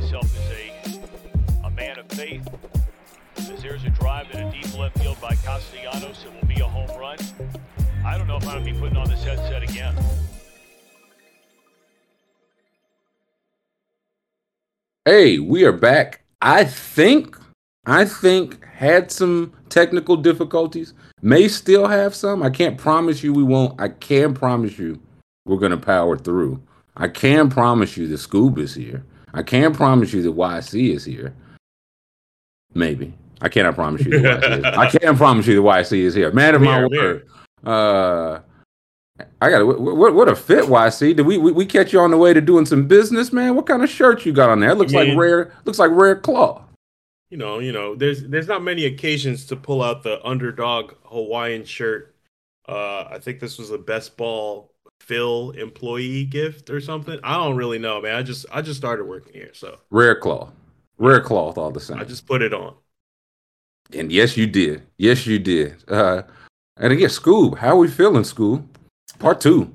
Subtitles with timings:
[0.00, 2.48] myself as a, a man of faith.
[3.36, 6.66] As there's a drive in a deep left field by Castellanos, it will be a
[6.66, 7.18] home run.
[8.04, 9.94] I don't know if I'm going to be putting on this headset again.
[15.04, 16.22] Hey, we are back.
[16.40, 17.36] I think,
[17.84, 20.94] I think had some technical difficulties.
[21.20, 22.42] May still have some.
[22.42, 23.78] I can't promise you we won't.
[23.80, 25.00] I can promise you
[25.44, 26.62] we're gonna power through.
[26.96, 29.04] I can promise you the Scoob is here.
[29.34, 31.34] I can promise you the YC is here.
[32.74, 33.14] Maybe.
[33.40, 34.64] I cannot promise you the YC is.
[34.64, 36.32] I can promise you the YC is here.
[36.32, 37.26] Man of my word.
[37.64, 38.40] Uh
[39.40, 41.16] I got what, what a fit, YC.
[41.16, 43.54] Did we, we we catch you on the way to doing some business, man?
[43.54, 44.70] What kind of shirt you got on there?
[44.70, 45.52] It looks I mean, like rare.
[45.64, 46.64] Looks like rare claw.
[47.30, 47.94] You know, you know.
[47.94, 52.14] There's there's not many occasions to pull out the underdog Hawaiian shirt.
[52.68, 54.69] Uh, I think this was the best ball
[55.10, 57.18] Phil employee gift or something.
[57.24, 58.14] I don't really know, man.
[58.14, 60.52] I just I just started working here, so rare cloth,
[60.98, 61.98] rare cloth, all the same.
[61.98, 62.76] I just put it on.
[63.92, 64.86] And yes, you did.
[64.98, 65.82] Yes, you did.
[65.88, 66.22] Uh,
[66.76, 68.64] and again, Scoob, how are we feeling, Scoob?
[69.18, 69.72] Part two.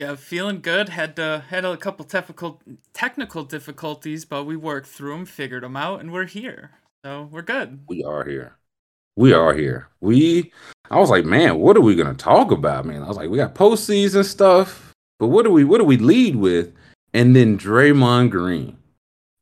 [0.00, 0.88] Yeah, feeling good.
[0.88, 2.60] Had to, had a couple technical
[2.92, 6.72] technical difficulties, but we worked through them, figured them out, and we're here.
[7.04, 7.84] So we're good.
[7.86, 8.56] We are here.
[9.16, 9.88] We are here.
[10.00, 10.52] We.
[10.90, 13.02] I was like, man, what are we gonna talk about, man?
[13.02, 16.36] I was like, we got postseason stuff, but what do we what do we lead
[16.36, 16.72] with?
[17.14, 18.76] And then Draymond Green,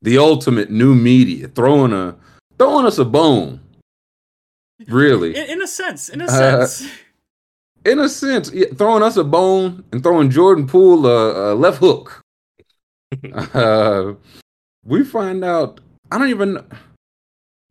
[0.03, 2.17] the ultimate new media, throwing a
[2.59, 3.61] throwing us a bone.
[4.89, 6.91] Really, in, in a sense, in a uh, sense
[7.85, 12.21] in a sense, throwing us a bone and throwing Jordan Poole a, a left hook.
[13.55, 14.15] uh,
[14.85, 15.81] we find out.
[16.11, 16.65] I don't even.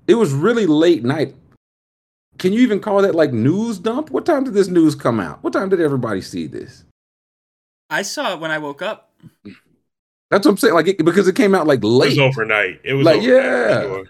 [0.08, 1.36] It was really late night.
[2.40, 4.10] Can you even call that like news dump?
[4.12, 5.44] What time did this news come out?
[5.44, 6.86] What time did everybody see this?
[7.90, 9.12] I saw it when I woke up.
[10.32, 10.74] That's what I'm saying.
[10.74, 12.18] Like it, because it came out like late.
[12.18, 12.80] It was overnight.
[12.84, 14.04] It was like yeah.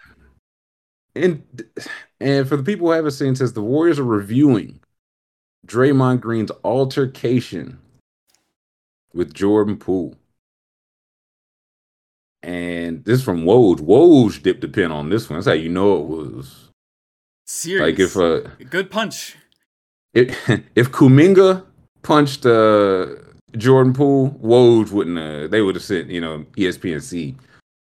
[1.16, 1.44] And
[2.22, 4.80] and for the people who haven't seen, says the Warriors are reviewing
[5.66, 7.80] Draymond Green's altercation
[9.14, 10.16] with Jordan Poole.
[12.44, 13.80] And this from Woj.
[13.80, 15.38] Woj dipped a pin on this one.
[15.38, 16.69] That's how you know it was
[17.50, 17.82] serious.
[17.82, 19.38] Like if uh, a good punch.
[20.14, 20.30] It,
[20.76, 21.66] if Kuminga
[22.04, 23.08] punched uh,
[23.58, 25.18] Jordan Poole, Woj wouldn't.
[25.18, 27.36] Uh, they would have sent you know ESPN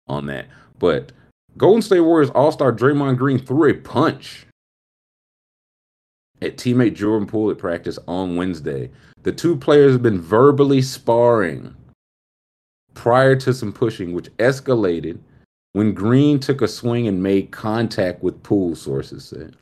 [0.08, 0.48] on that.
[0.80, 1.12] But
[1.58, 4.46] Golden State Warriors All Star Draymond Green threw a punch
[6.42, 8.92] at teammate Jordan Poole at practice on Wednesday.
[9.24, 11.76] The two players have been verbally sparring
[12.94, 15.20] prior to some pushing, which escalated
[15.76, 19.58] when Green took a swing and made contact with Poole, sources said.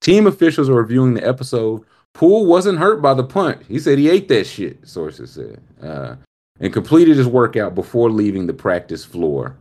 [0.00, 1.84] Team officials are reviewing the episode.
[2.14, 3.62] Poole wasn't hurt by the punch.
[3.68, 6.16] He said he ate that shit, sources said, uh,
[6.58, 9.56] and completed his workout before leaving the practice floor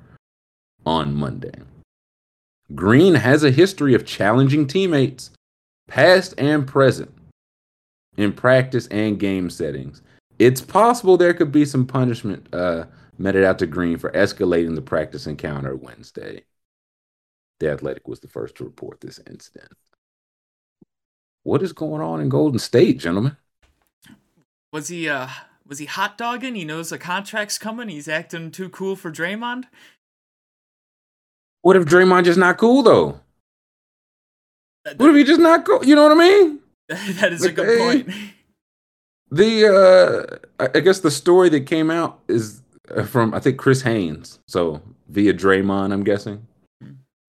[0.88, 1.53] on Monday.
[2.74, 5.30] Green has a history of challenging teammates
[5.88, 7.13] past and present,
[8.18, 10.02] in practice and game settings.
[10.40, 12.86] It's possible there could be some punishment uh,
[13.23, 16.44] meted out to Green for escalating the practice encounter Wednesday.
[17.61, 19.72] The Athletic was the first to report this incident.
[21.44, 23.38] What is going on in Golden State, gentlemen?
[24.73, 25.29] Was he uh
[25.66, 26.56] was he hot dogging?
[26.56, 27.88] He knows the contract's coming.
[27.88, 29.66] He's acting too cool for Draymond.
[31.62, 33.22] What if Draymond just not cool though?
[34.83, 35.85] That, what if he just not cool?
[35.85, 36.59] You know what I mean?
[36.89, 38.09] that is like, a good point.
[39.31, 42.62] The uh, I guess the story that came out is
[43.05, 44.39] from I think Chris Haynes.
[44.47, 46.45] So via Draymond, I'm guessing.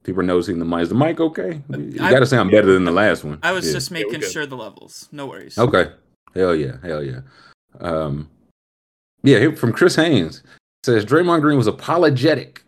[0.03, 0.82] People are noticing the mic.
[0.82, 1.62] Is the mic okay?
[1.70, 3.38] You got to sound better than the last one.
[3.42, 3.72] I was yeah.
[3.72, 5.09] just making yeah, sure the levels.
[5.10, 5.56] No worries.
[5.56, 5.92] Okay.
[6.34, 6.76] Hell yeah.
[6.82, 7.20] Hell yeah.
[7.81, 8.28] Um,
[9.22, 10.42] yeah, from Chris Haynes
[10.84, 12.62] says Draymond Green was apologetic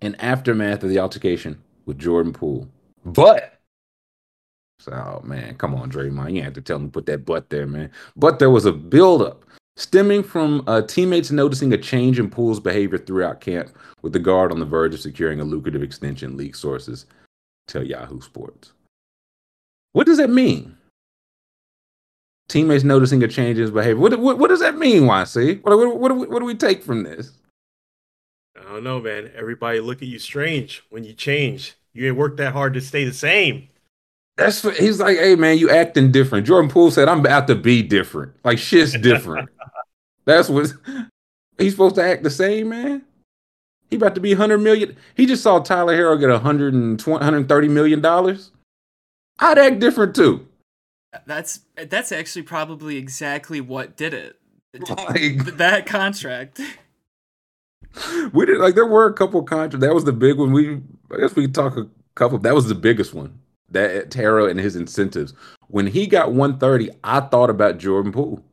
[0.00, 2.68] in aftermath of the altercation with Jordan Poole,
[3.04, 3.60] but
[4.80, 6.34] so, oh man, come on, Draymond.
[6.34, 7.90] You have to tell him to put that butt there, man.
[8.16, 9.44] But there was a buildup
[9.80, 13.70] stemming from uh, teammates noticing a change in Poole's behavior throughout camp,
[14.02, 17.06] with the guard on the verge of securing a lucrative extension, league sources
[17.66, 18.72] tell Yahoo Sports.
[19.92, 20.76] What does that mean?
[22.48, 24.00] Teammates noticing a change in his behavior.
[24.00, 25.62] What, what, what does that mean, YC?
[25.62, 27.32] What, what, what, do we, what do we take from this?
[28.58, 29.30] I don't know, man.
[29.34, 31.74] Everybody look at you strange when you change.
[31.92, 33.68] You ain't worked that hard to stay the same.
[34.36, 36.46] That's he's like, hey man, you acting different.
[36.46, 38.32] Jordan Poole said, I'm about to be different.
[38.42, 39.50] Like shit's different.
[40.30, 40.72] That's what
[41.58, 43.02] he's supposed to act the same, man.
[43.90, 44.96] He about to be 100 million.
[45.16, 48.52] He just saw Tyler Herro get 120, 130 million dollars.
[49.40, 50.46] I'd act different too.
[51.26, 54.36] That's that's actually probably exactly what did it.
[54.88, 56.60] Like, that contract.
[58.32, 59.84] we did like there were a couple contracts.
[59.84, 60.52] That was the big one.
[60.52, 60.80] We
[61.12, 62.38] I guess we could talk a couple.
[62.38, 63.40] That was the biggest one.
[63.68, 65.34] That Tara and his incentives.
[65.66, 68.44] When he got 130, I thought about Jordan Poole.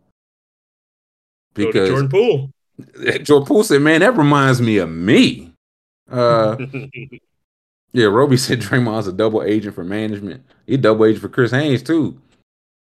[1.66, 2.52] Go to Jordan Poole.
[3.24, 5.54] Jordan Poole said, "Man, that reminds me of me."
[6.12, 6.58] Uh,
[7.92, 10.44] yeah, Roby said Draymond's a double agent for management.
[10.66, 12.20] He double agent for Chris Haynes too.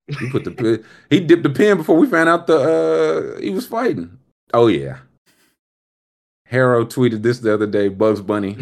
[0.06, 3.66] He put the he dipped the pen before we found out the uh he was
[3.66, 4.18] fighting.
[4.54, 4.98] Oh yeah.
[6.50, 7.88] Herro tweeted this the other day.
[7.88, 8.56] Bugs Bunny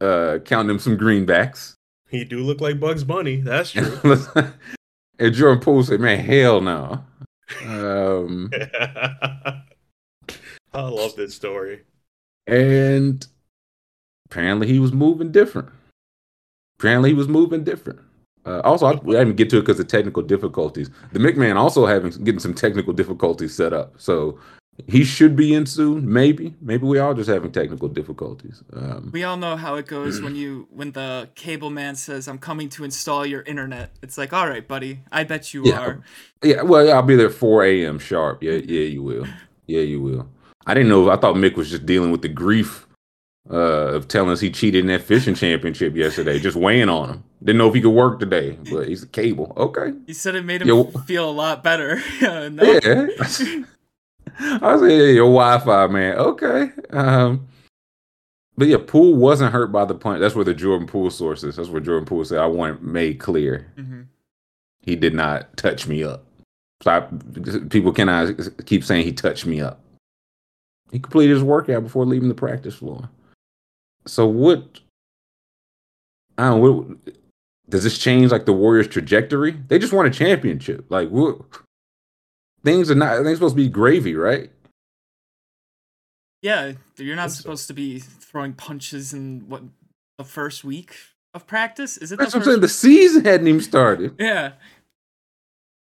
[0.00, 1.74] uh counting him some greenbacks.
[2.08, 3.40] He do look like Bugs Bunny.
[3.40, 4.00] That's true.
[5.18, 7.04] and Jordan Poole said, "Man, hell no."
[7.64, 8.50] Um,
[10.72, 11.82] I love this story.
[12.46, 13.26] And
[14.30, 15.68] apparently, he was moving different.
[16.78, 18.00] Apparently, he was moving different.
[18.46, 20.90] Uh, also, I, I didn't get to it because of technical difficulties.
[21.12, 24.38] The McMahon also having getting some technical difficulties set up, so
[24.86, 26.10] he should be in soon.
[26.10, 28.62] Maybe, maybe we all just having technical difficulties.
[28.72, 32.38] Um, we all know how it goes when you when the cable man says, "I'm
[32.38, 36.00] coming to install your internet." It's like, all right, buddy, I bet you yeah, are.
[36.42, 37.98] Yeah, well, I'll be there 4 a.m.
[37.98, 38.42] sharp.
[38.42, 39.26] Yeah, yeah, you will.
[39.66, 40.28] Yeah, you will.
[40.66, 41.10] I didn't know.
[41.10, 42.86] I thought Mick was just dealing with the grief
[43.50, 47.24] uh, of telling us he cheated in that fishing championship yesterday, just weighing on him.
[47.42, 49.52] Didn't know if he could work today, but he's a cable.
[49.56, 49.92] Okay.
[50.06, 52.02] He said it made him Yo, feel a lot better.
[52.20, 53.06] Yeah.
[54.62, 56.16] I was like, yeah, your Wi-Fi, man.
[56.16, 56.70] Okay.
[56.90, 57.48] Um,
[58.56, 60.20] but yeah, Poole wasn't hurt by the punch.
[60.20, 61.56] That's where the Jordan Poole source is.
[61.56, 63.72] That's where Jordan Poole said, I want it made clear.
[63.76, 64.02] Mm-hmm.
[64.82, 66.24] He did not touch me up.
[66.82, 67.00] So I,
[67.68, 68.34] people cannot
[68.66, 69.80] keep saying he touched me up.
[70.92, 73.08] He completed his workout before leaving the practice floor.
[74.06, 74.80] So what?
[76.38, 76.72] I don't know.
[76.72, 77.14] What,
[77.68, 79.52] does this change like the Warriors' trajectory?
[79.68, 80.86] They just won a championship.
[80.88, 81.40] Like what?
[82.64, 83.22] Things are not.
[83.22, 84.50] Things supposed to be gravy, right?
[86.42, 89.62] Yeah, you're not uh, supposed to be throwing punches in what
[90.18, 90.94] the first week
[91.34, 91.96] of practice.
[91.96, 92.18] Is it?
[92.18, 92.60] That's what I'm saying.
[92.60, 94.14] The season hadn't even started.
[94.20, 94.52] Yeah.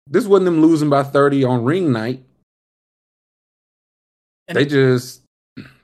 [0.08, 2.24] This wasn't them losing by 30 on ring night.
[4.48, 5.24] And they just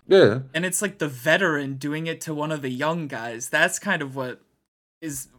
[0.07, 0.39] yeah.
[0.53, 3.49] And it's like the veteran doing it to one of the young guys.
[3.49, 4.41] That's kind of what
[5.01, 5.29] is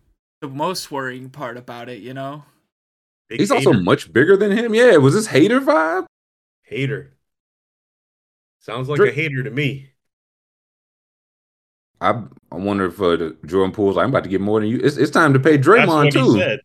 [0.40, 2.44] the most worrying part about it, you know?
[3.32, 3.70] Big He's hater.
[3.70, 4.74] also much bigger than him.
[4.74, 6.04] Yeah, was this hater vibe?
[6.64, 7.14] Hater.
[8.60, 9.88] Sounds like Dr- a hater to me.
[12.02, 14.80] I I wonder if uh, Jordan Poole's like, I'm about to get more than you.
[14.82, 16.58] It's, it's time to pay Draymond That's too.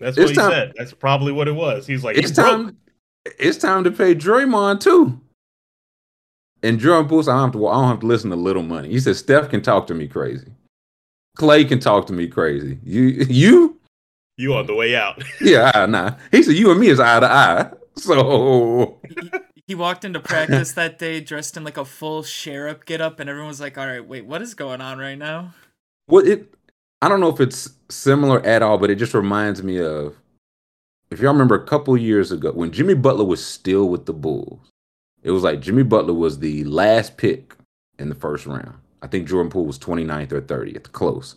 [0.00, 0.72] That's what it's he time, said.
[0.76, 1.86] That's probably what it was.
[1.86, 2.76] He's like, it's time.
[3.38, 5.20] It's time to pay Draymond too.
[6.64, 8.64] And Jordan Poole said, I don't, have to, I don't have to listen to little
[8.64, 8.88] money.
[8.88, 10.52] He said, Steph can talk to me crazy.
[11.36, 12.80] Clay can talk to me crazy.
[12.82, 13.80] You, you,
[14.36, 15.22] you on the way out.
[15.40, 16.14] yeah, nah.
[16.30, 17.70] He said, you and me is eye to eye.
[17.94, 19.30] So he,
[19.68, 23.28] he walked into practice that day dressed in like a full sheriff get up, and
[23.28, 25.54] everyone was like, all right, wait, what is going on right now?
[26.08, 26.54] Well, it,
[27.02, 30.16] I don't know if it's similar at all, but it just reminds me of
[31.10, 34.72] if y'all remember a couple years ago when Jimmy Butler was still with the Bulls
[35.22, 37.54] it was like Jimmy Butler was the last pick
[37.98, 38.74] in the first round.
[39.02, 41.36] I think Jordan Poole was 29th or 30th, close.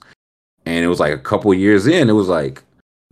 [0.65, 2.63] And it was like a couple years in, it was like,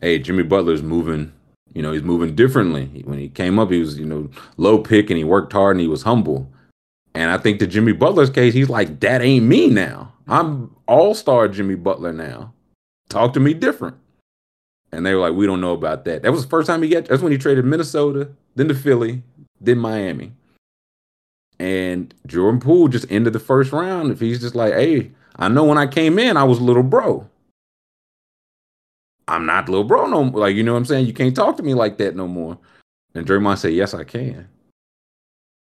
[0.01, 1.31] hey, Jimmy Butler's moving,
[1.73, 3.03] you know, he's moving differently.
[3.05, 5.81] When he came up, he was, you know, low pick and he worked hard and
[5.81, 6.51] he was humble.
[7.15, 10.11] And I think the Jimmy Butler's case, he's like, that ain't me now.
[10.27, 12.53] I'm all star Jimmy Butler now.
[13.09, 13.97] Talk to me different.
[14.91, 16.23] And they were like, we don't know about that.
[16.23, 19.23] That was the first time he got, that's when he traded Minnesota, then to Philly,
[19.59, 20.31] then Miami.
[21.59, 24.11] And Jordan Poole just ended the first round.
[24.11, 27.27] If he's just like, hey, I know when I came in, I was little bro.
[29.27, 30.41] I'm not little bro no more.
[30.41, 31.05] Like, you know what I'm saying?
[31.05, 32.57] You can't talk to me like that no more.
[33.15, 34.47] And Draymond said, yes, I can.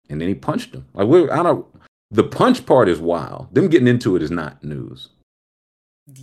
[0.09, 0.85] And then he punched him.
[0.93, 1.65] Like, we I don't,
[2.11, 3.53] the punch part is wild.
[3.53, 5.09] Them getting into it is not news.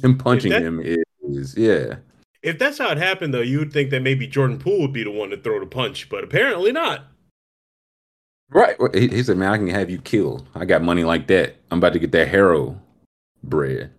[0.02, 1.96] Him punching that, him is, yeah.
[2.42, 5.04] If that's how it happened, though, you would think that maybe Jordan Poole would be
[5.04, 7.04] the one to throw the punch, but apparently not.
[8.50, 8.76] Right.
[8.94, 10.46] He, he, said, "Man, I can have you killed.
[10.54, 11.56] I got money like that.
[11.70, 12.78] I'm about to get that Herro
[13.44, 13.92] bread."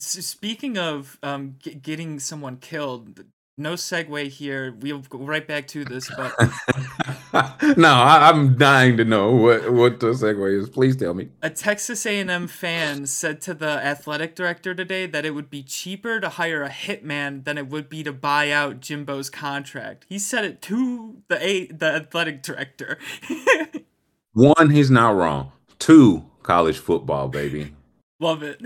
[0.00, 3.22] So speaking of um, g- getting someone killed,
[3.58, 4.74] no segue here.
[4.80, 6.34] We'll go right back to this, but
[7.76, 10.70] no, I, am dying to know what what the segue is.
[10.70, 11.28] Please tell me.
[11.42, 16.18] A Texas A&M fan said to the athletic director today that it would be cheaper
[16.18, 20.06] to hire a hitman than it would be to buy out Jimbo's contract.
[20.08, 22.98] He said it to the a the athletic director.
[24.32, 25.52] One, he's not wrong.
[25.78, 27.74] Two, college football, baby.
[28.18, 28.62] Love it.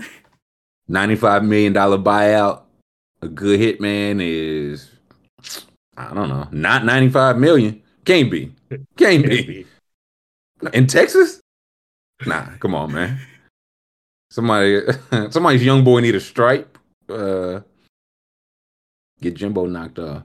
[0.87, 2.65] Ninety-five million dollar buyout
[3.21, 4.89] a good hitman is
[5.97, 7.81] I don't know, not 95 million.
[8.03, 8.51] Can't be.
[8.69, 9.41] Can't, Can't be.
[9.43, 9.65] be.
[10.73, 11.41] In Texas?
[12.25, 13.19] Nah, come on, man.
[14.29, 14.81] Somebody,
[15.29, 16.77] somebody's young boy need a stripe.
[17.09, 17.61] Uh,
[19.21, 20.23] get Jimbo knocked off.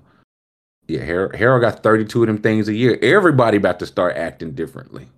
[0.88, 2.98] Yeah, Harold, Harold got 32 of them things a year.
[3.00, 5.08] Everybody about to start acting differently.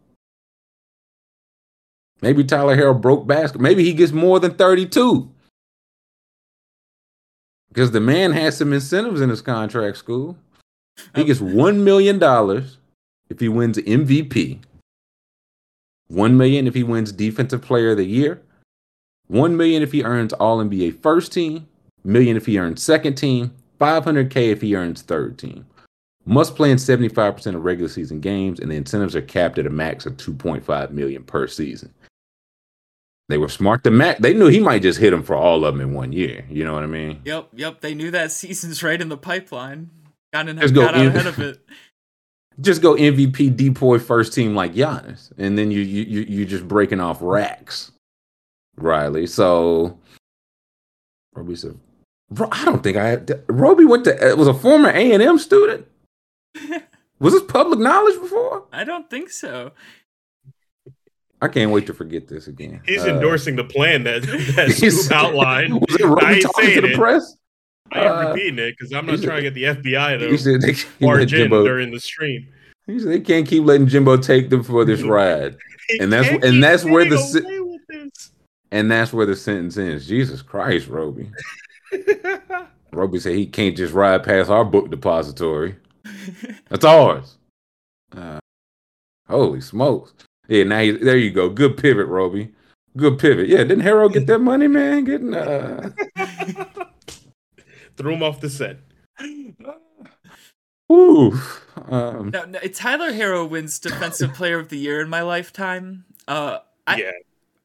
[2.22, 3.60] Maybe Tyler Harold broke basket.
[3.60, 5.28] Maybe he gets more than 32.
[7.68, 10.36] Because the man has some incentives in his contract school.
[11.16, 12.22] He gets $1 million
[13.28, 14.60] if he wins MVP.
[16.08, 18.40] 1 million if he wins defensive player of the year.
[19.28, 21.66] 1 million if he earns all NBA first team.
[22.04, 23.52] Million if he earns second team.
[23.80, 25.66] 500k if he earns third team.
[26.24, 29.70] Must play in 75% of regular season games, and the incentives are capped at a
[29.70, 31.92] max of 2.5 million per season.
[33.28, 34.20] They were smart to max.
[34.20, 36.44] They knew he might just hit them for all of them in one year.
[36.50, 37.22] You know what I mean?
[37.24, 37.80] Yep, yep.
[37.80, 39.90] They knew that season's right in the pipeline.
[40.32, 41.60] Got, in, Just got go ahead of it.
[42.60, 46.68] Just go MVP depoy first team like Giannis, and then you you you you just
[46.68, 47.92] breaking off racks,
[48.76, 49.26] Riley.
[49.26, 49.98] So
[51.34, 51.78] Roby said,
[52.50, 53.42] I don't think I had.
[53.48, 55.86] Roby went to uh, was a former A and M student.
[57.18, 58.64] Was this public knowledge before?
[58.72, 59.70] I don't think so.
[61.42, 62.80] I can't wait to forget this again.
[62.86, 64.22] He's Uh, endorsing the plan that
[64.56, 65.74] that he's- outlined.
[65.80, 66.96] Was it I Roby ain't talking to the it.
[66.96, 67.36] press?
[67.92, 70.38] I ain't Uh, repeating it because I'm not said- trying to get the FBI to
[70.38, 72.46] said they, can't let barge in during the stream.
[72.86, 75.56] he said they can't keep letting Jimbo take them for this ride.
[76.00, 78.30] And that's- and that's where the si- away with this.
[78.70, 80.06] And that's where the sentence ends.
[80.06, 81.28] Jesus Christ, Roby.
[82.92, 85.76] Roby said he can't just ride past our book depository.
[86.68, 87.36] That's ours.
[88.16, 88.38] Uh,
[89.28, 90.12] holy smokes.
[90.52, 91.48] Yeah, now he, there you go.
[91.48, 92.52] Good pivot, Roby.
[92.94, 93.48] Good pivot.
[93.48, 95.04] Yeah, didn't Harold get that money, man?
[95.04, 95.88] Getting uh
[97.96, 98.80] Threw him off the set.
[100.88, 101.40] whew.
[101.88, 106.04] Um No, no, Tyler Herro wins Defensive Player of the Year in my lifetime.
[106.28, 107.12] Uh, I, yeah,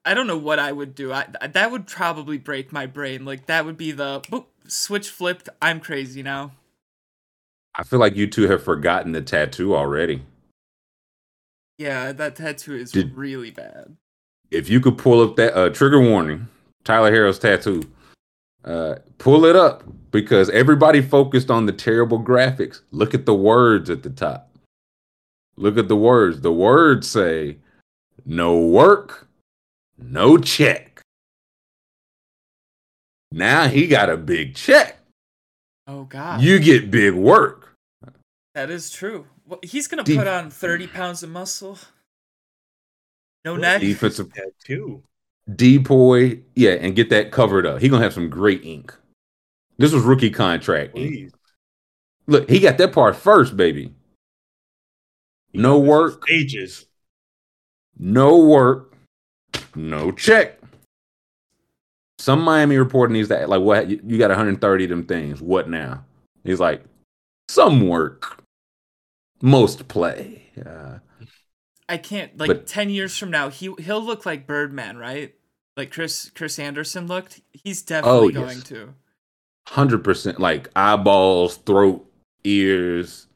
[0.06, 1.12] I don't know what I would do.
[1.12, 3.26] I that would probably break my brain.
[3.26, 5.50] Like that would be the boop, switch flipped.
[5.62, 6.54] I'm crazy now.
[7.76, 10.24] I feel like you two have forgotten the tattoo already.
[11.78, 13.96] Yeah, that tattoo is Did- really bad.
[14.50, 16.48] If you could pull up that uh trigger warning,
[16.86, 17.84] Tyler Herro's tattoo,
[18.64, 22.82] uh, pull it up because everybody focused on the terrible graphics.
[22.92, 24.50] Look at the words at the top.
[25.58, 26.42] Look at the words.
[26.42, 27.58] The words say,
[28.26, 29.28] no work,
[29.98, 31.02] no check.
[33.32, 34.98] Now he got a big check.
[35.88, 37.74] Oh God, You get big work.
[38.56, 39.28] that is true.
[39.48, 41.78] Well, he's gonna Deep- put on thirty pounds of muscle.
[43.46, 43.82] No neck.
[43.82, 45.04] Defensive tattoo.
[45.50, 47.80] depoy, yeah, and get that covered up.
[47.82, 48.94] He gonna have some great ink.
[49.78, 50.94] This was rookie contract.
[50.96, 51.32] Please.
[52.26, 53.94] Look, he got that part first, baby.
[55.54, 56.86] No work, Ages.
[57.98, 58.94] no work,
[59.76, 60.60] no check.
[62.20, 63.48] Some Miami reporter needs that.
[63.48, 63.90] Like, what?
[63.90, 65.42] You you got 130 of them things.
[65.42, 66.04] What now?
[66.44, 66.84] He's like,
[67.48, 68.44] some work,
[69.42, 70.44] most play.
[70.66, 71.00] Uh,
[71.90, 73.50] I can't like But- ten years from now.
[73.50, 75.34] He he'll look like Birdman, right?
[75.76, 77.42] Like Chris Chris Andersen looked.
[77.52, 78.44] He's definitely Oh, yes.
[78.44, 78.94] going to.
[79.70, 82.10] Hundred percent, like eyeballs, throat,
[82.44, 83.28] ears,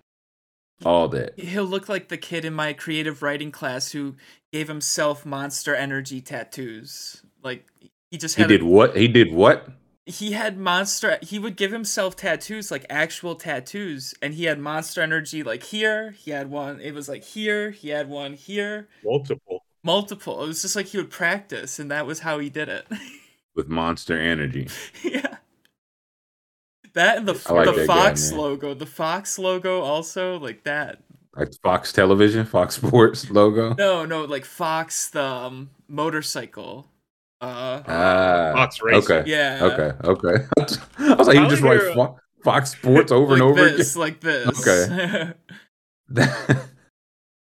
[0.85, 1.37] all that.
[1.39, 4.15] He'll look like the kid in my creative writing class who
[4.51, 7.21] gave himself monster energy tattoos.
[7.43, 7.67] Like
[8.09, 8.95] he just He did a- what?
[8.97, 9.67] He did what?
[10.05, 15.01] He had monster he would give himself tattoos like actual tattoos and he had monster
[15.01, 19.63] energy like here he had one it was like here he had one here Multiple.
[19.83, 22.85] multiple it was just like he would practice and that was how he did it
[23.55, 24.69] With monster energy.
[25.03, 25.37] yeah
[26.93, 28.39] that and the, like the that fox man.
[28.39, 30.99] logo the fox logo also like that
[31.35, 33.75] Like Fox Television, Fox Sports logo.
[33.77, 36.87] no no like fox the um, motorcycle
[37.41, 39.17] uh Fox Racing.
[39.17, 39.29] okay.
[39.29, 40.45] yeah Okay, okay.
[40.99, 43.95] I was like, you just like write Fo- Fox Sports over like and over this
[43.95, 44.93] like this Okay.
[44.93, 45.33] again.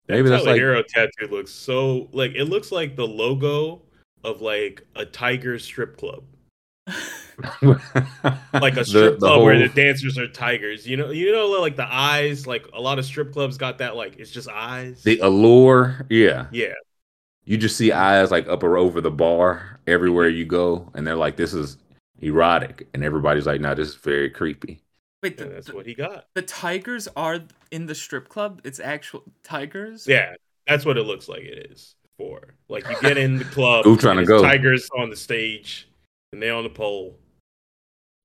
[0.10, 3.82] Maybe That that's like Herro tattoo looks so like it looks like the logo
[4.24, 6.24] of like a tiger strip club,
[7.64, 10.88] like a strip the club where the dancers are tigers.
[10.88, 12.46] You know, you know, like the eyes.
[12.48, 13.96] Like a lot of strip clubs got that.
[13.96, 15.04] Like it's just eyes.
[15.04, 16.06] the allure.
[16.10, 16.74] Yeah, yeah,
[17.46, 21.16] you just see eyes like up or over the bar everywhere you go, and they're
[21.16, 21.78] like, "This is
[22.22, 24.80] erotic," and everybody's like, "No, this is very creepy."
[25.22, 26.26] wait the, and that's the- what he got.
[26.36, 27.40] The tigers are
[27.72, 28.60] in the strip club.
[28.66, 30.06] It's actual tigers.
[30.08, 30.36] Yeah,
[30.68, 31.44] that's what it looks like.
[31.44, 33.86] It is for like you get in the club.
[33.86, 34.42] Who trying to go?
[34.42, 35.88] Tigers on the stage,
[36.34, 37.18] and they on the pole,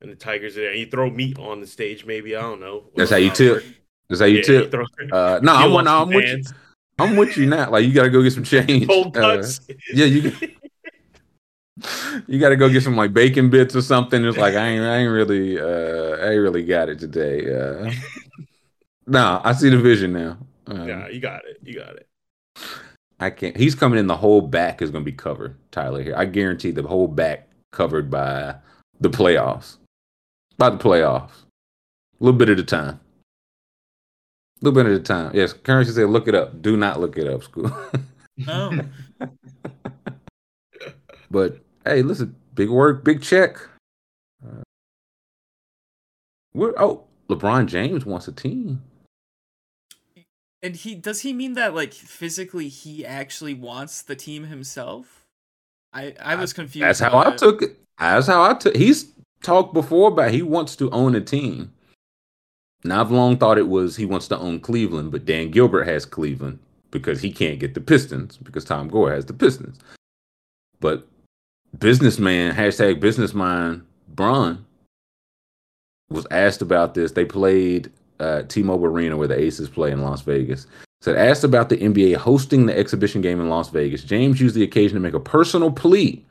[0.01, 0.71] and the tigers are there.
[0.71, 2.05] And you throw meat on the stage.
[2.05, 2.85] Maybe I don't know.
[2.97, 3.65] That's how you Well, tip.
[4.09, 4.71] That's how you yeah, tip.
[4.71, 6.45] throw- Uh, no, I'm, off no, some I'm with you.
[6.99, 7.71] I'm with you now.
[7.71, 8.87] Like you got to go get some change.
[8.87, 9.43] Cold Uh,
[9.93, 10.33] yeah, you.
[12.27, 14.25] You got to go get some like bacon bits or something.
[14.25, 17.55] It's like I ain't, I ain't really, uh, I ain't really got it today.
[17.55, 17.93] Uh,
[19.07, 20.39] nah, I see the vision now.
[20.67, 21.59] Um, yeah, you got it.
[21.63, 22.09] You got it.
[23.21, 23.57] I can't.
[23.57, 24.09] He's coming in.
[24.09, 25.57] The whole back is going to be covered.
[25.71, 26.17] Tyler Herro.
[26.17, 28.57] I guarantee the whole back covered by
[29.01, 29.77] the playoffs.
[30.57, 32.99] By the playoffs, a little bit at a time.
[34.61, 35.31] A little bit at a time.
[35.35, 37.71] Yes, currency said, "Look it up." Do not look it up, school.
[38.37, 38.81] No.
[41.31, 43.57] but hey, listen, big work, big check.
[44.45, 44.63] Uh,
[46.55, 48.83] we're, oh, LeBron James wants a team.
[50.63, 55.25] and he does he mean that like physically he actually wants the team himself?
[55.93, 56.85] I I was confused.
[56.85, 57.39] That's how I it.
[57.39, 57.77] took it.
[57.99, 58.77] That's how I took.
[58.77, 59.13] He's
[59.43, 61.73] talked before about he wants to own a team.
[62.85, 66.05] Now I've long thought it was he wants to own Cleveland, but Dan Gilbert has
[66.05, 69.79] Cleveland because he can't get the Pistons because Tom Gores has the Pistons.
[70.81, 71.07] But
[71.79, 74.65] businessman hashtag business mind Bron
[76.09, 77.13] was asked about this.
[77.13, 80.67] They played uh, T-Mobile Arena where the Aces play in Las Vegas.
[81.01, 84.03] Said asked about the NBA hosting the exhibition game in Las Vegas.
[84.03, 86.25] James used the occasion to make a personal plea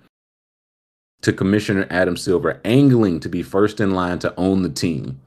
[1.22, 5.20] to Commissioner Adam Silver, angling to be first in line to own the team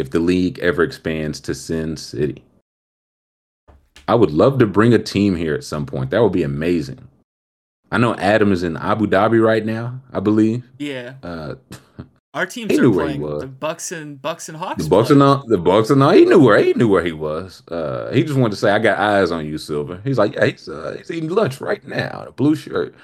[0.00, 2.42] if the league ever expands to Sin City.
[4.08, 6.10] I would love to bring a team here at some point.
[6.10, 7.06] That would be amazing.
[7.92, 10.64] I know Adam is in Abu Dhabi right now, I believe.
[10.78, 11.54] Yeah, Uh,
[12.34, 13.40] our teams He are knew where he playing was.
[13.42, 14.82] the Bucks and Bucks and Hawks.
[14.84, 15.14] the Bucks play.
[15.14, 17.62] and all, the Bucks and all, he knew where he knew where he was.
[17.68, 20.46] Uh, he just wanted to say, "I got eyes on you, Silver." He's like, "Yeah,
[20.46, 22.94] he's, uh, he's eating lunch right now, in a blue shirt."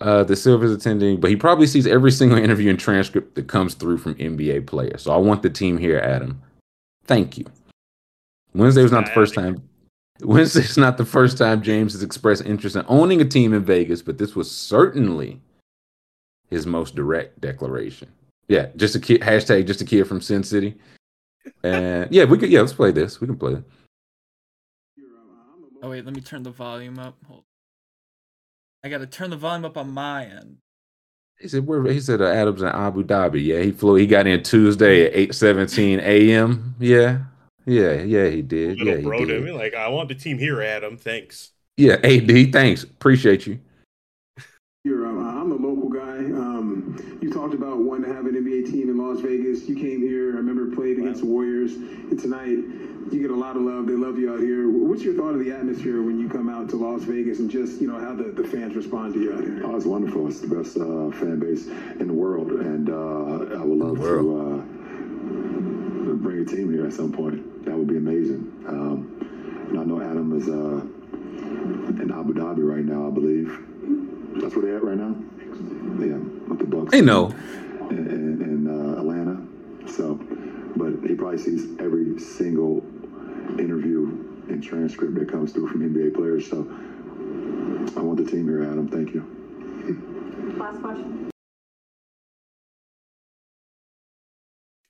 [0.00, 3.74] Uh, the Silver's attending, but he probably sees every single interview and transcript that comes
[3.74, 5.02] through from NBA players.
[5.02, 6.40] So I want the team here, Adam.
[7.06, 7.44] Thank you.
[8.54, 9.62] Wednesday was not the first time.
[10.20, 13.64] Wednesday Wednesday's not the first time James has expressed interest in owning a team in
[13.64, 15.40] Vegas, but this was certainly
[16.50, 18.10] his most direct declaration.
[18.48, 20.76] Yeah, just a kid hashtag just a kid from Sin City.
[21.62, 23.20] And yeah, we could yeah, let's play this.
[23.20, 23.64] We can play it.
[25.82, 27.16] Oh wait, let me turn the volume up.
[27.26, 27.44] Hold.
[28.84, 30.58] I gotta turn the volume up on my end.
[31.40, 33.42] He said where he said uh, Adams in Abu Dhabi.
[33.44, 36.74] Yeah, he flew he got in Tuesday at 8 17 AM.
[36.78, 37.20] Yeah.
[37.66, 38.78] Yeah, yeah, he did.
[38.78, 39.42] Little Yeah, he bro to did.
[39.42, 40.98] me, like, I want the team here, Adam.
[40.98, 41.52] Thanks.
[41.78, 42.82] Yeah, AD, thanks.
[42.82, 43.58] Appreciate you.
[44.84, 46.18] Here, um, I'm a local guy.
[46.18, 49.68] Um, you talked about wanting to have an NBA team in Las Vegas.
[49.68, 50.34] You came here.
[50.34, 52.58] I remember played against the Warriors, and tonight
[53.10, 53.86] you get a lot of love.
[53.86, 54.70] They love you out here.
[54.70, 57.80] What's your thought of the atmosphere when you come out to Las Vegas and just
[57.80, 59.62] you know how the, the fans respond to you out here?
[59.64, 60.28] Oh, it's wonderful.
[60.28, 61.66] It's the best uh, fan base
[61.98, 66.92] in the world, and uh, I would love to uh, bring a team here at
[66.92, 67.64] some point.
[67.64, 68.52] That would be amazing.
[68.68, 73.48] Um, and I know Adam is uh, in Abu Dhabi right now, I believe.
[74.40, 75.16] That's where they're at right now.
[75.98, 76.90] Yeah, with the Bucks.
[76.90, 77.34] They know.
[77.90, 79.46] In, in, in uh, Atlanta.
[79.90, 80.14] So,
[80.76, 82.78] but he probably sees every single
[83.58, 84.06] interview
[84.48, 86.48] and transcript that comes through from NBA players.
[86.48, 86.62] So,
[87.96, 88.88] I want the team here, Adam.
[88.88, 90.54] Thank you.
[90.58, 91.30] Last question.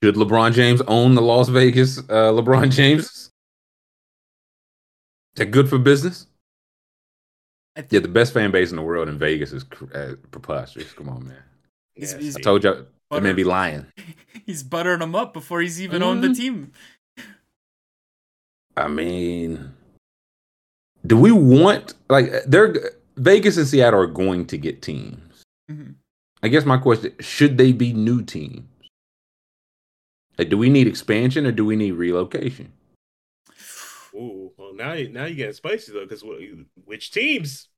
[0.03, 3.05] Should LeBron James own the Las Vegas uh, LeBron James?
[3.05, 3.31] Is
[5.35, 6.27] that good for business?
[7.89, 10.93] Yeah, the best fan base in the world in Vegas is uh, preposterous.
[10.93, 11.43] Come on, man.
[11.95, 13.85] He's- Yeah, he's- I told you that man be lying.
[14.45, 16.35] he's buttering them up before he's even on the Mhm.
[16.37, 16.71] team.
[18.77, 19.73] I mean,
[21.05, 25.43] do we want like they're Vegas and Seattle are going to get teams?
[25.71, 25.95] Mhm.
[26.43, 28.67] I guess my question: Should they be new teams?
[30.37, 32.73] Like, do we need expansion or do we need relocation?
[34.13, 36.23] Ooh, well now you now you getting spicy though, because
[36.85, 37.69] which teams?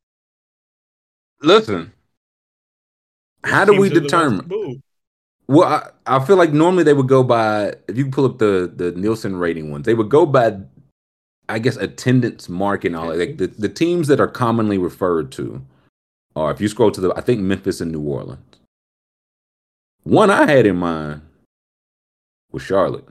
[1.42, 1.92] Listen, Which
[3.44, 4.82] how do we teams are the ones determine?
[5.48, 5.68] Well,
[6.06, 8.92] I, I feel like normally they would go by if you pull up the the
[8.92, 10.58] Nielsen rating ones, they would go by,
[11.48, 13.10] I guess, attendance mark and all.
[13.10, 13.18] that.
[13.18, 15.66] Like the, the teams that are commonly referred to,
[16.36, 18.42] or if you scroll to the, I think Memphis and New Orleans.
[20.04, 21.22] One I had in mind
[22.52, 23.08] was Charlotte.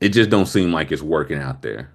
[0.00, 1.90] It just don't seem like it's working out there.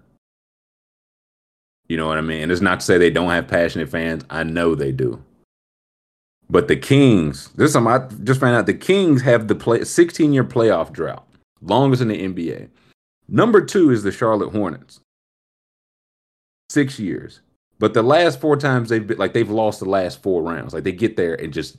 [1.87, 2.43] You know what I mean?
[2.43, 4.23] And it's not to say they don't have passionate fans.
[4.29, 5.23] I know they do.
[6.49, 8.65] But the Kings, this is something I just found out.
[8.65, 11.27] The Kings have the play 16 year playoff drought,
[11.61, 12.69] longest in the NBA.
[13.27, 15.01] Number two is the Charlotte Hornets,
[16.69, 17.41] six years.
[17.79, 20.73] But the last four times they've been like they've lost the last four rounds.
[20.73, 21.77] Like they get there and just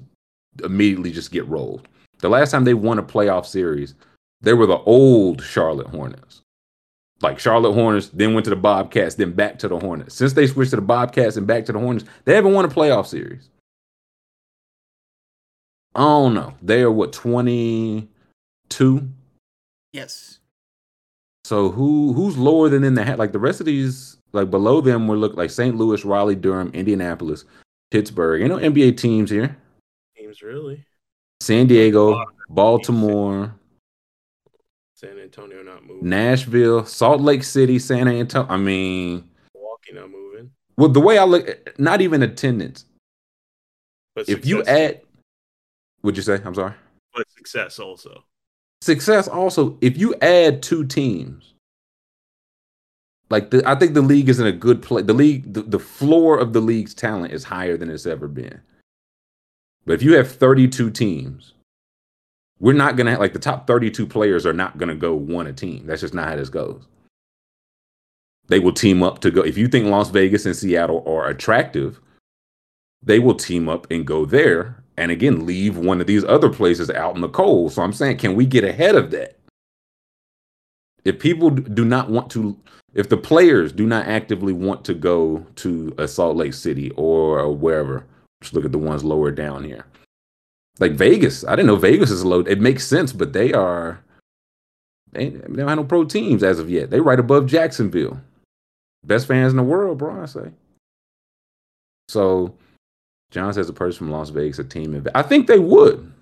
[0.62, 1.88] immediately just get rolled.
[2.18, 3.94] The last time they won a playoff series,
[4.40, 6.42] they were the old Charlotte Hornets.
[7.20, 10.14] Like Charlotte Hornets, then went to the Bobcats, then back to the Hornets.
[10.14, 12.68] Since they switched to the Bobcats and back to the Hornets, they haven't won a
[12.68, 13.48] playoff series.
[15.98, 16.54] I don't know.
[16.62, 18.08] They are what twenty
[18.68, 19.08] two.
[19.92, 20.38] Yes.
[21.44, 23.18] So who who's lower than in the hat?
[23.18, 25.74] Like the rest of these, like below them, will look like St.
[25.76, 27.44] Louis, Raleigh, Durham, Indianapolis,
[27.90, 28.40] Pittsburgh.
[28.40, 29.56] You know NBA teams here.
[30.16, 30.84] Teams really.
[31.40, 33.54] San Diego, Baltimore,
[34.94, 36.08] San Antonio not moving.
[36.08, 38.48] Nashville, Salt Lake City, San Antonio.
[38.48, 40.50] I mean, Milwaukee not moving.
[40.76, 42.84] well, the way I look, not even attendance.
[44.14, 45.00] But If you add,
[46.08, 46.40] would you say?
[46.42, 46.72] I'm sorry.
[47.14, 48.24] but success also.
[48.80, 49.76] Success also.
[49.82, 51.52] If you add two teams,
[53.28, 55.04] like the, I think the league is in a good place.
[55.04, 58.58] The league, the, the floor of the league's talent is higher than it's ever been.
[59.84, 61.52] But if you have 32 teams,
[62.58, 65.52] we're not gonna have, like the top 32 players are not gonna go one a
[65.52, 65.84] team.
[65.84, 66.86] That's just not how this goes.
[68.46, 69.42] They will team up to go.
[69.42, 72.00] If you think Las Vegas and Seattle are attractive,
[73.02, 74.77] they will team up and go there.
[74.98, 77.72] And again, leave one of these other places out in the cold.
[77.72, 79.38] So I'm saying, can we get ahead of that?
[81.04, 82.58] If people do not want to,
[82.94, 87.50] if the players do not actively want to go to a Salt Lake City or
[87.52, 88.04] wherever,
[88.42, 89.86] just look at the ones lower down here.
[90.80, 92.40] Like Vegas, I didn't know Vegas is low.
[92.40, 94.02] It makes sense, but they are
[95.12, 96.90] they, they don't have no pro teams as of yet.
[96.90, 98.20] They right above Jacksonville.
[99.04, 100.22] Best fans in the world, bro.
[100.22, 100.50] I say.
[102.08, 102.54] So,
[103.30, 104.94] John says a person from Las Vegas, a team.
[104.94, 106.12] In, I think they would.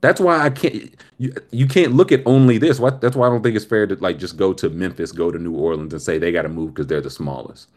[0.00, 0.94] That's why I can't.
[1.18, 2.78] You, you can't look at only this.
[2.78, 3.00] What?
[3.00, 5.38] That's why I don't think it's fair to like just go to Memphis, go to
[5.38, 7.68] New Orleans, and say they got to move because they're the smallest.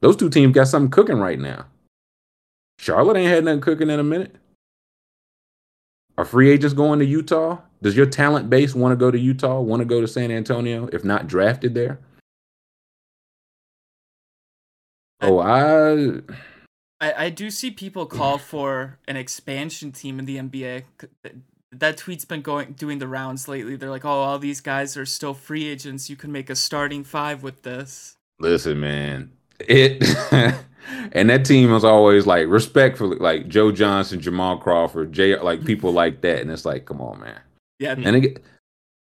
[0.00, 1.66] Those two teams got something cooking right now.
[2.78, 4.34] Charlotte ain't had nothing cooking in a minute.
[6.18, 7.58] Are free agents going to Utah?
[7.80, 9.60] Does your talent base want to go to Utah?
[9.60, 10.88] Want to go to San Antonio?
[10.92, 11.98] If not drafted there?
[15.20, 16.20] Oh, I
[17.02, 20.84] I, I do see people call for an expansion team in the NBA.
[21.72, 23.76] That tweet's been going doing the rounds lately.
[23.76, 26.08] They're like, "Oh, all these guys are still free agents.
[26.08, 29.32] You can make a starting five with this." listen, man.
[29.60, 30.02] It
[31.12, 35.92] and that team was always like respectfully, like Joe Johnson, Jamal Crawford, Jay, like people
[36.02, 36.40] like that.
[36.40, 37.40] And it's like, come on, man.
[37.78, 38.36] Yeah, And again,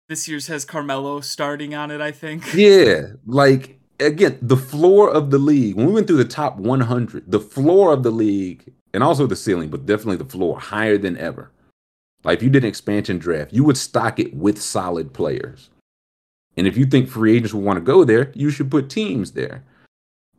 [0.08, 2.00] this year's has Carmelo starting on it.
[2.00, 2.54] I think.
[2.54, 5.76] Yeah, like again, the floor of the league.
[5.76, 9.36] When we went through the top 100, the floor of the league, and also the
[9.36, 11.50] ceiling, but definitely the floor, higher than ever.
[12.24, 15.70] Like if you did an expansion draft, you would stock it with solid players.
[16.56, 19.32] And if you think free agents will want to go there, you should put teams
[19.32, 19.64] there.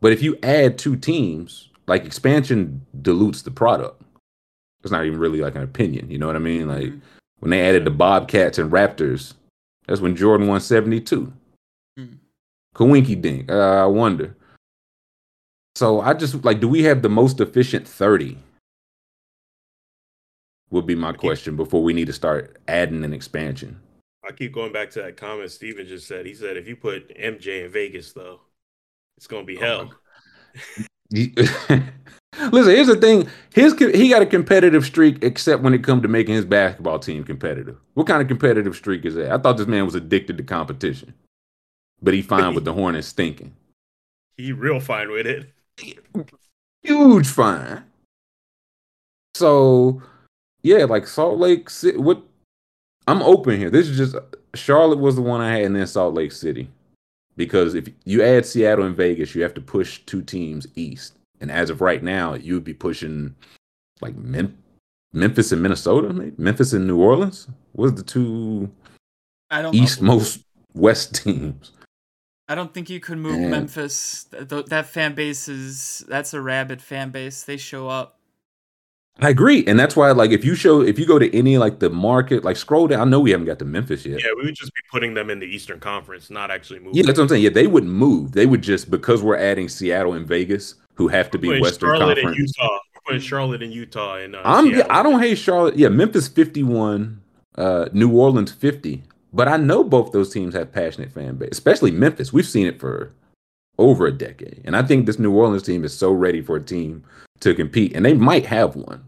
[0.00, 4.00] But if you add two teams, like expansion dilutes the product.
[4.82, 6.10] It's not even really like an opinion.
[6.10, 6.68] You know what I mean?
[6.68, 7.00] Like Mhm.
[7.40, 9.34] when they added the Bobcats and Raptors,
[9.86, 11.32] that's when Jordan won 72.
[12.74, 13.50] Kawinky Dink.
[13.50, 14.36] Uh, I wonder.
[15.76, 18.38] So I just like, do we have the most efficient 30?
[20.70, 23.80] Would be my question before we need to start adding an expansion.
[24.26, 26.26] I keep going back to that comment Steven just said.
[26.26, 28.40] He said if you put MJ in Vegas though,
[29.16, 29.92] it's gonna be hell.
[31.10, 31.32] You-
[32.50, 33.28] Listen, here's the thing.
[33.54, 37.22] His he got a competitive streak, except when it comes to making his basketball team
[37.22, 37.76] competitive.
[37.94, 39.30] What kind of competitive streak is that?
[39.30, 41.14] I thought this man was addicted to competition,
[42.04, 43.52] but he fine with the Hornets stinking.
[44.36, 45.50] He real fine with it.
[46.82, 47.84] huge fine.
[49.34, 50.02] So,
[50.62, 51.98] yeah, like Salt Lake City.
[51.98, 52.22] What?
[53.06, 53.70] I'm open here.
[53.70, 54.16] This is just
[54.54, 56.68] Charlotte was the one I had, and then Salt Lake City,
[57.36, 61.50] because if you add Seattle and Vegas, you have to push two teams east, and
[61.50, 63.34] as of right now, you would be pushing
[64.00, 64.56] like Mem-
[65.12, 67.48] Memphis and Minnesota, maybe Memphis and New Orleans.
[67.74, 68.70] Was the two
[69.50, 69.74] I don't.
[69.74, 69.82] know.
[69.82, 71.72] eastmost west teams?
[72.48, 73.50] I don't think you could move Man.
[73.50, 74.24] Memphis.
[74.24, 77.42] Th- th- that fan base is that's a rabid fan base.
[77.44, 78.18] They show up.
[79.20, 81.78] I agree, and that's why, like, if you show, if you go to any like
[81.78, 83.00] the market, like scroll down.
[83.00, 84.20] I know we haven't got to Memphis yet.
[84.20, 86.96] Yeah, we would just be putting them in the Eastern Conference, not actually moving.
[86.96, 87.44] Yeah, that's what I'm saying.
[87.44, 88.32] Yeah, they wouldn't move.
[88.32, 91.96] They would just because we're adding Seattle and Vegas, who have to be Putting Western
[91.96, 92.38] Charlotte Conference.
[92.38, 92.78] and Utah.
[92.94, 94.92] We're putting Charlotte and Utah and uh, I'm Seattle.
[94.92, 95.76] I don't hate Charlotte.
[95.76, 97.20] Yeah, Memphis 51,
[97.56, 99.04] uh, New Orleans 50.
[99.34, 102.32] But I know both those teams have passionate fan base, especially Memphis.
[102.32, 103.12] We've seen it for
[103.78, 106.62] over a decade, and I think this New Orleans team is so ready for a
[106.62, 107.02] team
[107.40, 109.02] to compete, and they might have one.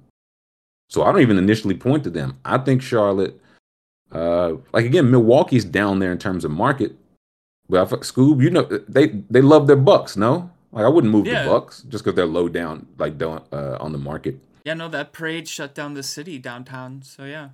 [0.90, 2.38] So I don't even initially point to them.
[2.44, 3.40] I think Charlotte,
[4.10, 6.96] uh, like again, Milwaukee's down there in terms of market.
[7.68, 10.16] But I, Scoob, you know, they they love their Bucks.
[10.16, 11.44] No, like I wouldn't move Yeah.
[11.44, 14.40] the Bucks just because they're low down, like down, uh, on the market.
[14.64, 17.02] Yeah, no, that parade shut down the city downtown.
[17.02, 17.50] So yeah.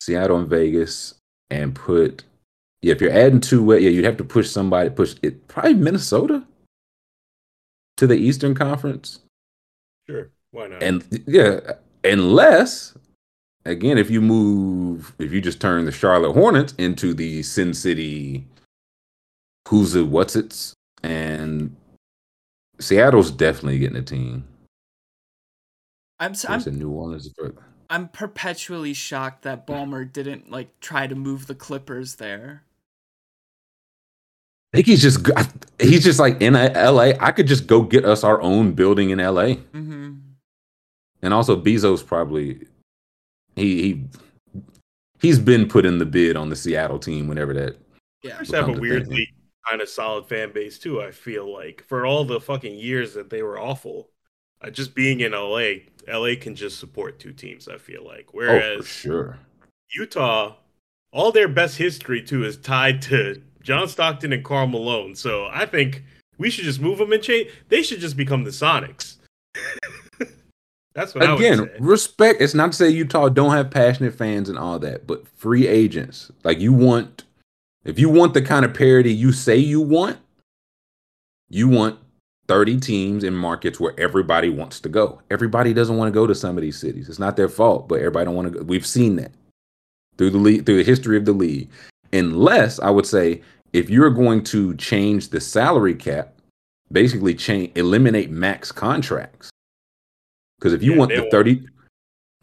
[0.00, 1.14] Seattle and Vegas
[1.50, 2.24] and put
[2.82, 4.90] Yeah, if you're adding two, yeah, you'd have to push somebody.
[4.90, 5.46] Push it.
[5.48, 6.44] Probably Minnesota
[7.96, 9.20] to the Eastern Conference.
[10.08, 10.82] Sure, why not?
[10.82, 11.60] And yeah,
[12.04, 12.94] unless
[13.64, 18.46] again, if you move, if you just turn the Charlotte Hornets into the Sin City,
[19.66, 21.74] who's it, what's it's, and
[22.78, 24.44] Seattle's definitely getting a team.
[26.20, 27.28] I'm s- There's a I'm New Orleans.
[27.88, 32.62] I'm perpetually shocked that Ballmer didn't like try to move the Clippers there.
[34.72, 35.48] I think he's just g- I-
[35.80, 37.12] he's just like in LA.
[37.20, 40.14] I could just go get us our own building in LA, Mm-hmm.
[41.22, 42.66] and also Bezos probably
[43.54, 44.04] he he
[45.20, 47.76] he's been put in the bid on the Seattle team whenever that.
[48.22, 48.32] Yeah.
[48.36, 48.80] Clippers have a Come to think of it.
[49.08, 49.32] weirdly
[49.68, 51.00] kind of solid fan base too.
[51.00, 54.10] I feel like for all the fucking years that they were awful,
[54.62, 55.70] uh, just being in LA,
[56.08, 57.68] LA can just support two teams.
[57.68, 59.38] I feel like, Oh, for whereas sure.
[59.94, 60.56] Utah,
[61.12, 65.14] all their best history too is tied to John Stockton and Karl Malone.
[65.14, 66.04] So I think
[66.38, 67.50] we should just move them and change.
[67.68, 69.16] They should just become the Sonics.
[70.94, 72.40] That's what I Again, respect.
[72.40, 76.30] It's not to say Utah don't have passionate fans and all that, but free agents.
[76.42, 77.24] Like you want,
[77.84, 80.18] if you want the kind of parity you say you want,
[81.50, 81.98] you want
[82.48, 85.20] 30 teams in markets where everybody wants to go.
[85.30, 87.08] Everybody doesn't want to go to some of these cities.
[87.08, 88.64] It's not their fault, but everybody don't want to go.
[88.64, 89.32] We've seen that
[90.16, 91.68] through the league, through the history of the league.
[92.12, 96.34] Unless I would say, if you're going to change the salary cap,
[96.92, 99.50] basically change eliminate max contracts.
[100.58, 101.30] Because if you Yeah, want the won't.
[101.32, 101.66] 30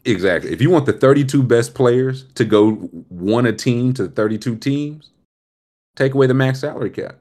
[0.04, 2.72] exactly, if you want the 32 best players to go
[3.08, 5.10] one a team to 32 teams,
[5.96, 7.16] take away the max salary cap.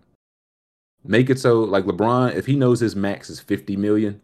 [1.06, 4.22] Make it so like LeBron, if he knows his max is 50 million,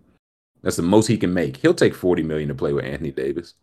[0.62, 1.58] that's the most he can make.
[1.58, 3.54] He'll take 40 million to play with Anthony Davis.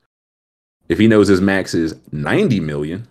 [0.89, 3.09] If he knows his max is 90 million,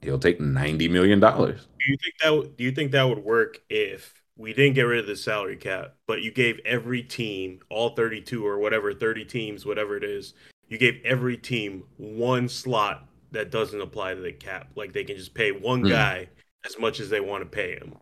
[0.00, 1.66] he'll take 90 million dollars.
[1.78, 4.82] Do you think that would- do you think that would work if we didn't get
[4.82, 9.24] rid of the salary cap, but you gave every team, all 32 or whatever, 30
[9.24, 10.34] teams, whatever it is,
[10.68, 14.70] you gave every team one slot that doesn't apply to the cap.
[14.76, 15.88] Like they can just pay one Hmm.
[15.88, 16.28] guy
[16.64, 17.94] as much as they want to pay him.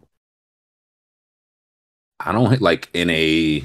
[2.21, 3.65] I don't like in a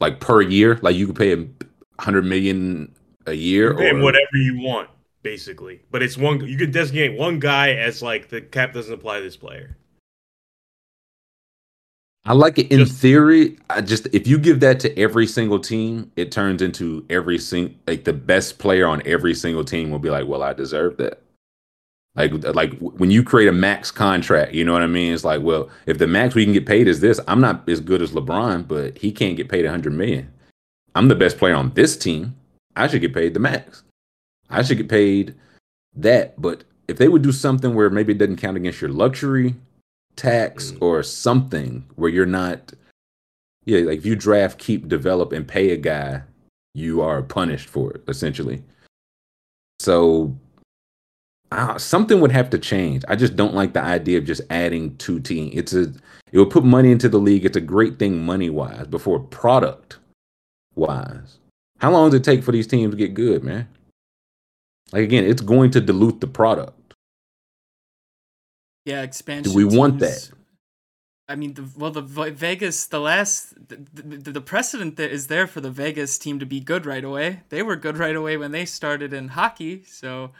[0.00, 1.56] like per year, like you could pay him
[1.96, 2.94] 100 million
[3.26, 4.88] a year or whatever you want,
[5.22, 5.80] basically.
[5.90, 9.24] But it's one you can designate one guy as like the cap doesn't apply to
[9.24, 9.76] this player.
[12.24, 13.58] I like it in Just- theory.
[13.68, 17.78] I just if you give that to every single team, it turns into every sing
[17.86, 21.21] like the best player on every single team will be like, well, I deserve that.
[22.14, 25.14] Like like when you create a max contract, you know what I mean?
[25.14, 27.80] It's like, well, if the max we can get paid is this, I'm not as
[27.80, 30.30] good as LeBron, but he can't get paid 100 million.
[30.94, 32.36] I'm the best player on this team.
[32.76, 33.82] I should get paid the max.
[34.50, 35.34] I should get paid
[35.96, 36.38] that.
[36.40, 39.54] But if they would do something where maybe it doesn't count against your luxury
[40.16, 40.82] tax Mm.
[40.82, 42.74] or something where you're not
[43.64, 46.20] yeah like if you draft keep develop and pay a guy
[46.74, 48.62] you are punished for it essentially
[49.80, 50.36] so
[51.52, 54.96] uh, something would have to change i just don't like the idea of just adding
[54.96, 55.92] two teams it's a
[56.32, 59.98] it would put money into the league it's a great thing money wise before product
[60.74, 61.38] wise
[61.78, 63.68] how long does it take for these teams to get good man
[64.92, 66.94] like again it's going to dilute the product
[68.84, 69.52] Yeah, expansion.
[69.52, 70.30] Do we want that?
[71.28, 75.46] I mean, the, well, the Vegas, the last, the, the, the precedent that is there
[75.46, 77.40] for the Vegas team to be good right away.
[77.48, 79.84] They were good right away when they started in hockey.
[79.86, 80.32] So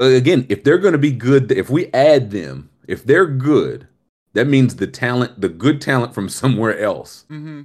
[0.00, 3.86] again, if they're going to be good, if we add them, if they're good,
[4.32, 7.62] that means the talent, the good talent from somewhere else hmm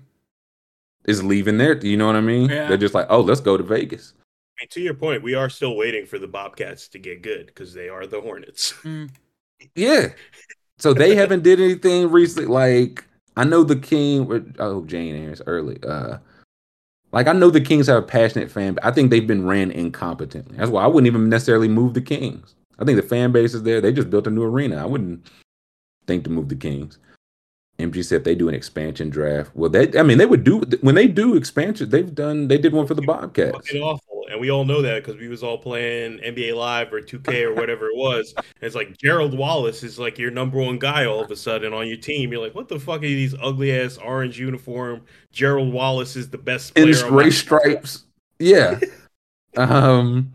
[1.06, 1.76] is leaving there.
[1.76, 2.50] Do you know what I mean?
[2.50, 2.68] Yeah.
[2.68, 4.14] They're just like, oh, let's go to Vegas.
[4.20, 7.46] I mean, to your point, we are still waiting for the Bobcats to get good
[7.46, 8.74] because they are the Hornets.
[8.84, 9.10] mm.
[9.76, 10.08] Yeah.
[10.78, 12.48] So they haven't did anything recently.
[12.48, 13.06] Like
[13.38, 14.56] I know the King.
[14.60, 15.78] Oh, Jane Aaron's early.
[15.84, 16.18] Uh,
[17.16, 18.74] like I know the Kings have a passionate fan.
[18.76, 20.58] But I think they've been ran incompetently.
[20.58, 22.54] That's why I wouldn't even necessarily move the Kings.
[22.78, 23.80] I think the fan base is there.
[23.80, 24.84] They just built a new arena.
[24.84, 25.26] I wouldn't
[26.08, 27.00] think to move the Kings.
[27.80, 29.52] MG said they do an expansion draft.
[29.56, 31.90] Well, they I mean they would do when they do expansion.
[31.90, 32.50] They've done.
[32.50, 33.56] They did one for the Bobcats.
[33.56, 33.82] fucking
[34.32, 37.54] And we all know that because we was all playing NBA Live or 2K or
[37.54, 38.34] whatever it was.
[38.38, 41.74] And it's like Gerald Wallace is like your number one guy all of a sudden
[41.74, 42.32] on your team.
[42.32, 45.02] You're like, what the fuck are these ugly ass orange uniform?
[45.32, 46.88] Gerald Wallace is the best player.
[46.88, 48.04] In my- race stripes.
[48.40, 48.80] Yeah.
[49.58, 50.34] um.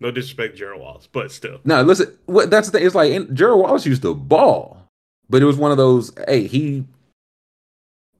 [0.00, 1.60] No disrespect, Gerald Wallace, but still.
[1.64, 2.16] No, listen.
[2.24, 2.86] What that's the thing.
[2.86, 4.82] It's like and Gerald Wallace used to ball,
[5.28, 6.10] but it was one of those.
[6.26, 6.86] Hey, he.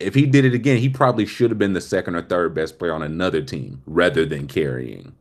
[0.00, 2.78] If he did it again, he probably should have been the second or third best
[2.78, 5.14] player on another team rather than carrying.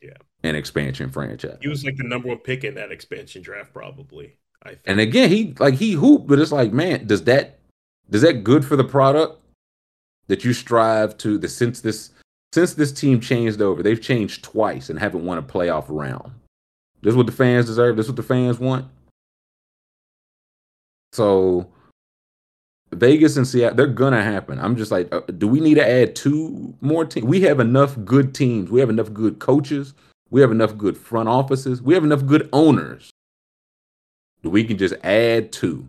[0.00, 0.10] Yeah.
[0.44, 1.58] an expansion franchise.
[1.60, 4.36] He was like the number one pick in that expansion draft, probably.
[4.62, 4.82] I think.
[4.86, 7.58] And again, he like he hooped, but it's like, man, does that
[8.10, 9.40] does that good for the product
[10.28, 12.10] that you strive to the since this
[12.52, 16.32] since this team changed over, they've changed twice and haven't won a playoff round.
[17.02, 17.96] This is what the fans deserve.
[17.96, 18.86] This is what the fans want.
[21.12, 21.68] So
[22.92, 24.58] Vegas and Seattle, they're gonna happen.
[24.58, 27.26] I'm just like, uh, do we need to add two more teams?
[27.26, 28.70] We have enough good teams.
[28.70, 29.94] We have enough good coaches.
[30.30, 31.82] We have enough good front offices.
[31.82, 33.10] We have enough good owners.
[34.42, 35.88] We can just add two.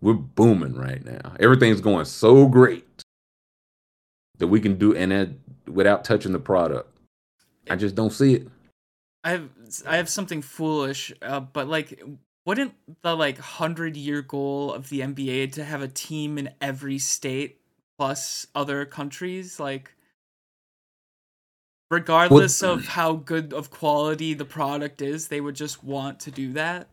[0.00, 1.34] We're booming right now.
[1.40, 2.84] Everything's going so great
[4.38, 5.30] that we can do and that
[5.66, 6.88] without touching the product.
[7.68, 8.48] I just don't see it.
[9.24, 9.48] I have
[9.86, 12.00] I have something foolish, uh, but like,
[12.46, 16.98] wouldn't the like hundred year goal of the NBA to have a team in every
[16.98, 17.60] state
[17.98, 19.92] plus other countries, like,
[21.90, 26.52] regardless of how good of quality the product is, they would just want to do
[26.52, 26.88] that.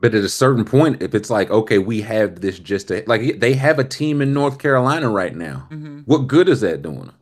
[0.00, 3.38] But at a certain point, if it's like, okay, we have this just to, like
[3.38, 5.68] they have a team in North Carolina right now.
[5.70, 6.00] Mm-hmm.
[6.00, 7.12] What good is that doing?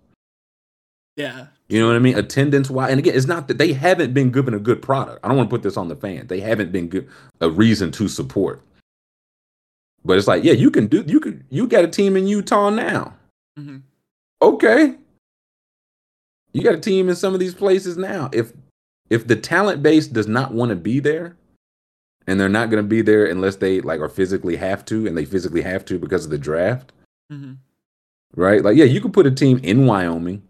[1.16, 1.48] Yeah.
[1.70, 2.18] You know what I mean?
[2.18, 5.20] Attendance wise, and again, it's not that they haven't been given a good product.
[5.22, 6.26] I don't want to put this on the fans.
[6.26, 7.09] They haven't been good
[7.40, 8.61] a reason to support.
[10.04, 11.04] But it's like, yeah, you can do.
[11.06, 11.44] You could.
[11.48, 13.14] You got a team in Utah now.
[13.59, 13.78] Mm-hmm.
[14.42, 14.96] Okay.
[16.52, 18.30] You got a team in some of these places now.
[18.33, 18.52] If
[19.09, 21.37] if the talent base does not want to be there,
[22.26, 25.16] and they're not going to be there unless they like are physically have to, and
[25.16, 26.92] they physically have to because of the draft,
[27.33, 27.52] Mm-hmm.
[28.35, 28.64] right?
[28.64, 30.42] Like, yeah, you could put a team in Wyoming.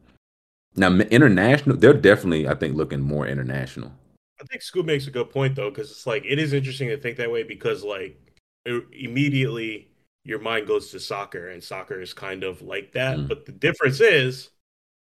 [0.76, 3.92] Now, international, they're definitely, I think, looking more international.
[4.40, 6.96] I think Scoop makes a good point though, because it's like it is interesting to
[6.96, 8.18] think that way because like
[8.66, 9.88] i- immediately
[10.24, 13.18] your mind goes to soccer, and soccer is kind of like that.
[13.18, 13.28] Mm.
[13.28, 14.50] But the difference is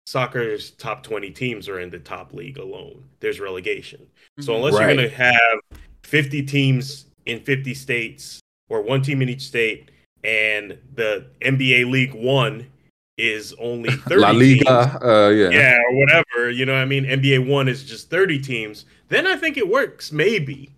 [0.06, 3.02] soccer's top 20 teams are in the top league alone.
[3.20, 4.06] There's relegation.
[4.40, 4.56] So Mhm.
[4.56, 4.80] unless Right.
[4.88, 5.60] you're going to have
[6.02, 9.90] 50 teams in 50 states or one team in each state
[10.22, 12.66] and the NBA League 1
[13.16, 15.50] is only 30 La Liga, uh, yeah.
[15.50, 17.04] yeah, or whatever, you know what I mean?
[17.04, 20.70] NBA 1 is just 30 teams, then I think it works maybe.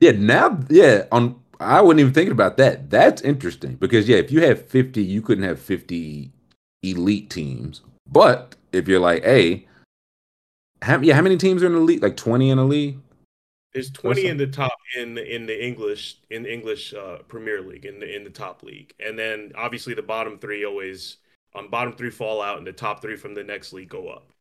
[0.00, 2.88] Yeah, now, yeah, on I wasn't even thinking about that.
[2.88, 6.32] That's interesting because yeah, if you have 50, you couldn't have 50
[6.82, 7.82] elite teams.
[8.10, 9.68] But if you're like, hey,
[10.80, 12.02] how, yeah, how many teams are in the league?
[12.02, 12.98] Like 20 in the league?
[13.74, 17.60] There's 20 in the top in the in the English in the English uh, Premier
[17.60, 21.18] League in the in the top league, and then obviously the bottom three always
[21.54, 24.32] on bottom three fall out, and the top three from the next league go up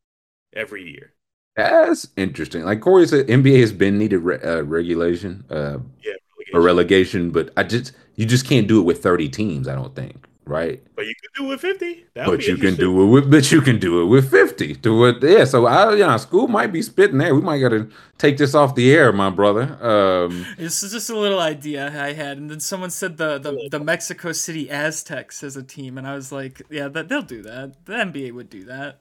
[0.53, 1.13] every year.
[1.55, 2.63] That's interesting.
[2.63, 6.13] Like Corey said, NBA has been needed re- uh, regulation, uh, Yeah,
[6.53, 6.61] or relegation.
[6.61, 10.28] relegation, but I just you just can't do it with 30 teams, I don't think,
[10.49, 10.81] right?
[10.95, 12.05] but you can do it with 50.
[12.15, 14.29] That would But be you can do it with but you can do it with
[14.29, 14.73] 50.
[14.75, 15.45] Do it yeah.
[15.45, 17.33] So I you know, school might be spitting there.
[17.33, 19.63] We might gotta take this off the air, my brother.
[19.83, 23.69] Um This is just a little idea I had, and then someone said the the,
[23.71, 27.41] the Mexico City Aztecs as a team, and I was like, yeah, that they'll do
[27.43, 27.85] that.
[27.85, 28.99] The NBA would do that.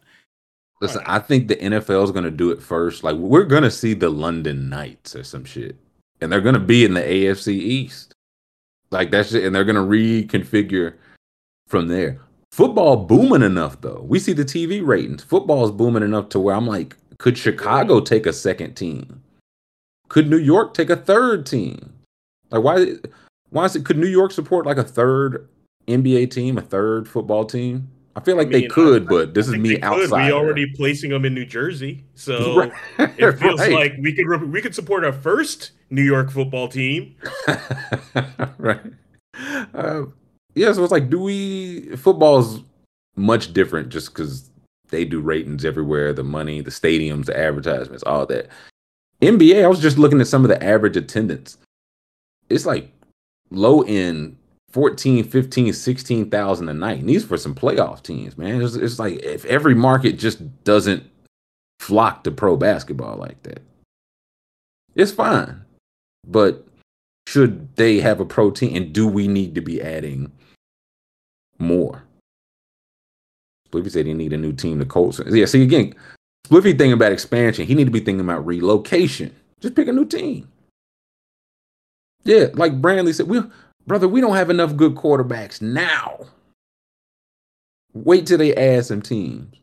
[0.81, 3.03] listen, I think the NFL is gonna do it first.
[3.05, 5.77] Like we're gonna see the London Knights or some shit.
[6.21, 8.13] And they're gonna be in the AFC East.
[8.91, 10.95] Like that's it, and they're gonna reconfigure
[11.69, 12.21] from there.
[12.51, 14.05] Football booming enough though.
[14.09, 15.23] We see the TV ratings.
[15.23, 19.23] Football's booming enough to where I'm like, could Chicago take a second team?
[20.09, 21.93] Could New York take a third team?
[22.51, 22.95] Like why
[23.51, 25.49] why is it could New York support like a third
[25.87, 27.89] NBA team, a third football team?
[28.17, 30.27] I feel like I they could, I- but this I is me outside.
[30.27, 34.75] We already placing them in New Jersey, so it feels like we could we could
[34.75, 37.15] support our first New York football team.
[38.59, 38.81] right.
[39.75, 40.05] Uh,
[40.59, 41.97] yeah, so it's like, do we?
[41.97, 42.61] Football's
[43.17, 44.51] much different just because
[44.89, 48.49] they do ratings everywhere, the money, the stadiums, the advertisements, all that.
[49.23, 51.59] NBA, I was just looking at some of the average attendance.
[52.49, 52.91] It's like
[53.51, 54.37] low end
[54.71, 57.01] 14, 15, 16,000 a night.
[57.01, 58.63] And these for some playoff teams, man.
[58.63, 61.05] It's, it's like if every market just doesn't
[61.81, 63.63] flock to pro basketball like that,
[64.95, 65.63] it's fine.
[66.27, 66.67] But
[67.27, 70.33] should they have a pro team and do we need to be adding
[71.59, 72.03] more?
[73.71, 75.21] Spliffy said he need a new team to Colts.
[75.27, 75.95] Yeah, see again,
[76.47, 77.67] Spliffy thinking about expansion.
[77.67, 79.35] He need to be thinking about relocation.
[79.61, 80.49] Just pick a new team.
[82.25, 83.43] Yeah, like Brandley said, we
[83.87, 86.27] brother, we don't have enough good quarterbacks now.
[87.95, 89.55] Wait till they add some teams.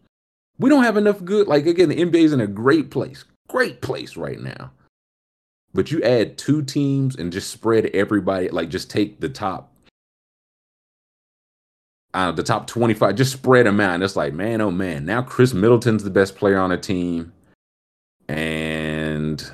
[0.57, 1.47] We don't have enough good.
[1.47, 4.71] Like again, the NBA is in a great place, great place right now.
[5.73, 9.71] But you add two teams and just spread everybody, like just take the top,
[12.15, 13.93] uh, the top 25, just spread them out.
[13.93, 17.33] And it's like, man, oh man, now Khris Middleton's the best player on the team.
[18.29, 19.51] And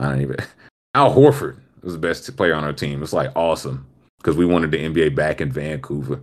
[0.00, 0.36] I don't even,
[0.94, 3.02] Al Horford was the best player on our team.
[3.04, 3.86] It's like awesome
[4.18, 6.22] because we wanted the NBA back in Vancouver.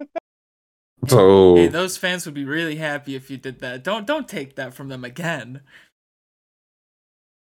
[1.06, 3.84] So hey, those fans would be really happy if you did that.
[3.84, 5.60] Don't don't take that from them again.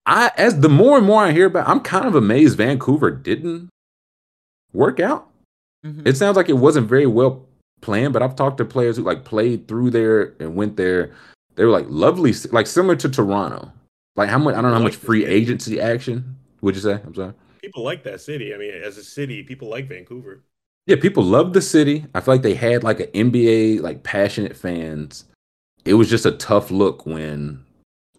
[0.06, 3.70] I as the more and more I hear about, I'm kind of amazed Vancouver didn't
[4.74, 5.27] work out
[5.88, 6.08] Mhm.
[6.08, 7.46] It sounds like it wasn't very well
[7.82, 11.14] planned, but I've talked to players who like played through there and went there.
[11.56, 13.72] They were like lovely, like similar to Toronto.
[14.16, 14.56] Like how much?
[14.56, 16.36] I don't know how much free agency action.
[16.62, 17.00] Would you say?
[17.06, 17.34] I'm sorry.
[17.62, 18.54] People like that city.
[18.54, 20.44] I mean, as a city, people like Vancouver.
[20.88, 22.06] Yeah, people love the city.
[22.16, 25.26] I feel like they had like an NBA like passionate fans.
[25.86, 27.64] It was just a tough look when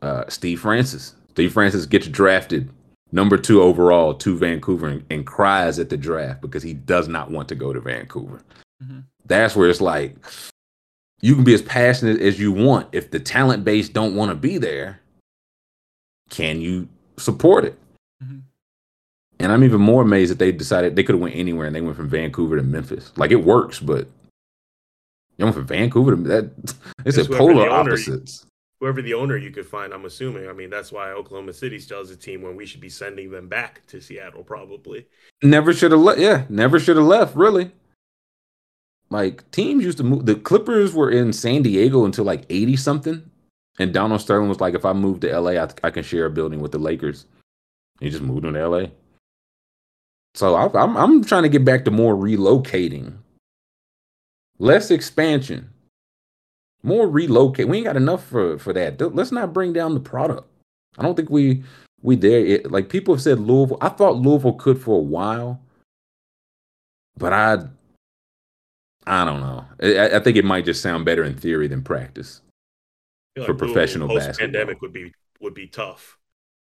[0.02, 2.70] uh, Steve Francis, Steve Francis gets drafted
[3.12, 7.30] number two overall to Vancouver and, and cries at the draft because he does not
[7.30, 8.42] want to go to Vancouver.
[8.82, 9.04] Mhm.
[9.26, 10.16] That's where it's like
[11.20, 12.88] you can be as passionate as you want.
[12.92, 15.00] If the talent base don't want to be there,
[16.30, 17.78] can you support it?
[18.22, 18.42] Mhm.
[19.40, 21.80] And I'm even more amazed that they decided they could have went anywhere and they
[21.80, 23.12] went from Vancouver to Memphis.
[23.16, 24.08] Like it works, but
[25.36, 26.50] you went from Vancouver to that.
[27.06, 28.44] It's a It's whoever polar the opposites.
[28.80, 30.48] Whoever the owner you could find, I'm assuming.
[30.48, 33.30] I mean, that's why Oklahoma City still has a team when we should be sending
[33.30, 35.06] them back to Seattle, probably.
[35.42, 36.20] Never should have left.
[36.20, 37.34] Yeah, never should have left.
[37.34, 37.72] Really.
[39.10, 40.26] Like teams used to move.
[40.26, 43.28] The Clippers were in San Diego until like eighty something,
[43.78, 46.30] and Donald Sterling was like, "If I move to LA, I, I can share a
[46.30, 47.26] building with the Lakers."
[48.00, 48.88] He just moved to LA.
[50.34, 53.14] So I, I'm I'm trying to get back to more relocating,
[54.58, 55.70] less expansion,
[56.82, 57.68] more relocate.
[57.68, 59.00] We ain't got enough for for that.
[59.14, 60.46] Let's not bring down the product.
[60.98, 61.64] I don't think we
[62.02, 62.44] we there.
[62.44, 63.78] It, like people have said, Louisville.
[63.80, 65.60] I thought Louisville could for a while,
[67.16, 67.66] but I
[69.06, 69.64] I don't know.
[69.82, 72.42] I, I think it might just sound better in theory than practice.
[73.46, 74.46] For professional basketball.
[74.46, 76.18] Pandemic would be would be tough.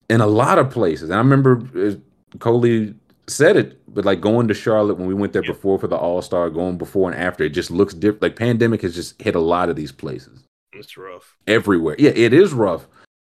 [0.09, 1.11] in a lot of places.
[1.11, 2.95] And I remember uh, Coley
[3.29, 5.53] said it, but like going to Charlotte when we went there Yeah.
[5.53, 8.23] before for the All Star, going before and after, it just looks different.
[8.23, 11.37] Like pandemic has just hit a lot of these places It's rough.
[11.47, 11.97] everywhere.
[11.99, 12.87] Yeah, it is rough,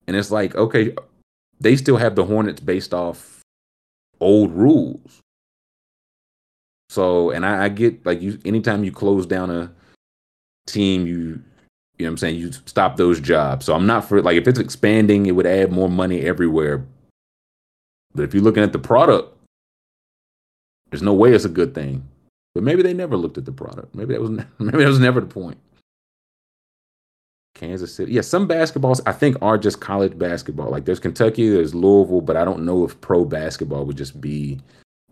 [0.08, 0.94] and it's like okay,
[1.60, 3.42] they still have the Hornets based off
[4.20, 5.22] old rules.
[6.90, 8.40] So, and I, I get like you.
[8.46, 9.72] Anytime you close down a
[10.68, 11.42] team, you
[11.98, 13.66] you know what I'm saying you stop those jobs.
[13.66, 16.86] So I'm not for like if it's expanding, it would add more money everywhere.
[18.16, 19.37] But if you're looking at the product,
[20.90, 22.08] there's no way it's a good thing.
[22.54, 23.94] But maybe they never looked at the product.
[23.94, 25.58] Maybe that was maybe that was never the point.
[27.54, 30.70] Kansas City, yeah, some basketballs I think are just college basketball.
[30.70, 34.60] Like there's Kentucky, there's Louisville, but I don't know if pro basketball would just be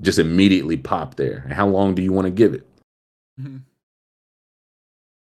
[0.02, 1.42] just immediately pop there.
[1.46, 2.68] And how long do you want to give it?
[3.40, 3.62] Mhm.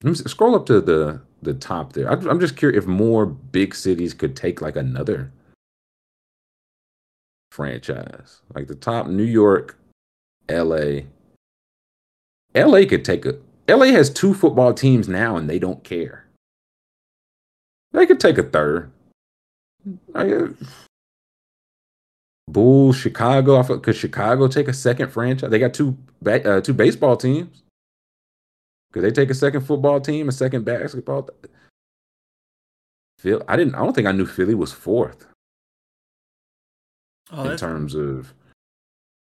[0.02, 2.10] Let me scroll up to the the top there.
[2.10, 5.30] I'm just curious if more big cities could take like another
[7.50, 9.76] franchise, like the top New York,
[10.52, 11.06] L.A.
[12.54, 12.86] L.A.
[12.86, 13.38] could take a.
[13.68, 13.88] L.A.
[13.88, 16.26] has two football teams now, and they don't care.
[17.92, 18.90] They could take a third.
[20.14, 20.48] I, uh,
[22.48, 23.58] Bulls, Chicago.
[23.58, 25.50] I feel, could Chicago take a second franchise?
[25.50, 27.62] They got two ba- uh, two baseball teams.
[28.92, 31.28] Could they take a second football team, a second basketball?
[33.18, 33.74] Phil, I didn't.
[33.74, 35.26] I don't think I knew Philly was fourth
[37.30, 38.34] Oh, in terms of.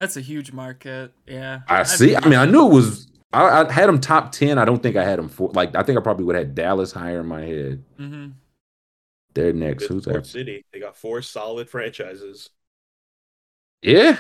[0.05, 1.13] That's a huge market.
[1.27, 1.63] Yeah.
[1.69, 2.15] I see.
[2.15, 3.09] I mean, I knew it was.
[3.33, 4.59] I, I had them top ten.
[4.59, 5.51] I don't think I had them four.
[5.53, 7.85] Like, I think I probably would have had Dallas higher in my head.
[7.97, 8.29] hmm
[9.35, 9.87] They're next.
[9.87, 10.27] Who's that?
[10.27, 10.65] City.
[10.73, 12.51] They got four solid franchises.
[13.83, 14.19] Yeah,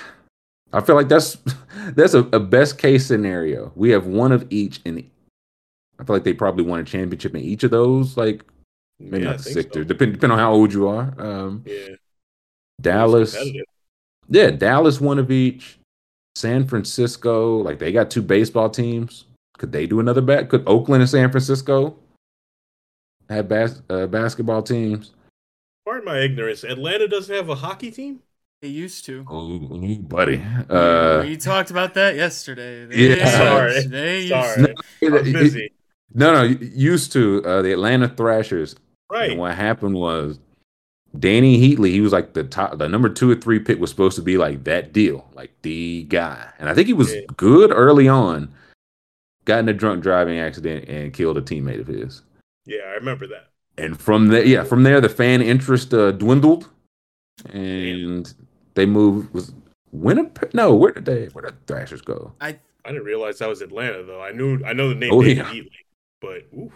[0.72, 1.36] I feel like that's
[1.94, 3.72] that's a, a best case scenario.
[3.76, 4.98] We have one of each, and
[5.98, 8.16] I feel like they probably won a championship in each of those.
[8.16, 8.44] Like
[8.98, 9.84] maybe Yeah, not the Sixers, so.
[9.84, 11.14] depend depending on how old you are.
[11.18, 11.96] Um, Yeah,
[12.80, 13.66] Dallas, competitive.
[14.28, 15.78] Yeah, Dallas one of each.
[16.36, 19.26] San Francisco, like they got two baseball teams.
[19.56, 20.48] Could they do another bat?
[20.48, 21.96] Could Oakland and San Francisco
[23.30, 25.12] have bas- uh, basketball teams?
[25.84, 26.64] Pardon my ignorance.
[26.64, 28.20] Atlanta doesn't have a hockey team.
[28.62, 29.24] They used to.
[29.30, 29.58] Oh,
[29.98, 30.42] buddy.
[30.68, 32.86] Uh, we talked about that yesterday.
[32.90, 33.30] Yeah.
[33.30, 33.86] Sorry.
[33.86, 34.62] They used Sorry,
[35.02, 35.70] it- I'm busy.
[36.12, 38.74] No, no, used to uh, the Atlanta Thrashers.
[39.10, 39.30] Right.
[39.30, 40.38] And what happened was
[41.16, 44.16] Dany Heatley, he was like the top, the number two or three pick was supposed
[44.16, 46.48] to be like that deal, like the guy.
[46.58, 47.20] And I think he was Yeah.
[47.36, 48.52] good early on.
[49.44, 52.22] Got in a drunk driving accident and killed a teammate of his.
[52.66, 53.50] Yeah, I remember that.
[53.76, 56.68] And from there, yeah, from there, the fan interest uh, dwindled,
[57.52, 58.32] and
[58.74, 59.32] they moved.
[59.34, 59.52] Was
[59.92, 60.54] Winnipeg?
[60.54, 61.26] No, where did they?
[61.26, 62.32] Where did the Thrashers go?
[62.40, 64.22] I I didn't realize that was Atlanta though.
[64.22, 65.44] I knew I know the name Oh, David yeah.
[65.52, 65.68] Heatley,
[66.20, 66.72] but oof,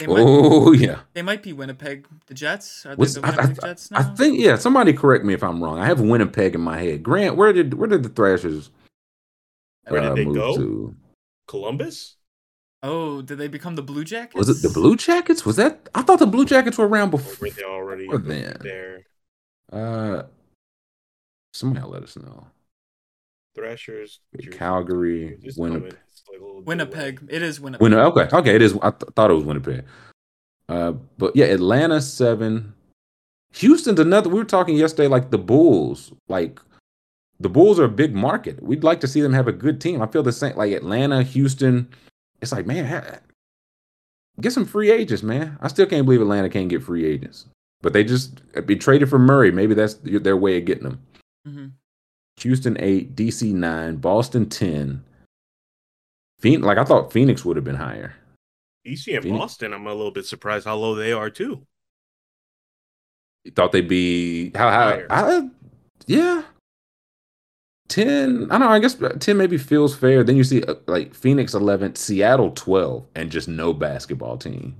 [0.00, 1.00] They might, Oh yeah.
[1.12, 2.06] they might be Winnipeg.
[2.26, 4.56] The Jets are they What's, the I, Winnipeg I- Jets I think yeah.
[4.56, 5.78] Somebody correct me if I'm wrong.
[5.78, 7.02] I have Winnipeg in my head.
[7.02, 8.70] Grant, where did where did the Thrashers
[9.88, 10.56] Where did uh, they move go?
[10.56, 10.96] to?
[11.46, 12.16] Columbus?
[12.82, 14.34] oh, did they become the Blue Jackets?
[14.36, 15.44] Was it the Blue Jackets?
[15.44, 15.88] Was that?
[15.94, 17.48] I thought the Blue Jackets were around Or before.
[17.48, 18.56] were they already Before then.
[18.62, 19.04] there?
[19.70, 20.22] Uh,
[21.52, 22.46] somebody let us know.
[23.54, 24.20] Thrashers.
[24.38, 24.56] Jersey.
[24.56, 25.96] Calgary, Just Winnipeg.
[26.08, 27.26] It's like Winnipeg.
[27.28, 27.82] It is Winnipeg.
[27.82, 28.76] Win- okay, okay, it is.
[28.82, 29.84] I th- thought it was Winnipeg.
[30.68, 32.74] Uh, but yeah, Atlanta seven.
[33.54, 34.28] Houston's another.
[34.28, 36.12] We were talking yesterday, like the Bulls.
[36.28, 36.60] Like
[37.40, 38.62] the Bulls are a big market.
[38.62, 40.00] We'd like to see them have a good team.
[40.00, 40.56] I feel the same.
[40.56, 41.88] Like Atlanta, Houston.
[42.40, 43.18] It's like man, ha-
[44.40, 45.58] get some free agents, man.
[45.60, 47.46] I still can't believe Atlanta can't get free agents.
[47.82, 49.50] But they just be traded for Murray.
[49.50, 51.00] Maybe that's their way of getting them.
[51.44, 51.66] hmm
[52.42, 55.04] Houston eight, DC nine, Boston ten.
[56.40, 58.14] Phoenix, like I thought Phoenix would have been higher.
[58.86, 61.66] DC and Phoenix- Boston, I'm a little bit surprised how low they are too.
[63.44, 65.06] You thought they'd be how how Higher.
[65.10, 65.48] I,
[66.06, 66.42] yeah.
[67.88, 71.12] 10 I don't know I guess 10 maybe feels fair then you see uh, like
[71.12, 74.76] Phoenix 11 Seattle 12 and just no basketball team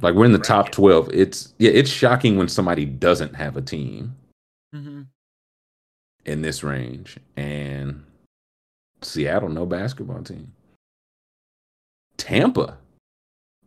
[0.00, 3.62] like we're in the top 12 it's yeah it's shocking when somebody doesn't have a
[3.62, 4.16] team
[4.72, 5.02] hmm
[6.28, 8.04] in this range and
[9.00, 10.52] Seattle no basketball team.
[12.18, 12.76] Tampa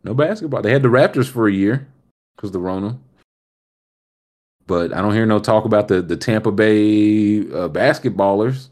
[0.04, 0.62] no basketball.
[0.62, 1.88] They had the Raptors for a year
[2.36, 2.98] because the Rona.
[4.66, 8.68] But I don't hear no talk about the the Tampa Bay uh, basketballers.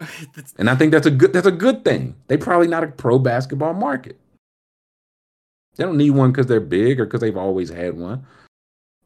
[0.56, 2.14] And I think that's a good that's a good thing.
[2.28, 4.18] They probably not a pro basketball market.
[5.76, 8.26] They don't need one because they're big or because they've always had one.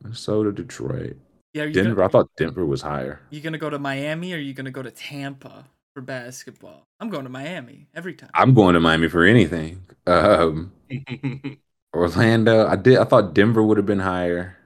[0.03, 1.17] Minnesota Detroit
[1.55, 4.37] yeah, you Denver Gonna, I thought Denver was higher you gonna go to Miami or
[4.37, 6.87] are you gonna go to Tampa for basketball?
[7.01, 8.31] I'm going to Miami every time.
[8.35, 9.83] I'm going to Miami for anything.
[10.07, 10.73] Um,
[11.95, 12.99] Orlando, I did.
[12.99, 14.57] I thought Denver would have been higher.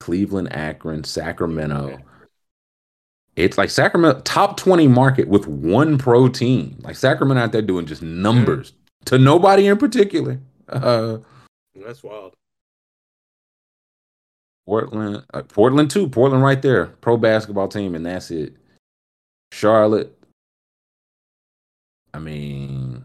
[0.00, 1.98] Cleveland, Akron, Sacramento.
[3.36, 6.76] It's like Sacramento top twenty market with one pro team.
[6.80, 8.72] Like Sacramento out there doing just numbers
[9.06, 10.38] to nobody in particular.
[10.68, 11.18] Uh,
[11.74, 12.34] That's wild.
[14.66, 16.08] Portland, uh, Portland too.
[16.08, 18.54] Portland right there, pro basketball team, and that's it.
[19.50, 20.16] Charlotte.
[22.14, 23.02] I mean,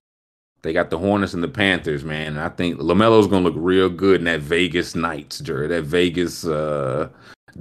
[0.62, 2.34] they got the Hornets and the Panthers, man.
[2.34, 6.46] And I think LaMelo's gonna look real good in that Vegas Knights jersey, that Vegas
[6.46, 7.10] uh,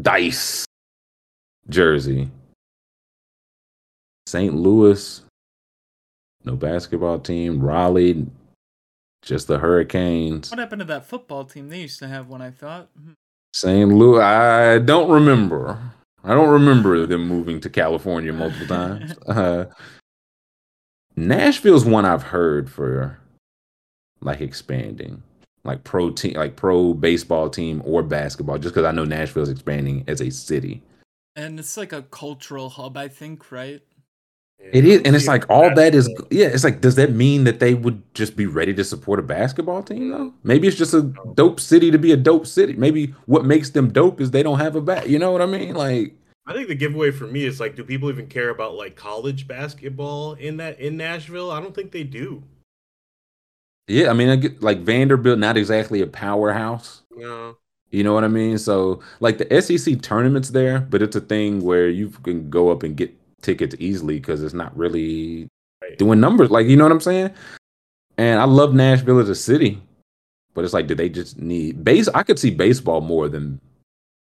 [0.01, 0.65] Dice
[1.69, 2.31] jersey.
[4.27, 4.55] St.
[4.55, 5.23] Louis,
[6.45, 7.61] no basketball team.
[7.61, 8.27] Raleigh,
[9.23, 10.51] just the Hurricanes.
[10.51, 11.69] What happened to that football team?
[11.69, 12.89] They used to have one, I thought.
[13.57, 13.91] St.
[13.91, 15.79] Louis, I don't remember.
[16.23, 19.15] I don't remember them moving to California multiple times.
[19.27, 19.65] Uh,
[21.17, 23.19] Nashville's one I've heard for
[24.21, 25.23] like expanding,
[25.65, 30.05] like pro team, like pro baseball team or basketball, just because I know Nashville's expanding
[30.07, 30.83] as a city.
[31.35, 33.81] And it's like a cultural hub, I think, right?
[34.59, 36.47] It is, and it's like all that is, yeah.
[36.47, 39.83] It's like, does that mean that they would just be ready to support a basketball
[39.83, 40.35] team though?
[40.43, 41.03] Maybe it's just a
[41.35, 42.73] dope city to be a dope city.
[42.73, 45.09] Maybe what makes them dope is they don't have a bat.
[45.09, 45.75] You know what I mean?
[45.75, 48.97] Like, I think the giveaway for me is like, do people even care about like
[48.97, 51.51] college basketball in that in Nashville?
[51.51, 52.43] I don't think they do.
[53.89, 57.03] yeah, I mean, I get, like Vanderbilt, not exactly a powerhouse.
[57.15, 57.57] No.
[57.91, 58.59] You know what I mean?
[58.59, 62.83] So, like the SEC tournaments there, but it's a thing where you can go up
[62.83, 63.15] and get
[63.47, 65.49] tickets easily because it's not really
[65.83, 65.97] Right.
[65.99, 66.51] doing numbers.
[66.51, 67.31] Like, you know what I'm saying?
[68.19, 69.81] And I love Nashville as a city,
[70.55, 72.09] but it's like, do they just need base?
[72.09, 73.61] I could see baseball more than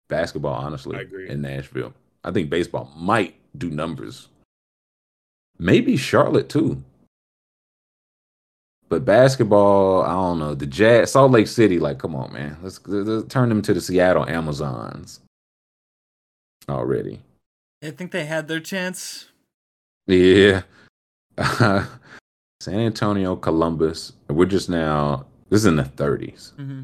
[0.08, 0.96] basketball, honestly.
[0.98, 1.28] I agree.
[1.28, 1.94] In Nashville,
[2.24, 4.28] I think baseball might do numbers.
[5.58, 6.82] Maybe Charlotte too.
[8.88, 10.54] But basketball, I don't know.
[10.54, 12.56] The Jazz, Salt Lake City, like, come on, man.
[12.62, 15.20] Let's, let's turn them to the Seattle Amazons
[16.68, 17.20] already.
[17.82, 19.28] I think they had their chance.
[20.06, 20.62] Yeah.
[21.36, 21.86] Uh,
[22.60, 24.12] San Antonio, Columbus.
[24.28, 26.54] We're just now, this is in the 30s.
[26.56, 26.82] hmm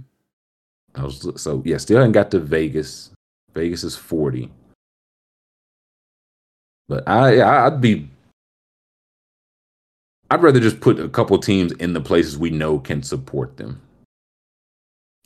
[0.96, 3.10] I was so yeah, still haven't got to Vegas.
[3.52, 4.48] Vegas is 40.
[6.88, 8.08] But I I'd be
[10.30, 13.80] I'd rather just put a couple teams in the places we know can support them.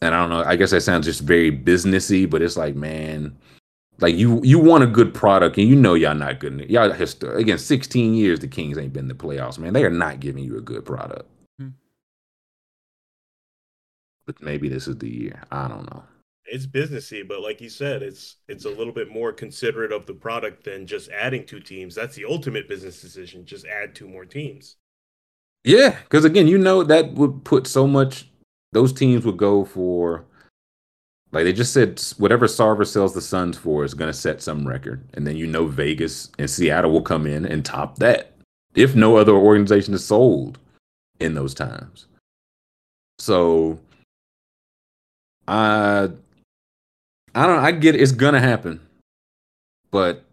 [0.00, 3.36] And I don't know, I guess that sounds just very businessy, but it's like, man,
[4.00, 6.60] like you you want a good product and you know y'all not good.
[6.60, 9.72] in- Y'all histo- again, 16 years the Kings ain't been in the playoffs, man.
[9.72, 11.28] They are not giving you a good product.
[11.58, 11.68] Hmm.
[14.26, 15.42] But maybe this is the year.
[15.50, 16.02] I don't know.
[16.50, 20.14] It's businessy, but like you said, it's it's a little bit more considerate of the
[20.14, 21.94] product than just adding two teams.
[21.94, 23.44] That's the ultimate business decision.
[23.44, 24.76] Just add two more teams.
[25.64, 28.30] Yeah, because again, you know that would put so much
[28.72, 30.24] those teams would go for
[31.32, 34.66] like they just said whatever Sarver sells the Suns for is going to set some
[34.66, 38.32] record, and then you know Vegas and Seattle will come in and top that
[38.74, 40.58] if no other organization is sold
[41.20, 42.06] in those times.
[43.18, 43.78] So,
[45.46, 46.08] I
[47.34, 48.00] I don't I get it.
[48.00, 48.80] it's gonna happen,
[49.90, 50.24] but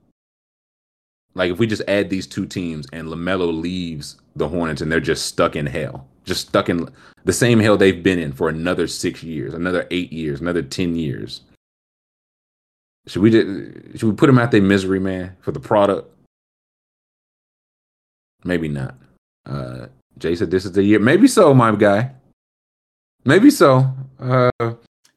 [1.34, 5.00] like if we just add these two teams and LaMelo leaves the Hornets and they're
[5.02, 6.90] just stuck in hell, just stuck in
[7.24, 10.96] the same hell they've been in for another six years, another eight years, another ten
[10.96, 11.42] years.
[13.08, 16.12] Should we just, should we put them out their misery, man, for the product?
[18.44, 18.96] Maybe not.
[19.46, 21.00] Uh, Jay said this is the year.
[21.00, 22.12] Maybe so, my guy.
[23.24, 23.94] Maybe so.
[24.20, 24.52] Uh,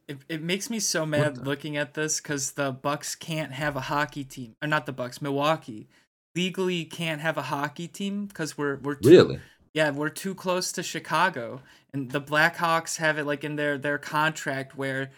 [0.06, 3.80] it, it makes me so mad looking at this because the Bucks can't have a
[3.80, 5.88] hockey team, or not the Bucks, Milwaukee
[6.34, 9.40] legally can't have a hockey team because we're we're too, really
[9.78, 11.62] yeah we're too close to Chicago,
[11.92, 15.12] and the Blackhawks have it like in their their contract where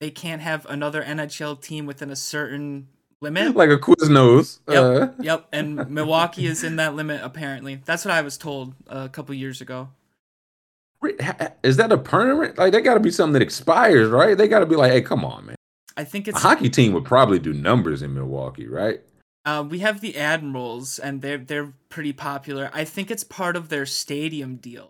[0.00, 2.88] they can't have another NHL team within a certain
[3.22, 3.56] limit.
[3.56, 4.58] Like a Quiznos.
[4.68, 5.48] Yep, Uh, yep.
[5.50, 7.80] And Milwaukee is in that limit apparently.
[7.86, 9.88] That's what I was told a couple years ago.
[11.62, 12.58] is that a permanent?
[12.58, 14.36] Like, they got to be something that expires, right?
[14.36, 15.56] They got to be like, hey, come on, man.
[15.96, 19.00] I think A hockey team would probably do numbers in Milwaukee, right?
[19.44, 22.70] Uh, we have the Admirals, and they're they're pretty popular.
[22.72, 24.88] I think it's part of their stadium deal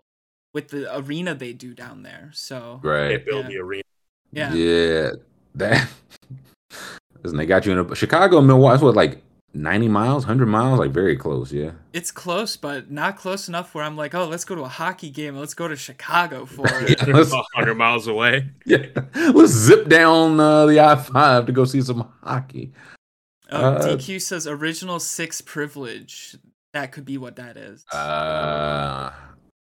[0.53, 2.29] with the arena they do down there.
[2.33, 3.25] So They Right.
[3.25, 3.49] build Yeah.
[3.49, 3.83] the arena.
[4.31, 5.09] yeah, Yeah.
[5.55, 5.89] That.
[7.23, 8.73] Listen, they got you in a Chicago Milwaukee.
[8.73, 9.23] That's what, like
[9.55, 10.77] 90 miles, 100 miles?
[10.79, 11.71] Like, very close, yeah.
[11.93, 15.09] it's close, but not close enough where I'm like, oh, let's go to a hockey
[15.09, 15.37] game.
[15.37, 17.01] Let's go to Chicago for it.
[17.07, 18.49] Yeah, let's- 100 miles away.
[18.65, 18.85] Yeah.
[19.15, 22.71] Let's zip down uh, the I 5 to go see some hockey.
[23.53, 26.35] Uh, Uh, DQ says original six privilege.
[26.73, 27.85] That could be what that is.
[27.91, 29.11] Uh,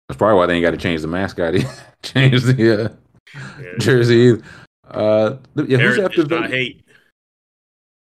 [0.07, 1.55] that's probably why they ain't got to change the mascot.
[2.03, 2.89] change the uh,
[3.59, 3.73] Yeah.
[3.79, 4.15] jersey.
[4.15, 4.43] either.
[4.85, 6.51] Uh, yeah, who's Heritage, after not Vegas?
[6.51, 6.83] hate.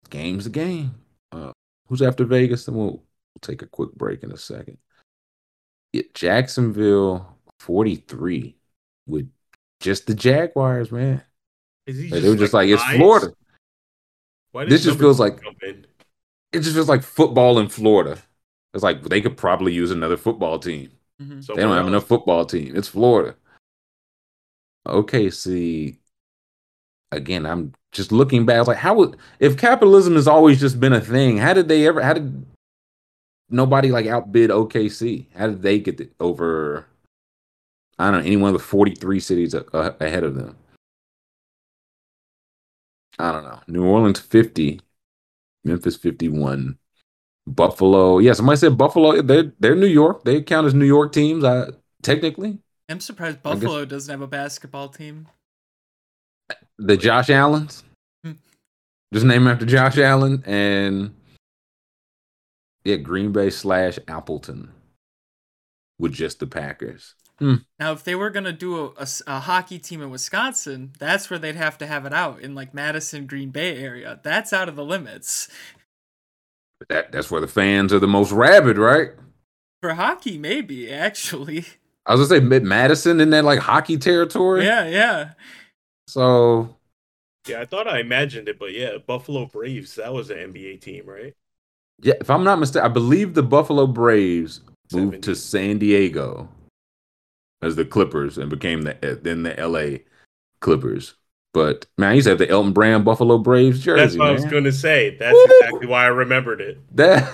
[0.09, 0.95] Game's a game.
[1.31, 1.51] Uh,
[1.87, 2.65] who's after Vegas?
[2.65, 3.01] Then we'll, we'll
[3.41, 4.77] take a quick break in a second.
[5.93, 8.55] Yeah, Jacksonville 43
[9.07, 9.29] with
[9.79, 11.21] just the Jaguars, man.
[11.87, 12.97] Is he Like, they were just like, it's biased?
[12.97, 13.33] Florida.
[14.55, 15.85] Why This just feels like- jump in?
[16.53, 18.17] It just feels like football in Florida.
[18.73, 20.91] It's like they could probably use another football team.
[21.21, 21.45] Mhm.
[21.45, 22.73] They don't have enough football team.
[22.73, 23.35] It's Florida.
[24.87, 25.97] Okay, see.
[27.11, 28.55] Again, I'm just looking back.
[28.55, 31.37] I was like, how would if capitalism has always just been a thing?
[31.37, 32.01] How did they ever?
[32.01, 32.45] How did
[33.49, 35.25] nobody like outbid OKC?
[35.35, 36.85] How did they get the, over?
[37.99, 40.55] I don't know any one of the 43 cities a, a- ahead of them.
[43.19, 43.59] I don't know.
[43.67, 44.81] New Orleans 50,
[45.63, 46.77] Memphis 51,
[47.47, 48.19] Buffalo.
[48.19, 49.21] Yeah, somebody said Buffalo.
[49.21, 50.23] They're they're New York.
[50.23, 51.43] They count as New York teams.
[51.43, 51.67] I
[52.01, 52.59] technically
[52.89, 55.27] I'm surprised I guess- Buffalo doesn't have a basketball team.
[56.77, 57.83] the Josh Allens.
[58.23, 58.33] Hmm.
[59.13, 61.15] Just name after Josh Allen and
[62.83, 64.71] yeah, Green Bay slash Appleton
[65.97, 67.15] with just the Packers.
[67.39, 67.55] Hmm.
[67.79, 71.77] Now, if they were gonna do a hockey team in Wisconsin, that's where they'd have
[71.79, 74.19] to have it out in like Madison, Green Bay area.
[74.23, 75.49] That's out of the limits
[76.79, 79.11] But that that's where the fans are the most rabid, right?
[79.81, 80.37] for hockey.
[80.37, 81.65] Maybe actually,
[82.05, 84.67] I was gonna say mid Madison in that like hockey territory.
[84.67, 85.33] yeah, yeah.
[86.07, 86.75] So
[87.47, 91.05] Yeah, I thought I imagined it, but yeah, Buffalo Braves, that was an NBA team,
[91.07, 91.33] right?
[92.01, 94.61] yeah, if I'm not mistaken, I believe the Buffalo Braves
[94.91, 96.49] moved to San Diego
[97.65, 99.99] as the Clippers and became the then the LA
[100.61, 101.15] Clippers.
[101.53, 104.01] But man, I used to have the Elton Brand Buffalo Braves jersey.
[104.01, 105.15] That's what I was going to say.
[105.17, 105.47] That's Woo!
[105.61, 106.79] exactly why I remembered it.
[106.95, 107.33] That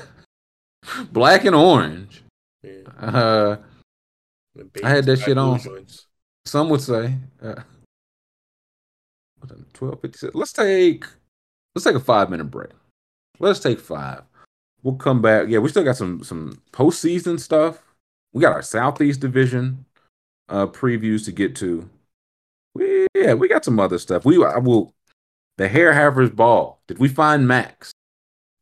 [1.11, 2.23] black and orange.
[2.63, 2.81] Yeah.
[2.99, 3.57] Uh,
[4.83, 5.59] I had that shit on.
[6.45, 7.15] some would say.
[7.41, 7.55] Uh,
[9.73, 10.35] Twelve fifty six.
[10.35, 11.05] Let's take
[11.73, 12.69] let's take a five minute break.
[13.39, 14.21] Let's take five.
[14.83, 15.47] We'll come back.
[15.47, 17.81] Yeah, we still got some some postseason stuff.
[18.33, 19.85] We got our Southeast Division
[20.51, 21.89] uh previews to get to.
[22.75, 24.25] We yeah, we got some other stuff.
[24.25, 24.93] We I will
[25.57, 26.79] the Hair Havers Ball.
[26.87, 27.91] Did we find Max?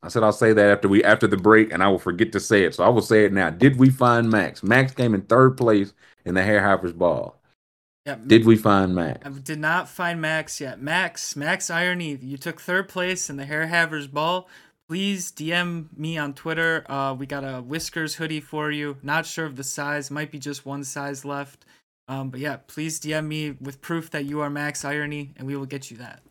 [0.01, 2.39] I said I'll say that after we after the break, and I will forget to
[2.39, 2.75] say it.
[2.75, 3.49] So I will say it now.
[3.49, 4.63] Did we find Max?
[4.63, 5.93] Max came in third place
[6.25, 7.35] in the Hair Havers Ball.
[8.05, 9.19] Yeah, Did we find Max?
[9.25, 10.81] I did not find Max yet.
[10.81, 14.47] Max, Max Irony, you took third place in the Hair Havers Ball.
[14.87, 16.89] Please DM me on Twitter.
[16.89, 18.97] Uh, we got a Whiskers hoodie for you.
[19.03, 21.65] Not sure of the size, might be just one size left.
[22.09, 25.55] Um, but yeah, please DM me with proof that you are Max Irony, and we
[25.55, 26.21] will get you that.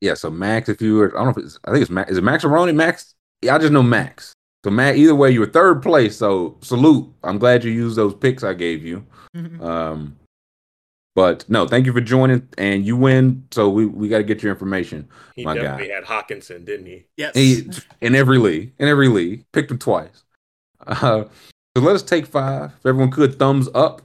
[0.00, 2.10] Yeah, so Max, if you were, I don't know if it's, I think it's Max.
[2.12, 2.74] Is it Max Aroni?
[2.74, 3.14] Max?
[3.42, 4.32] Yeah, I just know Max.
[4.64, 6.16] So Matt, either way, you were third place.
[6.16, 7.12] So salute.
[7.24, 9.04] I'm glad you used those picks I gave you.
[9.60, 10.16] Um,
[11.14, 13.44] But no, thank you for joining, and you win.
[13.50, 15.08] So we, we got to get your information.
[15.34, 15.94] He My definitely guy.
[15.94, 17.06] had Hawkinson, didn't he?
[17.16, 17.34] Yes.
[17.34, 17.68] He,
[18.00, 20.24] in every league, in every league, picked him twice.
[20.86, 21.24] Uh,
[21.76, 22.70] so let us take five.
[22.78, 24.00] If everyone could thumbs up,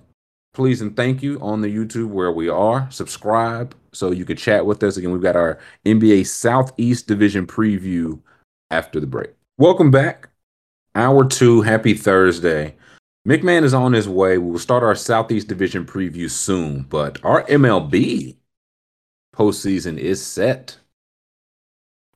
[0.53, 2.89] please and thank you on the YouTube where we are.
[2.91, 4.97] Subscribe so you can chat with us.
[4.97, 8.19] Again, we've got our NBA Southeast Division preview
[8.69, 9.31] after the break.
[9.57, 10.29] Welcome back.
[10.95, 11.61] Hour two.
[11.61, 12.75] Happy Thursday.
[13.27, 14.37] McMahon is on his way.
[14.37, 18.35] We will start our Southeast Division preview soon, but our MLB
[19.35, 20.77] postseason is set.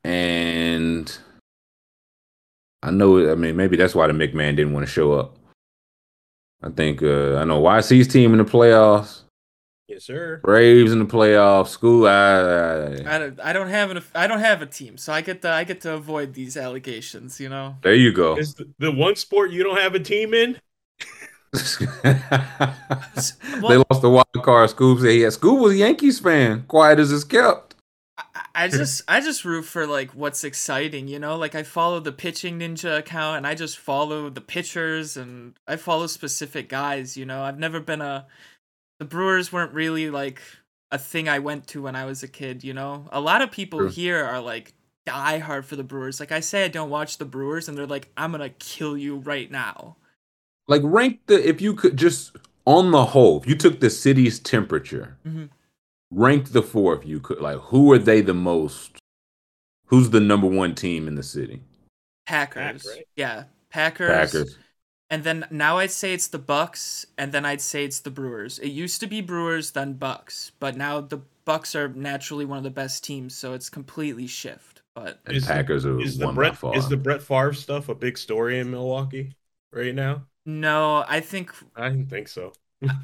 [0.04, 1.18] And
[2.84, 5.37] I know, I mean, maybe that's why the McMahon didn't want to show up.
[6.62, 9.24] I think, uh, I know YC's team in the playoffs,
[9.88, 10.42] Yes, sir.
[10.44, 12.08] Braves in the playoffs, school.
[12.08, 15.22] I, I, I don't, I don't have an I don't have a team, so I
[15.22, 17.40] get to I get to avoid these allegations.
[17.40, 17.78] You know.
[17.84, 18.38] there you go.
[18.38, 20.60] Is the, the one sport you don't have a team in?
[21.54, 22.18] they
[23.78, 24.70] lost the wild card.
[24.70, 27.67] Scoob said, yeah, Scoob was a Yankees fan, quiet as it's kept.
[28.58, 31.38] I, just I just root for like what's exciting, you know.
[31.38, 35.76] Like I follow the pitching ninja account, and I just follow the pitchers, and I
[35.76, 37.16] follow specific guys.
[37.16, 38.26] You know, I've never been a.
[39.00, 40.42] The Brewers weren't really like
[40.92, 42.64] a thing I went to when I was a kid.
[42.64, 43.90] You know, a lot of people True.
[43.90, 44.74] here are like
[45.06, 46.20] die hard for the Brewers.
[46.20, 49.18] Like I say, I don't watch the Brewers, and they're like, I'm gonna kill you
[49.18, 49.98] right now.
[50.68, 52.36] Like, rank the, if you could just,
[52.66, 55.50] on the whole, if you took the city's temperature, Mhm.
[56.12, 57.40] Rank the four if you could.
[57.40, 58.98] Like, who are they the most?
[59.88, 61.62] Who's the number one team in the city?
[62.26, 63.06] Packers, right?
[63.16, 64.10] yeah, Packers.
[64.10, 64.58] Packers.
[65.10, 68.60] And then now I'd say it's the Bucks, and then I'd say it's the Brewers.
[68.60, 72.66] It used to be Brewers, then Bucks, but now the Bucks are naturally one of
[72.66, 74.82] the best teams, so it's completely shift.
[74.94, 76.76] But And Is the- Packers are Is the one by Brett far.
[76.76, 79.34] is the Brett Favre stuff a big story in Milwaukee
[79.72, 80.26] right now?
[80.46, 82.52] no, I think I didn't think so.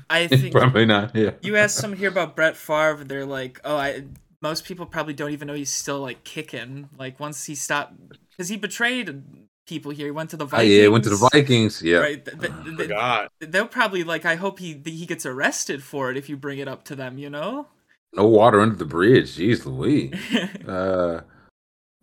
[0.09, 1.15] I think Probably not.
[1.15, 1.31] Yeah.
[1.41, 4.03] you ask someone here about Brett Favre, they're like, oh, I.
[4.41, 6.89] Most people probably don't even know he's still like kicking.
[6.99, 7.93] Like once he stopped,
[8.31, 9.23] because he betrayed
[9.65, 10.07] people here.
[10.07, 10.73] He went to the Oh, Vikings.
[10.73, 11.81] yeah, went to the Vikings.
[11.81, 11.99] Yeah.
[11.99, 12.25] Right.
[12.25, 13.31] th- th- th- Forgot.
[13.39, 14.25] they'll probably like.
[14.25, 17.17] I hope he he gets arrested for it if you bring it up to them.
[17.17, 17.67] You know.
[18.15, 19.37] No water under the bridge.
[19.37, 20.13] Jeez Louise.
[20.67, 21.21] Uh,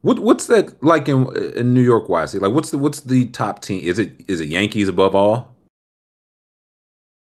[0.01, 2.09] what what's that like in in New York?
[2.09, 2.41] YC?
[2.41, 3.83] Like, what's the what's the top team?
[3.85, 5.55] Is it is it Yankees above all,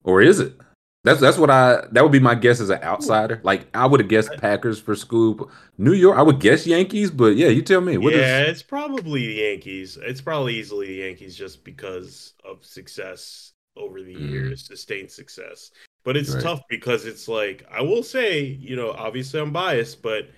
[0.05, 0.55] or is it?
[1.03, 3.41] That's that's what I that would be my guess as an outsider.
[3.43, 5.51] Like I would have guessed Packers for Scoop.
[5.79, 7.97] New York, I would guess Yankees, but yeah, you tell me.
[7.97, 9.97] What is yeah, it's probably the Yankees.
[10.03, 14.31] It's probably easily the Yankees just because of success over the Mhm.
[14.31, 15.71] years, sustained success.
[16.05, 16.43] But it's Right.
[16.43, 20.29] tough because it's like I will say, you know, obviously I'm biased, but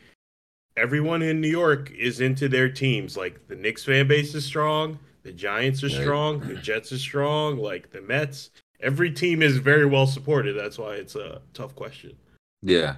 [0.77, 3.17] everyone in New York is into their teams.
[3.17, 6.01] Like the Knicks fan base is strong, the Giants are Right.
[6.03, 8.51] strong, the Jets are strong, like the Mets.
[8.83, 10.55] Every team is very well supported.
[10.55, 12.17] That's why it's a tough question.
[12.63, 12.97] Yeah.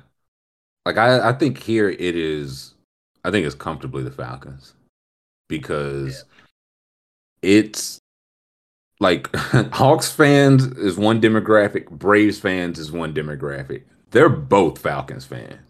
[0.87, 2.74] Like I, I think here it is
[3.24, 4.74] I think it's comfortably the Falcons.
[5.49, 6.24] Because
[7.43, 7.99] it's
[9.01, 9.35] like
[9.72, 13.82] Hawks fans is one demographic, Braves fans is one demographic.
[14.11, 15.61] They're both Falcons fans.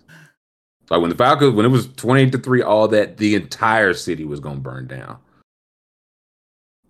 [0.91, 4.25] Like when the Falcons when it was 28 to 3, all that, the entire city
[4.25, 5.19] was gonna burn down.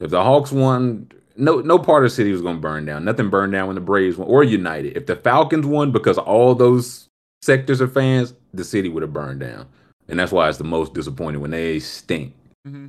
[0.00, 3.05] If the Hawks won, no no part of the city was gonna burn down.
[3.05, 4.97] Nothing burned down when the Braves won or United.
[4.97, 7.09] If the Falcons won because all those
[7.43, 9.66] sectors of fans, the city would have burned down.
[10.09, 12.35] And that's why it's the most disappointing when they stink.
[12.64, 12.89] hmm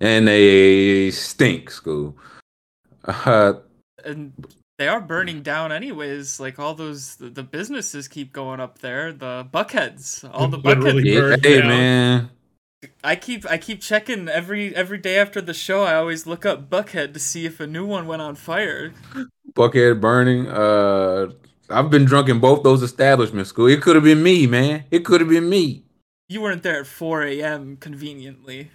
[0.00, 2.16] And they stink, school.
[3.04, 3.54] Uh,
[4.04, 4.32] and
[4.78, 6.38] they are burning down anyways.
[6.40, 9.12] Like all those, the, the businesses keep going up there.
[9.12, 11.04] The buckheads, all the buckheads.
[11.04, 11.68] yeah, burned hey down.
[11.68, 12.30] man.
[13.02, 15.82] I keep, I keep checking every every day after the show.
[15.82, 18.92] I always look up Buckhead to see if a new one went on fire.
[19.52, 20.46] Buckhead burning.
[20.46, 21.32] Uh
[21.70, 23.66] I've been drunk in both those establishments, school.
[23.66, 24.84] It could have been me, man.
[24.90, 25.84] It could have been me.
[26.28, 27.76] You weren't there at 4 a.m.
[27.76, 28.70] conveniently.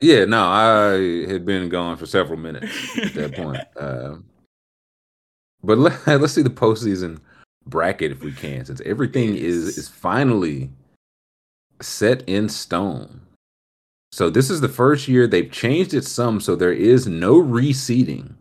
[0.00, 3.60] Yeah, no, I had been gone for several minutes at that point.
[3.76, 4.24] Um,
[5.62, 7.18] but let, let's see the postseason
[7.66, 10.70] bracket if we can, since everything is is finally
[11.82, 13.19] set in stone.
[14.12, 18.34] So this is the first year they've changed it some, so there is no reseeding,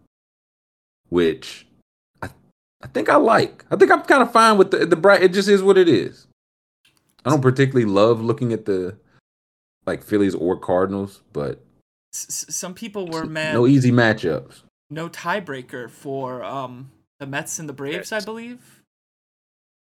[1.09, 1.67] which
[2.21, 2.29] I
[2.81, 3.65] I think I like.
[3.71, 5.31] I think I'm kind of fine with the the bracket.
[5.31, 6.27] It just is what it is.
[7.25, 8.97] I don't particularly love looking at the
[9.85, 11.61] like Phillies or Cardinals, but
[12.13, 13.53] S- s- some people were mad.
[13.53, 14.61] no easy matchups.
[14.89, 18.81] no tiebreaker for um the Mets and the Braves, I believe.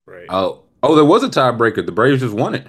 [0.08, 0.26] Right.
[0.30, 1.86] Oh, oh, there was a tiebreaker.
[1.86, 2.66] The Braves just won it.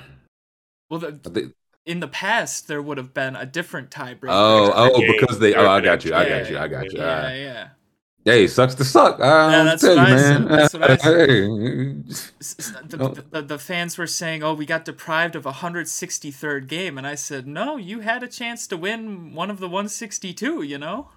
[0.91, 1.55] Well, the, I think-
[1.89, 4.29] in the past there would have been a different tiebreaker.
[4.29, 5.13] Oh, oh, game.
[5.19, 5.55] because they.
[5.55, 6.15] Oh, I got you.
[6.15, 6.59] I got you.
[6.59, 6.99] I got you.
[7.01, 7.33] yeah, Ah.
[7.33, 7.69] yeah.
[8.25, 9.21] Hey, sucks to suck.
[9.21, 10.49] I Yeah, yeah, that's tell you, I man.
[10.49, 11.29] That's what I said.
[11.31, 13.15] Hey, S- s- The, Oh.
[13.31, 17.15] the, the fans were saying, "Oh, we got deprived of a 163rd game," and I
[17.15, 20.63] said, "No, you had a chance to win one of the 162.
[20.63, 21.09] You know."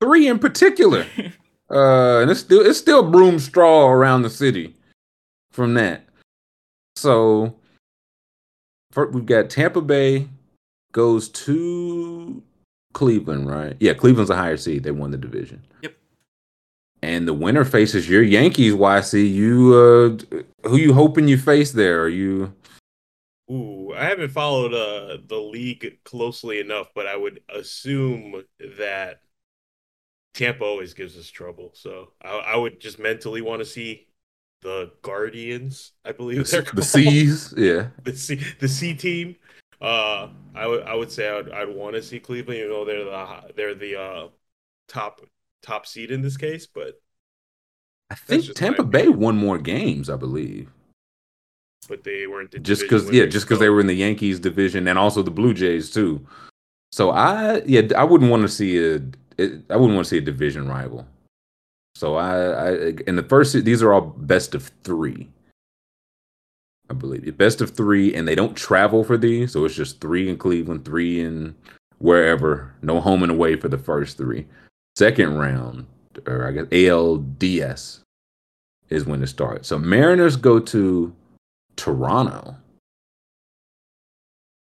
[0.00, 1.06] three in particular.
[1.70, 4.76] Uh, and it's still it's still broom straw around the city
[5.50, 6.04] from that.
[6.94, 7.56] So,
[8.94, 10.28] for, we've got Tampa Bay
[10.92, 12.40] goes to
[12.92, 13.76] Cleveland, right?
[13.80, 14.84] Yeah, Cleveland's a higher seed.
[14.84, 15.66] They won the division.
[15.82, 15.96] Yep.
[17.02, 18.72] And the winner faces your Yankees.
[18.72, 20.38] YC, you uh,
[20.68, 22.02] who you hoping you face there?
[22.02, 22.54] Are you?
[23.50, 28.44] Ooh, I haven't followed uh the league closely enough, but I would assume
[28.78, 29.22] that
[30.34, 31.72] Tampa always gives us trouble.
[31.74, 34.06] So I, I would just mentally want to see
[34.64, 36.84] the Guardians, I believe they're The called.
[36.84, 37.90] C's, yeah.
[38.04, 39.36] the C the C team.
[39.80, 42.58] Uh, I would I would say I would I'd want to see Cleveland.
[42.60, 44.28] You know, they're the they're the uh
[44.88, 45.20] top
[45.62, 47.00] top seed in this case, but
[48.10, 50.70] I think Tampa Bay won more games, I believe.
[51.88, 54.40] but they weren't the just because yeah just because so- they were in the yankees
[54.40, 56.26] division and also the blue jays too
[56.92, 58.94] so i yeah i wouldn't want to see a
[59.36, 61.06] it, i wouldn't want to see a division rival
[61.94, 62.70] so i i
[63.06, 65.28] in the first these are all best of three
[66.90, 70.28] i believe best of three and they don't travel for these so it's just three
[70.28, 71.54] in cleveland three in
[71.98, 74.46] wherever no home and away for the first three
[74.96, 75.86] second round
[76.26, 78.00] or i guess alds
[78.90, 81.14] is when it starts so mariners go to
[81.76, 82.56] Toronto.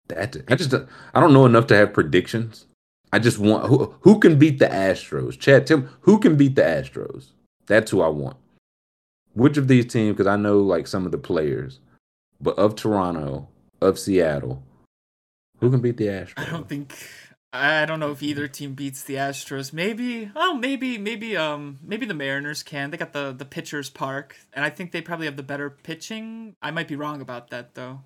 [0.08, 2.66] That I just I don't know enough to have predictions.
[3.16, 5.38] I just want who who can beat the Astros.
[5.38, 7.28] Chad, Tim, who can beat the Astros.
[7.66, 8.36] That's who I want.
[9.32, 10.12] Which of these teams?
[10.12, 11.80] Because I know like some of the players,
[12.42, 13.48] but of Toronto,
[13.80, 14.62] of Seattle,
[15.60, 16.34] who can beat the Astros?
[16.46, 16.94] I don't think
[17.54, 19.72] I don't know if either team beats the Astros.
[19.72, 22.90] Maybe oh maybe maybe um maybe the Mariners can.
[22.90, 26.54] They got the the pitchers park and I think they probably have the better pitching.
[26.60, 28.00] I might be wrong about that though.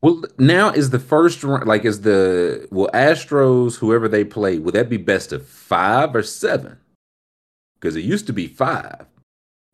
[0.00, 4.72] Well, now is the first round like is the will Astros whoever they play will
[4.72, 6.78] that be best of five or seven?
[7.80, 9.06] Because it used to be five.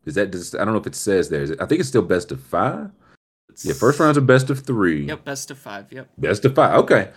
[0.05, 1.43] Is that just, I don't know if it says there.
[1.43, 2.91] It, I think it's still best of five.
[3.63, 5.05] Yeah, first round's a best of three.
[5.05, 5.91] Yep, best of 5.
[5.91, 6.09] Yep.
[6.17, 6.75] Best of five.
[6.81, 7.09] Okay,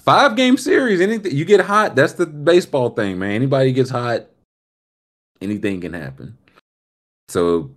[0.00, 1.00] five game series.
[1.00, 1.94] Anything you get hot.
[1.94, 3.32] That's the baseball thing, man.
[3.32, 4.26] Anybody gets hot,
[5.40, 6.36] anything can happen.
[7.28, 7.70] So,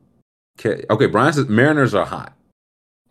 [0.60, 2.34] okay, okay Brian says Mariners are hot.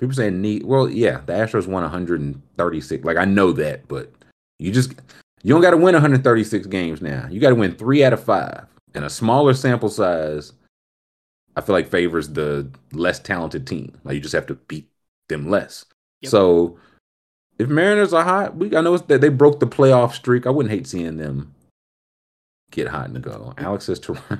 [0.01, 0.65] People saying neat.
[0.65, 3.05] Well, yeah, the Astros won 136.
[3.05, 4.11] Like I know that, but
[4.59, 4.95] you just
[5.43, 7.29] you don't got to win 136 games now.
[7.31, 10.53] You got to win three out of five, and a smaller sample size.
[11.57, 13.99] I feel like favors the less talented team.
[14.05, 14.89] Like you just have to beat
[15.29, 15.85] them less.
[16.23, 16.31] Yep.
[16.31, 16.79] So
[17.59, 20.47] if Mariners are hot, we I know that they broke the playoff streak.
[20.47, 21.55] I wouldn't hate seeing them
[22.71, 23.53] get hot and go.
[23.59, 24.39] Alex says Toronto,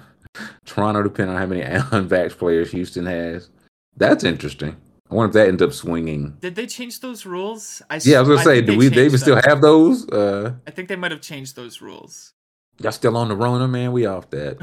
[0.65, 3.51] Toronto depending on how many unvaxxed players Houston has.
[3.97, 4.77] That's interesting.
[5.11, 6.37] I wonder if that ends up swinging.
[6.41, 7.83] Did they change those rules?
[7.91, 8.89] I s- Yeah, I was gonna say, do we?
[8.89, 10.09] They even still have those?
[10.09, 12.33] Uh, I think they might have changed those rules.
[12.81, 13.93] y'all still on the Rona, man?
[13.93, 14.59] We off that.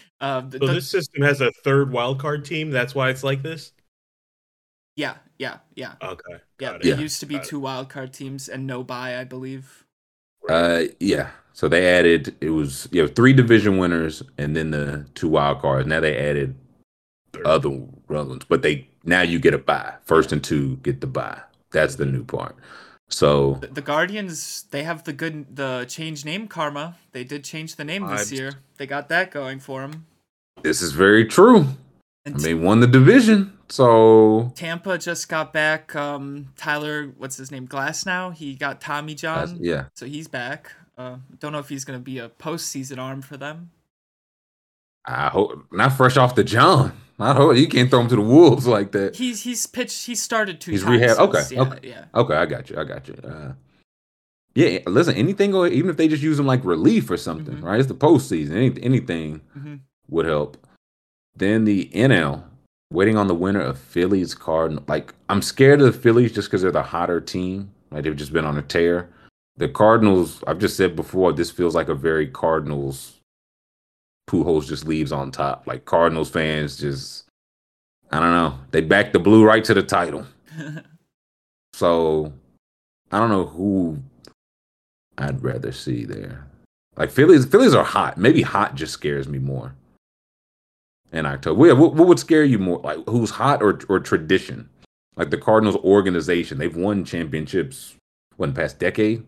[0.20, 2.70] uh, the, So the- this system has a third wild card team.
[2.70, 3.72] That's why it's like this.
[4.96, 6.36] yeah, yeah, yeah, Okay, yeah.
[6.58, 7.00] got There it.
[7.00, 9.84] used to be Got two wild card teams and no buy, I believe.
[10.48, 11.30] Uh, yeah.
[11.54, 15.60] So they added it was you know three division winners and then the two wild
[15.60, 15.86] cards.
[15.86, 16.54] Now they added
[17.32, 17.46] Third.
[17.46, 17.70] other
[18.08, 19.94] ones, but they now you get a buy.
[20.04, 21.40] First and two get the buy.
[21.70, 22.56] That's the new part.
[23.08, 26.96] So The, the Guardians, they have the good, the change name karma.
[27.12, 28.36] They did change the name this Vibes.
[28.38, 28.52] year.
[28.78, 30.06] They got that going for them.
[30.62, 31.60] this is very true.
[32.24, 33.58] I And mean, won the division.
[33.68, 38.32] So Tampa just got back um, Tyler, what's his name, Glasnow.
[38.34, 40.72] He got Tommy John, that's- yeah, so he's back.
[40.96, 43.70] Uh, don't know if he's gonna be a postseason arm for them.
[45.06, 46.92] I hope not fresh off the John.
[47.18, 49.16] I hope you can't throw him to the wolves like that.
[49.16, 50.06] He's he's pitched.
[50.06, 51.88] He started two He's rehab- okay, yeah, okay.
[51.88, 52.04] yeah.
[52.14, 52.78] Okay, I got you.
[52.78, 53.14] I got you.
[53.22, 53.52] Uh,
[54.54, 57.62] yeah, listen, anything, or even if they just use them like relief or something, Mhm.
[57.62, 57.78] right?
[57.80, 58.50] It's the postseason.
[58.50, 59.80] Any, anything Mhm.
[60.10, 60.56] would help.
[61.36, 62.44] Then the NL,
[62.92, 64.84] waiting on the winner of Phillies Cardinal.
[64.88, 67.70] Like, I'm scared of the Phillies just because they're the hotter team.
[67.90, 69.08] Like, they've just been on a tear.
[69.56, 73.20] The Cardinals, I've just said before, this feels like a very Cardinals.
[74.32, 75.66] Pujols just leaves on top.
[75.66, 77.24] Like, Cardinals fans just,
[78.10, 78.58] I don't know.
[78.70, 80.26] They back the blue right to the title.
[81.74, 82.32] So
[83.10, 84.02] I don't know who
[85.18, 86.46] I'd rather see there.
[86.96, 88.18] Like Phillies, Phillies are hot.
[88.18, 89.74] Maybe hot just scares me more.
[91.12, 92.78] In October, yeah, what, what would scare you more?
[92.78, 94.68] Like who's hot or or tradition?
[95.16, 97.96] Like the Cardinals organization, they've won championships.
[98.36, 99.26] One past decade,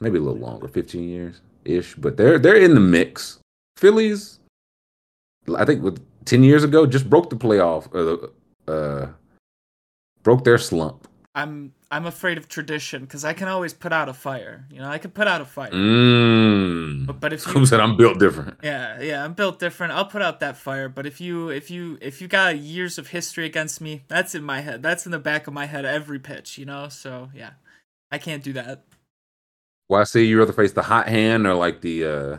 [0.00, 1.94] maybe a little longer, fifteen years ish.
[1.94, 3.38] But they're they're in the mix.
[3.76, 4.38] Phillies,
[5.56, 9.08] I think with ten years ago, just broke the playoff, uh, uh
[10.22, 11.08] broke their slump.
[11.34, 14.66] I'm I'm afraid of tradition because I can always put out a fire.
[14.70, 15.70] You know, I can put out a fire.
[15.70, 17.06] Mm.
[17.06, 18.58] But, but if you Who said I'm built different?
[18.62, 19.94] Yeah, yeah, I'm built different.
[19.94, 23.08] I'll put out that fire, but if you if you if you got years of
[23.08, 24.82] history against me, that's in my head.
[24.82, 26.88] That's in the back of my head every pitch, you know?
[26.88, 27.52] So, yeah.
[28.12, 28.84] I can't do that.
[29.88, 32.36] Well, I see you rather face the hot hand or like the uh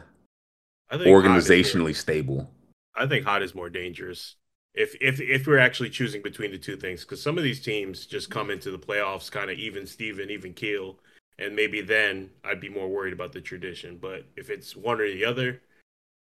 [0.90, 2.52] I think Hot is- organizationally stable.
[2.96, 4.36] I think hot is more dangerous.
[4.76, 8.06] If if if we're actually choosing between the two things, because some of these teams
[8.06, 11.00] just come into the playoffs kind of even Steven, even keel,
[11.40, 13.98] and maybe then I'd be more worried about the tradition.
[14.02, 15.62] But if it's one or the other,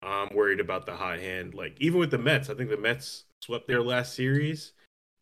[0.03, 1.55] I'm worried about the hot hand.
[1.55, 4.73] Like even with the Mets, I think the Mets swept their last series,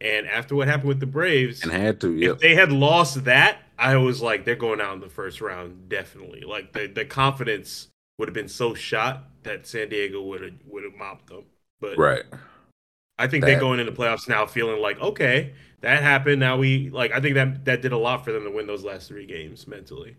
[0.00, 2.34] and after what happened with the Braves, And had to, yep.
[2.34, 5.88] if they had lost that, I was like, they're going out in the first round,
[5.88, 6.40] definitely.
[6.42, 7.88] Like the the confidence
[8.18, 11.44] would have been so shot that San Diego would have would have mopped them.
[11.80, 12.22] But Right.
[13.18, 15.52] I think That- they're going into playoffs now feeling like, okay,
[15.82, 16.40] that happened.
[16.40, 18.84] Now we like I think that that did a lot for them to win those
[18.84, 20.16] last three games mentally.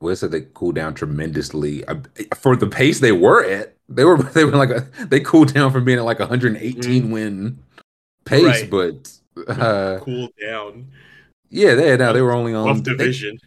[0.00, 1.82] Well, said they cooled down tremendously
[2.36, 3.74] for the pace they were at.
[3.88, 7.58] They were they were like a, they cooled down from being at like 118 win
[8.26, 8.70] pace, Right.
[8.70, 9.10] but
[9.48, 10.88] uh, cool down.
[11.48, 13.38] yeah, they now they were only on Rough they, division.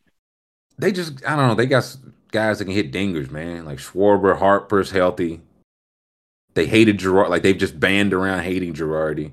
[0.80, 1.56] they just I don't know.
[1.56, 1.96] They got
[2.32, 3.66] guys that can hit dingers, man.
[3.66, 5.42] Like Schwarber, Harper's healthy.
[6.54, 7.30] They hated Gerard.
[7.30, 9.32] Like they've just banned around hating Girardi.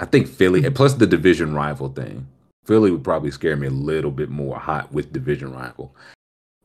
[0.00, 2.26] I think Philly, and plus the division rival thing.
[2.64, 5.94] Philly would probably scare me a little bit more hot with division rival.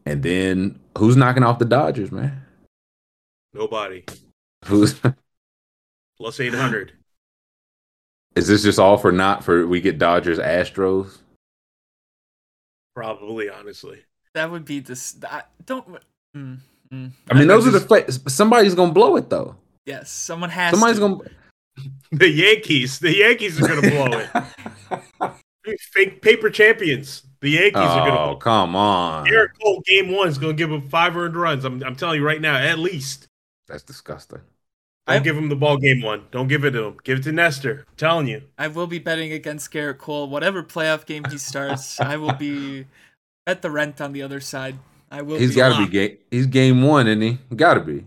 [0.06, 2.42] And then who's knocking off the Dodgers, man?
[3.54, 4.06] Nobody.
[4.66, 5.00] Who's
[6.18, 6.94] Plus eight hundred.
[8.36, 11.20] is this just all for not for we get Dodgers Astros?
[12.96, 14.02] Probably, honestly.
[14.36, 15.16] That would be this.
[15.28, 15.86] I, don't.
[16.36, 16.60] Mm,
[16.94, 17.12] mm.
[17.30, 19.56] I mean, I those are the just- fa- somebody's gonna blow it though.
[19.86, 20.72] Yes, someone has.
[20.72, 21.02] Somebody's to.
[21.02, 21.18] gonna
[22.12, 23.00] The Yankees.
[23.00, 25.80] The Yankees are gonna blow it.
[25.94, 27.24] Fake paper champions.
[27.42, 29.26] The Yankees are gonna Oh, come on.
[29.28, 31.64] Gerrit Cole game one is gonna give him five earned runs.
[31.66, 33.28] I'm I'm telling you right now, at least.
[33.68, 34.40] That's disgusting.
[35.08, 36.24] Don't I- give him the ball game one.
[36.32, 36.98] Don't give it to him.
[37.04, 37.86] Give it to Nestor.
[37.88, 38.44] I'm telling you.
[38.58, 40.28] I will be betting against Gerrit Cole.
[40.30, 42.86] Whatever playoff game he starts, I will be
[43.50, 44.78] at the rent on the other side.
[45.12, 45.38] I will.
[45.38, 46.18] He's got to be game.
[46.32, 47.38] He's game one, isn't he?
[47.56, 48.06] Got to be.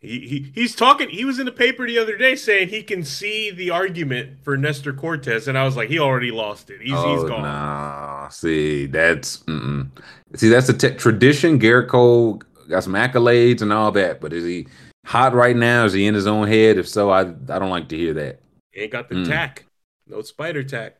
[0.00, 1.08] He, he he's talking.
[1.08, 4.56] He was in the paper the other day saying he can see the argument for
[4.56, 6.80] Nestor Cortes, and I was like, he already lost it.
[6.80, 7.42] He's he's oh gone.
[7.42, 8.28] nah.
[8.28, 9.88] See, that's mm-mm.
[10.36, 11.58] see that's a t- tradition.
[11.58, 14.68] Gerrit Cole got some accolades and all that, but is he
[15.04, 15.84] hot right now?
[15.86, 16.78] Is he in his own head?
[16.78, 18.40] If so, I I don't like to hear that.
[18.72, 19.26] He ain't got the Mm.
[19.28, 19.64] tack.
[20.06, 20.98] No spider tack.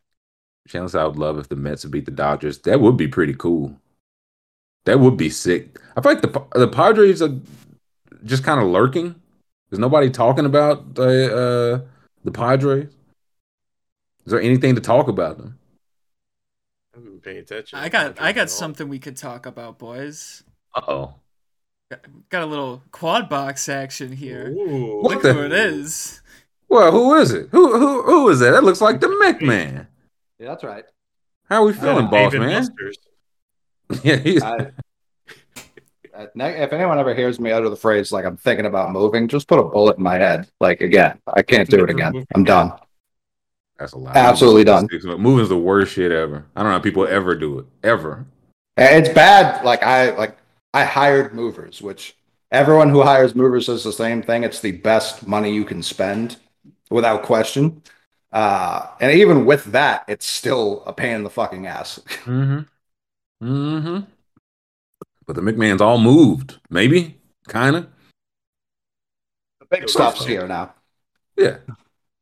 [0.67, 2.59] Chance, I would love if the Mets would beat the Dodgers.
[2.61, 3.77] That would be pretty cool.
[4.85, 5.79] That would be sick.
[5.97, 7.35] I feel like the the Padres are
[8.25, 9.15] just kind of lurking.
[9.71, 11.89] There's nobody talking about the uh,
[12.25, 12.87] the Padres.
[14.25, 15.59] Is there anything to talk about them?
[16.95, 17.79] I haven't been paying attention.
[17.79, 18.21] I got.
[18.21, 20.43] I got something we could talk about, boys.
[20.75, 21.15] Uh oh.
[21.91, 22.01] Got,
[22.31, 24.49] got a little quad box action here.
[24.49, 25.03] Ooh.
[25.03, 26.23] What Look the- who it is.
[26.69, 27.49] Well, who is it?
[27.53, 28.51] Who who who is that?
[28.51, 29.87] That looks like the Mech Man.
[30.39, 30.85] Yeah, that's right.
[31.49, 32.63] How are we feeling, boss David man?
[32.63, 32.99] Busters.
[34.03, 34.73] Yeah, he's, I,
[36.15, 39.59] if anyone ever hears me utter the phrase like I'm thinking about moving, just put
[39.59, 40.49] a bullet in my head.
[40.61, 42.27] Like again, I can't do it again.
[42.35, 42.73] I'm done.
[43.79, 44.17] that's a lot.
[44.17, 44.89] Absolutely done.
[45.19, 46.47] Moving's the worst shit ever.
[46.57, 47.67] I don't know how people ever do it.
[47.85, 48.27] Ever.
[48.77, 49.65] It's bad.
[49.65, 50.37] Like I like
[50.75, 52.17] I hired movers, which
[52.51, 54.43] everyone who hires movers says the same thing.
[54.43, 56.39] It's the best money you can spend,
[56.91, 57.83] without question.
[58.37, 62.01] Uh, and even with that, it's still a pain in the fucking ass.
[62.27, 62.61] Mm-hmm.
[63.43, 64.01] Mm-hmm.
[65.27, 66.59] But the McMahon's all moved.
[66.69, 67.17] Maybe.
[67.49, 67.89] Kinda.
[69.61, 70.75] The big Yo, stuff's that's here now.
[71.37, 71.59] Yeah.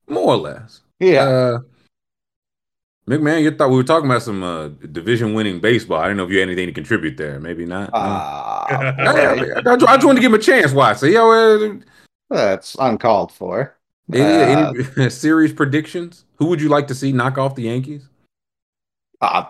[0.09, 0.83] More or less.
[1.01, 1.23] Yeah.
[1.23, 1.59] Uh,
[3.09, 5.99] McMahon, you thought we were talking about some uh, division winning baseball.
[5.99, 7.41] I didn't know if you had anything to contribute there.
[7.41, 7.93] Maybe not.
[7.93, 7.99] No.
[7.99, 8.03] Uh,
[8.69, 10.73] I, I, I, I just wanted to give him a chance.
[10.73, 10.95] Why?
[10.95, 11.75] See how uh,
[12.31, 13.77] that's uncalled for.
[14.13, 16.25] Any, Uh, any series predictions?
[16.37, 18.09] Who would you like to see knock off the Yankees?
[19.21, 19.45] Uh,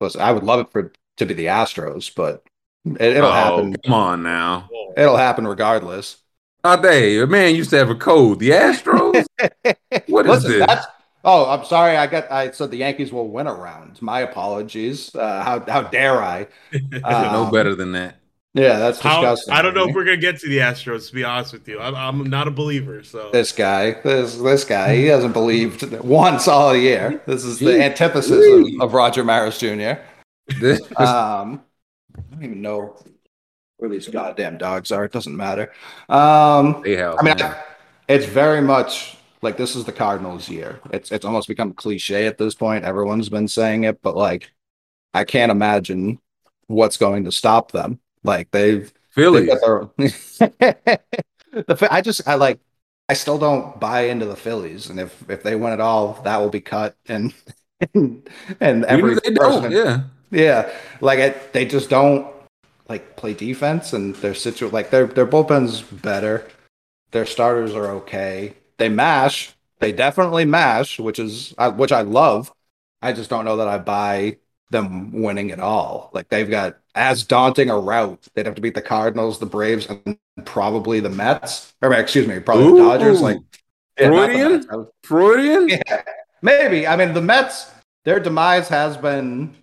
[0.00, 2.42] listen, I would love it for to be the Astros, but
[2.84, 3.76] it, it'll oh, happen.
[3.84, 4.68] Come on now.
[4.96, 6.18] It'll happen regardless.
[6.64, 8.38] Oh, they a man used to have a code.
[8.38, 9.24] The Astros.
[10.06, 10.86] What is Listen, this?
[11.24, 11.96] Oh, I'm sorry.
[11.96, 12.30] I got.
[12.30, 14.00] I said the Yankees will win a round.
[14.00, 15.14] My apologies.
[15.14, 16.46] Uh, how how dare I?
[16.90, 18.16] no Um, better than that.
[18.54, 19.54] Yeah, that's How, disgusting.
[19.54, 21.08] I don't know if we're gonna get to the Astros.
[21.08, 23.02] To be honest with you, I'm, I'm not a believer.
[23.02, 27.22] So This guy, this this guy, he hasn't believed once all year.
[27.26, 29.94] This is the antithesis of, of Roger Maris Jr.
[30.96, 31.62] Um,
[32.14, 32.96] I don't even know
[33.78, 35.04] where these goddamn dogs are.
[35.04, 35.72] It doesn't matter.
[36.08, 37.02] Um, They.
[37.02, 37.40] I mean.
[37.40, 37.56] I,
[38.08, 40.80] it's very much like this is the Cardinals' year.
[40.92, 42.84] It's it's almost become cliche at this point.
[42.84, 44.52] Everyone's been saying it, but like,
[45.14, 46.18] I can't imagine
[46.66, 48.00] what's going to stop them.
[48.24, 49.48] Like they've Phillies.
[49.48, 50.98] They've got their-
[51.66, 52.60] the I just I like
[53.08, 56.38] I still don't buy into the Phillies, and if if they win at all, that
[56.38, 57.34] will be cut and
[57.94, 58.28] and,
[58.60, 60.02] and every person- yeah.
[60.30, 62.32] yeah, like it, they just don't
[62.88, 66.48] like play defense, and their situ like their their bullpen's better,
[67.10, 72.52] their starters are okay, they mash, they definitely mash, which is which I love.
[73.02, 74.38] I just don't know that I buy
[74.72, 76.10] them winning it all.
[76.12, 78.26] Like they've got as daunting a route.
[78.34, 81.72] They'd have to beat the Cardinals, the Braves, and probably the Mets.
[81.80, 83.20] Or excuse me, probably the Dodgers.
[83.20, 83.38] Like
[84.00, 84.52] yeah, Freudian?
[84.52, 84.66] Mets.
[84.66, 85.68] Was- Freudian?
[85.68, 86.02] yeah,
[86.42, 86.86] maybe.
[86.86, 87.70] I mean, the Mets,
[88.04, 89.54] their demise has been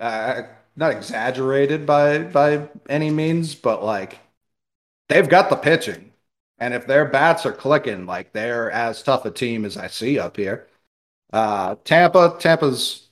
[0.00, 0.42] uh,
[0.74, 4.18] not exaggerated by by any means, but like
[5.08, 6.12] they've got the pitching,
[6.58, 10.18] and if their bats are clicking, like they're as tough a team as I see
[10.18, 10.66] up here.
[11.32, 13.05] Uh, Tampa, Tampa's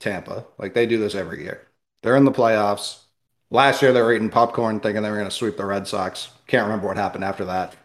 [0.00, 0.44] Tampa.
[0.58, 1.66] Like they do this every year.
[2.02, 3.02] They're in the playoffs.
[3.50, 6.28] Last year they were eating popcorn, thinking they were going to sweep the Red Sox.
[6.46, 7.76] Can't remember what happened after that.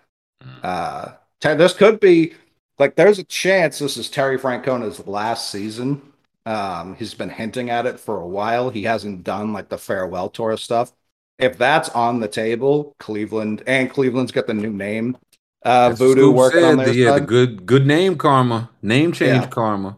[0.63, 2.34] Uh, Ter- this could be
[2.80, 6.01] like there's a chance this is Terry Francona's last season.
[6.45, 8.70] Um, he's been hinting at it for a while.
[8.70, 10.93] He hasn't done like the farewell tour stuff.
[11.39, 15.18] If that's on the table, Cleveland and Cleveland's got the new name.
[15.63, 18.70] Uh, Voodoo Scoop working on said, their the- yeah, the good good name karma.
[18.84, 19.49] Name change Yeah.
[19.49, 19.97] karma.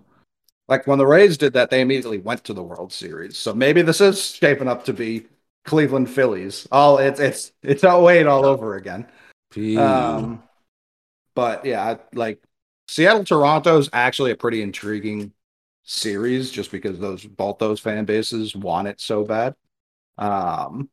[0.68, 3.38] Like when the Rays did that, they immediately went to the World Series.
[3.38, 5.28] So maybe this is shaping up to be
[5.64, 6.68] Cleveland Phillies.
[6.72, 9.08] All it's it's it's 08 all over again.
[9.78, 10.44] Um,
[11.36, 12.42] but yeah, like
[12.88, 15.32] Seattle Toronto is actually a pretty intriguing
[15.84, 19.56] series just because those both those fan bases want it so bad.
[20.18, 20.90] Um,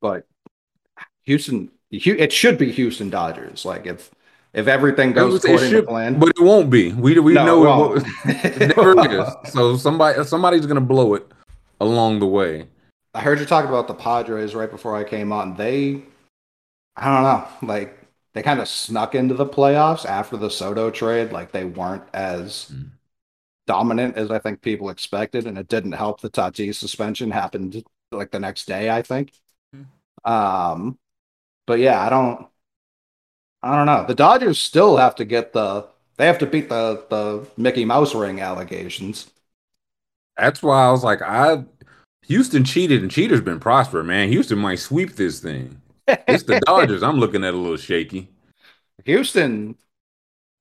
[0.00, 0.26] but
[1.24, 3.64] Houston, it should be Houston Dodgers.
[3.64, 4.10] Like if
[4.56, 6.92] if everything It goes was- it according to plan, but it won't be.
[6.92, 8.02] We we No, know it it, won't.
[8.24, 8.44] won't.
[8.44, 9.52] it never is.
[9.52, 11.24] So somebody somebody's gonna blow it
[11.80, 12.66] along the way.
[13.14, 15.56] I heard you talking about the Padres right before I came on.
[15.56, 16.02] They,
[16.96, 17.98] I don't know, like
[18.34, 21.32] they kind of snuck into the playoffs after the Soto trade.
[21.32, 22.90] Like they weren't as Mm.
[23.66, 26.20] dominant as I think people expected, and it didn't help.
[26.20, 27.82] The Tatis suspension happened
[28.12, 29.32] like the next day, I think.
[29.74, 29.86] Mm.
[30.30, 30.98] Um,
[31.66, 32.46] but yeah, I don't,
[33.66, 34.04] I don't know.
[34.06, 35.88] The Dodgers still have to get the,
[36.18, 39.28] they have to beat the the Mickey Mouse ring allegations.
[40.36, 41.64] That's why I was like, I
[42.26, 44.28] Houston cheated and cheaters been prospering, man.
[44.28, 45.80] Houston might sweep this thing.
[46.06, 47.02] It's the Dodgers.
[47.02, 48.28] I'm looking at a little shaky.
[49.04, 49.76] Houston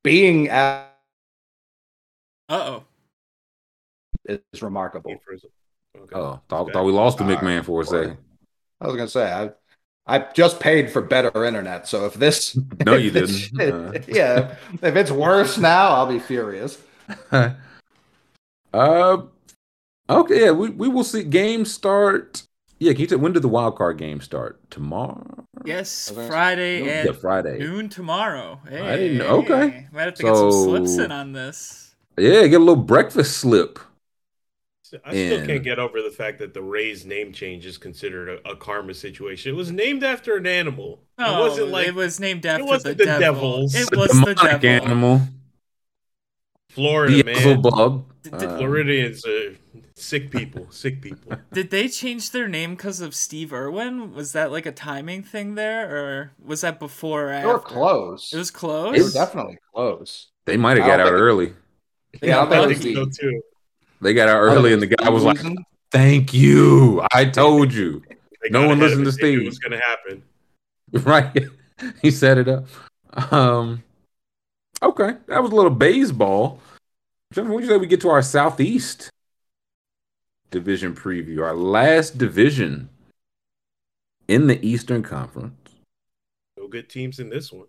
[0.03, 0.91] being at
[2.49, 2.83] Uh oh.
[4.27, 5.11] is remarkable.
[5.11, 6.15] Okay.
[6.15, 7.39] Oh, thought, thought we lost the All right.
[7.39, 8.17] McMahon for a second.
[8.81, 9.51] I was gonna say I
[10.07, 13.93] I just paid for better internet, so if this No, if you this didn't.
[14.05, 16.77] shit- yeah, if it's worse now, I'll be furious.
[18.73, 19.21] uh,
[20.09, 21.23] okay, yeah, we, we will see.
[21.23, 22.43] Games start.
[22.77, 24.59] Yeah, can you tell when did the wild card game start?
[24.69, 25.45] Tomorrow?
[25.63, 26.27] Yes, Okay.
[26.27, 27.57] Friday Yeah, at Friday.
[27.57, 28.59] noon tomorrow.
[28.67, 29.87] Hey, I didn't know- okay.
[29.93, 31.95] Might have to get some slips in on this.
[32.17, 33.79] Yeah, get a little breakfast slip.
[35.05, 38.29] I still And- can't get over the fact that the Rays name change is considered
[38.45, 39.53] a, a karma situation.
[39.53, 41.01] It was named after an animal.
[41.17, 43.51] No, it wasn't like it was named after wasn't the, the devil.
[43.67, 43.75] Devils.
[43.75, 44.85] It was the demonic devil.
[44.87, 45.21] animal.
[46.69, 47.35] Florida, man.
[47.35, 48.05] Beelzebub.
[48.23, 49.55] Did- Uh, Floridians are
[49.95, 50.67] sick people.
[50.71, 51.37] Sick people.
[51.53, 54.13] Did they change their name because of Steve Irwin?
[54.13, 57.47] Was that like a timing thing there, or was that before or They after?
[57.49, 58.33] were close.
[58.33, 58.93] It was close.
[58.93, 59.13] They close.
[59.13, 60.27] were definitely close.
[60.45, 61.53] they might have got out early.
[62.21, 63.41] Yeah, I I think think it was so too.
[64.05, 65.39] They got out early, think and the it guy was like,
[65.91, 68.03] "Thank you, I told you."
[68.51, 69.41] No one listened to Steve.
[69.41, 70.21] It was going to happen.
[71.03, 71.45] right?
[72.03, 72.67] he set it up.
[73.33, 73.83] Um,
[74.83, 76.59] okay, that was a little baseball.
[77.33, 79.09] Jennifer, what do you say we get to our Southeast
[80.51, 82.89] division preview, our last division
[84.27, 85.71] in the Eastern Conference?
[86.55, 87.65] No good teams in this one.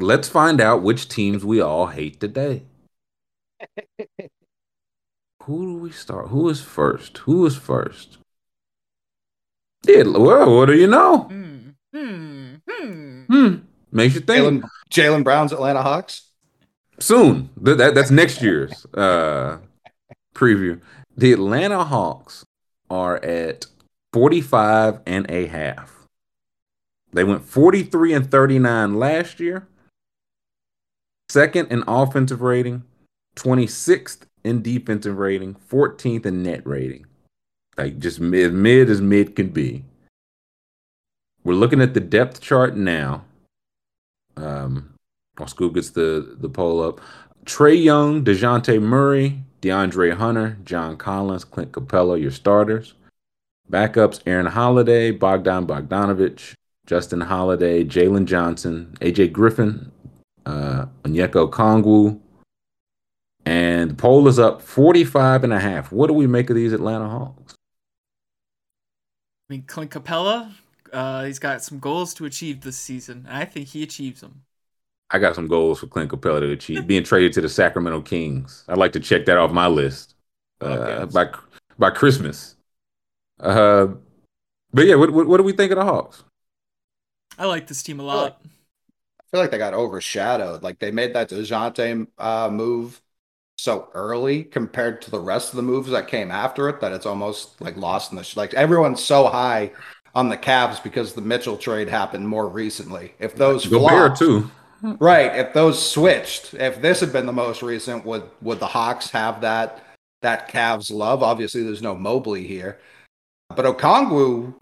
[0.00, 2.62] Let's find out which teams we all hate today.
[5.46, 6.28] Who do we start?
[6.28, 7.18] Who is first?
[7.18, 8.18] Who is first?
[9.84, 11.24] Yeah, well, what do you know?
[11.24, 11.70] Hmm.
[11.92, 12.54] Hmm.
[12.68, 13.22] Hmm.
[13.24, 13.54] Hmm.
[13.90, 14.62] Makes you think.
[14.62, 16.30] Jalen Jaylen Brown's Atlanta Hawks.
[17.00, 17.50] soon.
[17.62, 19.58] Th- that, that's next year's uh,
[20.34, 20.80] preview.
[21.16, 22.44] The Atlanta Hawks
[22.88, 23.66] are at
[24.12, 26.06] 45 and a half.
[27.12, 29.66] They went 43 and 39 last year.
[31.28, 32.84] Second in offensive rating,
[33.36, 37.06] 26th in defensive rating, 14th in net rating.
[37.76, 39.84] Like just mid, mid as mid can be.
[41.44, 43.24] we're looking at the depth chart now.
[44.36, 44.94] Um,
[45.36, 47.00] while Scoop gets the the poll up,
[47.44, 52.94] Trae Young, Dejounte Murray, DeAndre Hunter, John Collins, Clint Capela, your starters.
[53.70, 56.54] Backups: Aaron Holiday, Bogdan Bogdanovich,
[56.86, 59.90] Justin Holiday, Jalen Johnson, AJ Griffin,
[60.44, 62.20] uh, Onyeka Okongwu.
[63.44, 65.90] And the poll is up 45 and a half.
[65.92, 67.54] What do we make of these Atlanta Hawks?
[69.48, 70.52] I mean, Clint Capela,
[70.92, 73.24] uh, he's got some goals to achieve this season.
[73.28, 74.44] And I think he achieves them.
[75.10, 76.86] I got some goals for Clint Capela to achieve.
[76.86, 78.64] Being traded to the Sacramento Kings.
[78.68, 80.14] I'd like to check that off my list
[80.60, 81.12] uh, Okay.
[81.12, 81.30] by
[81.78, 82.56] by Christmas.
[83.40, 83.88] Uh,
[84.72, 86.24] but yeah, what, what what do we think of the Hawks?
[87.38, 88.40] I like this team a lot.
[89.20, 90.62] I feel like they got overshadowed.
[90.62, 93.01] Like they made that DeJounte uh, move
[93.62, 97.06] so early compared to the rest of the moves that came after it that it's
[97.06, 99.70] almost like lost in the sh- like everyone's so high
[100.16, 103.14] on the Cavs because the Mitchell trade happened more recently.
[103.20, 104.50] If those Gobert flopped, too.
[104.98, 105.36] right?
[105.36, 109.40] If those switched, if this had been the most recent, would would the Hawks have
[109.42, 109.84] that
[110.22, 111.22] that Cavs love?
[111.22, 112.80] Obviously, there's no Mobley here,
[113.54, 114.54] but Okongwu,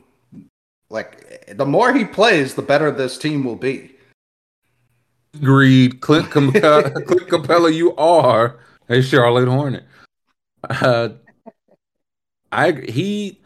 [0.90, 3.96] like the more he plays, the better this team will be.
[5.32, 6.02] Agreed.
[6.02, 8.58] Clint Clint Capela, you are
[8.90, 9.84] a Charlotte Hornet.
[10.68, 11.10] Uh,
[12.52, 13.40] I he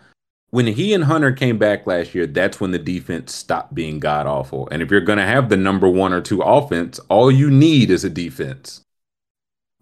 [0.51, 4.27] when he and Hunter came back last year, that's when the defense stopped being god
[4.27, 4.69] awful.
[4.73, 8.05] And if you're gonna have the number one or two offense, all you need is
[8.05, 8.81] a defense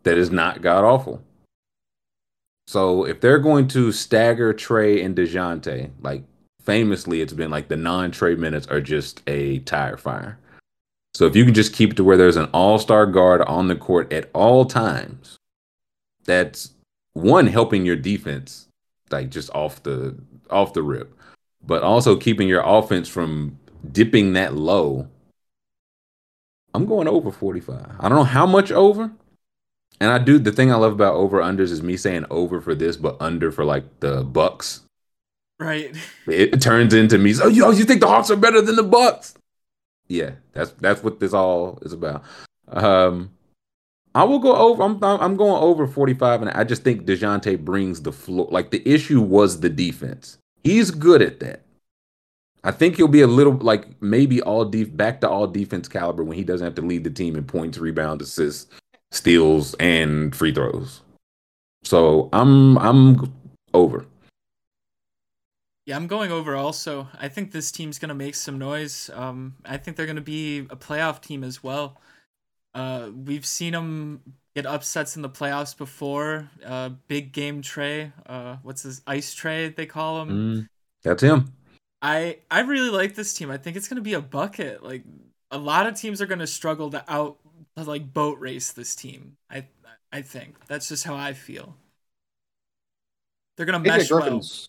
[0.02, 1.22] that is not god awful.
[2.66, 6.24] So if they're going to stagger Trae and Dejounte, like
[6.62, 10.38] famously, it's been like the non-Trae minutes are just a tire fire.
[11.14, 13.76] So if you can just keep it to where there's an all-star guard on the
[13.76, 15.38] court at all times,
[16.24, 16.72] that's
[17.14, 18.68] one helping your defense
[19.10, 20.16] like just off the
[20.50, 21.16] off the rip,
[21.64, 23.58] but also keeping your offense from
[23.90, 25.08] dipping that low.
[26.74, 27.96] I'm going over 45.
[28.00, 29.12] I don't know how much over.
[30.00, 32.74] And I do the thing I love about over unders is me saying over for
[32.74, 34.80] this, but under for like the Bucks.
[35.60, 35.94] Right.
[36.26, 37.34] It turns into me.
[37.40, 39.34] Oh, you, you think the Hawks are better than the Bucks?
[40.08, 42.24] Yeah, that's that's what this all is about.
[42.68, 43.30] Um,
[44.14, 44.82] I will go over.
[44.82, 48.48] I'm I'm going over 45, and I just think Dejounte brings the floor.
[48.50, 50.38] Like the issue was the defense.
[50.62, 51.62] He's good at that.
[52.64, 56.22] I think he'll be a little like maybe all def- back to all defense caliber
[56.22, 58.70] when he doesn't have to lead the team in points, rebounds, assists,
[59.10, 61.00] steals, and free throws.
[61.82, 63.32] So I'm I'm
[63.74, 64.06] over.
[65.84, 67.08] Yeah, I'm going over also.
[67.18, 69.10] I think this team's going to make some noise.
[69.14, 72.00] Um, I think they're going to be a playoff team as well.
[72.74, 74.22] Uh, we've seen them
[74.54, 76.50] get upsets in the playoffs before.
[76.64, 80.28] Uh, big game Trae, uh, what's his ice Trae they call him.
[80.28, 80.68] Mm,
[81.02, 81.52] that's him.
[82.00, 83.50] I I really like this team.
[83.50, 84.82] I think it's going to be a bucket.
[84.82, 85.04] Like
[85.50, 87.38] a lot of teams are going to struggle to out
[87.76, 89.36] to like boat race this team.
[89.50, 89.66] I
[90.12, 91.76] I think that's just how I feel.
[93.56, 94.20] They're going to AJ mesh well.
[94.20, 94.68] Griffin's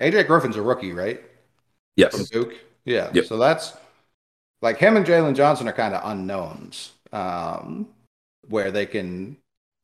[0.00, 1.20] AJ Griffin's a rookie, right?
[2.10, 2.30] From Yes.
[2.30, 2.54] Duke.
[2.84, 3.10] Yeah.
[3.12, 3.24] Yep.
[3.24, 3.76] So that's
[4.62, 7.88] like him and Jalen Johnson are kind of unknowns, um,
[8.48, 9.36] where they can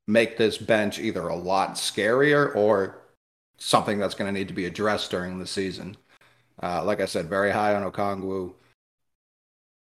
[0.06, 2.98] make this bench either a lot scarier or
[3.58, 5.96] something that's going to need to be addressed during the season.
[6.62, 8.52] Uh, like I said, very high on Okongwu.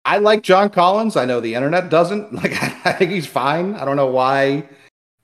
[0.05, 1.15] I like John Collins.
[1.15, 2.33] I know the internet doesn't.
[2.43, 2.53] Like,
[2.85, 3.75] I think he's fine.
[3.75, 4.67] I don't know why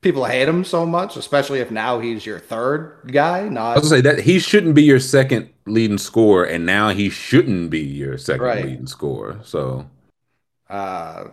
[0.01, 3.39] people hate him so much, especially if now he's your third guy.
[3.39, 6.89] I Not was gonna say that he shouldn't be your second leading scorer, and now
[6.89, 8.65] he shouldn't be your second Right.
[8.65, 9.39] leading scorer.
[9.43, 9.89] So
[10.69, 11.25] Uh,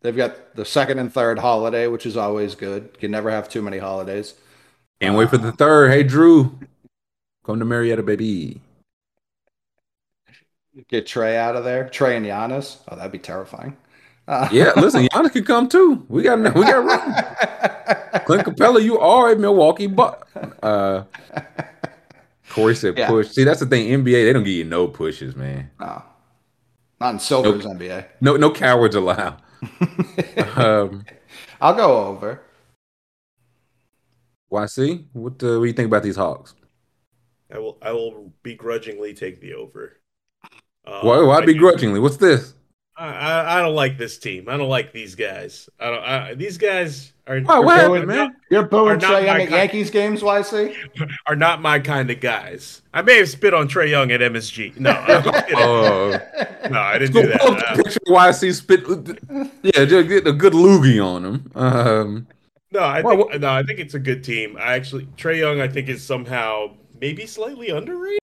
[0.00, 2.90] they've got the second and third holiday, which is always good.
[2.94, 4.34] You can never have too many holidays.
[5.00, 5.90] can't wait for the third.
[5.90, 6.52] Hey Jrue,
[7.44, 8.60] come to Marietta, baby.
[10.88, 11.86] Get Trae out of there.
[11.92, 12.78] Trae and Giannis.
[12.88, 13.76] Oh, that'd be terrifying.
[14.28, 16.04] Uh, Yeah, listen, Giannis can come too.
[16.08, 18.22] We got we got room.
[18.26, 20.28] Clint Capela, you are a Milwaukee Buck.
[20.62, 21.04] Uh,
[22.50, 23.08] Corey said Yeah.
[23.08, 23.28] push.
[23.30, 23.88] See, that's the thing.
[23.88, 25.70] NBA, they don't give you no pushes, man.
[25.80, 26.02] no,
[27.00, 28.06] not in Silver's NBA.
[28.20, 29.40] No, no cowards allowed.
[30.56, 31.04] um,
[31.60, 32.42] I'll go over.
[34.52, 36.54] YC, what, uh, what do you think about these Hawks?
[37.52, 39.96] I will I will begrudgingly take the over.
[40.86, 42.00] Um, Why, why I do- begrudgingly?
[42.00, 42.54] What's this?
[42.98, 44.48] I, I I don't like this team.
[44.48, 45.68] I don't like these guys.
[45.78, 46.02] I don't.
[46.02, 48.36] I, these guys are Why, what You're happened, booing- man?
[48.50, 49.50] You're Are booing not Trae Young my at kind.
[49.50, 50.74] Yankees games, YC?
[51.26, 52.82] are not my kind of guys.
[52.92, 54.78] I may have spit on Trae Young at MSG.
[54.80, 55.54] No, I'm kidding.
[55.58, 56.18] Oh,
[56.70, 57.40] no, I didn't go do that.
[57.40, 59.60] pull up the Uh, picture YC spit.
[59.62, 61.52] Yeah, just get a good loogie on him.
[61.54, 62.26] Um,
[62.72, 64.56] no, I Well, think what- no, I think it's a good team.
[64.58, 68.18] I actually Trae Young, I think is somehow maybe slightly underrated.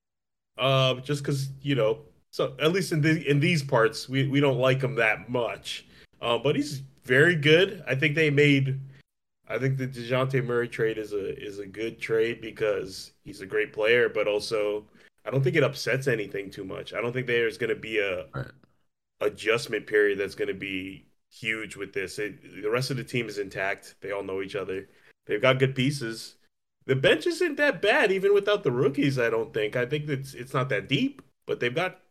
[0.57, 1.99] Uh, just because you know
[2.35, 5.85] So at least in the, in these parts, we, we don't like him that much.
[6.21, 7.81] Uh, but he's very good.
[7.87, 8.77] I think they made.
[9.47, 13.45] I think the Dejounte Murray trade is a is a good trade because he's a
[13.45, 14.83] great player, but also
[15.25, 16.93] I don't think it upsets anything too much.
[16.93, 18.51] I don't think there's going to be a Right.
[19.21, 22.19] adjustment period that's going to be huge with this.
[22.19, 23.95] It, the rest of the team is intact.
[24.01, 24.89] They all know each other.
[25.25, 26.35] They've got good pieces.
[26.85, 29.17] The bench isn't that bad, even without the rookies.
[29.17, 29.77] I don't think.
[29.77, 32.01] I think it's it's not that deep, but they've got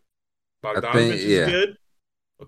[0.65, 1.47] Bogdanovich is yeah.
[1.47, 1.77] good.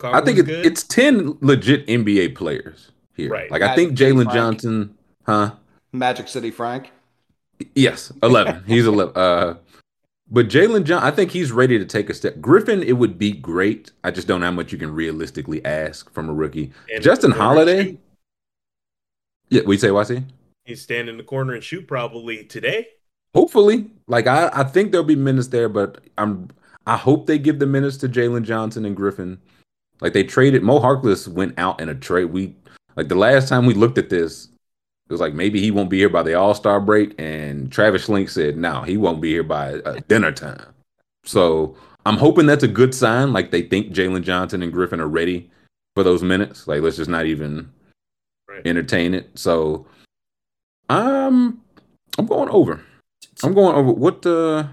[0.02, 0.66] I think it, good.
[0.66, 3.30] it's ten legit NBA players here.
[3.30, 3.50] Right.
[3.50, 5.52] Like I think Jalen Johnson, huh?
[5.92, 6.90] Magic City Frank.
[7.74, 8.64] Yes, eleven.
[8.66, 9.16] He's eleven.
[9.16, 9.54] Uh,
[10.28, 12.40] but Jalen John, I think he's ready to take a step.
[12.40, 13.92] Griffin, it would be great.
[14.02, 16.72] I just don't know how much you can realistically ask from a rookie.
[16.92, 18.00] And Justin Holiday, shoot.
[19.50, 20.24] yeah, we say YC.
[20.64, 22.88] He's stand in the corner and shoot probably today.
[23.34, 26.48] Hopefully, like I, I think there'll be minutes there, but I'm
[26.86, 29.38] I hope they give the minutes to Jalen Johnson and Griffin.
[30.00, 32.26] Like they traded Mo Harkless went out in a trade.
[32.26, 32.54] We
[32.96, 35.98] like the last time we looked at this, it was like maybe he won't be
[35.98, 39.42] here by the All Star break, and Travis Schlenk said no, he won't be here
[39.42, 40.74] by uh, dinner time.
[41.24, 43.32] So I'm hoping that's a good sign.
[43.32, 45.50] Like they think Jalen Johnson and Griffin are ready
[45.94, 46.68] for those minutes.
[46.68, 47.72] Like let's just not even
[48.48, 48.64] Right.
[48.64, 49.30] entertain it.
[49.34, 49.86] So
[50.88, 51.60] I'm
[52.18, 52.80] I'm going over.
[53.42, 53.90] I'm going over.
[53.92, 54.68] What uh,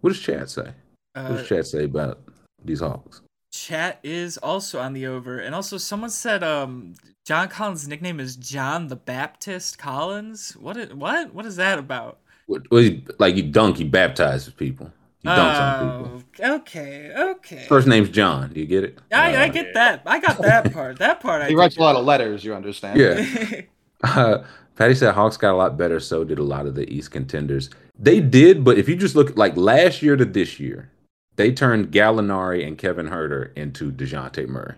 [0.00, 0.72] what does Chat say?
[1.14, 2.20] What Uh, does Chat say about
[2.64, 3.22] these Hawks?
[3.52, 6.94] Chat is also on the over, and also someone said um
[7.26, 10.56] John Collins' nickname is John the Baptist Collins.
[10.58, 10.94] What?
[10.94, 11.34] what?
[11.34, 12.18] What is that about?
[12.46, 14.90] What, what he, like he dunk, he baptizes people.
[15.22, 15.74] He dunks on
[16.04, 16.22] people.
[16.42, 17.66] Oh, okay, okay.
[17.68, 18.52] First name's John.
[18.52, 18.98] Do you get it?
[19.12, 20.02] I, I Uh, get that.
[20.04, 20.98] I got that part.
[20.98, 21.42] That part.
[21.42, 22.98] I He writes a lot of letters, you understand?
[22.98, 23.60] Yeah.
[24.04, 24.42] Uh,
[24.74, 26.00] Patty said Hawks got a lot better.
[26.00, 27.70] So did a lot of the East contenders.
[27.96, 30.90] They did, but if you just look like last year to this year,
[31.36, 34.74] they turned Gallinari and Kevin Huerter into Dejounte Murray,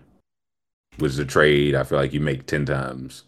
[0.97, 1.75] which is a trade.
[1.75, 3.23] I feel like you make ten times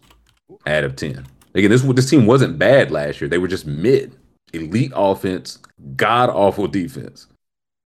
[0.66, 1.26] out of ten.
[1.54, 3.28] Again, this this team wasn't bad last year.
[3.28, 4.16] They were just mid,
[4.52, 5.58] elite offense,
[5.96, 7.26] god awful defense.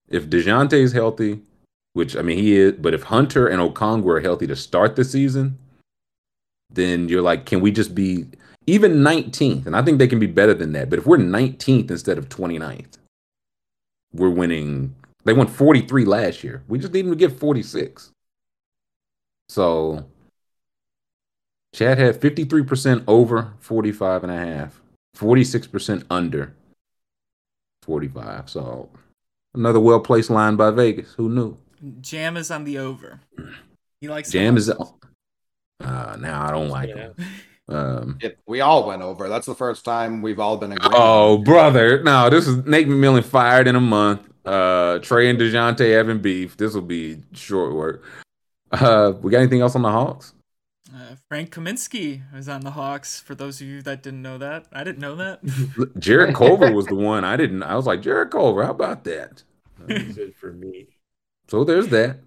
[0.08, 1.40] If Dejounte's healthy,
[1.94, 5.04] which I mean he is, but if Hunter and Okongwu are healthy to start the
[5.04, 5.58] season,
[6.70, 8.26] then you're like, can we just be
[8.66, 9.66] even 19th?
[9.66, 10.90] And I think they can be better than that.
[10.90, 12.98] But if we're 19th instead of 29th,
[14.12, 14.94] we're winning.
[15.24, 16.62] They won 43 last year.
[16.68, 18.10] We just need them to get 46.
[19.48, 20.04] So
[21.74, 24.80] Chat had 53% over 45 and a half,
[25.16, 26.54] 46% under
[27.82, 28.50] 45.
[28.50, 28.88] So
[29.54, 31.12] another well placed line by Vegas.
[31.14, 31.56] Who knew?
[32.00, 33.20] Jam is on the over.
[34.00, 34.68] He likes Jam is.
[34.68, 35.08] Hawks.
[35.80, 36.96] Uh, now I don't like Yeah.
[36.96, 37.14] him.
[37.68, 39.28] Um, It- we all went over.
[39.28, 40.92] That's the first time we've all been agreeing.
[40.94, 42.02] Oh, brother.
[42.02, 44.28] No, this is Nate McMillan fired in a month.
[44.44, 46.56] Uh Trae and DeJounte having beef.
[46.56, 48.02] This will be short work.
[48.70, 50.34] Uh we got anything else on the Hawks?
[50.94, 53.18] Uh, Frank Kaminsky was on the Hawks.
[53.18, 55.40] For those of you that didn't know that, I didn't know that.
[55.98, 57.24] Jarrett Culver was the one.
[57.24, 59.42] I didn't I was like, Jarrett Culver, how about that?
[59.86, 60.88] Good for me.
[61.48, 62.18] So there's that.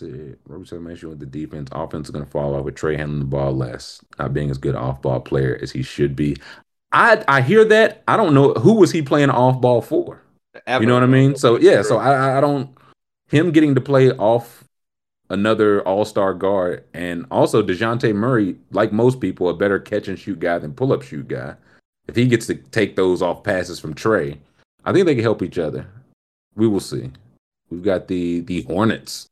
[0.00, 0.34] Let's see.
[0.46, 1.68] Roby said make sure with the defense.
[1.72, 4.74] Offense is gonna fall off with Trae handling the ball less, not being as good
[4.74, 6.36] an off ball player as he should be.
[6.92, 8.02] I I hear that.
[8.08, 10.21] I don't know who was he playing off ball for.
[10.66, 10.82] Ever.
[10.82, 11.36] You know what I mean?
[11.36, 12.70] So yeah, so I I- don't
[13.28, 14.64] him getting to play off
[15.30, 20.18] another all star guard and also DeJounte Murray, like most people, a better catch and
[20.18, 21.54] shoot guy than pull up shoot guy.
[22.06, 24.36] If he gets to take those off passes from Trae,
[24.84, 25.86] I think they can help each other.
[26.54, 27.10] We will see.
[27.70, 29.28] We've got the the Hornets,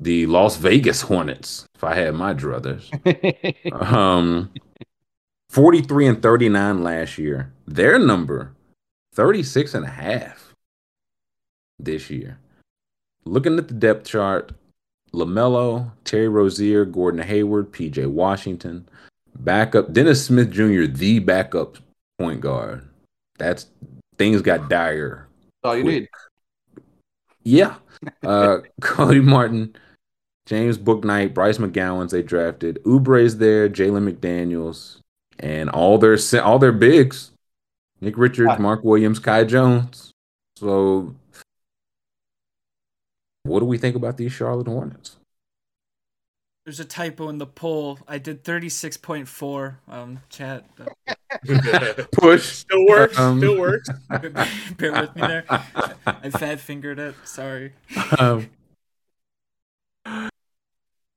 [0.00, 1.66] the Las Vegas Hornets.
[1.76, 2.90] If I had my druthers,
[3.92, 4.50] um,
[5.50, 7.52] 43 and 39 last year.
[7.68, 8.52] Their number,
[9.14, 10.54] 36 and a half
[11.78, 12.38] this year.
[13.24, 14.52] Looking at the depth chart,
[15.12, 18.88] LaMelo, Terry Rozier, Gordon Hayward, PJ Washington,
[19.38, 21.78] backup, Dennis Smith Jr., the backup
[22.18, 22.88] point guard.
[23.38, 23.66] That's
[24.16, 25.28] things got dire.
[25.62, 26.08] all you need.
[27.42, 27.76] Yeah.
[28.24, 29.76] Uh, Cody Martin,
[30.46, 32.80] James Bouknight, Bryce McGowens they drafted.
[32.84, 34.98] Oubre's there, Jalen McDaniels,
[35.38, 37.30] and all their all their bigs.
[38.02, 38.58] Nick Richards.
[38.58, 40.10] Mark Williams, Kai Jones.
[40.56, 41.14] So
[43.44, 45.16] what do we think about these Charlotte Hornets?
[46.64, 48.00] There's a typo in the poll.
[48.06, 49.76] I did 36.4.
[49.88, 50.64] Um, chat.
[52.12, 52.44] Push.
[52.44, 53.18] Still works.
[53.18, 53.88] Um, Still works.
[54.08, 54.30] Bear,
[54.76, 55.44] bear with me there.
[56.06, 57.14] I fat fingered it.
[57.24, 57.72] Sorry.
[58.18, 58.48] um,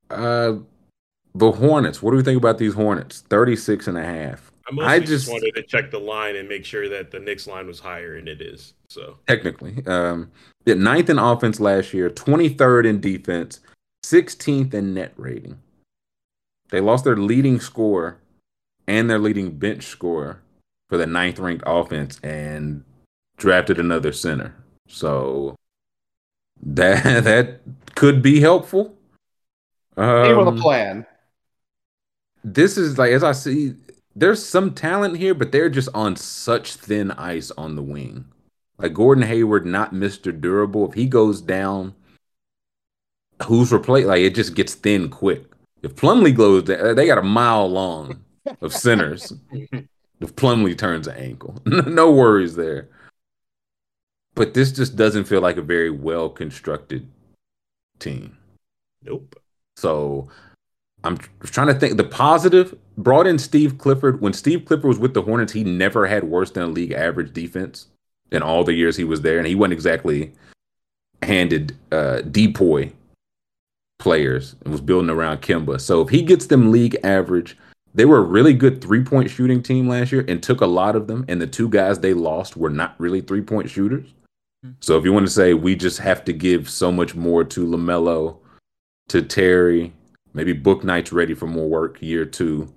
[0.09, 0.53] uh,
[1.33, 2.01] the Hornets.
[2.01, 3.21] What do we think about these Hornets?
[3.29, 4.51] 36 and a half.
[4.67, 7.19] I mostly I just, just- wanted to check the line and make sure that the
[7.19, 8.73] Knicks line was higher, and it is.
[8.89, 9.83] So technically.
[9.85, 10.31] Um,
[10.65, 13.59] Yeah, ninth in offense last year, 23rd in defense,
[14.03, 15.59] 16th in net rating.
[16.69, 18.17] They lost their leading scorer
[18.87, 20.41] and their leading bench scorer
[20.89, 22.83] for the ninth ranked offense and
[23.37, 24.55] drafted another center.
[24.87, 25.55] So
[26.63, 27.59] that that
[27.93, 28.95] could be helpful.
[29.95, 31.05] Came with a Um, plan.
[32.43, 33.75] this is like as I see,
[34.15, 38.25] there's some talent here, but they're just on such thin ice on the wing.
[38.77, 40.39] Like Gordon Hayward, not Mr.
[40.39, 40.87] Durable.
[40.87, 41.93] If he goes down,
[43.43, 44.07] who's replaced?
[44.07, 45.45] Like it just gets thin quick.
[45.81, 48.23] If Plumlee goes down, they got a mile long
[48.61, 49.33] of centers.
[49.51, 52.89] if Plumlee turns an ankle, no worries there.
[54.33, 57.07] But this just doesn't feel like a very well constructed
[57.99, 58.37] team.
[59.03, 59.39] Nope.
[59.77, 60.29] So
[61.05, 61.97] I'm trying to think.
[61.97, 64.21] The positive brought in Steve Clifford.
[64.21, 67.33] When Steve Clifford was with the Hornets, he never had worse than a league average
[67.33, 67.87] defense
[68.31, 70.31] in all the years he was there, and he wasn't exactly
[71.21, 72.91] handed uh, depoy
[73.99, 75.79] players and was building around Kemba.
[75.79, 77.57] So if he gets them league average,
[77.93, 80.95] they were a really good three point shooting team last year and took a lot
[80.95, 81.25] of them.
[81.27, 84.13] And the two guys they lost were not really three point shooters.
[84.79, 87.65] So if you want to say we just have to give so much more to
[87.65, 88.37] LaMelo,
[89.09, 89.93] to Terry,
[90.35, 92.71] maybe Bouknight's ready for more work year two.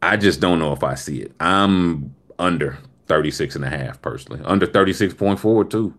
[0.00, 1.32] I just don't know if I see it.
[1.40, 4.40] I'm under 36 and a half personally.
[4.44, 5.94] Under 36.4 too.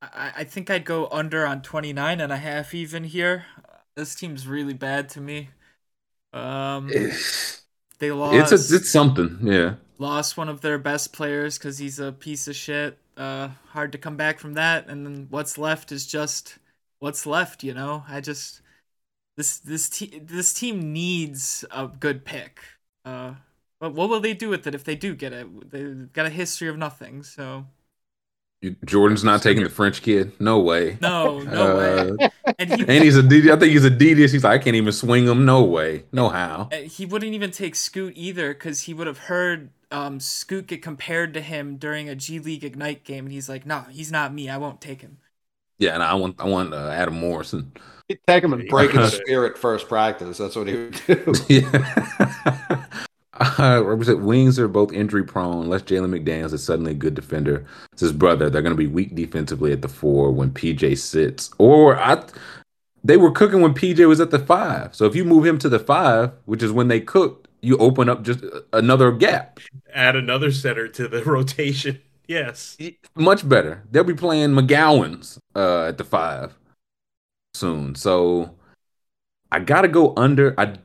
[0.00, 3.46] I, I think I'd go under on 29 and a half even here.
[3.96, 5.50] This team's really bad to me.
[6.32, 6.88] Um,
[7.98, 8.52] they lost.
[8.52, 9.38] it's, a, it's something.
[9.42, 9.74] Yeah.
[9.98, 12.98] lost one of their best players because he's a piece of shit.
[13.16, 14.86] Uh, hard to come back from that.
[14.86, 16.58] And then what's left is just
[17.00, 17.64] what's left.
[17.64, 18.60] You know, I just
[19.36, 22.60] this this te- this team needs a good pick.
[23.04, 23.34] Uh,
[23.80, 25.70] but what will they do with it if they do get it?
[25.70, 27.22] They've got a history of nothing.
[27.22, 27.66] So
[28.84, 30.32] Jordan's not taking the French kid.
[30.40, 30.98] No way.
[31.00, 32.10] no, no way.
[32.20, 33.52] Uh, And he and he's Adidas.
[33.52, 34.32] I think he's Adidas.
[34.32, 35.44] He's like, I can't even swing him.
[35.44, 36.04] No way.
[36.10, 36.68] No how.
[36.72, 41.34] He wouldn't even take Scoot either because he would have heard um, Scoot get compared
[41.34, 44.48] to him during a G League Ignite game, and he's like, "No, he's not me.
[44.48, 45.18] I won't take him."
[45.78, 47.72] Yeah, and I want I want uh, Adam Morrison.
[48.08, 50.38] He'd take him and break his spirit first practice.
[50.38, 51.34] That's what he would do.
[51.48, 52.84] Yeah.
[53.40, 55.62] Uh, represent wings are both injury prone.
[55.64, 58.50] Unless Jalen McDaniels is suddenly a good defender, it's his brother.
[58.50, 61.50] They're going to be weak defensively at the four when PJ sits.
[61.58, 62.24] Or I,
[63.04, 64.94] they were cooking when PJ was at the five.
[64.94, 68.08] So if you move him to the five, which is when they cooked, you open
[68.08, 69.60] up just another gap.
[69.94, 72.00] Add another center to the rotation.
[72.28, 72.78] Yes.
[73.16, 73.82] Much better.
[73.90, 76.56] They'll be playing McGowens uh, at the five
[77.54, 77.94] soon.
[77.94, 78.54] So
[79.52, 80.54] I gotta go under.
[80.58, 80.76] I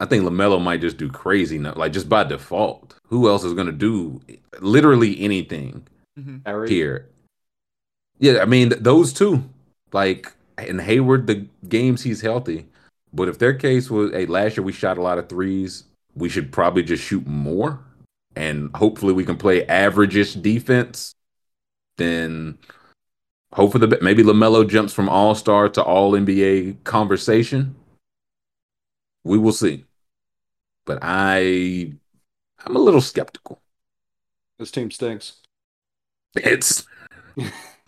[0.00, 2.94] I think LaMelo might just do crazy now, like just by default.
[3.08, 4.20] Who else is gonna do
[4.60, 5.86] literally anything
[6.16, 7.08] hmm here?
[8.18, 9.44] Yeah, I mean th- those two,
[9.92, 12.66] like and Hayward, the games he's healthy.
[13.12, 15.84] But if their case was, hey, last year we shot a lot of threes,
[16.14, 17.80] we should probably just shoot more,
[18.36, 21.14] and hopefully we can play average-ish defense.
[21.98, 22.58] Then
[23.52, 27.74] hope for the maybe LaMelo jumps from All Star to All NBA conversation.
[29.24, 29.84] We will see,
[30.86, 31.92] but I
[32.64, 33.60] I'm a little skeptical.
[34.58, 35.40] This team stinks.
[36.34, 36.86] It's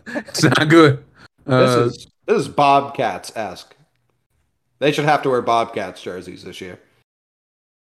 [0.07, 1.03] it's not good.
[1.47, 3.75] This Uh, is this is Bobcats esque.
[4.81, 6.79] They should have to wear Bobcats jerseys this year.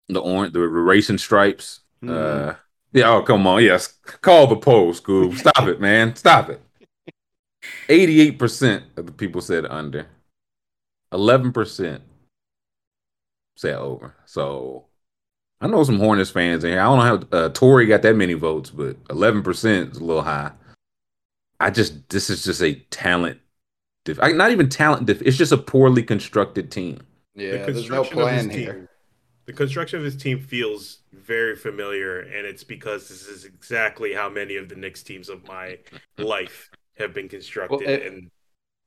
[0.09, 1.81] the orange, the racing stripes.
[2.03, 2.09] Mhm.
[2.09, 2.55] Uh,
[2.93, 3.09] yeah.
[3.09, 3.63] Oh, come on.
[3.63, 3.87] Yes.
[4.21, 5.37] Call the poll, Scoob.
[5.37, 6.15] Stop it, man.
[6.15, 6.61] Stop it.
[7.89, 10.07] Eighty-eight percent of the people said under.
[11.11, 12.01] Eleven percent
[13.57, 14.15] said over.
[14.25, 14.85] So
[15.59, 16.79] I know some Hornets fans in here.
[16.79, 20.03] I don't know how uh, Tory got that many votes, but eleven percent is a
[20.03, 20.51] little high.
[21.59, 23.39] I just this is just a talent.
[24.05, 25.05] Diff- I, not even talent.
[25.07, 27.01] Diff- it's just a poorly constructed team.
[27.35, 28.89] yeah, there's no of his plan team- here.
[29.49, 34.29] The construction of his team feels very familiar, and it's because this is exactly how
[34.29, 35.79] many of the Knicks teams of my
[36.19, 36.69] life
[36.99, 38.29] have been constructed, Well, it- and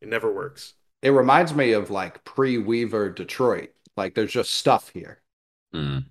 [0.00, 0.74] it never works.
[1.02, 3.70] It reminds me of like pre-Weaver Detroit.
[3.96, 5.20] Like there's just stuff here.
[5.74, 6.04] Mm.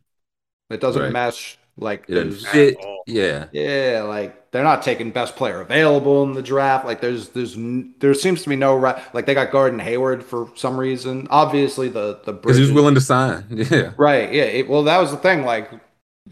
[0.69, 1.13] It doesn't Right.
[1.13, 1.57] mesh.
[1.81, 2.77] Like It doesn't fit.
[3.07, 3.47] Yeah.
[3.51, 6.85] yeah, like they're not taking best player available in the draft.
[6.85, 7.57] Like there's there's
[7.99, 9.01] there seems to be no right.
[9.15, 11.27] Like they got Gordon Hayward for some reason.
[11.31, 13.45] Obviously the the Because he was willing to sign.
[13.71, 13.93] Yeah.
[13.97, 14.31] Right.
[14.31, 14.43] Yeah.
[14.43, 15.43] It, well, that was the thing.
[15.43, 15.71] Like,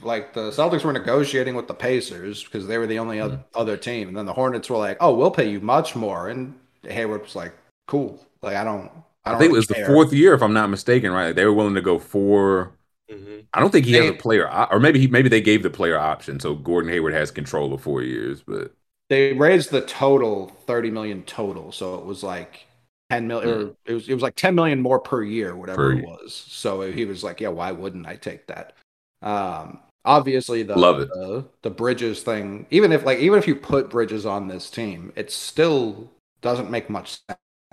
[0.01, 3.59] like the Celtics were negotiating with the Pacers because they were the only oth- mm-hmm.
[3.59, 6.53] other team, and then the Hornets were like, "Oh, we'll pay you much more," and
[6.83, 7.53] Hayward was like,
[7.87, 8.23] "Cool.
[8.41, 8.91] Like, I don't.
[9.25, 11.35] I I, don't think it really was the fourth year, if I'm not mistaken, right?
[11.35, 12.71] They were willing to go four.
[13.09, 13.47] Mhm.
[13.53, 15.97] I don't think he has a player, or maybe he maybe they gave the player
[15.97, 18.43] option, so Gordon Hayward has control of four years.
[18.43, 18.73] But
[19.09, 22.67] they raised the total 30 million total, so it was like
[23.09, 25.93] 10 million or it was it was like 10 million more per year, whatever Per
[25.93, 26.03] it year.
[26.03, 26.33] was.
[26.33, 28.75] So he was like, yeah, why wouldn't I take that?
[29.21, 31.13] Um obviously the Love it.
[31.13, 35.11] the, the bridges thing, even if like even if you put bridges on this team,
[35.15, 36.11] it still
[36.41, 37.19] doesn't make much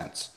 [0.01, 0.31] sense.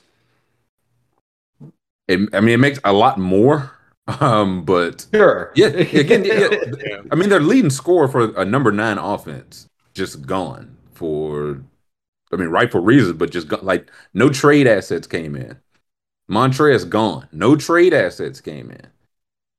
[2.07, 3.71] It, I mean, it makes a lot more.
[4.19, 5.51] Um, but Sure.
[5.55, 6.47] yeah, again, yeah,
[6.85, 7.01] Yeah.
[7.11, 11.61] I mean, their leading score for a number nine offense just gone for,
[12.31, 15.57] I mean, rightful reasons, but just go, like no trade assets came in.
[16.29, 17.27] Montrez gone.
[17.31, 18.87] No trade assets came in.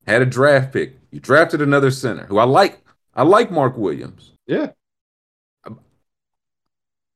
[0.06, 0.98] Had a draft pick.
[1.10, 2.80] You drafted another center who I like.
[3.14, 4.32] I like Mark Williams.
[4.46, 4.72] yeah.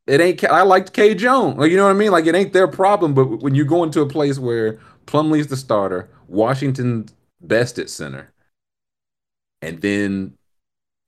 [0.07, 0.45] It ain't.
[0.45, 1.15] I liked K.
[1.15, 1.59] Jones.
[1.59, 2.13] Like you know what I mean.
[2.13, 3.13] Like it ain't their problem.
[3.15, 8.33] But when you go into a place where Plumlee's the starter, Washington's best at center,
[9.63, 10.35] and then,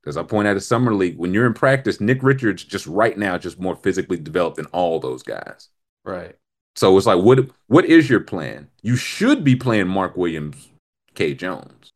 [0.05, 3.17] as I point out at summer league, when you're in practice, Nick Richards just right
[3.17, 5.69] now just more physically developed than all those guys.
[6.05, 6.35] Right.
[6.75, 8.69] So it's like, what what is your plan?
[8.81, 10.69] You should be playing Mark Williams,
[11.13, 11.33] K.
[11.33, 11.89] Jones,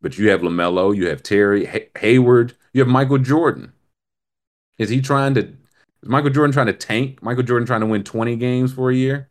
[0.00, 3.72] but you have LaMelo, you have Terry Hay- Hayward, you have Michael Jordan.
[4.78, 5.48] Is he trying to?
[6.02, 7.22] Is Michael Jordan trying to tank?
[7.22, 9.28] Michael Jordan trying to win twenty games for a year?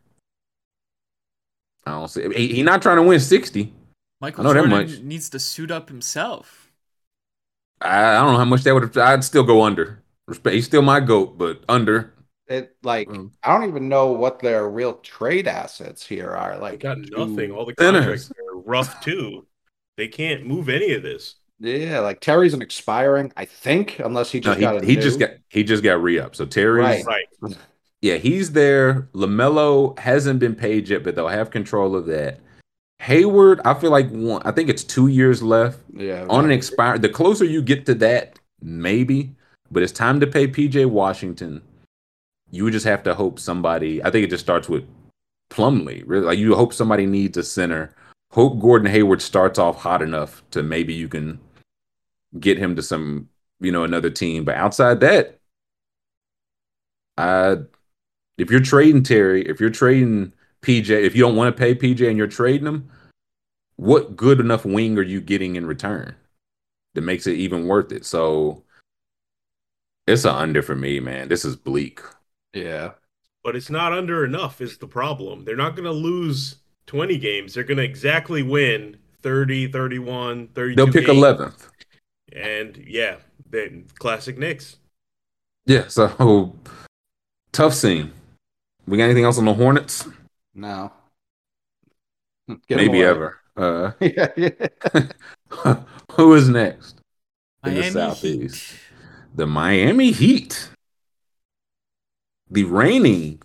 [1.86, 2.32] I don't see.
[2.36, 3.74] He, he not trying to win sixty.
[4.22, 5.02] Michael I know that Jordan much.
[5.10, 6.72] needs to suit up himself.
[7.82, 8.98] I, I don't know how much that would.
[8.98, 10.04] I'd still go under.
[10.28, 10.54] Respect.
[10.54, 12.14] He's still my goat, but under.
[12.48, 13.32] It like Mm.
[13.44, 16.58] I don't even know what their real trade assets here are.
[16.68, 17.52] They Like got nothing.
[17.52, 18.30] All the Sinners.
[18.30, 19.48] contracts are rough too.
[19.98, 21.36] They can't move any of this.
[21.60, 24.96] Yeah, like Terry's an expiring, I think, unless he No, just he, got a he
[24.96, 26.36] just got he just got re up.
[26.36, 27.06] So Terry's Right.
[27.42, 27.58] Right.
[28.02, 29.10] Yeah, he's there.
[29.14, 32.40] LaMelo hasn't been paid yet, but they'll have control of that.
[33.00, 37.02] Hayward, I feel like one, I think it's two years left yeah on an expired.
[37.02, 39.36] The closer you get to that, maybe,
[39.72, 41.62] but it's time to pay PJ Washington.
[42.52, 44.04] You just have to hope somebody.
[44.04, 44.84] I think it just starts with
[45.50, 46.04] Plumlee.
[46.06, 47.96] Really, like you hope somebody needs a center.
[48.32, 51.40] Hope Gordon Hayward starts off hot enough to maybe you can
[52.40, 54.44] get him to some, you know, another team.
[54.44, 55.40] But outside that,
[57.18, 57.58] I
[58.38, 62.08] if you're trading Terry, if you're trading PJ, if you don't want to pay PJ
[62.08, 62.90] and you're trading him,
[63.76, 66.16] what good enough wing are you getting in return
[66.94, 68.06] that makes it even worth it?
[68.06, 68.64] So
[70.06, 71.30] it's an under for me, man.
[71.30, 72.02] This is bleak.
[72.54, 72.92] yeah.
[73.42, 75.46] But it's not under enough is the problem.
[75.46, 76.58] They're not going to lose
[76.88, 77.54] 20 games.
[77.54, 81.24] They're going to exactly win 30, 31, 32 They'll pick games.
[81.24, 81.68] 11th.
[82.34, 83.16] And yeah,
[83.50, 84.76] they, classic Knicks.
[85.66, 86.54] Yeah, so
[87.54, 88.12] tough scene.
[88.88, 90.06] We got anything else on the Hornets?
[90.60, 90.92] No.
[92.68, 93.38] Get Maybe ever.
[93.56, 94.50] Uh, yeah, yeah.
[96.12, 97.00] who is next?
[97.66, 98.72] In the Southeast.
[98.72, 98.80] Heat.
[99.36, 100.70] The Miami Heat.
[102.52, 103.42] The reigning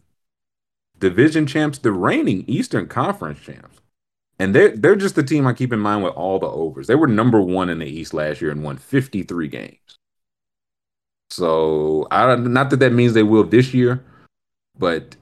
[0.99, 3.81] division champs, the reigning Eastern Conference champs.
[4.41, 6.89] And they're they're just the team I keep in mind with all the overs.
[6.89, 9.99] They were number one in the East last year and won 53 games.
[11.31, 14.03] So I don't not that that means they will this year,
[14.77, 15.15] but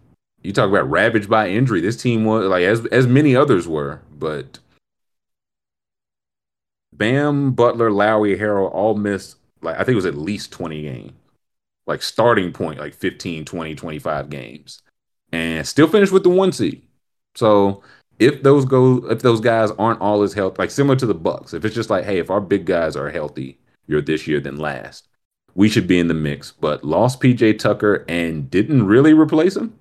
[0.43, 1.81] you talk about ravaged by injury.
[1.81, 4.59] This team was like as as many others were, but
[6.93, 11.12] Bam, Butler, Lowry, Harrell all missed like I think it was at least 20 games.
[11.86, 14.82] Like starting point, like 15, 20, 25 games.
[15.32, 16.82] And still finished with the one seed.
[17.35, 17.82] So
[18.19, 21.55] if those go if those guys aren't all as healthy, like similar to the Bucks,
[21.55, 24.59] if it's just like, hey, if our big guys are healthy, you're this year than
[24.59, 25.09] last,
[25.55, 26.52] we should be in the mix.
[26.52, 29.77] But lost PJ Tucker and didn't really replace him.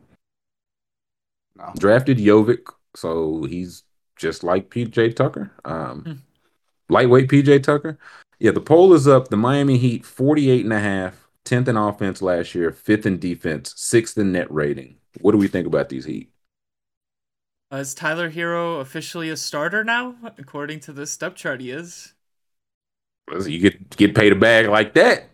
[1.62, 1.74] No.
[1.78, 3.84] Drafted Jovic, so he's
[4.16, 5.52] just like PJ Tucker.
[5.66, 6.14] Um, Hmm.
[6.90, 7.98] lightweight PJ Tucker.
[8.40, 9.28] Yeah, the poll is up.
[9.28, 13.74] The Miami Heat 48 and a half, 10th in offense last year, 5th in defense,
[13.78, 14.98] 6th in net rating.
[15.20, 16.32] What do we think about these Heat?
[17.72, 20.16] Uh, Is Tyler Herro officially a starter now?
[20.38, 22.14] According to this step chart, he is.
[23.32, 25.30] You get get paid a bag like that.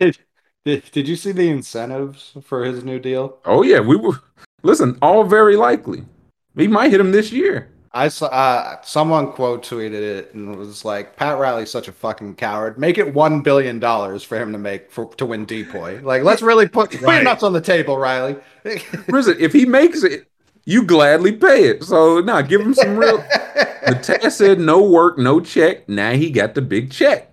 [0.00, 0.18] Did,
[0.64, 3.38] did, did you see the incentives for his new deal?
[3.44, 4.18] Oh yeah, we were
[4.62, 6.04] listen, all very likely.
[6.56, 7.70] He might hit him this year.
[7.92, 12.34] I saw uh, someone quote tweeted it and was like, "Pat Riley's such a fucking
[12.34, 12.78] coward.
[12.78, 16.02] Make it one billion dollars for him to make for to win depoy.
[16.02, 18.36] Like, let's really put, put your nuts on the table, Riley."
[19.08, 20.28] Listen, if he makes it,
[20.64, 21.82] you gladly pay it.
[21.84, 23.18] So nah, give him some real
[23.86, 25.88] the test said no work, no check.
[25.88, 27.32] Now he got the big check.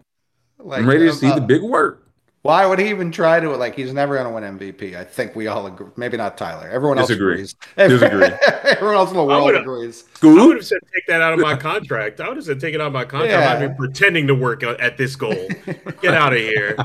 [0.58, 2.05] Like, I'm ready to uh, see the big work.
[2.46, 3.50] Why would he even try to?
[3.58, 4.96] Like, he's never going to win MVP.
[4.96, 5.88] I think we all agree.
[5.96, 6.70] Maybe not Tyler.
[6.70, 7.34] Everyone else Disagree.
[7.34, 7.56] agrees.
[7.76, 8.28] Disagree.
[8.66, 10.04] Everyone else in the world would've- agrees.
[10.22, 12.22] I would have said take that out of my contract.
[12.22, 13.32] I would have said take it out of my contract.
[13.32, 13.52] Yeah.
[13.52, 15.34] I've been pretending to work at at this goal.
[16.04, 16.76] Get out of here.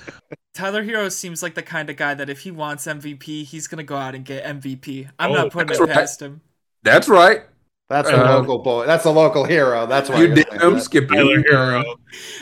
[0.54, 3.82] Tyler Herro seems like the kind of guy that if he wants MVP, he's gonna
[3.84, 5.10] go out and get MVP.
[5.18, 5.92] I'm Oh, not putting that's it right.
[5.94, 6.40] past him.
[6.82, 7.42] That's right.
[7.90, 8.86] That's a Uh, local boy.
[8.86, 9.86] That's a local hero.
[9.86, 11.08] That's why You you're did saying him, that.
[11.12, 11.84] Tyler Herro.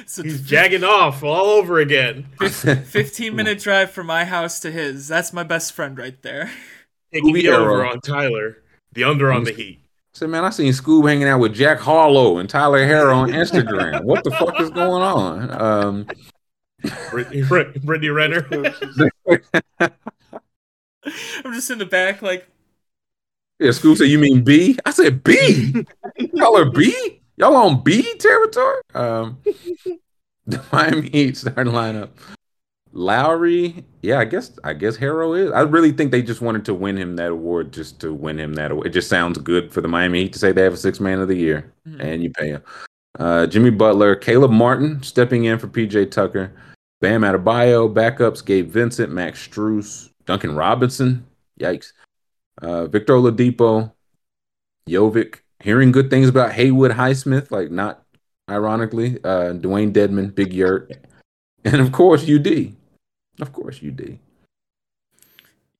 [0.06, 2.26] So He's jagging off all over again.
[2.40, 5.08] 15 minute drive from my house to his.
[5.08, 6.50] That's my best friend right there.
[7.12, 8.58] Taking the Scooby over on Tyler.
[8.92, 9.80] The under on the heat.
[10.14, 14.04] Said, man, I seen Scoob hanging out with Jack Harlow and Tyler Herro on Instagram.
[14.04, 15.50] what the fuck is going on?
[15.60, 16.06] Um,
[17.10, 18.46] Brittany, Brittany Renner.
[21.44, 22.46] I'm just in the back, like,
[23.62, 24.78] yeah, Scoob said, you mean B?
[24.84, 25.84] I said B.
[26.34, 27.20] Y'all are B?
[27.36, 28.80] Y'all on B territory?
[28.94, 29.38] Um,
[30.46, 32.10] the Miami Heat starting lineup.
[32.94, 35.50] Lowry, yeah, I guess I guess Herro is.
[35.52, 38.52] I really think they just wanted to win him that award just to win him
[38.54, 38.86] that award.
[38.86, 41.18] It just sounds good for the Miami Heat to say they have a six man
[41.20, 42.00] of the year Mhm.
[42.00, 42.62] and you pay him.
[43.18, 46.52] Uh, Jimmy Butler, Caleb Martin stepping in for PJ Tucker,
[47.00, 51.24] Bam Adebayo, backups Gabe Vincent, Max Strus, Duncan Robinson,
[51.58, 51.92] yikes,
[52.60, 53.92] uh, Victor Oladipo,
[54.88, 55.36] Jovic.
[55.60, 58.02] Hearing good things about Haywood Highsmith, like not
[58.50, 60.92] ironically, uh, Dewayne Dedmon, Big Yurt,
[61.64, 62.74] and of course UD.
[63.40, 64.18] Of course UD.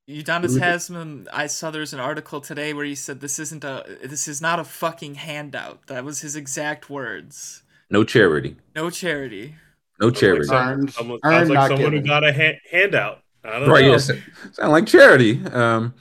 [0.08, 3.84] Udonis Who- Haslem, I saw there's an article today where he said this isn't a
[4.04, 5.86] this is not a fucking handout.
[5.86, 7.62] That was his exact words.
[7.90, 8.56] No charity.
[8.74, 9.54] No charity.
[10.00, 10.44] No charity.
[10.46, 13.22] Sounds like, someone, earned, sounds like not someone who got a ha- handout.
[13.44, 13.92] I don't Right, know.
[13.92, 14.10] yes.
[14.52, 15.40] Sound like charity.
[15.46, 15.94] Um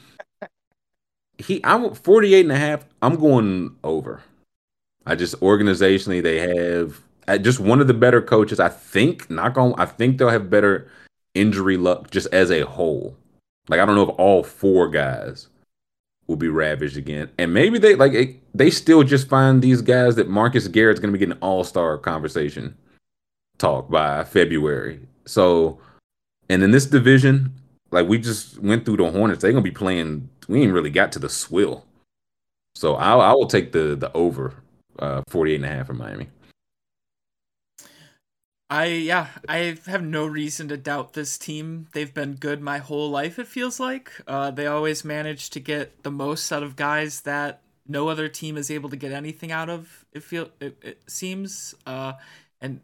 [1.42, 2.86] he I'm 48 and a half.
[3.02, 4.22] I'm going over.
[5.06, 8.60] I just organizationally they have uh, just one of the better coaches.
[8.60, 10.90] I think not going I think they'll have better
[11.34, 13.16] injury luck just as a whole.
[13.68, 15.48] Like I don't know if all four guys
[16.28, 17.30] will be ravaged again.
[17.38, 21.12] And maybe they like it, they still just find these guys that Marcus Garrett's going
[21.12, 22.78] to be getting all-star conversation
[23.58, 25.00] talk by February.
[25.26, 25.80] So
[26.50, 27.54] and in this division,
[27.92, 30.30] like we just went through the Hornets, they're gonna be playing.
[30.48, 31.86] We ain't really got to the swill,
[32.76, 34.56] so I I will take the the over
[35.00, 36.28] uh 48 and a half for Miami.
[38.72, 41.88] I yeah, I have no reason to doubt this team.
[41.92, 43.38] They've been good my whole life.
[43.38, 47.62] It feels like uh, they always manage to get the most out of guys that
[47.86, 50.06] no other team is able to get anything out of.
[50.14, 51.76] It feel it, it seems.
[51.86, 52.14] Uh,
[52.62, 52.80] and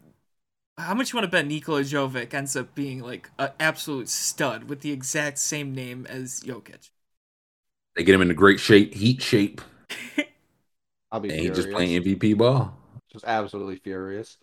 [0.76, 4.64] how much you want to bet Nikola Jovic ends up being like an absolute stud
[4.64, 6.90] with the exact same name as Jokic?
[7.98, 9.60] They get him in the great shape, heat shape,
[11.10, 11.64] I'll be and he furious.
[11.64, 12.78] just playing MVP ball.
[13.10, 14.36] just absolutely furious.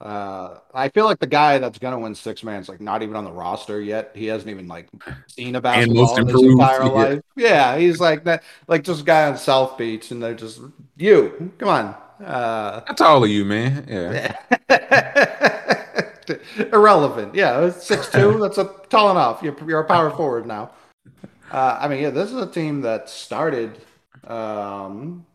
[0.00, 3.14] Uh, I feel like the guy that's gonna win six man is like not even
[3.14, 4.10] on the roster yet.
[4.16, 4.88] He hasn't even like
[5.28, 6.88] seen a basketball in his entire yeah.
[6.88, 7.20] life.
[7.36, 10.60] Yeah, he's like that, like just a guy on South Beach, and they're just
[10.96, 11.52] you.
[11.58, 11.94] Come on.
[12.24, 13.86] Uh, How tall are you, man?
[13.88, 14.36] Yeah.
[16.72, 17.36] irrelevant.
[17.36, 18.40] Yeah, six two.
[18.40, 19.44] That's a tall enough.
[19.44, 20.72] You're you're a power forward now.
[21.50, 23.78] Uh, I mean, yeah, this is a team that started.
[24.24, 25.26] Um,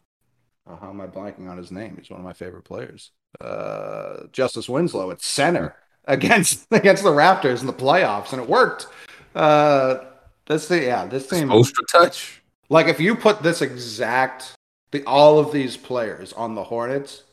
[0.68, 1.98] oh, how am I blanking on his name?
[1.98, 3.12] He's one of my favorite players.
[3.42, 5.76] Uh, Justice Winslow at center
[6.06, 8.88] against against the Raptors in the playoffs, and it worked.
[9.34, 10.06] Uh,
[10.48, 11.52] this thing, yeah, this team.
[11.52, 12.42] Ultra touch.
[12.70, 14.54] Like if you put this exact
[14.92, 17.24] the all of these players on the Hornets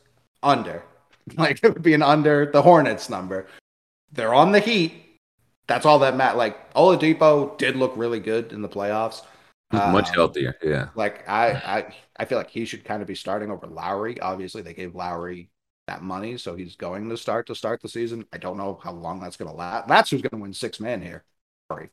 [0.41, 0.83] under,
[1.37, 3.47] like it would be an under the Hornets number.
[4.11, 5.02] They're on the Heat.
[5.67, 6.37] That's all that matters.
[6.37, 9.21] Like Oladipo did look really good in the playoffs.
[9.71, 10.55] He's much Um, healthier.
[10.61, 10.89] Yeah.
[10.95, 14.19] Like I, I, I feel like he should kind of be starting over Lowry.
[14.19, 15.49] Obviously, they gave Lowry
[15.87, 18.25] that money, so he's going to start to start the season.
[18.31, 19.87] I don't know how long that's going to last.
[19.87, 21.23] That's who's going to win six man here.
[21.71, 21.89] Sorry.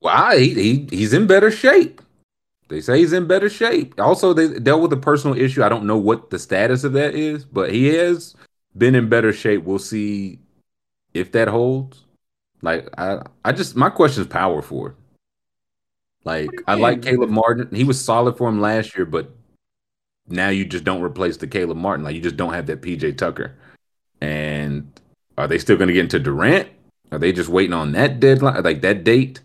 [0.00, 2.02] Wow, he, he he's in better shape.
[2.68, 3.98] They say he's in better shape.
[4.00, 5.62] Also, they dealt with a personal issue.
[5.62, 8.34] I don't know what the status of that is, but he has
[8.76, 9.64] been in better shape.
[9.64, 10.40] We'll see
[11.12, 12.03] if that holds.
[12.62, 14.96] Like I, I just my question is power forward.
[16.24, 17.02] Like I like?
[17.02, 17.68] Caleb Martin.
[17.74, 19.30] He was solid for him last year, but
[20.26, 22.04] now you just don't replace the Caleb Martin.
[22.04, 23.54] Like you just don't have that PJ Tucker.
[24.20, 24.90] And
[25.36, 26.68] are they still going to get into Durant?
[27.12, 29.40] Are they just waiting on that deadline, like that date?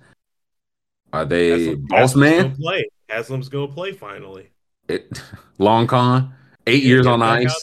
[1.11, 2.41] Are they Haslem- boss Haslem's man?
[2.44, 2.90] Gonna play.
[3.10, 4.49] Haslem's gonna play finally.
[4.88, 5.22] It,
[5.57, 6.34] long con,
[6.68, 7.53] eight years on ice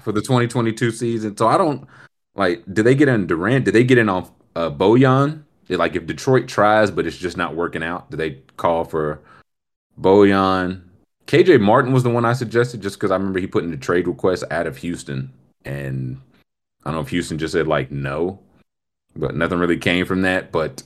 [0.00, 1.36] for the 2022 season.
[1.36, 1.86] So I don't
[2.34, 2.64] like.
[2.72, 3.64] Did they get in Durant?
[3.66, 5.42] Did they get in on uh, Bojan?
[5.68, 9.20] Like if Detroit tries, but it's just not working out, do they call for
[10.00, 10.82] Bojan?
[11.26, 13.76] KJ Martin was the one I suggested just because I remember he put in the
[13.76, 15.32] trade request out of Houston,
[15.64, 16.20] and
[16.84, 18.38] I don't know if Houston just said like no,
[19.16, 20.52] but nothing really came from that.
[20.52, 20.84] But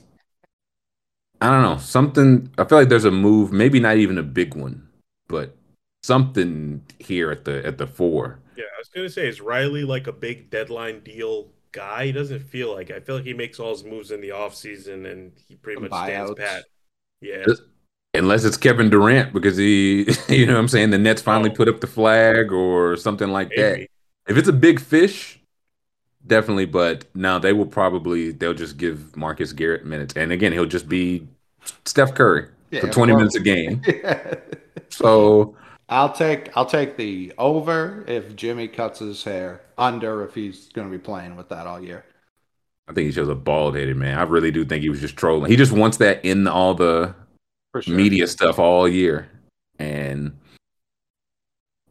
[1.39, 1.77] I don't know.
[1.77, 4.89] Something I feel like there's a move, maybe not even a big one,
[5.27, 5.55] but
[6.01, 8.39] something here at the at the four.
[8.57, 12.05] Yeah, I was gonna say, is Riley like a big deadline deal guy?
[12.07, 12.91] He doesn't feel like.
[12.91, 15.89] I feel like he makes all his moves in the offseason and he pretty Some
[15.89, 16.63] much stands pat.
[17.21, 17.45] Yeah.
[18.13, 21.55] Unless it's Kevin Durant because he, you know what I'm saying, the Nets finally Oh.
[21.55, 23.87] put up the flag or something like that.
[24.27, 25.39] If it's a big fish,
[26.27, 26.65] definitely.
[26.65, 30.89] But no, they will probably they'll just give Marcus Garrett minutes, and again, he'll just
[30.89, 31.27] be
[31.85, 33.81] Steph Curry Yeah, for 20 well- minutes a game.
[34.89, 35.55] So
[35.91, 40.89] I'll take I'll take the over if Jimmy cuts his hair, under if he's going
[40.89, 42.05] to be playing with that all year.
[42.87, 44.17] I think he shows a bald headed man.
[44.17, 45.51] I really do think he was just trolling.
[45.51, 47.13] He just wants that in all the
[47.79, 47.93] sure.
[47.93, 49.29] media stuff all year,
[49.79, 50.31] and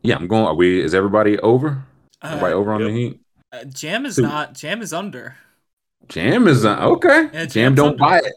[0.02, 0.46] yeah, I'm going.
[0.46, 0.80] Are we?
[0.80, 1.84] Is everybody over?
[2.22, 2.90] Everybody Uh, over on the.
[2.90, 3.20] Heat?
[3.52, 4.22] uh, Jam is Two.
[4.22, 4.54] not.
[4.54, 5.36] Jam is under.
[6.08, 7.28] Jam is uh, okay.
[7.32, 7.98] Yeah, Jam don't under.
[7.98, 8.32] buy it.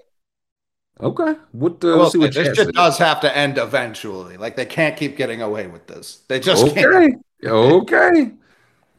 [1.01, 1.35] Okay.
[1.51, 1.83] What?
[1.83, 4.37] Uh, I see what this chat shit does have to end eventually.
[4.37, 6.21] Like they can't keep getting away with this.
[6.27, 7.23] They just can't.
[7.43, 7.49] Okay.
[7.49, 8.31] Okay.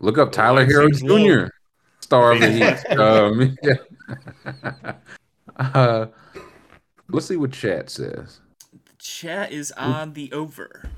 [0.00, 1.46] Look up Tyler line Herro seems low.
[1.46, 1.50] Jr.,
[2.00, 2.98] star of the Vegas Heat.
[2.98, 4.92] Um, yeah.
[5.74, 6.06] uh,
[7.08, 8.40] let's see what chat says.
[8.98, 10.90] Chat is on the over.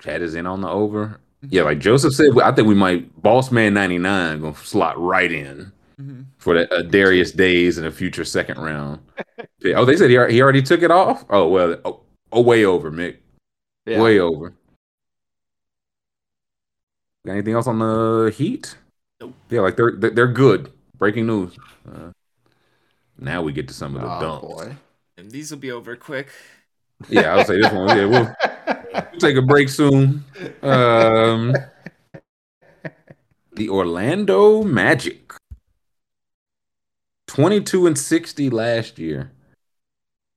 [0.00, 1.20] Chat is in on the over.
[1.42, 5.72] Yeah, like Joseph said, I think we might Boss Man 99 gonna slot right in
[6.00, 6.26] Mhm.
[6.38, 9.00] for the uh, Darius Days in a future second round.
[9.74, 11.24] Oh, they said he, he already took it off.
[11.28, 12.00] Oh well, oh,
[12.32, 13.16] oh way over, Mick.
[13.86, 14.00] Yeah.
[14.00, 14.54] Way over.
[17.26, 18.76] Got anything else on the Heat?
[19.20, 19.34] Nope.
[19.50, 20.72] Yeah, like they're they're they're good.
[20.96, 21.56] Breaking news.
[21.86, 22.12] Uh,
[23.18, 24.46] now we get to some of the Oh dumps.
[24.46, 24.76] boy.
[25.16, 26.28] And these will be over quick.
[27.08, 27.88] Yeah, I'll say this one.
[27.96, 28.34] Yeah, we'll,
[28.94, 30.24] we'll take a break soon.
[30.62, 31.54] Um,
[33.52, 35.32] the Orlando Magic,
[37.28, 39.30] twenty-two and sixty last year,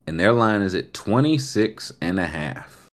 [0.05, 2.89] and their line is at 26 and a half.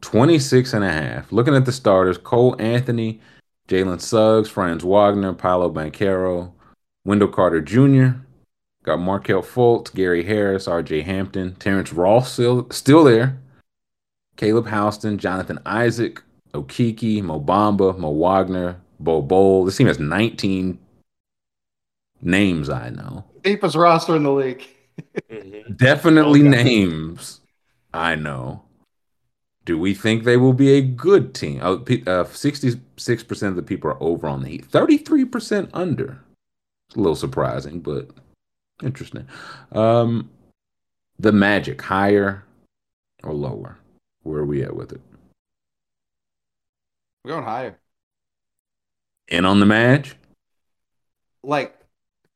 [0.00, 1.30] 26 and a half.
[1.32, 3.20] Looking at the starters, Cole Anthony,
[3.68, 6.52] Jalen Suggs, Franz Wagner, Paolo Banchero,
[7.04, 8.20] Wendell Carter Jr.,
[8.84, 13.38] got Markelle Fultz, Gary Harris, RJ Hampton, Terrence Ross still, still there,
[14.36, 16.22] Caleb Houstan, Jonathan Isaac,
[16.54, 19.64] Okeke, Mo Bamba, Mo Wagner, Bol Bol.
[19.64, 20.78] This team has 19
[22.20, 23.24] names I know.
[23.42, 24.66] Deepest roster in the league.
[25.30, 25.76] Mhm.
[25.76, 26.64] Definitely Okay.
[26.64, 27.40] names
[27.94, 28.64] I know.
[29.64, 31.60] Do we think they will be a good team?
[31.62, 34.64] Uh, pe- uh, 66% of the people are over on the Heat.
[34.64, 36.20] 33% under.
[36.88, 38.10] It's a little surprising, but
[38.82, 39.28] interesting.
[39.72, 40.30] Um,
[41.18, 42.44] the Magic, higher
[43.22, 43.78] or lower?
[44.22, 45.00] Where are we at with it?
[47.24, 47.78] We're going higher.
[49.28, 50.16] In on the match?
[51.42, 51.77] Like,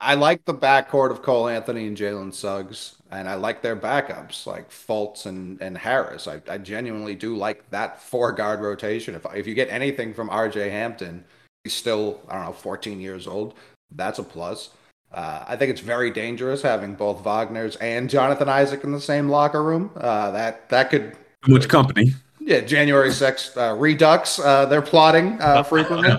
[0.02, 4.46] I like the backcourt of Cole Anthony and Jalen Suggs, and I like their backups
[4.46, 6.26] like Fultz and, and Harris.
[6.26, 9.14] I, I genuinely do like that four guard rotation.
[9.14, 11.24] If if you get anything from RJ Hampton,
[11.62, 13.54] he's still I don't know 14 years old.
[13.94, 14.70] That's a plus.
[15.12, 19.28] Uh, I think it's very dangerous having both Wagner's and Jonathan Isaac in the same
[19.28, 19.90] locker room.
[19.96, 22.12] Uh, that that could Too much company.
[22.40, 24.40] yeah January 6th uh, redux.
[24.40, 26.16] Uh, they're plotting uh, frequently.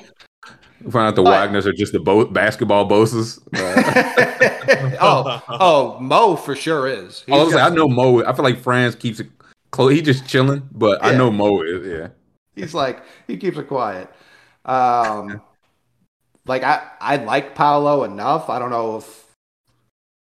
[0.83, 3.39] We find out the But- Wagners are just the bo- basketball bosses.
[3.53, 7.23] Uh, oh, oh, Mo for sure is.
[7.31, 8.23] I, was got like, I know Mo.
[8.23, 9.27] I feel like Franz keeps it
[9.71, 9.93] close.
[9.93, 11.87] He just chilling, but I know Mo is.
[11.87, 12.07] Yeah.
[12.55, 14.09] He's like he keeps it quiet.
[14.65, 15.41] Um,
[16.45, 18.49] like I I like Paolo enough.
[18.49, 19.25] I don't know if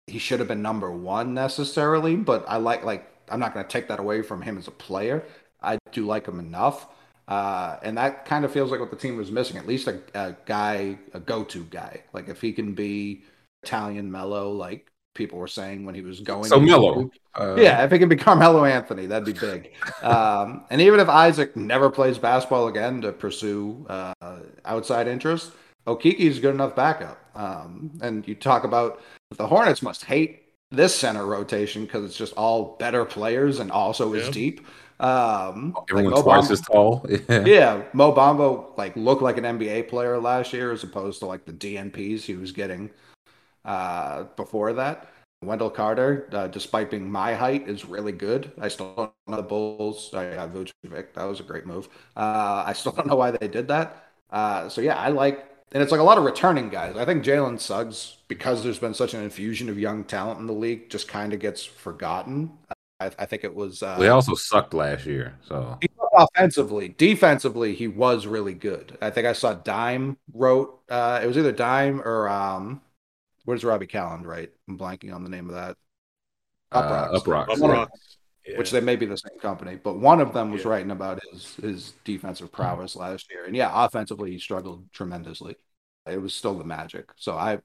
[0.07, 3.71] he should have been number one necessarily, but I like like I'm not going to
[3.71, 5.25] take that away from him as a player.
[5.63, 6.87] I do like him enough.
[7.29, 9.57] Uh, and that kind of feels like what the team was missing.
[9.57, 12.03] At least a, a guy, a go-to guy.
[12.13, 13.25] Like if he can be
[13.63, 16.45] Italian mellow, like people were saying when he was going.
[16.45, 17.11] So mellow.
[17.35, 19.73] Uh, Yeah, if it can be Carmelo Anthony, that'd be big.
[20.03, 24.15] um, and even if Isaac never plays basketball again to pursue uh,
[24.65, 25.53] outside interest,
[25.87, 27.19] Okeke's good enough backup.
[27.35, 29.03] Um, and you talk about
[29.37, 34.15] the Hornets must hate this center rotation because it's just all better players and also
[34.15, 34.67] is deep.
[34.99, 37.07] Um, Everyone's Mo twice Bamba- as tall.
[37.29, 37.45] Yeah.
[37.45, 41.45] yeah, Mo Bamba like looked like an NBA player last year as opposed to like
[41.45, 42.91] the DNPs he was getting
[43.65, 45.09] uh, before that.
[45.43, 48.51] Wendell Carter, uh, despite being my height, is really good.
[48.59, 50.13] I still don't know the Bulls.
[50.15, 51.13] I got Vucevic.
[51.13, 51.89] That was a great move.
[52.17, 54.05] Uh, I still don't know why they did that.
[54.31, 56.97] Uh, so yeah, I like, and it's like a lot of returning guys.
[56.97, 60.55] I think Jalen Suggs, because there's been such an infusion of young talent in the
[60.55, 62.51] league, just kind of gets forgotten.
[63.01, 63.83] I, I think it was.
[63.83, 65.79] Uh, We also sucked last year, so
[66.13, 68.97] offensively, defensively, he was really good.
[69.03, 70.81] I think I saw Dime wrote.
[70.89, 72.81] Uh, it was either Dime or um,
[73.45, 74.27] Where's Robbie Calland?
[74.27, 75.77] Right, I'm blanking on the name of that.
[76.73, 77.57] Uh, Uproxx.
[77.59, 77.89] Uproxx.
[78.47, 78.53] Yeah.
[78.53, 78.59] Yeah.
[78.59, 80.71] which they may be the same company, but one of them was Yeah.
[80.71, 85.57] writing about his his defensive prowess last year, and yeah, offensively he struggled tremendously.
[86.07, 87.11] It was still the magic.
[87.17, 87.59] So I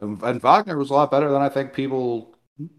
[0.00, 2.34] and, and Wagner was a lot better than I think people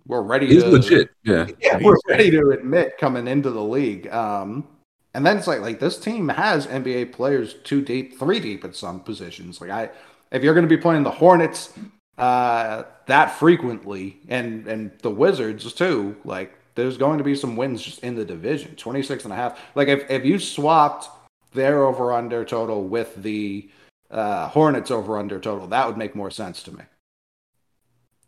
[0.06, 0.70] were ready He's to.
[0.70, 1.10] legit.
[1.24, 1.48] Yeah.
[1.60, 4.08] Yeah, we're ready to admit coming into the league.
[4.08, 4.68] Um,
[5.14, 8.76] and then it's like like this team has NBA players two deep, three deep at
[8.76, 9.60] some positions.
[9.60, 9.90] Like I,
[10.32, 11.74] if you're going to be playing the Hornets
[12.18, 17.82] uh, that frequently, and and the Wizards too, like there's going to be some wins
[17.82, 18.76] just in the division.
[18.76, 19.60] 26 and a half.
[19.76, 21.10] Like if if you swapped
[21.54, 23.70] their over under total with the
[24.12, 26.84] uh, Hornets over under total, that would make more sense to me.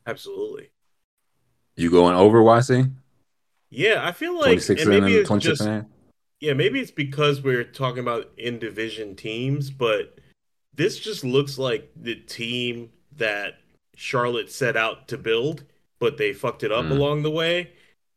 [0.07, 0.71] Absolutely.
[1.75, 2.91] You going over YC?
[3.69, 5.85] Yeah, I feel like 26 and and it's 26 just and
[6.39, 10.17] yeah, maybe it's because we're talking about in division teams, but
[10.75, 13.59] this just looks like the team that
[13.95, 15.63] Charlotte set out to build,
[15.99, 16.91] but they fucked it up Mm.
[16.91, 17.71] along the way.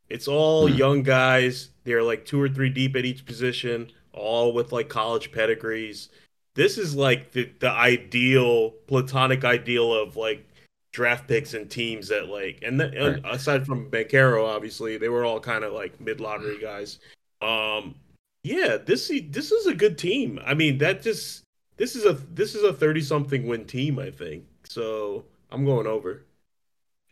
[0.08, 0.78] It's all Mm.
[0.78, 1.70] young guys.
[1.84, 6.08] They're like two or three deep at each position, all with like college pedigrees.
[6.54, 10.46] This is like the, the ideal platonic ideal of like
[10.94, 15.24] draft picks and teams that like and, th- and aside from Banchero, obviously, they were
[15.24, 17.00] all kind of like mid lottery guys.
[17.42, 17.96] Um
[18.44, 20.38] yeah, this this is a good team.
[20.46, 21.42] I mean, that just
[21.76, 24.44] this is a this is a 30 something win team, I think.
[24.64, 26.24] So, I'm going over.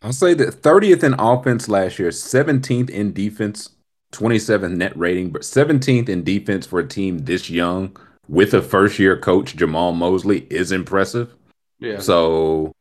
[0.02, 3.70] I'll say that 30th in offense last year, 17th in defense,
[4.12, 7.96] 27th net rating, but 17th in defense for a team this young
[8.28, 11.34] with a first year coach, Jamahl Mosley, is impressive.
[11.78, 11.98] Yeah.
[11.98, 12.72] So,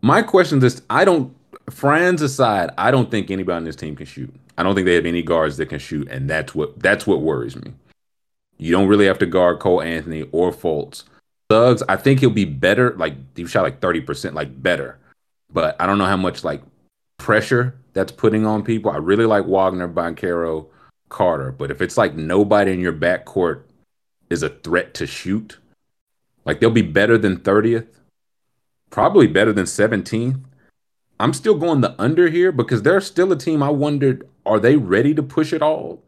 [0.00, 1.34] my question is I don't,
[1.70, 4.34] Franz aside, I don't think anybody on this team can shoot.
[4.56, 7.20] I don't think they have any guards that can shoot, and that's what that's what
[7.20, 7.72] worries me.
[8.58, 11.04] You don't really have to guard Cole Anthony or Fultz.
[11.50, 12.94] Suggs, I think he'll be better.
[12.96, 14.98] Like he shot like 30%, like better.
[15.50, 16.62] But I don't know how much like
[17.18, 18.90] pressure that's putting on people.
[18.90, 20.66] I really like Wagner, Banchero,
[21.08, 21.52] Carter.
[21.52, 23.62] But if it's like nobody in your backcourt
[24.28, 25.58] is a threat to shoot,
[26.44, 27.86] like they'll be better than 30th,
[28.90, 30.44] probably better than 17.
[31.20, 33.62] I'm still going the under here because they're still a team.
[33.62, 36.02] I wondered, are they ready to push it all?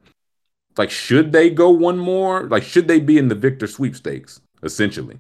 [0.79, 2.45] Like, should they go one more?
[2.45, 5.19] Like, should they be in the Victor sweepstakes, essentially?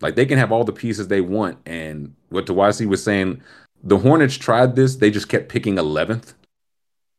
[0.00, 1.58] Like, they can have all the pieces they want.
[1.66, 3.42] And what Tawasi was saying,
[3.82, 6.34] the Hornets tried this, they just kept picking 11th.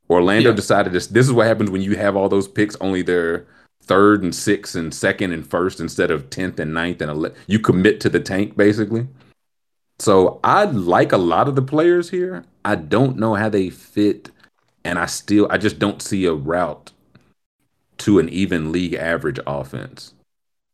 [0.10, 0.56] Orlando Yeah.
[0.56, 1.08] decided this.
[1.08, 3.46] This is what happens when you have all those picks, only their
[3.84, 7.36] third and sixth and second and first instead of 10th and ninth and 11th.
[7.48, 9.08] You commit to the tank, basically.
[10.00, 12.46] So I like a lot of the players here.
[12.64, 14.32] I don't know how they fit,
[14.84, 16.92] and I still I just don't see a route
[18.00, 20.14] to an even league average offense.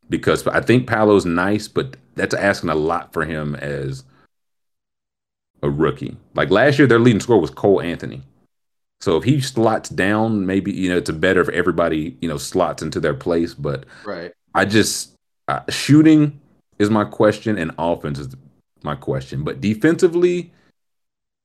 [0.09, 4.03] Because I think Paolo's nice, but that's asking a lot for him as
[5.63, 6.15] a rookie.
[6.35, 8.21] Like last year, their leading scorer was Cole Anthony.
[9.01, 12.37] So if he slots down, maybe you know it's a better if everybody you know
[12.37, 13.55] slots into their place.
[13.55, 14.31] But Right.
[14.53, 15.13] I just
[15.47, 16.39] uh, shooting
[16.77, 18.35] is my question, and offense is
[18.85, 19.43] my question.
[19.43, 20.53] But defensively,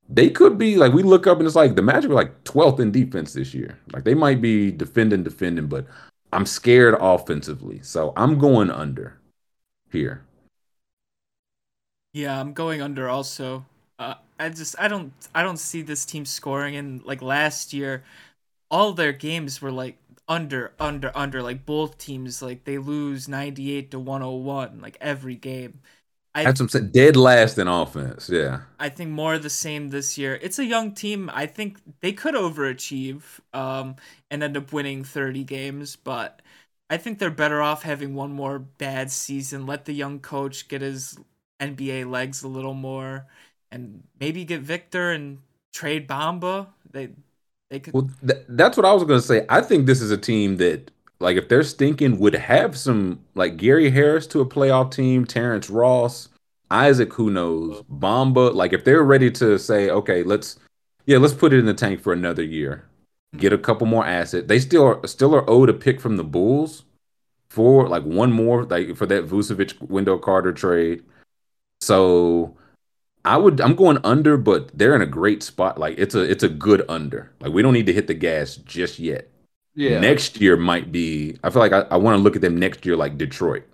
[0.09, 2.81] they could be like we look up and it's like the Magic were like 12th
[2.81, 3.79] in defense this year.
[3.93, 5.87] Like they might be defending, defending, but
[6.33, 7.81] I'm scared offensively.
[7.83, 9.19] So I'm going under
[9.91, 10.23] here.
[12.13, 13.67] Yeah, I'm going under also.
[13.99, 18.03] Uh, I just I don't I don't see this team scoring and like last year
[18.71, 19.97] all their games were like
[20.29, 25.81] under under under like both teams like they lose 98 to 101 like every game.
[26.35, 26.91] I That's what I'm saying.
[26.93, 28.29] Dead last in offense.
[28.29, 28.63] Yeah.
[28.79, 30.39] I think more of the same this year.
[30.41, 31.31] It's a young team.
[31.33, 33.97] I think they could overachieve um,
[34.31, 36.41] and end up winning 30 games, but
[36.89, 39.67] I think they're better off having one more bad season.
[39.67, 41.19] Let the young coach get his
[41.61, 43.27] NBA legs a little more,
[43.71, 45.39] and maybe get Victor and
[45.73, 46.69] trade Bamba.
[46.91, 47.11] They
[47.69, 47.95] they could.
[47.95, 49.47] Well, th- that's what I was going to say.
[49.49, 50.91] I think this is a team that,
[51.21, 55.71] like, if they're stinking, would have some, like, Gary Harris to a playoff team, Terrence
[55.71, 56.29] Ross,
[56.71, 58.55] Isaac, who knows, Bamba.
[58.55, 60.59] Like, if they're ready to say, okay, let's,
[61.07, 62.89] yeah, let's put it in the tank for another year,
[63.37, 64.49] get a couple more assets.
[64.49, 66.85] They still are, still are owed a pick from the Bulls
[67.51, 71.03] for like one more, like, for that Vucevic Wendell Carter trade.
[71.81, 72.57] So
[73.25, 75.79] I would I'm going under, but they're in a great spot.
[75.79, 77.33] Like it's a it's a good under.
[77.41, 79.29] Like we don't need to hit the gas just yet.
[79.75, 80.01] Yeah.
[80.01, 82.85] Next year might be I feel like I, I want to look at them next
[82.85, 83.65] year like Detroit.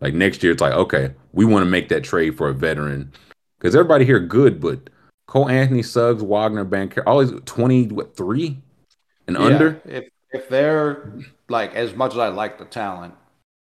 [0.00, 3.12] Like next year it's like, okay, we want to make that trade for a veteran.
[3.58, 4.90] Because everybody here good, but
[5.26, 8.60] Cole Anthony, Suggs, Wagner, Banker, all these 20, what, three
[9.26, 9.80] and Yeah, under?
[9.86, 11.12] If if they're
[11.48, 13.14] like as much as I like the talent,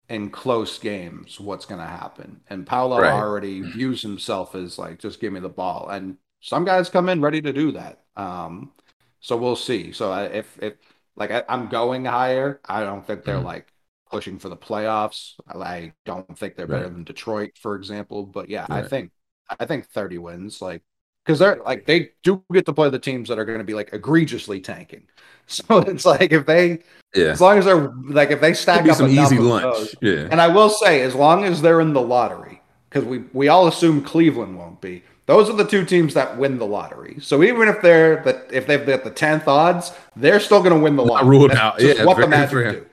[0.08, 2.40] in close games what's going to happen.
[2.48, 3.12] And Paolo Right.
[3.12, 5.88] already views himself as like, just give me the ball.
[5.88, 8.04] And some guys come in ready to do that.
[8.16, 8.72] Um,
[9.20, 9.92] so we'll see.
[9.92, 10.74] So if if
[11.16, 13.44] like I, I'm going higher, I don't think they're Mhm.
[13.44, 13.72] like
[14.10, 15.34] pushing for the playoffs.
[15.48, 18.24] I, don't think they're better than Detroit, for example.
[18.26, 19.10] But yeah, I think
[19.58, 20.82] I think 30 wins, like
[21.24, 23.74] because they're like they do get to play the teams that are going to be
[23.74, 25.06] like egregiously tanking.
[25.48, 26.80] So it's like if they
[27.14, 27.26] Yeah.
[27.26, 29.62] as long as they're like if they stack be up some easy lunch.
[29.62, 30.26] those- Yeah.
[30.30, 32.60] and I will say, as long as they're in the lottery,
[32.90, 35.04] because we we all assume Cleveland won't be.
[35.26, 37.18] Those are the two teams that win the lottery.
[37.20, 40.80] So even if they're the if they've got the tenth odds, they're still going to
[40.80, 41.28] win the Not lottery.
[41.28, 41.80] ruled out.
[41.80, 42.72] Yeah, what the very Magic fair.
[42.72, 42.86] do.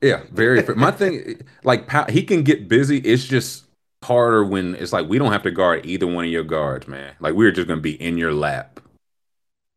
[0.00, 0.62] Yeah, very.
[0.62, 0.74] fair.
[0.76, 2.98] My thing, like, he can get busy.
[2.98, 3.64] It's just
[4.04, 7.14] harder when it's like we don't have to guard either one of your guards, man.
[7.20, 8.80] Like we're just gonna be in your lap.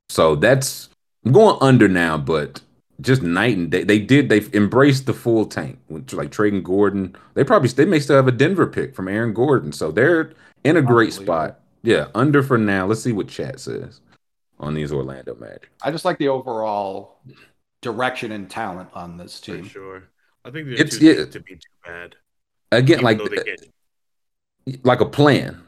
[0.09, 0.89] So that's
[1.25, 2.61] I'm going under now, but
[3.01, 3.83] just night and day.
[3.83, 4.29] They did.
[4.29, 7.15] They've embraced the full tank, which like trading Gordon.
[7.33, 10.77] They probably they may still have a Denver pick from Aaron Gordon, so they're in
[10.77, 11.59] a great spot.
[11.83, 12.85] Yeah, under for now.
[12.85, 14.01] Let's see what chat says
[14.59, 15.69] on these Orlando Magic.
[15.81, 17.19] I just like the overall
[17.81, 19.65] direction and talent on this For team.
[19.67, 20.03] sure.
[20.43, 21.25] I think they're It's- too yeah.
[21.25, 22.15] to be too bad.
[22.71, 23.69] Again, like though get
[24.83, 25.61] like a plan.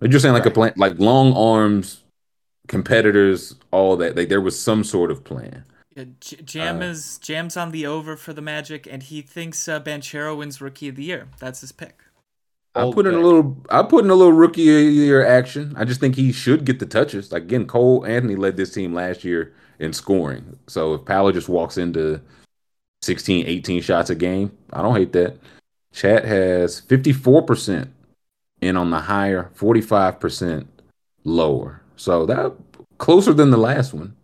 [0.00, 2.02] You're just saying like a plan, like long arms,
[2.68, 4.16] competitors, all that.
[4.16, 5.64] Like there was some sort of plan.
[5.94, 9.66] Yeah, J- Jam Uh, is Jam's on the over for the Magic, and he thinks
[9.68, 11.28] uh, Banchero wins Rookie of the Year.
[11.38, 11.98] That's his pick.
[12.76, 13.56] I put in a little.
[13.70, 15.74] I put in a little rookie year action.
[15.76, 17.32] I just think he should get the touches.
[17.32, 20.58] Like again, Cole Anthony led this team last year in scoring.
[20.66, 22.20] So if Paolo just walks into
[23.02, 25.38] 16, 18 shots a game, I don't hate that.
[25.92, 27.88] Chat has 54%
[28.60, 30.66] in on the higher, 45%
[31.24, 31.82] lower.
[31.96, 32.52] So that
[32.98, 34.15] closer than the last one.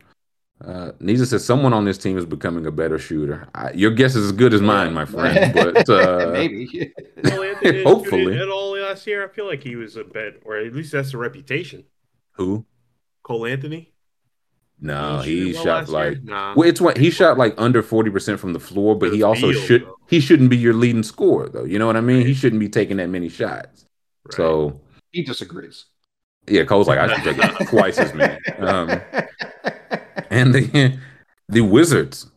[0.64, 3.48] Uh, Nisa says someone on this team is becoming a better shooter.
[3.54, 5.52] I, your guess is as good as mine, my friend.
[5.54, 6.92] But uh, maybe.
[7.24, 7.42] Cole
[7.84, 8.38] Hopefully.
[8.38, 9.24] at all last year.
[9.24, 11.84] I feel like he was a bet, or at least that's the reputation.
[12.32, 12.64] who?
[13.22, 13.92] Cole Anthony.
[14.80, 16.54] No, Didn't he well shot like Nah.
[16.56, 19.52] well, it's what he shot like under forty percent from the floor, but he also
[19.52, 19.96] Beal, should though.
[20.08, 21.62] he shouldn't be your leading scorer though.
[21.64, 22.26] You know what I mean?
[22.26, 23.86] He shouldn't be taking that many shots.
[24.24, 24.34] Right.
[24.34, 24.80] So
[25.12, 25.84] he disagrees.
[26.48, 28.36] yeah, Cole's like I should take it twice as many.
[28.58, 29.00] Um,
[30.32, 30.98] and the
[31.48, 32.30] the Wizards,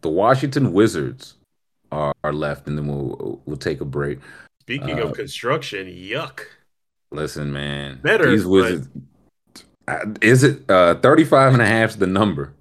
[0.00, 1.34] the Washington Wizards
[1.92, 4.18] are, are left, and then we'll we'll take a break.
[4.60, 6.40] Speaking uh, of construction, yuck.
[7.10, 8.88] Listen, man, Better, these Wizards.
[9.86, 12.54] Uh, Is it uh 35 and a half is the number?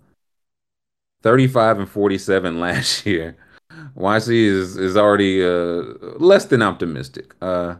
[1.24, 3.38] 35 and 47 last year.
[3.96, 5.84] YC is is already uh
[6.18, 7.36] less than optimistic.
[7.42, 7.76] Uh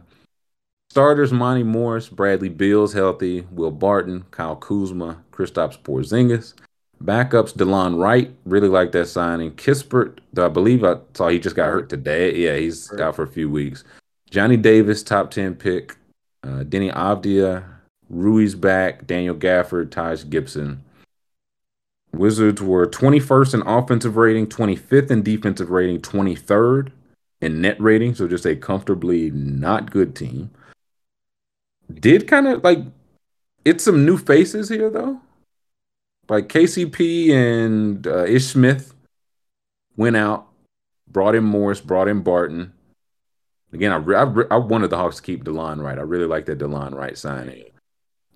[0.90, 6.54] starters Monty Morris, Bradley Beals healthy, Will Barton, Kyle Kuzma, Kristaps Porzingis.
[7.02, 9.50] Backups Delon Wright, really like that signing.
[9.52, 12.36] Kispert, though I believe I saw he just got hurt today.
[12.36, 13.00] Yeah, he's Hurt.
[13.00, 13.82] out for a few weeks.
[14.30, 15.96] Johnny Davis, top 10 pick.
[16.44, 17.64] Uh, Deni Avdija,
[18.08, 19.06] Rui's back.
[19.06, 20.84] Daniel Gafford, Taj Gibson.
[22.12, 26.92] Wizards were 21st in offensive rating, 25th in defensive rating, 23rd
[27.40, 28.14] in net rating.
[28.14, 30.50] So just a comfortably not good team.
[31.92, 32.78] Did kind of like
[33.64, 35.20] it's some new faces here though.
[36.28, 38.94] Like KCP and uh, Ish Smith
[39.96, 40.48] went out,
[41.08, 42.72] brought in Morris, brought in Barton.
[43.72, 45.98] Again, I, I, I wanted the Hawks to keep Delon Wright.
[45.98, 47.64] I really like that Delon Wright signing.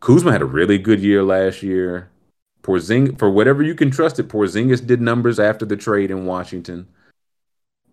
[0.00, 2.10] Kuzma had a really good year last year.
[2.62, 6.88] Porzing for whatever you can trust it, Porzingis did numbers after the trade in Washington.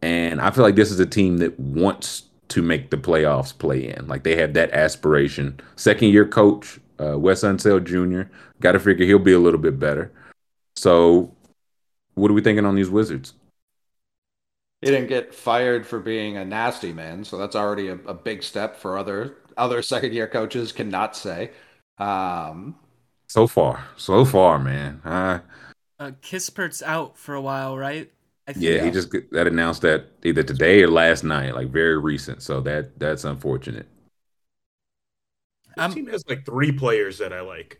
[0.02, 3.88] And I feel like this is a team that wants to make the playoffs play
[3.88, 4.08] in.
[4.08, 5.60] Like they have that aspiration.
[5.76, 8.30] Second year coach, uh, Wes Unseld Jr.
[8.60, 10.12] Got to figure he'll be a little bit better.
[10.76, 11.34] So,
[12.16, 13.34] what are we thinking on these Wizards?
[14.82, 18.44] He didn't get fired for being a nasty man, so that's already a, a big
[18.44, 21.52] step for other other second year coaches cannot say.
[22.00, 22.76] Um,
[23.30, 25.02] So far, so far, man.
[25.06, 25.40] Uh,
[26.00, 28.12] Uh, Kispert's out for a while, right?
[28.48, 31.70] I think yeah, he just got- that announced that either today or last night, like
[31.70, 32.42] very recent.
[32.42, 33.88] So that that's unfortunate.
[35.76, 37.80] This I'm- team has like three players that I like.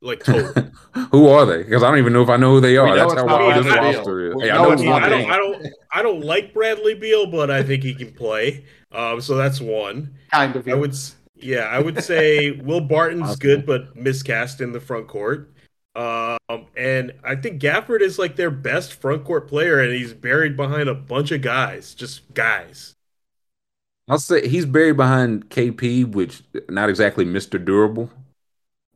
[0.00, 0.70] Like total.
[1.12, 1.62] who are they?
[1.62, 2.94] Because I don't even know if I know who they are.
[2.94, 4.42] That's how wild this roster is.
[4.42, 6.52] Hey, I know know it's it's I, not not don't, I don't I don't like
[6.52, 8.66] Bradley Beal, but I think he can play.
[8.92, 10.14] Um, so that's one.
[10.30, 10.68] kind of.
[10.68, 10.94] I would
[11.36, 13.38] yeah, I would say Will Barton's Awesome.
[13.38, 15.50] good, but miscast in the front court.
[15.96, 20.54] Um, and I think Gafford is like their best front court player, and he's buried
[20.56, 22.93] behind a bunch of guys, just guys.
[24.08, 27.62] I'll say he's buried behind KP, which not exactly Mr.
[27.62, 28.10] Durable.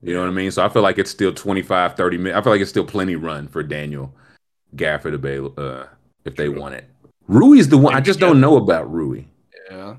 [0.02, 0.50] You know what I mean?
[0.50, 2.38] So I feel like it's still 25, 30 minutes.
[2.38, 4.14] I feel like it's still plenty run for Daniel
[4.76, 5.86] Gafford available uh,
[6.24, 6.60] if they True.
[6.60, 6.84] want it.
[7.26, 7.94] Rui's the one.
[7.94, 9.24] I just don't know about Rui.
[9.70, 9.96] Yeah.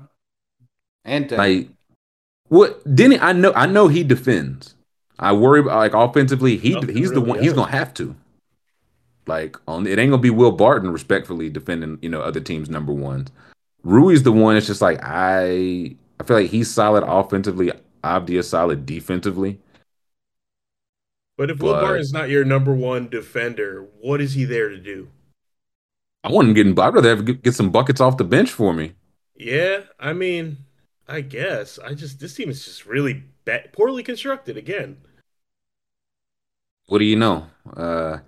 [1.04, 1.36] And Deni.
[1.38, 1.68] Like
[2.48, 2.84] what?
[2.84, 3.52] Deni, I know.
[3.54, 4.74] I know he defends.
[5.18, 6.56] I worry about like offensively.
[6.56, 7.42] He he's the really one.
[7.42, 8.16] He's gonna have to.
[9.26, 12.92] Like on it ain't gonna be Will Barton respectfully defending you know other teams number
[12.92, 13.30] ones.
[13.82, 14.56] Rui's the one.
[14.56, 17.72] It's just like I I feel like he's solid offensively.
[18.04, 19.58] Avdija's solid defensively.
[21.36, 24.78] But if Will But- Barton's not your number one defender, what is he there to
[24.78, 25.08] do?
[26.22, 26.78] I want him getting.
[26.78, 28.92] I'd rather have, get, get some buckets off the bench for me.
[29.34, 30.58] Yeah, I mean,
[31.08, 31.78] I guess.
[31.78, 34.98] I just this team is just really ba- poorly constructed again.
[36.88, 37.46] What do you know?
[37.74, 38.18] Uh,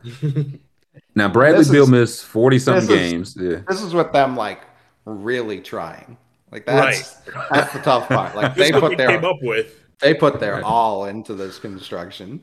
[1.15, 3.37] now Bradley This Beal missed forty something this is- games.
[3.39, 3.61] Yeah.
[3.69, 4.63] This is with them like
[5.05, 6.17] really trying.
[6.51, 7.47] Like that's right.
[7.51, 8.37] that's the tough part.
[8.37, 9.85] Like they put their came up with.
[10.01, 10.63] they put their Right.
[10.65, 12.43] all into this construction.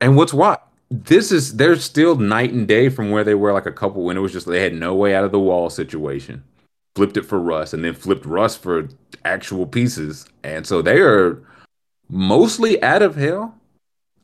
[0.00, 0.66] And what's what?
[0.90, 4.16] This is they're still night and day from where they were like a couple when
[4.16, 6.44] it was just they had no way out of the wall situation.
[6.94, 8.88] Flipped it for Russ and then flipped Russ for
[9.24, 10.26] actual pieces.
[10.42, 11.42] And so they are
[12.08, 13.54] mostly out of hell.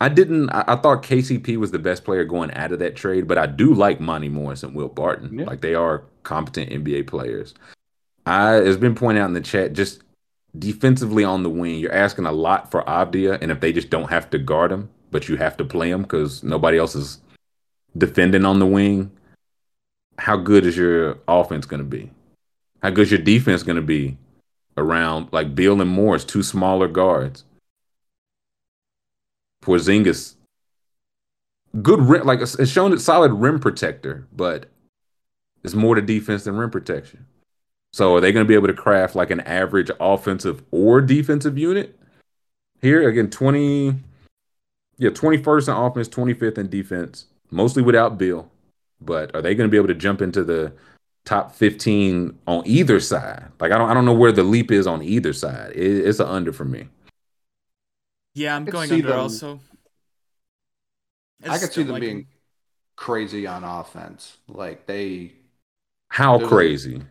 [0.01, 3.29] I didn't I, I thought KCP was the best player going out of that trade,
[3.29, 5.39] but I do like Monty Morris and Will Barton.
[5.39, 5.45] Yeah.
[5.47, 7.55] Like they are competent NBA players.
[8.27, 10.03] I it's been pointed out in the chat just
[10.59, 14.11] defensively on the wing, you're asking a lot for Avdija, and if they just don't
[14.11, 17.19] have to guard him, but you have to play him because nobody else is
[17.97, 19.11] defending on the wing,
[20.19, 22.11] how good is your offense going to be?
[22.83, 24.19] How good is your defense going to be
[24.77, 27.45] around like Beal and Morris, two smaller guards?
[29.63, 30.35] Porzingis,
[31.81, 34.67] good rim, like it's shown it's solid rim protector, but
[35.65, 37.27] it's more to defense than rim protection.
[37.93, 41.59] So are they going to be able to craft like an average offensive or defensive
[41.59, 41.99] unit?
[42.81, 43.95] Here again, 20
[44.99, 48.51] yeah, 21st in offense, 25th in defense, mostly without Beal.
[49.01, 50.73] But are they going to be able to jump into the
[51.25, 53.47] top 15 on either side?
[53.61, 55.73] Like I don't I don't know where the leap is on either side.
[55.75, 56.89] It, it's an under for me.
[58.35, 59.61] Yeah, I'm going see under them- also.
[61.45, 62.27] I It's could see them like- being
[62.97, 64.37] crazy on offense.
[64.49, 65.33] Like they
[66.13, 67.03] How There's a- crazy.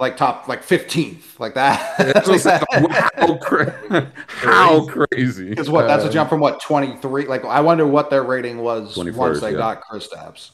[0.00, 1.96] like top like 15th like that.
[1.98, 5.50] That's I'm how, cra- how crazy.
[5.50, 5.86] Because what?
[5.86, 7.26] That's a Uh, jump from what 23.
[7.26, 9.58] Like I wonder what their rating was once they yeah.
[9.58, 10.50] got Kristaps.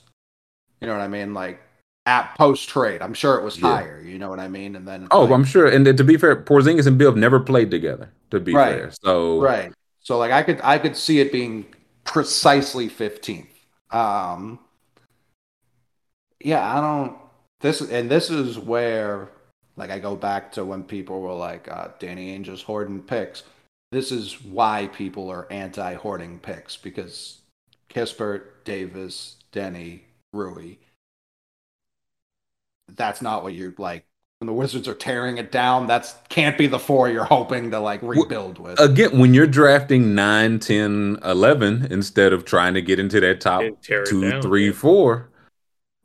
[0.81, 1.33] You know what I mean?
[1.33, 1.61] Like
[2.07, 3.69] at post trade, I'm sure it was Yeah.
[3.69, 3.99] higher.
[4.05, 4.77] You know what I mean?
[4.77, 5.67] And then Oh, like, I'm sure.
[5.67, 8.11] And to be fair, Porzingis and Beal have never played together.
[8.33, 8.75] To be Right.
[8.75, 9.73] fair, so right.
[10.01, 11.65] So like I could I could see it being
[12.05, 13.47] precisely 15th.
[13.91, 14.59] Um.
[16.41, 17.17] Yeah, I don't.
[17.65, 19.31] This and this is where
[19.77, 23.43] like I go back to when people were like uh, Danny Ainge is hoarding picks.
[23.91, 27.39] This is why people are anti hoarding picks because
[27.89, 30.01] Kispert, Davis, Deni,
[30.35, 30.77] Rui.
[32.95, 34.05] That's not what you're like.
[34.41, 37.81] When the Wizards are tearing it down, that's can't be the four you're hoping to
[37.81, 38.79] like rebuild with.
[38.79, 43.63] again, when you're drafting 9, 10, 11 instead of trying to get into that top
[43.63, 44.73] And tear it two, down, three, yeah.
[44.73, 45.31] four,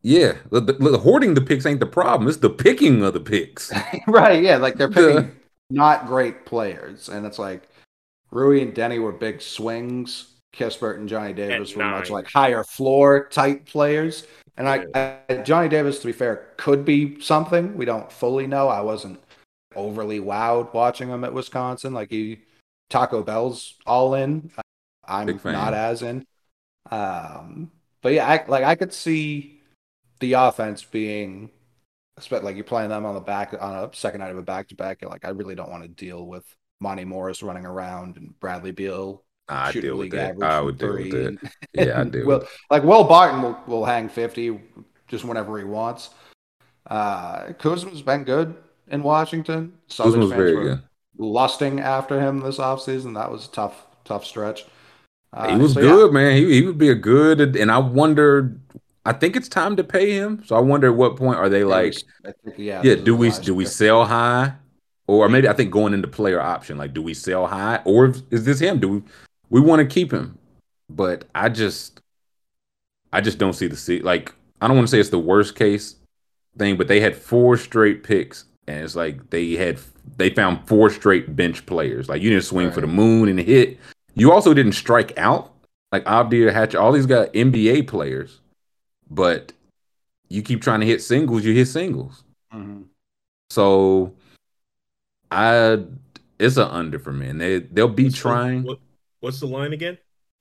[0.02, 2.28] yeah, the, the, the hoarding the picks ain't the problem.
[2.28, 3.72] It's the picking of the picks.
[4.08, 5.32] right, yeah, like they're picking The-
[5.70, 7.70] not great players, and it's like
[8.32, 10.34] Rui and Deni were big swings.
[10.52, 14.26] Kispert and Johnny Davis At were much like higher floor type players.
[14.58, 14.86] And I,
[15.30, 18.68] I, Johnny Davis, to be fair, could be something we don't fully know.
[18.68, 19.22] I wasn't
[19.76, 21.94] overly wowed watching him at Wisconsin.
[21.94, 22.40] Like he,
[22.90, 24.52] Taco Bell's all in.
[25.08, 26.26] I'm not as in.
[26.92, 27.72] Um,
[28.02, 29.59] but yeah, I, like I could see
[30.20, 31.52] the offense being,
[32.32, 34.76] like you're playing them on the back on a second night of a back to
[34.76, 35.04] back.
[35.04, 36.46] Like I really don't want to deal with
[36.80, 40.32] Monty Morris running around and Bradley Beal I deal with league that.
[40.32, 41.52] average I would deal with that.
[41.74, 42.26] Yeah, I do.
[42.26, 44.62] Will, like Will Barton will, will hang 50
[45.08, 46.12] just whenever he wants.
[46.88, 48.56] Uh, Kuzma's been good
[48.88, 49.74] in Washington.
[49.90, 50.84] Kuzma's very good.
[51.18, 53.16] lusting after him this offseason.
[53.16, 54.66] That was a tough, tough stretch.
[55.34, 56.36] Uh, he was so, yeah, good, man.
[56.38, 58.60] He he would be a good, and I wonder.
[59.06, 60.44] I think it's time to pay him.
[60.46, 61.96] So I wonder at what point are they like,
[62.26, 64.54] I think, yeah, yeah, do we do we sell high,
[65.08, 68.46] or maybe I think going into player option, like do we sell high, or is
[68.46, 68.80] this him?
[68.80, 69.04] Do we
[69.50, 70.38] we want to keep him?
[70.90, 72.02] But I just,
[73.14, 74.04] I just don't see the seat.
[74.04, 75.96] like I don't want to say it's the worst case
[76.58, 79.80] thing, but they had four straight picks, and it's like they had
[80.18, 82.10] they found four straight bench players.
[82.10, 83.80] Like you didn't swing for the moon and hit.
[84.16, 85.54] You also didn't strike out.
[85.92, 88.42] Like Abdir Hatcher, all these got NBA players,
[89.10, 89.52] but
[90.30, 92.24] you keep trying to hit singles, you hit singles.
[92.54, 92.86] Mhm.
[93.50, 94.14] So
[95.32, 95.84] I
[96.40, 97.28] it's an under for me.
[97.30, 98.80] And they they'll be What's the- trying what-
[99.20, 99.98] what's the line again?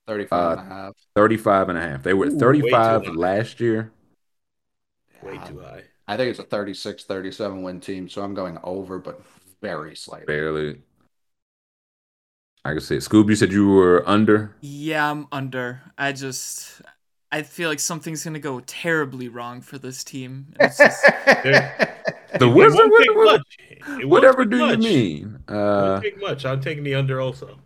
[0.07, 0.93] 35 Uh, and a half.
[1.15, 2.03] 35 and a half.
[2.03, 3.93] They were Ooh, 35 last year.
[5.23, 5.85] Way Yeah, too high.
[6.07, 9.21] I think it's a 36 37 win team, so I'm going over, but
[9.61, 10.27] very slightly.
[10.27, 10.81] Barely.
[12.65, 13.03] I can see it.
[13.03, 14.55] Scoob, you said you were under.
[14.61, 15.83] Yeah, I'm under.
[15.99, 16.81] I just
[17.31, 20.47] I feel like something's gonna go terribly wrong for this team.
[20.61, 21.99] Just, The
[22.41, 22.77] It Wizards.
[22.77, 24.05] won't take what- much.
[24.05, 24.79] Whatever do much.
[24.79, 25.39] you mean?
[25.49, 26.45] It Uh, won't take much.
[26.45, 27.59] I'm taking the under also.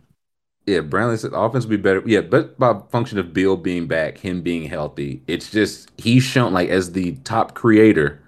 [0.65, 2.01] yeah, Brownlee said offense will be better.
[2.05, 6.53] Yeah, but by function of Beal being back, him being healthy, it's just he's shown
[6.53, 8.19] like as the top creator.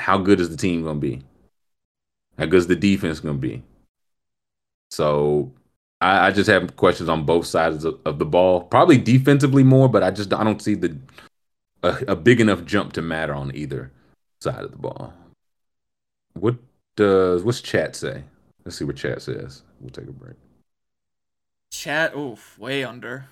[0.00, 1.22] How good is the team gonna be?
[2.38, 3.62] How good is the defense gonna be?
[4.90, 5.52] So
[6.00, 8.62] I, I just have questions on both sides of, of the ball.
[8.62, 10.96] Probably defensively more, but I just I don't see the
[11.82, 13.92] a, a big enough jump to matter on either
[14.40, 15.14] side of the ball.
[16.34, 16.56] What
[16.96, 18.24] does what's chat say?
[18.64, 19.62] Let's see what chat says.
[19.80, 20.36] We'll take a break.
[21.70, 23.26] chat, oof, way under.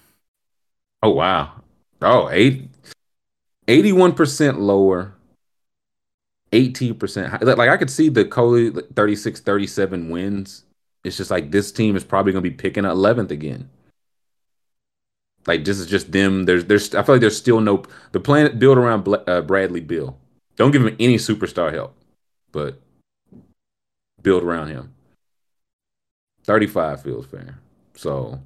[1.03, 1.63] Oh wow.
[2.01, 2.69] Oh, eight,
[3.67, 5.15] 81% lower.
[6.53, 7.39] 18% high.
[7.39, 10.65] Like I could see the Coley 36 37 wins.
[11.05, 13.69] It's just like this team is probably going to be picking 11th again.
[15.47, 16.45] Like this is just them.
[16.45, 20.19] There's there's I feel like there's still no the plan built around uh, Bradley Beal.
[20.57, 21.95] Don't give him any superstar help,
[22.51, 22.81] but
[24.23, 24.95] build around him.
[26.45, 27.59] 35 feels fair.
[27.95, 28.41] So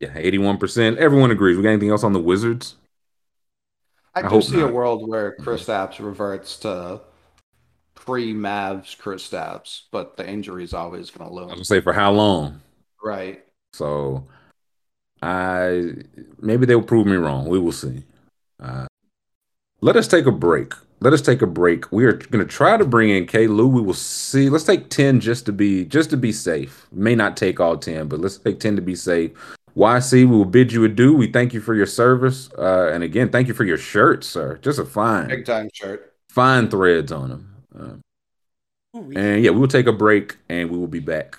[0.00, 0.96] yeah, 81%.
[0.96, 1.56] Everyone agrees.
[1.56, 2.76] We got anything else on the Wizards?
[4.14, 7.00] I, I do see a world where Kristaps reverts to
[8.08, 11.44] pre Mavs Kristaps, but the injury is always going to loom.
[11.44, 12.62] I was gonna say for how long?
[13.04, 13.44] Right.
[13.74, 14.26] So
[15.22, 15.92] I
[16.40, 17.46] maybe they'll prove me wrong.
[17.48, 18.02] We will see.
[18.62, 18.86] Uh,
[19.82, 20.72] let us take a break.
[21.00, 21.92] Let us take a break.
[21.92, 23.46] We are going to try to bring in K.
[23.46, 23.68] Lou.
[23.68, 24.48] We will see.
[24.48, 26.86] Let's take ten just to be just to be safe.
[26.90, 29.30] May not take all ten, but let's take ten to be safe.
[29.76, 31.14] YC, we will bid you adieu.
[31.14, 34.58] We thank you for your service, uh, and again, thank you for your shirt, sir.
[34.60, 36.14] Just a fine, Big time shirt.
[36.30, 37.54] fine threads on them.
[37.76, 37.96] Uh,
[38.96, 41.38] Ooh, we- and yeah, we will take a break and we will be back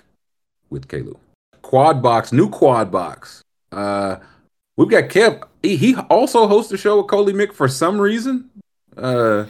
[0.70, 1.16] with Kalu.
[1.62, 3.42] Quad box, new quad box.
[3.72, 4.18] Uh
[4.78, 5.44] we've got Kev.
[5.62, 8.50] He, he also hosts a show with Coley Mick for some reason.
[8.98, 9.46] Uh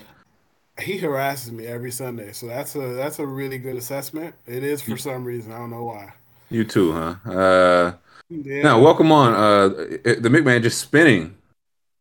[0.81, 4.35] He harasses me every Sunday, so that's a that's a really good assessment.
[4.47, 5.51] It is for some reason.
[5.51, 6.13] I don't know why.
[6.49, 7.15] you too, huh?
[7.29, 7.93] Uh
[8.29, 8.63] Yeah.
[8.63, 9.33] now welcome on.
[9.33, 11.35] Uh the McMahon just spinning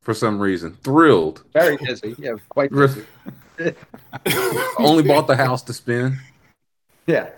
[0.03, 0.75] for some reason.
[0.83, 1.45] Thrilled.
[1.53, 2.15] Very busy.
[2.19, 3.05] Yeah, quite busy.
[4.79, 6.19] Only bought the house to spin.
[7.07, 7.31] Yeah.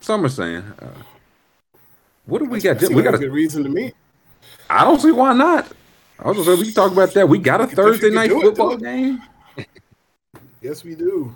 [0.00, 0.62] Some are saying.
[0.80, 0.88] Uh,
[2.26, 2.92] what do we That got?
[2.92, 3.92] We got a a good reason to me.
[4.70, 5.70] I don't see why not.
[6.18, 7.28] I was gonna say we can talk about that.
[7.28, 9.22] We got a Thursday night do it, football game.
[10.60, 11.34] Yes, we do.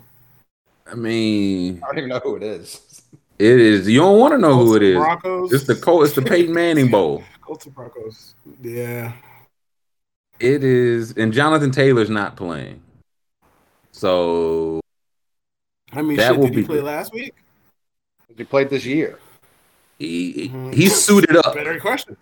[0.91, 3.01] I mean, I don't even know who it is.
[3.37, 3.87] it is.
[3.87, 4.97] You don't want to know who Colts it and is.
[4.97, 5.53] Broncos.
[5.53, 7.23] It's the Col- It's the Peyton Manning Bowl.
[7.41, 8.33] Colts and Broncos.
[8.61, 9.13] Yeah.
[10.39, 12.81] It is, and Jonathan Taylor's not playing.
[13.99, 14.79] So
[15.91, 16.85] I mean, That shit, will did he be play good.
[16.85, 17.33] last week?
[18.29, 19.19] Did He played this year.
[19.97, 20.73] he Mhm.
[20.73, 21.53] he's suited up.
[21.53, 22.15] Better question.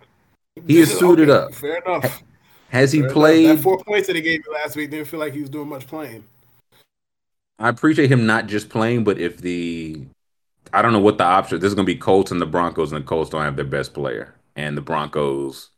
[0.65, 1.53] He is suited up.
[1.53, 2.23] Fair enough.
[2.69, 3.13] Has he Fair enough.
[3.13, 3.49] played?
[3.49, 5.69] That four points that he gave me last week didn't feel like he was doing
[5.69, 6.23] much playing.
[7.59, 10.01] I appreciate him not just playing, but if the
[10.73, 11.59] I don't know what the option.
[11.59, 13.93] This is gonna be Colts and the Broncos, and the Colts don't have their best
[13.93, 15.69] player, and the Broncos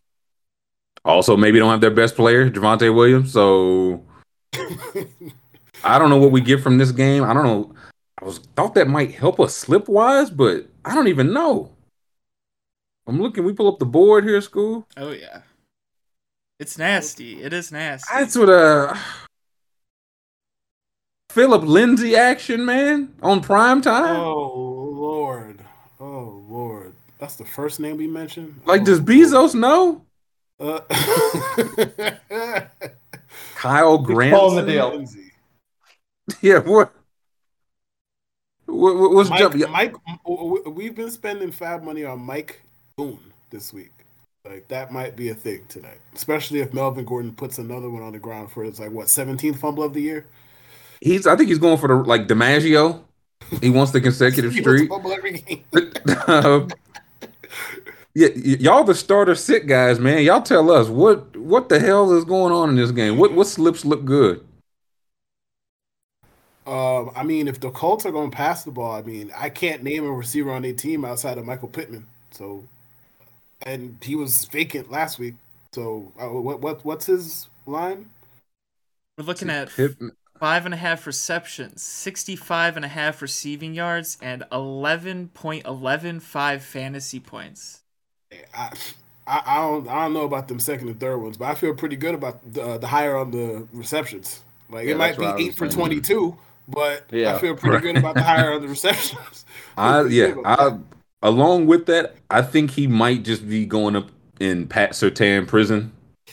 [1.04, 3.34] also maybe don't have their best player, Javonte Williams.
[3.34, 4.06] So
[5.84, 7.24] I don't know what we get from this game.
[7.24, 7.74] I don't know.
[8.22, 11.72] I was thought that might help us slip wise, but I don't even know.
[13.08, 13.44] I'm looking.
[13.46, 14.86] We pull up the board here, school.
[14.98, 15.42] Oh yeah.
[16.60, 17.42] It's nasty.
[17.42, 18.08] It is nasty.
[18.14, 18.96] That's what uh
[21.32, 24.18] Philip Lindsay action, man, on prime time.
[24.20, 25.64] oh Lord.
[26.00, 26.94] Oh Lord.
[27.20, 28.62] That's the first name we mentioned.
[28.66, 30.06] like, Oh, does Bezos know?
[30.60, 30.82] Uh,
[33.56, 34.36] Kyle Grant.
[34.36, 34.90] pulling the deal.
[34.90, 35.29] Lindsay.
[36.42, 36.60] Yeah.
[36.60, 36.94] What?
[38.66, 39.70] What, what- what's Mike, jump?
[39.72, 39.96] Mike,
[40.68, 42.62] we've been spending fab money on Mike
[42.98, 43.92] Boone this week.
[44.46, 48.14] Like that might be a thing tonight, especially if Melvin Gordon puts another one on
[48.14, 50.26] the ground for his like what 17th fumble of the year.
[51.02, 51.28] He's.
[51.28, 53.04] I think he's going for the like DiMaggio.
[53.62, 54.90] He wants the consecutive He puts a streak.
[54.90, 55.66] fumble every game.
[58.16, 60.24] Yeah, y- y'all the starter sit guys, man.
[60.24, 63.18] Y'all tell us what what the hell is going on in this game.
[63.18, 64.46] What what slips look good?
[66.70, 69.50] Um, I mean, if the Colts are going to pass the ball, I mean, I
[69.50, 72.06] can't name a receiver on their team outside of Michael Pittman.
[72.32, 72.64] So,
[73.64, 75.36] and he was vacant last week.
[75.74, 78.10] So, uh, what what what's his line?
[79.18, 84.18] We're looking at Pittman- five and a half receptions, 65 and a half receiving yards,
[84.22, 87.82] and 11.115 fantasy points.
[88.54, 88.72] I,
[89.28, 91.74] I, I don't I don't know about them second and third ones, but I feel
[91.74, 94.42] pretty good about the the higher on the receptions.
[94.70, 95.68] Like Yeah, it might be what I was eight for thinking.
[95.68, 96.38] twenty two,
[96.72, 97.36] but Yeah.
[97.36, 99.46] I feel pretty good about the higher of the receptions.
[99.78, 103.66] I yeah, pretty good about I along with that, I think he might just be
[103.66, 104.10] going up
[104.40, 105.92] in Pat Surtain prison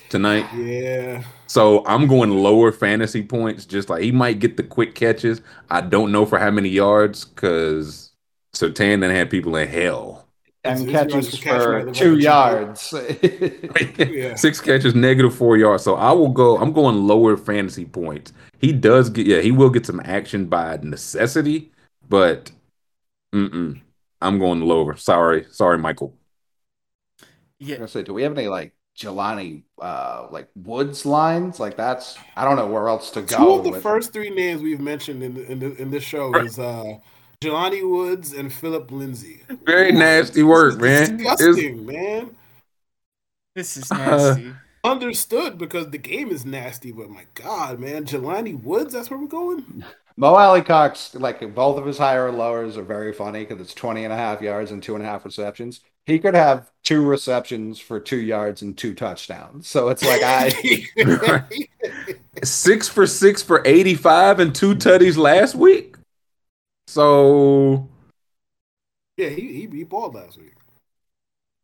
[0.09, 0.47] tonight.
[0.55, 1.23] yeah.
[1.49, 3.65] So I'm going lower fantasy points.
[3.65, 5.41] Just like he might get the quick catches.
[5.71, 8.11] I don't know for how many yards because
[8.53, 10.25] Surtain then had people in hell.
[10.65, 12.93] And his catches per catch for might two like yards.
[13.99, 14.35] Yeah.
[14.35, 15.85] Six catches, negative four yards.
[15.85, 16.59] So I will go.
[16.59, 18.33] I'm going lower fantasy points.
[18.61, 19.27] He does get.
[19.27, 21.73] Yeah, he will get some action by necessity,
[22.09, 22.51] but
[23.35, 23.81] mm-mm,
[24.23, 24.97] I'm going lower.
[24.97, 26.15] Sorry, sorry, Michael.
[27.59, 31.59] Yeah, was gonna say, do we have any like Jelani uh like Woods lines?
[31.61, 33.37] Like that's I don't know where else to go.
[33.37, 33.59] Two go.
[33.59, 36.59] of the with- first three names we've mentioned in in, the, in this show is
[36.59, 36.95] uh,
[37.43, 39.43] Jelani Woods and Philip Lindsay.
[39.65, 41.20] Very nasty work, man.
[41.20, 42.37] It's- Disgusting, man.
[43.55, 44.53] this is Uh, nasty.
[44.87, 49.27] Understood because the game is nasty, but my God, man, Jelani Woods, that's where we're
[49.27, 49.85] going?
[50.17, 54.05] Mo Alie-Cox, like both of his higher and lowers are very funny because it's 20
[54.05, 55.81] and a half yards and two and a half receptions.
[56.07, 59.67] He could have two receptions for two yards and two touchdowns.
[59.67, 60.87] So it's like I
[62.45, 65.97] six for six for 85 and two tutties last week.
[66.87, 67.89] So
[69.17, 70.56] yeah, he, he, he balled last week.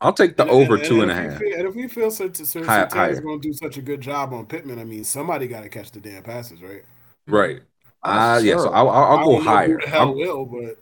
[0.03, 1.39] I'll take the And- over and- two and a if we half.
[1.41, 3.21] feel- and if we feel Sir, Sir, Hi- is higher.
[3.21, 5.93] going to do such a good job on Pittman, I mean, somebody got to catch
[5.93, 6.83] the damn passes, right?
[7.27, 7.61] Right.
[8.03, 9.79] Uh, yeah, so I'll, I'll, I I'll don't go who higher.
[9.81, 10.79] the hell I'll- will, but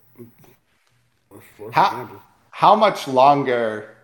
[1.28, 2.10] for, for How-
[2.50, 3.94] how much longer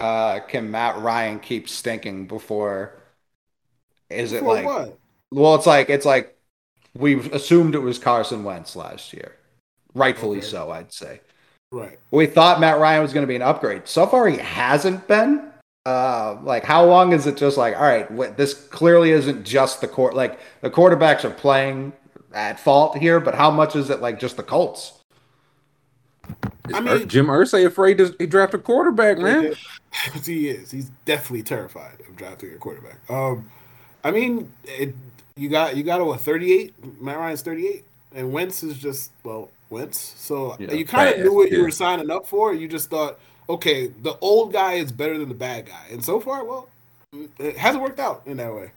[0.00, 2.94] uh can Matt Ryan keep stinking before
[4.10, 4.98] is it like what?
[5.30, 6.36] well it's like it's like
[6.96, 9.32] we assumed it was Carson Wentz last year.
[9.94, 10.46] Rightfully Okay.
[10.46, 11.20] so, I'd say.
[11.74, 11.98] Right.
[12.12, 13.88] We thought Matt Ryan was going to be an upgrade.
[13.88, 15.50] So far, he hasn't been.
[15.84, 19.80] Uh, like, how long is it just like, all right, wh- this clearly isn't just
[19.80, 20.14] the court.
[20.14, 21.92] Like, the quarterbacks are playing
[22.32, 25.00] at fault here, but how much is it like just the Colts?
[26.72, 29.54] I mean- Jim Irsay afraid to he draft a quarterback, man.
[30.24, 30.70] he is.
[30.70, 32.98] He's definitely terrified of drafting a quarterback.
[33.10, 33.50] Um,
[34.04, 34.94] I mean, it,
[35.36, 37.00] you got you got a what, 38?
[37.02, 37.84] Matt Ryan's 38,
[38.14, 39.50] and Wentz is just well
[40.16, 42.54] So Yeah, you kind of knew what you were signing up for.
[42.54, 43.18] You just thought,
[43.48, 46.68] okay, the old guy is better than the bad guy, and so far, well,
[47.38, 48.72] it hasn't worked out in that way.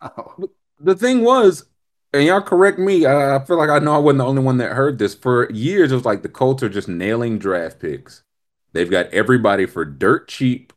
[0.80, 1.64] The thing was,
[2.12, 3.04] and y'all correct me.
[3.04, 5.12] I, I feel like I know I wasn't the only one that heard this.
[5.12, 8.22] For years, it was like the Colts are just nailing draft picks.
[8.72, 10.72] They've got everybody for dirt cheap.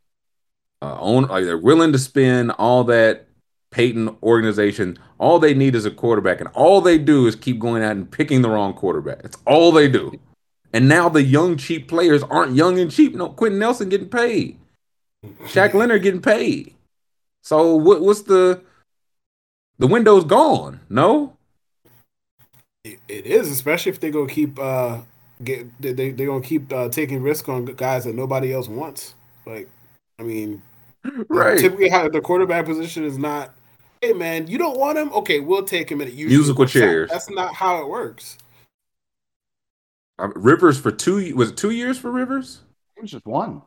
[0.81, 3.27] Uh, own like they're willing to spend all that.
[3.71, 4.97] Peyton organization.
[5.17, 8.09] All they need is a quarterback, and all they do is keep going out and
[8.09, 9.23] picking the wrong quarterback.
[9.23, 10.19] That's all they do.
[10.73, 13.13] And now the young cheap players aren't young and cheap.
[13.15, 14.57] No, Quenton Nelson getting paid.
[15.43, 16.73] Shaq Leonard getting paid.
[17.43, 18.01] So what?
[18.01, 18.61] What's the
[19.79, 20.79] the window's gone?
[20.89, 21.37] No.
[22.83, 25.01] It, it is, especially if they go keep uh
[25.43, 29.13] get they they they gonna keep uh, taking risk on guys that nobody else wants.
[29.45, 29.69] Like,
[30.19, 30.61] I mean,
[31.29, 31.59] Right.
[31.59, 33.53] Typically, how the quarterback position is not.
[34.01, 35.11] Hey man, you don't want him?
[35.13, 36.01] Okay, we'll take him.
[36.01, 37.11] in it usually Musical chairs.
[37.11, 38.37] That's not how it works.
[40.19, 42.61] Uh, Rivers for two was it two years for Rivers?
[42.95, 43.61] it was just one.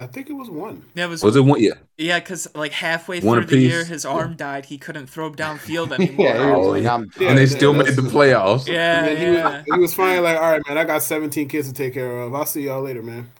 [0.00, 0.84] I think it was one.
[0.94, 1.60] Yeah, it was, Was it one?
[1.62, 1.74] Yeah.
[1.96, 4.66] yeah, because like halfway One through the year, his arm died.
[4.66, 6.26] He couldn't throw downfield anymore.
[6.26, 6.96] yeah, Oh, yeah.
[6.96, 8.66] And they yeah, still made the playoffs.
[8.66, 11.48] yeah, And then he was he was finally like, all right, man, I got 17
[11.48, 12.34] kids to take care of.
[12.34, 13.30] I'll see y'all later, man.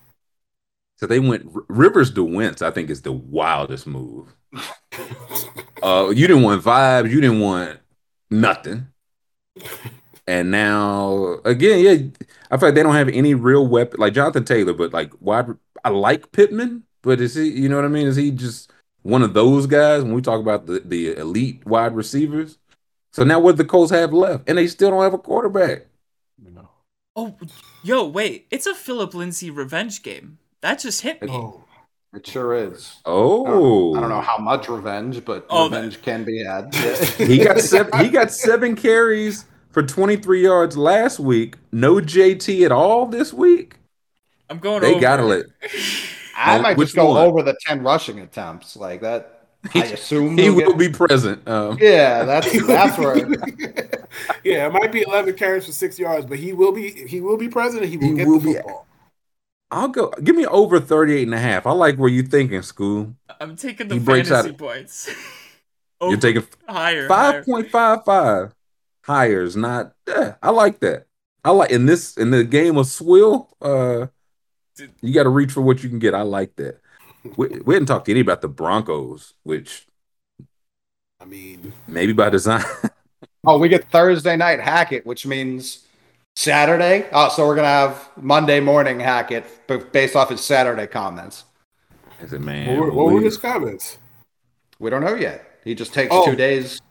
[0.97, 2.63] So they went R- Rivers to Wentz.
[2.63, 4.35] I think is the wildest move.
[5.83, 7.11] Uh, you didn't want vibes.
[7.11, 7.79] You didn't want
[8.31, 8.87] nothing.
[10.27, 14.47] And now again, yeah, I feel like they don't have any real weapon like Jonathan
[14.47, 15.45] Taylor, but like why
[15.85, 17.51] I like Pittman, but is he?
[17.51, 18.07] You know what I mean?
[18.07, 18.73] Is he just
[19.03, 22.59] one of those guys when we talk about the the elite wide receivers?
[23.13, 25.87] So now what the Colts have left, and they still don't have a quarterback.
[26.43, 26.71] No.
[27.15, 27.37] Oh,
[27.83, 28.47] yo, wait!
[28.51, 30.39] It's a Phillip Lindsay revenge game.
[30.63, 31.31] That just hit me.
[31.31, 31.64] Oh,
[32.15, 32.97] It sure is.
[33.05, 36.73] Oh, I don't know how much revenge, but Oh, revenge can be had.
[37.19, 37.99] he got seven.
[38.05, 41.57] He got seven carries for twenty three yards last week.
[41.73, 43.77] No JT at all this week.
[44.49, 44.83] I'm going.
[44.83, 45.47] They gotta let.
[46.37, 47.23] I might just go one?
[47.27, 48.75] over the 10 rushing attempts.
[48.77, 51.47] Like that, I assume He he'll get- be present.
[51.49, 53.17] Um, Yeah, that's that's where
[54.43, 57.37] yeah, it might be 11 carries for six yards, but he will be he will
[57.37, 57.83] be present.
[57.85, 58.87] and He will He get will the be- football.
[59.71, 60.11] I'll go.
[60.23, 61.67] Give me over 38 and a half.
[61.67, 63.15] I like where you're thinking, school.
[63.41, 65.11] I'm taking the He breaks fantasy out- points.
[66.03, 67.09] You're taking higher.
[67.09, 67.45] 5.55 higher.
[67.45, 68.55] point five five.
[69.05, 69.95] Higher is not.
[70.07, 71.07] Yeah, I like that.
[71.43, 73.49] I like in this in the game of swill.
[73.63, 74.09] Uh,
[75.01, 76.15] you got to reach for what you can get.
[76.15, 76.81] I like that.
[77.37, 79.87] we, we didn't talk to any about the Broncos, which
[81.21, 82.65] I mean, maybe by design.
[83.47, 85.84] Oh, we get Thursday night Hackett, which means
[86.37, 87.07] Saturday.
[87.13, 91.45] Oh, so we're gonna have Monday morning Hackett, but based off his Saturday comments.
[92.23, 93.99] I said, man, what, were, what were his comments?
[94.79, 95.61] We don't know yet.
[95.65, 96.25] He just takes Oh.
[96.27, 96.81] two days.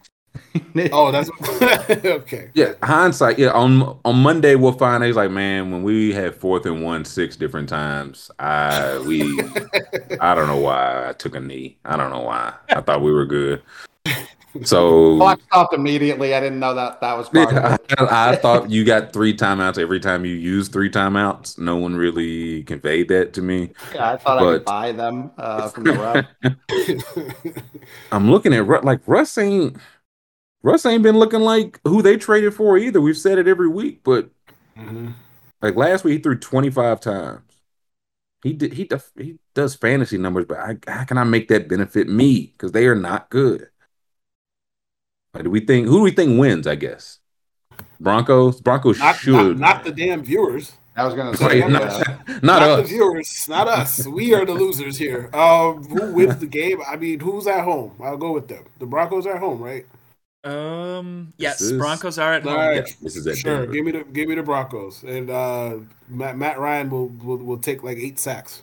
[0.91, 1.29] Oh, that's
[2.03, 2.49] okay.
[2.55, 3.37] Yeah, hindsight.
[3.37, 5.03] Yeah, on on Monday we'll find.
[5.03, 9.21] He's like, man, when we had fourth and one six different times, I we,
[10.19, 11.77] I don't know why I took a knee.
[11.85, 12.53] I don't know why.
[12.69, 13.61] I thought we were good.
[14.63, 16.33] So Clock stopped immediately.
[16.33, 17.81] I didn't know that that was part yeah, of.
[18.09, 21.57] I, I thought you got three timeouts every time you use three timeouts.
[21.57, 23.71] No one really conveyed that to me.
[23.93, 26.25] Yeah, I thought I could buy them uh, from the
[27.13, 27.65] rep.
[28.11, 29.77] I'm looking at Ru- like Russ ain't
[30.61, 33.01] Russ ain't been looking like who they traded for either.
[33.01, 34.29] We've said it every week, but
[34.77, 35.13] Mhm.
[35.61, 37.41] Like last week, he threw 25 times.
[38.43, 38.73] He did.
[38.73, 42.47] He def, he does fantasy numbers, but I, how can I make that benefit me?
[42.47, 43.69] Because they are not good.
[45.33, 46.67] Like, do we think who do we think wins?
[46.67, 47.19] I guess
[47.99, 48.61] Broncos.
[48.61, 49.57] Broncos Not, should.
[49.59, 50.73] not, not the damn viewers.
[50.95, 52.89] I was gonna Right, say, not, uh, not Not, the us.
[52.89, 53.45] viewers.
[53.49, 54.05] Not us.
[54.05, 55.29] We are the losers here.
[55.33, 56.81] Um, who wins the game?
[56.87, 57.93] I mean, who's at home?
[57.99, 58.65] I'll go with them.
[58.77, 59.87] The Broncos are at home, right?
[60.43, 62.53] Um, yes, is- Broncos are at home.
[62.55, 62.75] right.
[62.75, 62.93] yeah.
[63.01, 63.61] This is at Sure.
[63.61, 63.73] Denver.
[63.73, 65.77] Give me the give me the Broncos, and uh,
[66.09, 68.61] Matt, Matt Ryan will, will will take like eight sacks.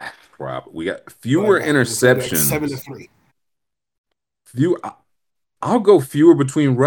[0.38, 2.84] Rob, we got fewer Like, like Seven to interceptions.
[2.84, 3.08] three.
[4.44, 4.78] Few.
[5.62, 6.78] I- I'll go fewer between.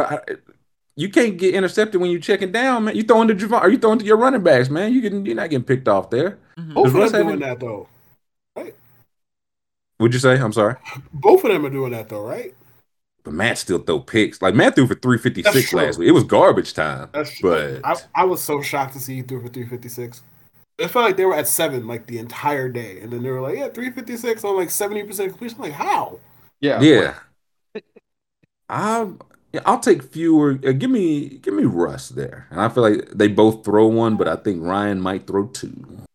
[0.97, 2.95] You can't get intercepted when you're checking down, man.
[2.95, 3.61] You throwing to Javon?
[3.61, 4.93] Are you throwing to your running backs, man?
[4.93, 5.25] You can.
[5.25, 6.37] You're not getting picked off there.
[6.57, 6.73] Mhm.
[6.73, 7.87] Both Does of them have doing that though.
[8.55, 8.75] right?
[9.99, 10.37] Would you say?
[10.39, 10.75] I'm sorry.
[11.13, 12.53] Both of them are doing that though, right?
[13.23, 14.41] But Matt still throw picks.
[14.41, 16.09] Like Matt threw for 356 last week.
[16.09, 17.09] It was garbage time.
[17.13, 20.23] That's But I, I was so shocked to see he threw for 356.
[20.79, 23.41] It felt like they were at seven like the entire day, and then they were
[23.41, 26.19] like, "Yeah, 356 on like 70 percent completion." I'm like, how?
[26.59, 27.13] yeah, yeah.
[28.71, 29.17] I'll
[29.65, 30.57] I'll take fewer.
[30.65, 32.47] Uh, give me give me Russ there.
[32.49, 36.05] And I feel like they both throw one, but I think Ryan might throw two.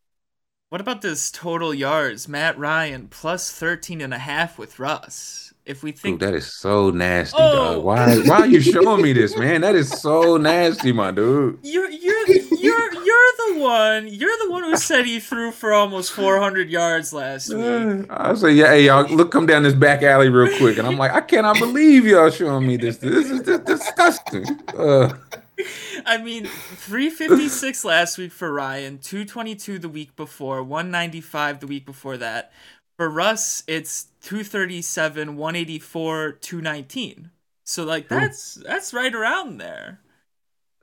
[0.70, 2.26] What about this total yards?
[2.26, 5.45] Matt Ryan plus 13 and a half with Russ.
[5.66, 7.52] If we Dude, think that is so nasty, Oh.
[7.52, 7.84] dog.
[7.84, 9.62] Why why are you showing me this, man?
[9.62, 11.58] That is so nasty, my dude.
[11.62, 16.12] you're you're you're you're the one you're the one who said he threw for almost
[16.12, 18.06] 400 yards last week.
[18.10, 20.96] I say, yeah, hey, y'all, look, come down this back alley real quick, and I'm
[20.98, 22.98] like, I cannot believe y'all showing me this.
[22.98, 24.46] This is just disgusting.
[24.76, 25.12] Uh,
[26.06, 32.16] I mean, 356 last week for Ryan, 222 the week before, 195 the week before
[32.18, 32.52] that.
[32.98, 37.30] For Russ, it's 237, 184, 219.
[37.64, 40.00] So like that's that's right around there.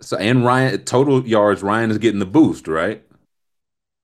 [0.02, 3.04] so and Ryan total yards, Ryan is getting the boost, right?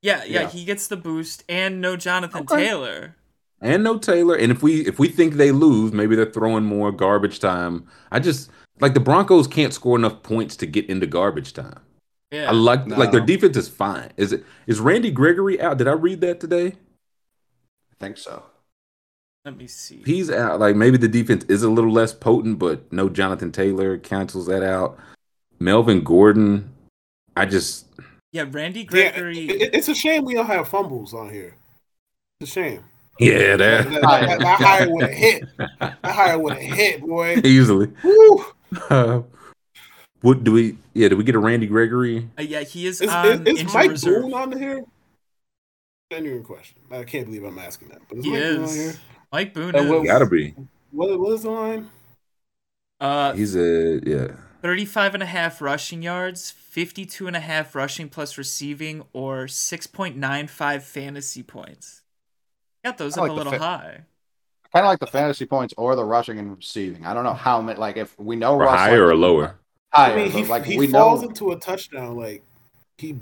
[0.02, 0.49] Yeah, yeah, Yeah.
[0.49, 2.65] he gets the boost and no Jonathan Okay.
[2.68, 3.15] Taylor.
[3.61, 4.36] and no Taylor.
[4.36, 7.86] And if we if we think they lose, maybe they're throwing more garbage time.
[8.11, 8.49] I just
[8.80, 11.80] like the Broncos can't score enough points to get into garbage time.
[12.31, 12.49] Yeah.
[12.49, 14.11] I like like their defense is fine.
[14.15, 15.77] Is it is Randy Gregory out?
[15.77, 16.76] Did I read that today?
[17.99, 18.43] I think so.
[19.45, 20.01] Let me see.
[20.05, 20.59] He's out.
[20.59, 24.63] Like maybe the defense is a little less potent, but no Jonathan Taylor cancels that
[24.63, 24.97] out.
[25.59, 26.69] Melvin Gordon,
[27.35, 27.85] I just
[28.31, 29.39] Yeah, Randy Yeah, Gregory.
[29.49, 31.55] it- it's a shame we don't have fumbles on here.
[32.39, 32.84] It's a shame.
[33.19, 35.43] yeah That, that that, that hire would have hit.
[35.57, 37.35] That hire would have hit, boy.
[37.43, 37.91] easily.
[38.03, 38.45] Woo.
[38.91, 39.23] Uh,
[40.21, 40.77] what do we?
[40.93, 42.30] Yeah, do we get a Randy Gregory?
[42.38, 44.21] Uh, yeah, he is Is, on is, is Mike reserve.
[44.21, 44.84] Boone on here?
[46.11, 46.80] Genuine question.
[46.91, 48.02] I can't believe I'm asking that.
[48.10, 48.76] But is He Mike is.
[48.76, 48.94] here?
[49.31, 50.07] Mike Boone Uh, what- is.
[50.07, 50.56] Gotta be.
[50.91, 51.90] What, what is the line?
[52.99, 54.27] Uh, He's a yeah.
[54.64, 60.81] 35 and a half rushing yards, 52 and a half rushing plus receiving, or 6.95
[60.81, 62.02] fantasy points.
[62.84, 63.61] Got those I up like a little fit.
[63.61, 64.02] high.
[64.73, 67.06] Kind of like the fantasy points or the rushing and receiving.
[67.06, 67.80] I don't know how many.
[67.80, 69.56] Like if we know Or Russ higher or lower?
[69.94, 71.30] higher, I mean, he, like he we falls know.
[71.30, 72.44] into a touchdown like
[72.98, 73.15] he,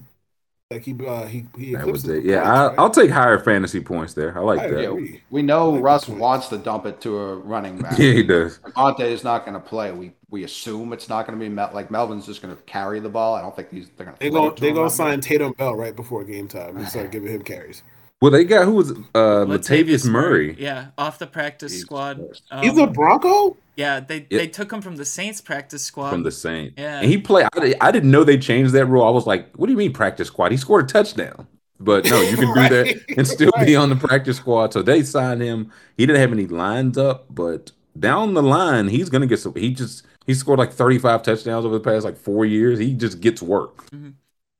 [0.69, 2.26] like he, uh, he, he That was it.
[2.26, 2.76] Yeah, points, I, right?
[2.77, 4.38] I'll take higher fantasy points there.
[4.38, 4.85] I like I that.
[4.89, 5.22] agree.
[5.30, 7.98] We know Like Russ wants to dump it to a running back.
[7.98, 8.60] Yeah, he does.
[8.60, 9.91] Devontae is not going to play.
[9.94, 12.99] We we assume it's not going to be Mel- like Melvin's just going to carry
[12.99, 13.35] the ball.
[13.35, 14.19] I don't think these they're going to.
[14.19, 17.44] They go they gonna sign Tatum Bell right before game time and start giving him
[17.44, 17.84] carries.
[18.22, 20.56] Well, they got who was uh Latavius Murray.
[20.60, 22.18] Yeah, off the practice Jesus squad.
[22.18, 22.44] Christ.
[22.49, 23.57] Um, He's a Bronco.
[23.76, 24.39] yeah, they Yeah.
[24.39, 26.10] they took him from the Saints practice squad.
[26.10, 26.76] from the Saints.
[26.77, 26.99] Yeah.
[27.02, 27.48] And he played.
[27.56, 29.03] I, I didn't know they changed that rule.
[29.03, 30.52] I was like, what do you mean practice squad?
[30.52, 31.48] He scored a touchdown.
[31.80, 34.73] But no, you can do that and still be on the practice squad.
[34.73, 35.72] So they signed him.
[35.95, 39.53] He didn't have any lines up, but down the line, he's gonna get some.
[39.53, 42.80] He just he scored like 35 touchdowns over the past like four years.
[42.80, 43.85] He just gets work.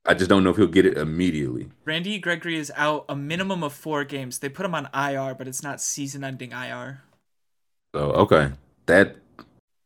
[0.08, 1.68] I just don't know if he'll get it immediately.
[1.84, 4.40] Randy Gregory is out a minimum of four games.
[4.40, 7.02] They put him on IR, but it's not season-ending IR.
[7.94, 8.52] So okay,
[8.86, 9.18] that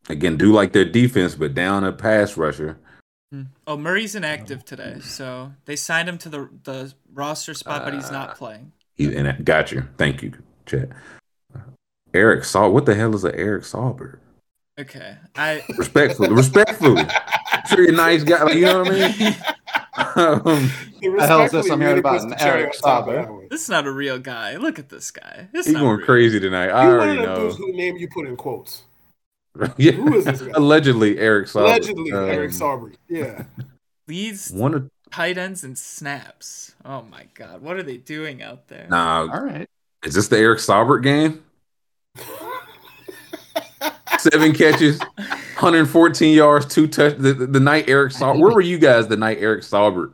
[0.09, 2.77] again do like their defense, but down a pass rusher.
[3.31, 3.43] Hmm.
[3.65, 8.09] Oh, Murray's inactive today, so they signed him to the the roster spot, but he's
[8.09, 8.73] Uh, not playing.
[8.95, 9.41] He in.
[9.43, 9.87] got you.
[9.97, 10.33] Thank you,
[10.65, 10.89] Chet.
[12.13, 12.73] Eric Saul.
[12.73, 14.19] What the hell is a Eric Saulberg?
[14.79, 17.01] Okay, I Respectfully, respectfully.
[17.03, 18.43] I'm sure you're a nice guy.
[18.43, 19.35] Like, you know what I mean?
[20.15, 20.71] Um,
[21.01, 23.13] The hell is this I'm hearing about an Eric on top of Sauber?
[23.13, 23.47] that one.
[23.49, 24.55] this is not a real guy.
[24.55, 25.47] Look at this guy.
[25.51, 26.05] This he's going real.
[26.05, 26.69] crazy tonight.
[26.69, 27.65] I You already of dudes know.
[27.67, 28.83] who name you put in quotes.
[29.77, 29.91] yeah.
[29.91, 30.51] Who is this guy?
[30.55, 31.65] Allegedly, Eric Saulberg.
[31.65, 32.93] Allegedly, Um, Eric Sauber.
[33.09, 33.43] Yeah.
[34.07, 36.73] Leads One of tight ends and snaps.
[36.85, 38.87] Oh my god, what are they doing out there?
[38.89, 39.27] nah.
[39.31, 39.67] All right.
[40.03, 41.43] Is this the Eric Saubert game?
[44.19, 47.17] Seven catches, 114 yards, two touch.
[47.17, 48.39] The, the, the night Eric Saubert.
[48.39, 50.11] Where were you guys the night Eric Saubert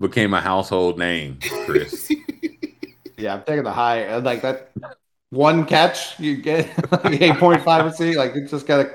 [0.00, 2.10] became a household name, Chris?
[3.16, 4.06] Yeah, I'm taking the high.
[4.08, 4.70] uh, Like that
[5.28, 6.70] one catch, you get
[7.04, 8.16] like eight point five and see.
[8.16, 8.90] Like it's just gotta.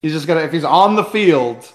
[0.00, 1.70] He's just gonna if he's on the field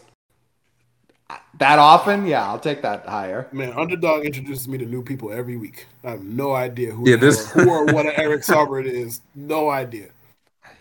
[1.60, 2.26] that often.
[2.26, 3.48] Yeah, I'll take that higher.
[3.52, 5.85] Man, Underdog introduces me to new people every week.
[6.03, 9.22] I have no idea who, Yeah, this- hell- who or what an Eric Sauber is.
[9.35, 10.07] No idea.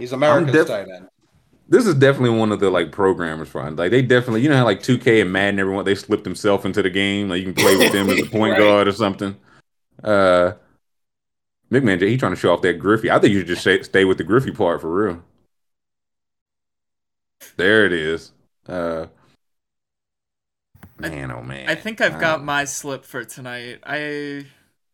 [0.00, 1.08] He's America's def- tight end.
[1.68, 3.76] This is definitely one of the like programmers front.
[3.76, 6.82] Like they definitely, you know how like 2K and Madden, everyone they slipped themselves into
[6.82, 7.28] the game.
[7.28, 8.58] Like you can play with them as a point Right.
[8.58, 9.36] guard or something.
[10.02, 10.52] Uh,
[11.70, 13.10] McMahon, he trying to show off that Griffey.
[13.10, 15.22] I think you should just stay, stay with the Griffey part for real.
[17.56, 18.32] There it is.
[18.66, 19.06] Uh,
[20.98, 21.68] man, oh man.
[21.68, 23.78] I think I've got Uh, my slip for tonight.
[23.84, 24.46] I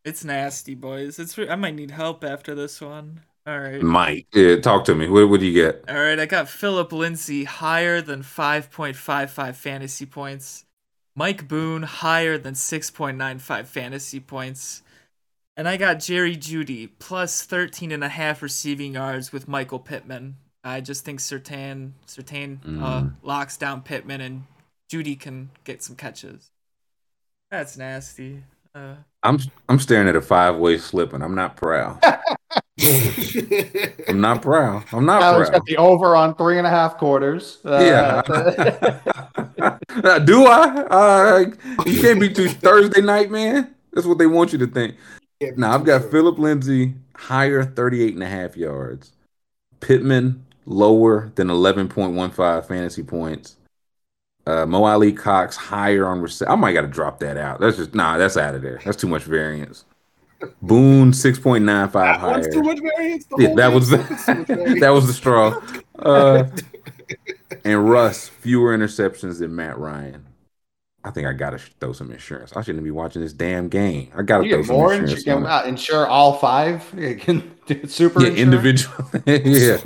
[0.04, 1.18] it's nasty, boys.
[1.18, 3.22] It's I might need help after this one.
[3.46, 3.80] All right.
[3.80, 4.26] Mike.
[4.34, 5.08] Yeah, talk to me.
[5.08, 5.84] What, what do you get?
[5.88, 10.64] All right, I got Phillip Lindsay higher than 5.55 fantasy points.
[11.14, 14.82] Mike Boone higher than 6.95 fantasy points.
[15.56, 20.36] And I got Jerry Jeudy plus 13 and a half receiving yards with Michael Pittman.
[20.62, 23.14] I just think Surtain Surtain uh, Mm.
[23.22, 24.44] locks down Pittman and
[24.92, 26.50] Jeudy can get some catches.
[27.50, 28.42] That's nasty.
[28.74, 32.02] Uh, I'm I'm staring at a five way slip and I'm not proud.
[34.08, 34.84] I'm not proud.
[34.92, 35.60] I'm not Tyler's proud.
[35.60, 37.58] got the over on three and a half quarters.
[37.64, 38.22] Uh, Yeah.
[40.24, 40.86] Do I?
[40.90, 41.44] Uh,
[41.86, 43.74] you can't be too Thursday night, man.
[43.92, 44.96] That's what they want you to think.
[45.56, 49.12] Now I've got Phillip Lindsay higher 38 and a half yards.
[49.80, 53.56] Pittman lower than 11.15 fantasy points.
[54.46, 57.58] Uh, Mo Alie-Cox higher on rece- I might got to drop that out.
[57.58, 58.16] That's just nah.
[58.16, 58.80] That's out of there.
[58.84, 59.84] That's too much variance.
[60.62, 62.30] Boone 6.95 That higher.
[62.32, 63.26] one's too much variance.
[63.38, 64.80] Yeah, that was is too much variance.
[64.80, 65.60] that was the straw.
[65.98, 66.44] Uh,
[67.64, 70.26] and Russ fewer interceptions than Matt Ryan.
[71.04, 72.52] I think I gotta throw some insurance.
[72.54, 74.10] I shouldn't be watching this damn game.
[74.14, 75.24] I gotta You throw some more insurance.
[75.24, 76.84] You can insure all five.
[77.20, 78.94] Can do super yeah, individual.
[79.24, 79.78] yeah.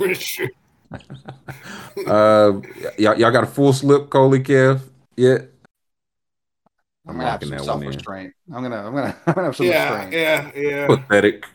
[2.05, 2.59] Uh,
[2.97, 4.81] y'all, y'all got a full slip, Coley Kev?
[5.15, 5.37] Yeah.
[7.11, 8.33] I'm I'm gonna have some that self restraint.
[8.53, 10.13] I'm gonna, I'm gonna, I'm gonna have some yeah, restraint.
[10.13, 10.87] yeah, yeah.
[10.87, 11.45] Pathetic.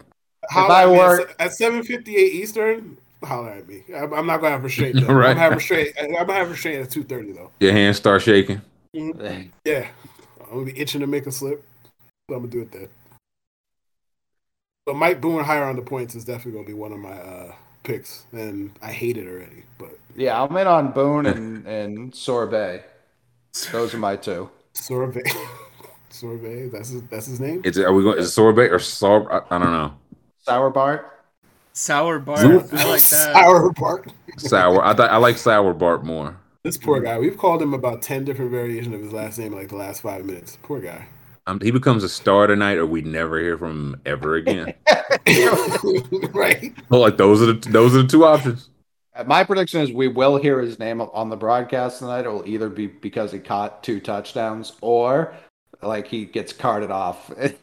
[0.50, 3.82] Holler I at me were- at seven fifty eight Eastern, holler at me.
[3.94, 4.96] I'm I'm not gonna have restraint.
[5.00, 5.12] Though.
[5.14, 5.30] Right.
[5.30, 5.94] I'm gonna have restraint.
[6.00, 7.50] I'm gonna have restraint at two thirty though.
[7.60, 8.60] Your hands start shaking.
[8.92, 9.88] Yeah,
[10.40, 11.64] I'm gonna be itching to make a slip,
[12.30, 12.88] so I'm gonna do it then.
[14.86, 17.52] But Mike Boone higher on the points is definitely gonna be one of my uh,
[17.82, 19.64] picks, and I hate it already.
[19.78, 22.84] But Yeah, I'm in on Boone and and Sorbet.
[23.72, 24.48] Those are my two.
[24.76, 25.26] Sorbet,
[26.10, 27.62] Sorbet, that's his, that's his name.
[27.64, 28.18] Is it, are we going?
[28.18, 29.32] Is it sorbet or sour?
[29.32, 29.94] I, I don't know.
[30.42, 31.24] Sour Bart.
[31.72, 32.38] sour bar.
[32.38, 33.00] I like that.
[33.00, 34.12] Sour Bart.
[34.36, 34.84] Sour.
[34.84, 36.36] I thought I like sour Bart more.
[36.62, 37.18] This poor guy.
[37.18, 40.02] We've called him about ten different variations of his last name in like the last
[40.02, 40.58] five minutes.
[40.62, 41.06] Poor guy.
[41.48, 44.74] Um, he becomes a star tonight, or we never hear from him ever again.
[46.34, 46.74] right.
[46.90, 48.68] well, like those are the those are the two options.
[49.16, 52.26] Uh, My prediction is we will hear his name on the broadcast tonight.
[52.26, 55.34] It will either be because he caught two touchdowns or
[55.82, 57.30] like he gets carted off.
[57.36, 57.54] and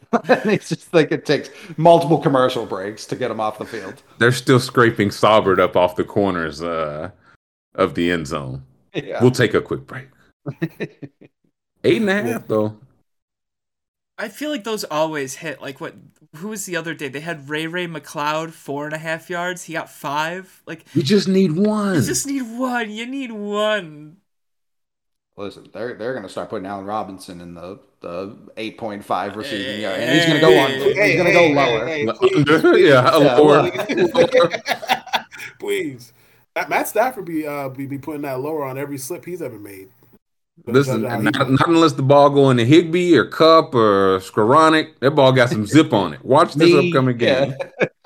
[0.46, 4.02] it's just like it takes multiple commercial breaks to get him off the field.
[4.18, 7.10] They're still scraping Saubert up off the corners uh,
[7.74, 8.64] of the end zone.
[8.94, 9.20] Yeah.
[9.20, 10.08] We'll take a quick break.
[11.84, 12.78] Eight and a half though.
[14.16, 15.60] I feel like those always hit.
[15.60, 15.94] Like what?
[16.36, 17.08] Who was the other day?
[17.08, 19.64] They had Ray Ray McCloud four and a half yards.
[19.64, 20.62] He got five.
[20.66, 21.96] Like You just need one.
[21.96, 22.90] you just need one.
[22.90, 24.18] You need one.
[25.36, 29.80] Listen, they're they're gonna start putting Allen Robinson in the the eight point five receiving
[29.80, 30.70] yard, and he's gonna go on.
[30.70, 31.88] Hey, He's gonna go lower.
[32.78, 35.24] yeah, Yeah, or
[35.58, 36.12] Please.
[36.54, 39.58] Matt- Matt Stafford be uh be, be putting that lower on every slip he's ever
[39.58, 39.88] made.
[40.66, 44.98] Listen, Judge not, not unless the ball going to Higbee or Kupp or Skowronek.
[45.00, 46.24] That ball got some zip on it.
[46.24, 47.54] Watch this Me, upcoming game.
[47.80, 47.86] yeah.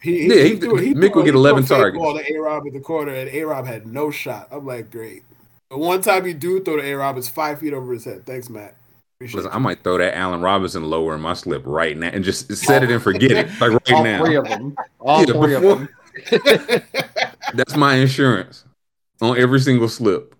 [0.00, 2.00] He, Yeah, he- threw- Mick threw- would get he threw a 11 targets.
[2.00, 4.46] Ball to A Rob in the corner, and A Rob had no shot.
[4.52, 5.24] I'm like, great.
[5.70, 8.24] But one time you do throw to A Rob, it's five feet over his head.
[8.24, 8.76] Thanks, Matt.
[9.16, 9.56] Appreciate Listen, you.
[9.56, 12.84] I might throw that Allen Robinson lower in my slip right now and just set
[12.84, 13.48] it and forget it.
[13.60, 14.24] Like right All now.
[14.24, 14.76] three of them.
[15.00, 15.88] All Yeah, three of them.
[17.54, 18.64] That's my insurance
[19.20, 20.32] on every single slip.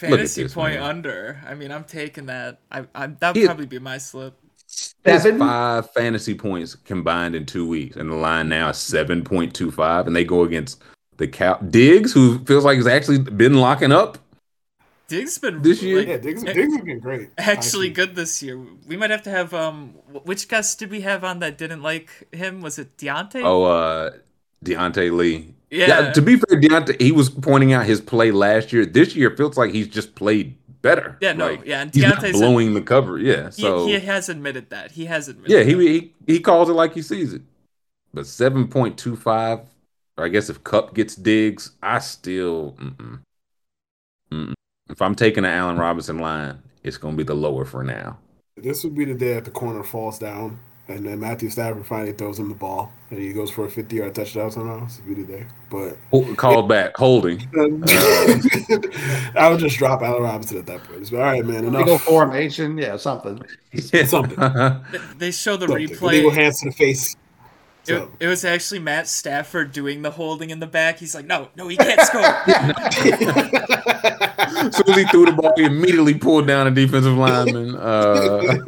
[0.00, 0.82] The fantasy this, point man.
[0.82, 1.40] under.
[1.46, 2.60] I mean, I'm taking that.
[2.70, 4.34] I, I that would probably be my slip.
[5.02, 5.38] That's Seven?
[5.40, 9.70] five fantasy points combined in two weeks, and the line now is seven point two
[9.70, 10.82] five, and they go against
[11.16, 14.18] the Cow Diggs, who feels like he's actually been locking up.
[15.08, 15.98] Diggs been This year?
[15.98, 17.30] like, yeah, Diggs, Diggs has been great.
[17.36, 17.90] actually Honestly.
[17.90, 18.58] good this year.
[18.86, 19.94] We might have to have um.
[20.24, 22.60] Which guest did we have on that didn't like him?
[22.60, 23.42] Was it Deontay?
[23.42, 24.10] Oh, uh,
[24.64, 25.54] Deontay Lee.
[25.70, 26.12] yeah.
[26.12, 28.86] To be fair, Deontay, he was pointing out his play last year.
[28.86, 31.18] This year, feels like he's just played better.
[31.20, 33.18] Yeah, no, Like, yeah, and he's not Deontay's- blowing the cover.
[33.18, 34.92] Yeah, he, so he has admitted that.
[34.92, 35.50] He has admitted.
[35.50, 37.42] yeah, he, he he calls it like he sees it.
[38.14, 39.60] But seven point two five,
[40.16, 42.72] or I guess if Kupp gets Diggs, I still.
[42.78, 43.20] Mm-mm.
[44.32, 44.52] Mm-mm.
[44.88, 48.18] If I'm taking an Allen Robinson line, it's gonna be the lower for now.
[48.56, 50.58] This would be the day that the corner falls down,
[50.90, 53.96] and then Matthew Stafford finally throws him the ball, and he goes for a 50
[53.96, 54.84] yard touchdown somehow.
[54.84, 55.46] This would be the day.
[55.70, 57.38] But Ho- Called back, holding.
[59.36, 61.00] I would just drop Allen Robinson at that point.
[61.00, 62.76] Just be, All right, man, Legal formation.
[62.78, 63.40] Yeah, something.
[64.06, 64.36] Something.
[64.36, 65.88] They- They show the Something.
[65.88, 66.02] replay.
[66.14, 67.14] Illegal hands to the face.
[67.82, 70.98] It, So, it was actually Matt Stafford doing the holding in the back.
[70.98, 72.22] He's like, no, no, he can't score.
[74.72, 77.76] so as he threw the ball, he immediately pulled down a defensive lineman.
[77.76, 78.58] Uh,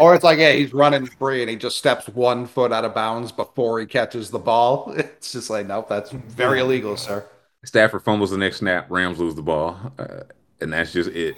[0.00, 2.94] Or it's like, yeah, he's running free and he just steps one foot out of
[2.94, 4.92] bounds before he catches the ball.
[5.16, 7.24] It's just like, nope, that's very illegal, sir.
[7.64, 8.90] Stafford fumbles the next snap.
[8.90, 10.20] Rams lose the ball, uh,
[10.60, 11.36] and that's just it.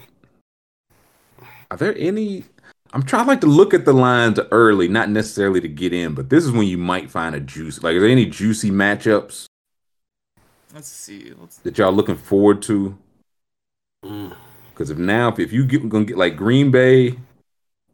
[1.70, 2.44] Are there any?
[2.92, 6.30] I'm trying like to look at the lines early, not necessarily to get in, but
[6.30, 7.82] this is when you might find a juice.
[7.82, 9.48] Like, are there any juicy matchups
[10.74, 11.32] Let's see.
[11.40, 12.96] Let's, that y'all looking forward to?
[14.02, 17.18] Because if now, if, if you get gonna get like Green Bay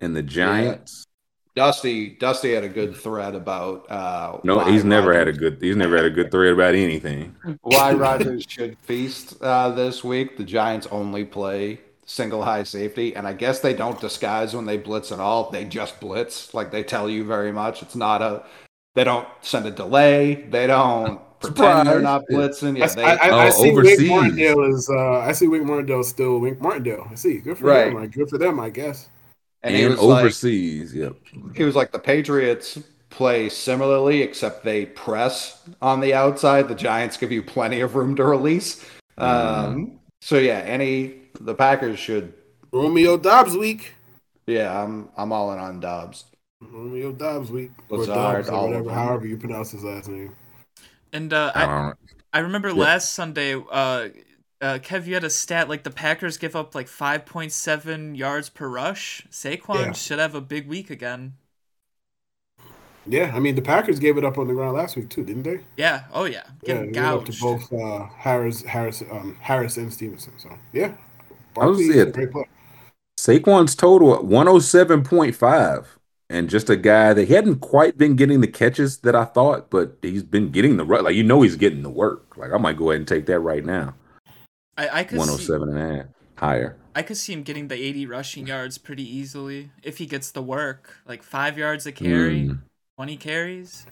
[0.01, 1.07] and the Giants,
[1.55, 5.39] Dusty, Dusty had a good thread about uh, no, why he's never had a Rodgers-
[5.39, 5.63] good.
[5.63, 7.35] He's never had a good thread about anything.
[7.63, 10.37] why Rodgers should feast uh, this week.
[10.37, 14.77] The Giants only play single high safety, and I guess they don't disguise when they
[14.77, 15.51] blitz at all.
[15.51, 17.83] They just blitz, like they tell you very much.
[17.83, 18.45] It's not a.
[18.95, 20.35] They don't send a delay.
[20.35, 22.79] They don't pretend they're not blitzing.
[22.79, 23.99] Yeah, I, they, I, I, I Oh, see overseas.
[23.99, 24.89] Wink Martindale is.
[24.89, 27.09] Uh, I see Wink Martindale still Wink Martindale.
[27.11, 27.39] I see.
[27.39, 27.87] Good for Right.
[27.87, 27.95] them.
[27.95, 29.09] Like, good for them, I guess.
[29.65, 31.15] and And, he was like, overseas, yep.
[31.57, 32.79] he was like the Patriots
[33.11, 36.69] play similarly, except they press on the outside.
[36.69, 38.85] The Giants give you plenty of room to release.
[39.19, 42.35] Um, so yeah, any the Packers should.
[42.73, 43.95] Romeo Doubs week.
[44.47, 46.25] Yeah, I'm I'm all in on Doubs.
[46.61, 47.71] Romeo Doubs week.
[47.89, 50.35] Or Doubs, or whatever, however you pronounce his last name.
[51.13, 51.93] and uh, I
[52.33, 52.75] I, remember Yeah.
[52.75, 54.09] last Sunday, uh,
[54.61, 58.69] uh, Kev, you had a stat like the Packers give up like 5.7 yards per
[58.69, 59.27] rush.
[59.31, 59.93] Saquon Yeah.
[59.95, 61.35] should have a big week again.
[63.07, 65.43] Yeah, I mean the Packers gave it up on the ground last week too, didn't
[65.43, 65.61] they?
[65.77, 66.05] Yeah.
[66.13, 66.45] Oh yeah.
[66.63, 70.39] Yeah, Getting they gave it up to both uh, Harris, Harris, um, Harris and Stevenson.
[70.39, 71.14] So yeah, I was
[71.55, 72.09] Barkley is it.
[72.09, 72.47] a great player.
[73.19, 75.87] Saquon's total 107.5.
[76.31, 79.71] And just a guy that he hadn't quite been getting the catches that I thought,
[79.71, 81.03] but he's been getting the work.
[81.03, 82.37] Like, you know, he's getting the work.
[82.37, 83.95] Like, I might go ahead and take that right now.
[84.77, 86.07] I, I could see, and a half.
[86.37, 86.77] Higher.
[86.97, 90.43] I could see him getting the 80 rushing yards pretty easily if he gets the
[90.43, 90.97] work.
[91.07, 92.59] Like five yards a carry, Mm.
[92.97, 93.87] 20 carries.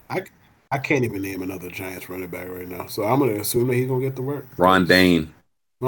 [0.72, 3.74] I can't even name another Giants running back right now, so I'm gonna assume that
[3.74, 4.46] he's gonna get the work.
[4.56, 5.34] Ron Dayne.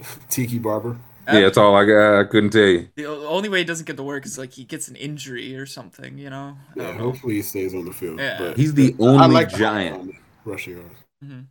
[0.28, 0.96] Tiki Barber.
[1.28, 2.20] Yeah, that's all I got.
[2.20, 2.88] I couldn't tell you.
[2.94, 5.66] The only way he doesn't get to work is like he gets an injury or
[5.66, 6.56] something, you know?
[6.76, 8.20] Yeah, don't hopefully he stays on the field.
[8.20, 8.38] Yeah.
[8.38, 9.94] but He's the I only like giant.
[9.96, 10.12] on
[10.44, 11.00] rushing yards.
[11.24, 11.46] Mhm.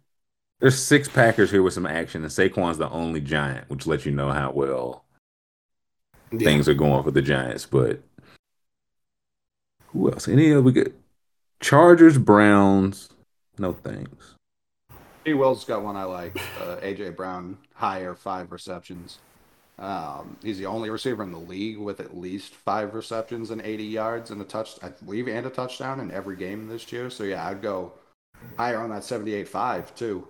[0.62, 4.14] There's six Packers here with some action, and Saquon's the only giant, which lets you
[4.14, 5.04] know how well
[6.32, 6.40] Yeah.
[6.40, 7.66] things are going for the Giants.
[7.66, 8.02] But
[9.88, 10.30] who else?
[10.30, 10.62] Any other?
[10.62, 10.96] We get
[11.60, 13.10] Chargers, Browns.
[13.58, 14.36] No thanks.
[15.26, 15.34] P.
[15.34, 16.38] Will's got one I like.
[16.56, 19.20] Uh, AJ Brown, higher five receptions.
[19.80, 23.86] Um, he's the only receiver in the league with at least five receptions and 80
[23.86, 27.10] yards and a touch, I believe, and a touchdown in every game this year.
[27.10, 27.94] So yeah, I'd go
[28.58, 30.28] higher on that 78-5 too.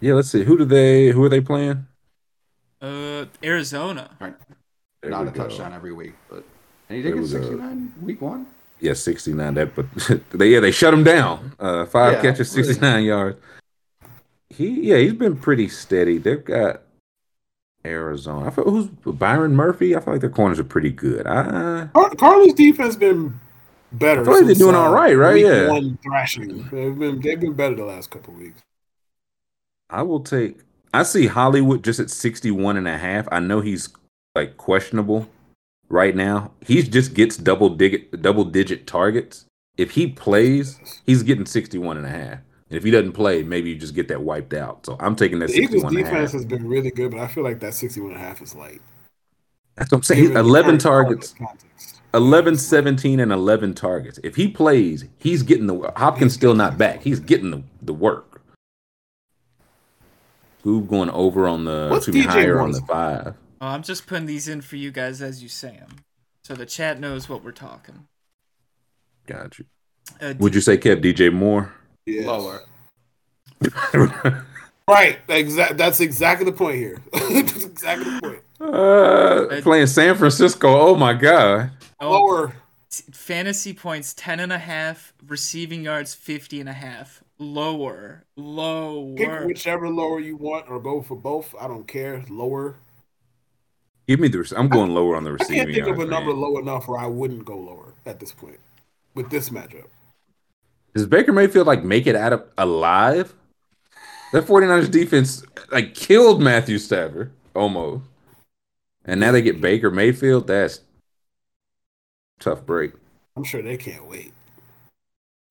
[0.00, 0.44] Yeah, let's see.
[0.44, 1.08] Who do they?
[1.10, 1.86] Who are they playing?
[2.80, 4.18] Uh, Arizona.
[5.02, 5.32] There Not a go.
[5.32, 6.44] touchdown every week, but
[6.88, 7.40] and he There did we get go.
[7.40, 8.46] 69 week one.
[8.80, 9.54] Yeah, 69.
[9.54, 9.86] That, but
[10.30, 11.52] they yeah they shut him down.
[11.58, 12.68] Uh, five Yeah, catches, really.
[12.68, 13.38] 69 yards.
[14.50, 16.18] He yeah he's been pretty steady.
[16.18, 16.82] They've got
[17.84, 18.46] Arizona.
[18.46, 19.96] I feel who's Byron Murphy.
[19.96, 21.26] I feel like their corners are pretty good.
[21.26, 23.38] I Car- Cardinals defense been
[23.92, 24.22] better.
[24.22, 25.40] I feel like they're doing all right, right?
[25.40, 25.68] Yeah.
[25.68, 26.68] One thrashing.
[26.70, 28.60] They've been they've been better the last couple weeks.
[29.90, 30.58] I will take.
[30.92, 33.28] I see Hollywood just at 61 and a half.
[33.30, 33.88] I know he's
[34.34, 35.28] like questionable
[35.88, 36.52] right now.
[36.66, 39.46] He just gets double digit double digit targets.
[39.76, 42.38] If he plays, he's getting 61 and a half.
[42.68, 44.84] And if he doesn't play, maybe you just get that wiped out.
[44.86, 46.40] So I'm taking that The Eagles 61 and a defense half.
[46.40, 48.80] has been really good, but I feel like that 61 and a half is light.
[49.76, 50.20] That's what I'm saying.
[50.22, 51.34] He's 11 targets.
[51.34, 52.00] context.
[52.14, 54.18] 11, 17, and 11 targets.
[54.24, 57.02] If he plays, he's getting the Hopkins still not back.
[57.02, 58.40] He's getting the, the work.
[60.64, 63.34] Scoob going over on the What's me, DJ higher on the five.
[63.60, 65.88] Oh, I'm just putting these in for you guys as you say them,
[66.44, 68.06] so the chat knows what we're talking.
[69.26, 69.64] Got you.
[70.20, 71.72] Uh, Would you say kept DJ Moore?
[72.06, 72.26] Yes.
[72.26, 72.60] Lower.
[74.88, 75.18] Right.
[75.28, 75.78] Exact.
[75.78, 77.02] That's exactly the point here.
[77.12, 78.72] that's exactly the point.
[78.72, 80.68] uh, playing San Francisco.
[80.80, 81.72] Oh my god.
[81.98, 82.52] oh, Lower.
[82.88, 87.24] fantasy points 10 and a half, receiving yards 50 and a half.
[87.38, 91.52] Lower, Pick whichever lower you want, or go for both.
[91.60, 92.24] I don't care.
[92.30, 92.76] Lower.
[94.08, 94.38] Give me the.
[94.38, 95.60] rec- I'm going lower on the receiving.
[95.60, 96.40] I receiving can't think of yards, a number man.
[96.40, 98.60] low enough where I wouldn't go lower at this point
[99.14, 99.86] with this matchup.
[100.94, 103.34] Does Baker Mayfield like make it out of alive?
[104.32, 108.04] That 49ers defense like killed Matthew Stafford almost.
[109.04, 110.46] And now they get Baker Mayfield.
[110.46, 110.80] That's
[112.40, 112.92] tough break.
[113.36, 114.32] I'm sure they can't wait.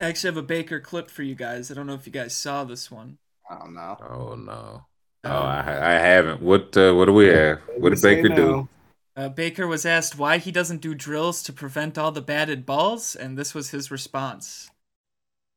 [0.01, 1.71] I actually have a Baker clip for you guys.
[1.71, 3.17] I don't know if you guys saw this one.
[3.49, 3.97] I don't know.
[4.09, 4.85] Oh no.
[5.25, 6.41] Oh, I, I haven't.
[6.41, 7.59] What uh, what do we have?
[7.77, 8.69] What did Say Baker do?
[9.15, 13.15] Uh, Baker was asked why he doesn't do drills to prevent all the batted balls,
[13.15, 14.69] and this was his response.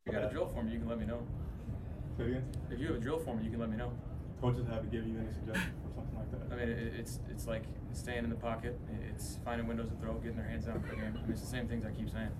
[0.06, 1.20] If you got a drill for me, you can let me know.
[2.16, 2.44] Say it again?
[2.70, 3.92] If you have a drill for me, you can let me know.
[4.40, 6.54] Coaches haven't given you any suggestions or something like that.
[6.54, 8.78] I mean, it, it's it's like staying in the pocket.
[9.10, 11.18] It's finding windows to throw, getting their hands down for the game.
[11.18, 12.30] I mean, it's the same things I keep saying.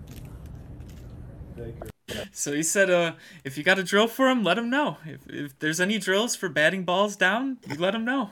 [1.57, 1.91] Baker.
[2.33, 3.13] So he said, uh,
[3.45, 4.97] if you got a drill for him, let him know.
[5.05, 8.31] If, if there's any drills for batting balls down, you let him know.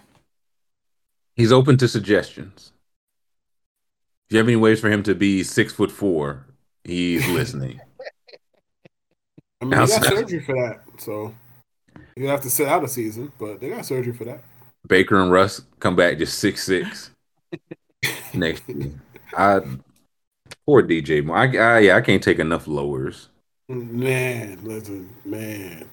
[1.35, 2.73] He's open to suggestions.
[4.29, 6.47] If you have any ways for him to be six foot four,
[6.85, 7.81] he's listening.
[9.61, 11.35] I mean, they got surgery for that, so
[12.17, 14.43] you have to sit out a season, but they got surgery for that.
[14.87, 17.11] Baker and Russ come back just six six
[18.35, 18.93] next year.
[19.37, 19.61] I
[20.65, 23.29] poor DJ I, I yeah, I can't take enough lowers.
[23.69, 25.89] Man, listen, man.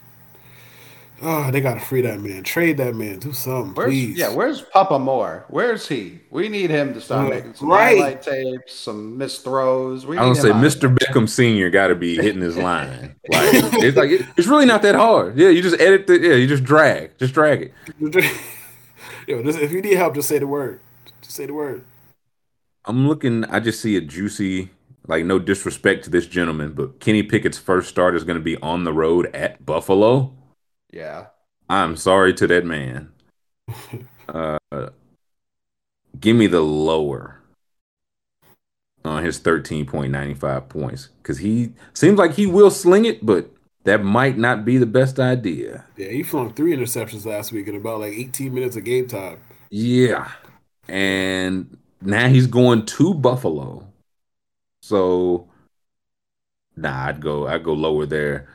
[1.23, 2.43] Oh, they gotta free that man.
[2.43, 3.17] Trade that man.
[3.17, 4.17] Do something, Where's please.
[4.17, 4.29] yeah?
[4.29, 5.45] Where's Papa Moore?
[5.47, 6.19] Where's he?
[6.29, 7.97] We need him to start Uh, making some right.
[7.97, 10.05] highlight tapes, some missed throws.
[10.05, 10.93] We I don't say Mr.
[10.93, 13.15] Beckham Senior got to be hitting his line.
[13.29, 13.49] Like
[13.81, 15.35] it's like it- it's really not that hard.
[15.37, 17.73] Yeah, you just edit the yeah, you just drag, just drag it.
[19.27, 20.79] Yo, this, if you need help, just say the word.
[21.21, 21.85] Just say the word.
[22.85, 23.45] I'm looking.
[23.45, 24.69] I just see a juicy.
[25.07, 28.57] Like no disrespect to this gentleman, but Kenny Pickett's first start is going to be
[28.57, 30.33] on the road at Buffalo.
[30.91, 31.27] Yeah.
[31.69, 33.11] I'm sorry to that man.
[34.29, 34.57] Uh,
[36.17, 37.41] give me the lower
[39.03, 43.51] on his 13.95 points because he seems like he will sling it, but
[43.83, 45.85] that might not be the best idea.
[45.97, 49.39] Yeah, he flung three interceptions last week in about like 18 minutes of game time.
[49.69, 50.31] Yeah,
[50.87, 53.87] and now he's going to Buffalo,
[54.83, 55.47] so
[56.75, 57.47] nah, I'd go.
[57.47, 58.49] I'd go lower there.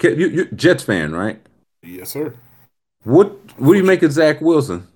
[0.00, 1.40] You, you Jets fan, right?
[1.82, 2.32] Yes, sir.
[3.02, 4.86] What What do you make of Zach Wilson?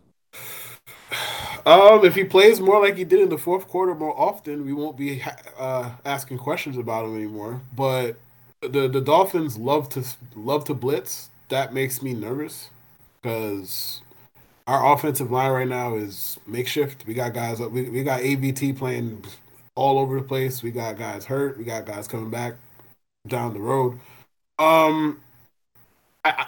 [1.66, 4.72] Um, if he plays more like he did in the fourth quarter more often, we
[4.72, 5.20] won't be
[5.58, 7.60] uh, asking questions about him anymore.
[7.74, 8.16] But
[8.60, 10.04] the the Dolphins love to
[10.36, 11.30] love to blitz.
[11.48, 12.70] That makes me nervous
[13.20, 14.00] because
[14.68, 17.04] our offensive line right now is makeshift.
[17.04, 17.58] We got guys.
[17.58, 19.24] We, we got AVT playing
[19.78, 20.62] all over the place.
[20.62, 21.56] We got guys hurt.
[21.56, 22.54] We got guys coming back
[23.28, 24.00] down the road.
[24.58, 25.20] Um,
[26.24, 26.46] I,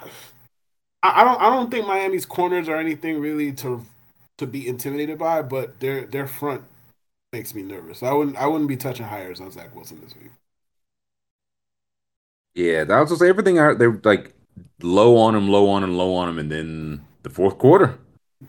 [1.02, 3.86] I I don't I don't think Miami's corners are anything really to
[4.38, 6.64] to be intimidated by, but their their front
[7.32, 8.02] makes me nervous.
[8.02, 10.32] I wouldn't I wouldn't be touching hires on Zach Wilson this week.
[12.54, 13.60] Yeah, that was just everything.
[13.60, 14.34] I they're like
[14.82, 17.96] low on him, low on him, low on him, and then the fourth quarter.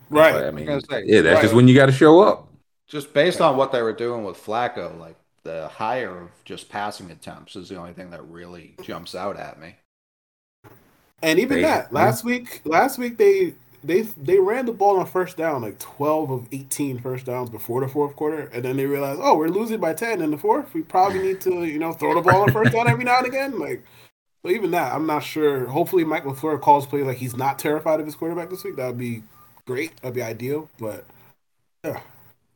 [0.10, 0.44] Right.
[0.46, 2.51] I mean, gonna say, yeah, that's just when you got to show up.
[2.92, 7.10] Just based on what they were doing with Flacco, like the higher of just passing
[7.10, 9.76] attempts is the only thing that really jumps out at me.
[11.24, 15.06] And even They- that last week, last week they they they ran the ball on
[15.06, 18.86] first down like 12 of 18 first downs before the fourth quarter, and then they
[18.86, 20.74] realized, oh, we're losing by 10 in the fourth.
[20.74, 23.28] We probably need to you know throw the ball on first down every now and
[23.28, 23.58] again.
[23.58, 23.84] Like,
[24.44, 25.66] so even that, I'm not sure.
[25.68, 28.76] Hopefully, Mike LaFleur calls play like he's not terrified of his quarterback this week.
[28.76, 29.24] That would be
[29.66, 29.96] great.
[30.02, 30.70] That'd be ideal.
[30.78, 31.06] But
[31.84, 32.02] yeah,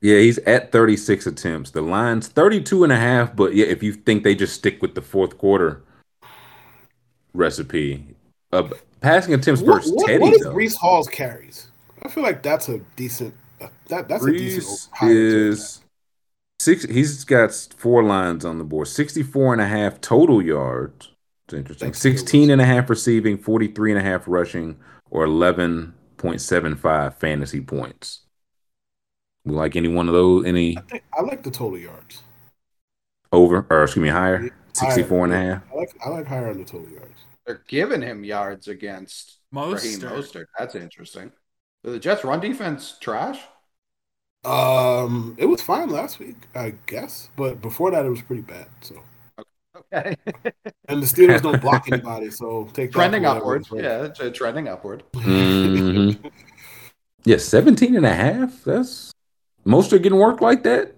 [0.06, 1.72] Yeah, he's at 36 attempts.
[1.72, 4.94] The line's 32 and a half, but yeah, if you think they just stick with
[4.94, 5.82] the fourth quarter
[7.34, 8.16] recipe,
[8.54, 8.70] uh,
[9.02, 10.46] passing attempts what, versus what, Teddy what is.
[10.46, 11.72] Breece Hall's carries?
[12.04, 13.34] I feel like that's a decent.
[13.60, 14.64] uh, That that's a decent.
[14.64, 15.48] Breece higher to it.
[15.48, 15.82] is
[16.60, 16.84] six.
[16.84, 18.88] He's got four lines on the board.
[18.88, 21.14] 64 and a half total yards.
[21.46, 21.88] It's interesting.
[21.88, 24.78] Thanks, 16 and a half receiving, 43 and a half rushing,
[25.10, 28.25] or 11.75 fantasy points.
[29.46, 30.46] We like any one of those?
[30.46, 32.22] Any I think I like the total yards.
[33.32, 34.38] over or excuse me, higher?
[34.40, 35.64] Higher, 64 and a half.
[35.72, 37.26] I like I like higher on the total yards.
[37.46, 40.12] They're giving him yards against Raheem Mostert.
[40.12, 40.46] Mostert.
[40.58, 41.32] That's interesting.
[41.84, 43.40] The Jets' run defense trash.
[44.44, 48.68] Um, it was fine last week, I guess, but before that, it was pretty bad.
[48.82, 49.02] So,
[49.94, 50.16] Okay,
[50.88, 53.84] and the Steelers don't block anybody, so take that trending whatever upward.
[53.84, 55.04] Yeah, it's, uh, trending upward.
[55.14, 56.32] Mhm.
[57.28, 58.64] Yeah, 17 and a half.
[58.66, 59.12] That's
[59.68, 60.94] Mostert getting work like that.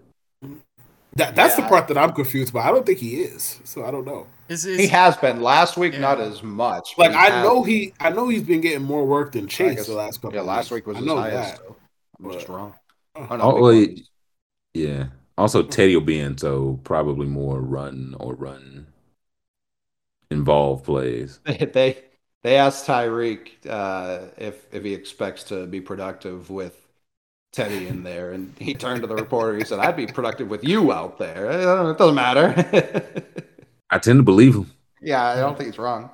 [1.16, 2.62] That that's the part that I'm confused by.
[2.68, 4.28] I don't think he is, so I don't know.
[4.50, 6.00] Is, is He has been last week, Yeah.
[6.00, 6.94] not as much.
[6.98, 9.88] Like I has- know he, I know he's been getting more work than Chase guess-
[9.88, 10.36] the last couple.
[10.36, 11.56] Yeah, of last week was I his know highest.
[11.58, 11.66] that.
[11.68, 11.76] so
[12.24, 12.74] I'm just wrong.
[13.16, 13.36] Oh.
[13.36, 13.90] No, big wait.
[13.90, 14.10] ones.
[14.76, 15.06] Yeah.
[15.40, 18.88] Also, Teddy will be in, so probably more run or run
[20.30, 21.40] involved plays.
[21.46, 21.98] They they,
[22.44, 26.87] they asked Tyreek uh, if if he expects to be productive with
[27.52, 29.58] Teddy in there, and he turned to the reporter.
[29.58, 31.52] He said, "I'd be productive with you out there.
[31.92, 32.54] It doesn't matter."
[33.90, 34.72] I tend to believe him.
[35.02, 36.10] yeah, I don't think he's wrong.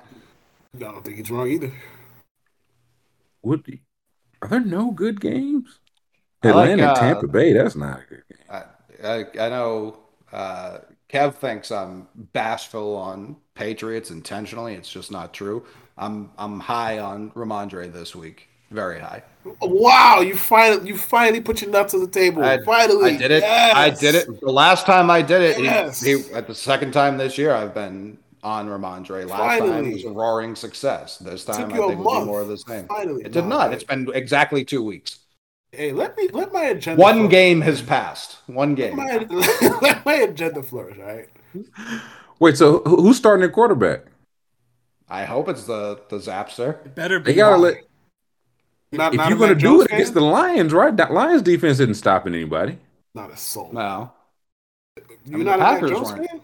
[0.74, 1.72] I don't think he's wrong either.
[3.42, 3.82] Would be.
[4.40, 5.78] are there no good games?
[6.42, 7.52] I like, Atlanta uh, Tampa Bay.
[7.52, 8.38] That's not a good game.
[8.50, 8.62] I
[9.02, 9.98] I, I know
[10.32, 14.74] uh, Kev thinks I'm bashful on Patriots intentionally.
[14.74, 15.64] It's just not true.
[15.96, 18.48] I'm I'm high on Rhamondre this week.
[18.70, 19.22] Very high.
[19.60, 22.42] Wow, you finally you finally put your nuts on the table.
[22.42, 23.44] I, finally, I did it.
[23.44, 24.40] I did it.
[24.40, 26.00] The last time I did it, Yes.
[26.02, 29.28] he, at the second time this year, I've been on Rhamondre.
[29.28, 29.92] Last time Finally.
[29.94, 31.18] was a roaring success.
[31.18, 32.86] This time I you a think will be more of the same.
[32.88, 33.64] Finally, It did Nah, not.
[33.68, 33.72] man.
[33.74, 35.18] It's been exactly two weeks.
[35.70, 37.00] Hey, let me let my agenda.
[37.00, 37.30] One flourish.
[37.30, 38.38] game has passed.
[38.46, 38.96] One game.
[38.96, 39.36] Let my,
[39.82, 40.98] let my agenda flourish.
[40.98, 41.28] All right.
[42.38, 44.04] Wait, so who's starting at quarterback?
[45.08, 46.84] I hope it's the the Zapster.
[46.86, 47.32] it better be.
[47.32, 47.76] They gotta let.
[48.96, 50.96] Not, If not you're gonna do Jones it against the Lions, right?
[50.96, 52.78] That Lions defense isn't stopping anybody.
[53.14, 53.70] not a soul.
[53.72, 54.12] No,
[55.26, 56.30] You're mean, not the a Packers Jones weren't.
[56.30, 56.40] fan.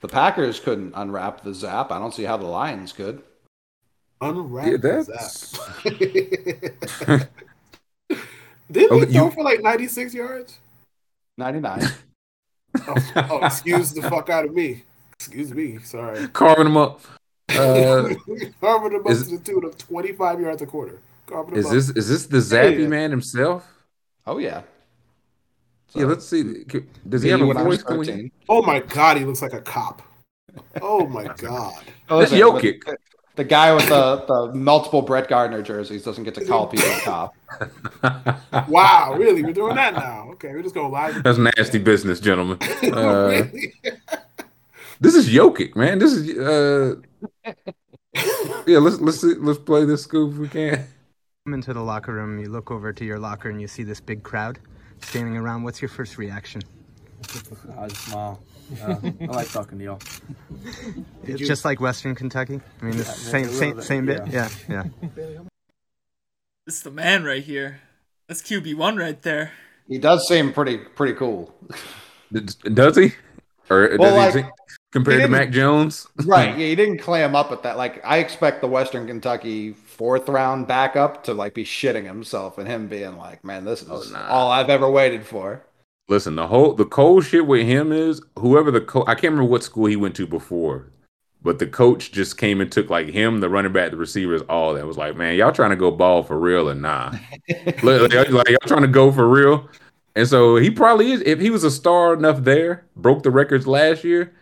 [0.00, 1.90] the Packers couldn't unwrap the Zap.
[1.92, 3.22] I don't see how the Lions could.
[4.20, 5.02] Unwrap Yeah, the.
[5.02, 5.30] Zap.
[8.70, 10.58] Didn't Okay, he throw you- for like 96 yards?
[11.38, 11.82] Ninety nine.
[12.88, 12.94] Oh,
[13.30, 14.82] oh, excuse the fuck out of me.
[15.18, 15.78] Excuse me.
[15.80, 16.26] Sorry.
[16.28, 17.00] carving them up.
[17.58, 18.14] Uh,
[18.60, 20.98] Carving them up is- to the tune of 25 yards a quarter.
[21.26, 22.86] Carving is this is this the Zappy Yeah.
[22.88, 23.66] man himself?
[24.26, 24.62] oh yeah.
[25.94, 26.64] Yeah, let's see.
[27.08, 27.86] Does he have a when I was voice?
[27.86, 28.30] Can we- 13.
[28.48, 30.00] Oh my god, he looks like a cop.
[30.80, 31.82] Oh my god.
[32.08, 32.84] Oh, That's listen, Jokic.
[32.84, 32.96] The,
[33.36, 37.00] the guy with the, the multiple Brett Gardner jerseys doesn't get to call people a
[37.00, 37.34] cop.
[38.68, 39.42] Wow, really?
[39.42, 40.28] We're doing that now.
[40.32, 41.22] Okay, we're just going live.
[41.22, 42.58] That's nasty business, gentlemen.
[42.92, 43.72] Uh, Really?
[45.00, 45.98] this is Jokic, man.
[45.98, 46.96] This is uh,
[48.66, 48.78] yeah.
[48.78, 50.86] Let's let's see, let's play this scoop if we can.
[51.44, 54.00] come into the locker room, you look over to your locker and you see this
[54.00, 54.58] big crowd
[55.02, 55.62] standing around.
[55.62, 56.62] What's your first reaction?
[57.78, 58.42] I just smile.
[58.82, 59.98] Uh, I like talking to y'all.
[61.24, 62.60] It's just like Western Kentucky.
[62.80, 64.22] I mean, it's Yeah, same same bit, same bit.
[64.28, 64.48] yeah.
[64.68, 65.38] Yeah, yeah.
[66.66, 67.80] This is the man right here.
[68.28, 69.52] That's QB one right there.
[69.88, 71.54] He does seem pretty pretty cool.
[72.32, 73.12] Does he?
[73.68, 74.46] Or does Well, he like, think-
[74.92, 76.06] compared to Mac Jones?
[76.24, 76.50] Right.
[76.58, 77.76] Yeah, he didn't clam up at that.
[77.76, 82.68] Like I expect the Western Kentucky fourth round backup to like be shitting himself and
[82.68, 84.28] him being like, Man, this oh, is Oh, nah.
[84.28, 85.62] all I've ever waited for.
[86.08, 89.04] Listen, the whole the cold shit with him is whoever the coach.
[89.08, 90.86] I can't remember what school he went to before,
[91.42, 94.74] but the coach just came and took like him, the running back, the receivers, all
[94.74, 97.14] that was like, man, y'all trying to go ball for real or nah?
[97.82, 99.68] like, like, y'all trying to go for real?
[100.14, 101.22] And so he probably is.
[101.24, 104.34] If he was a star enough there, broke the records last year,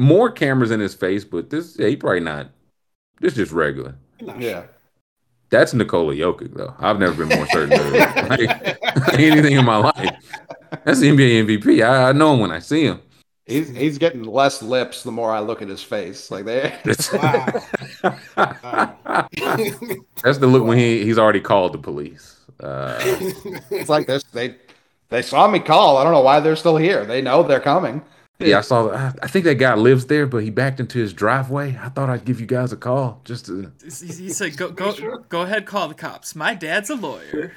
[0.00, 1.24] more cameras in his face.
[1.24, 2.48] But this, yeah, he probably not.
[3.20, 3.94] This just regular.
[4.38, 4.64] Yeah.
[5.50, 6.74] That's Nikola Jokic, though.
[6.78, 7.92] I've never been more certain of
[8.30, 8.78] like,
[9.18, 10.16] anything in my life.
[10.84, 11.84] That's the NBA MVP.
[11.84, 13.00] I, I know him when I see him.
[13.46, 16.30] He's he's getting less lips the more I look at his face.
[16.30, 17.08] Like they That's
[20.38, 22.36] the look when he, he's already called the police.
[22.60, 22.96] Uh,
[23.72, 24.54] it's like this they
[25.08, 25.96] they saw me call.
[25.96, 27.04] I don't know why they're still here.
[27.04, 28.02] They know they're coming.
[28.40, 28.90] Yeah, I saw.
[28.90, 31.78] I I think that guy lives there, but he backed into his driveway.
[31.80, 33.70] I thought I'd give you guys a call just to.
[33.82, 34.92] He's, he's like, go go
[35.28, 36.34] go ahead, call the cops.
[36.34, 37.52] My dad's a lawyer.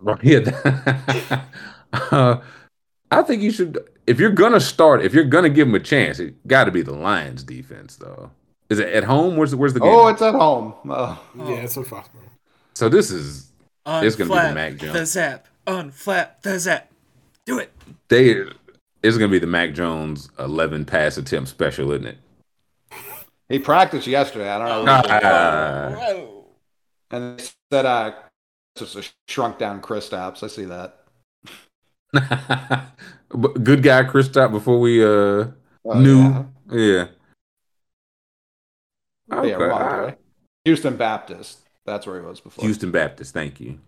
[0.00, 0.22] Right.
[0.22, 1.44] Yeah.
[1.92, 2.40] uh,
[3.10, 3.78] I think you should.
[4.06, 6.82] If you're gonna start, if you're gonna give him a chance, it got to be
[6.82, 8.30] the Lions' defense, though.
[8.70, 9.36] Is it at home?
[9.36, 9.88] Where's the Where's the game?
[9.90, 10.74] Oh, it's at home.
[10.88, 11.22] Oh.
[11.36, 12.28] Yeah, it's in Foxborough.
[12.74, 13.50] so this is
[13.86, 15.10] it's gonna be the Unflap Mac the Jones.
[15.10, 15.48] zap.
[15.66, 16.90] Unflap the zap.
[17.46, 17.72] Do it.
[18.08, 18.44] They
[19.02, 22.18] it's gonna be the Mac Jones 11 pass attempt special, isn't it?
[23.48, 24.48] He practiced yesterday.
[24.48, 25.02] I don't know.
[25.06, 26.34] Ah.
[27.10, 28.12] And they said uh,
[28.76, 30.42] it's just a shrunk down Chris Stapps.
[30.42, 30.96] I see that.
[33.62, 34.50] Good guy, Chris Stop.
[34.50, 35.46] Before we uh
[35.84, 37.06] Oh, knew, yeah.
[39.30, 39.52] Yeah, Okay.
[39.52, 40.16] Rhamondre.
[40.64, 41.60] Houston Baptist.
[41.86, 42.64] That's where he was before.
[42.64, 43.78] Houston Baptist, thank you.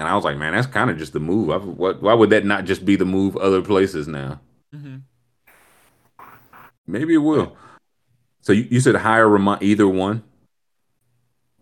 [0.00, 1.50] And I was like, man, that's kind of just the move.
[1.50, 4.40] I, what, why would that not just be the move other places now?
[4.72, 4.96] hmm
[6.86, 7.54] Maybe it will.
[8.40, 10.22] So you, you said hire Ramon either one?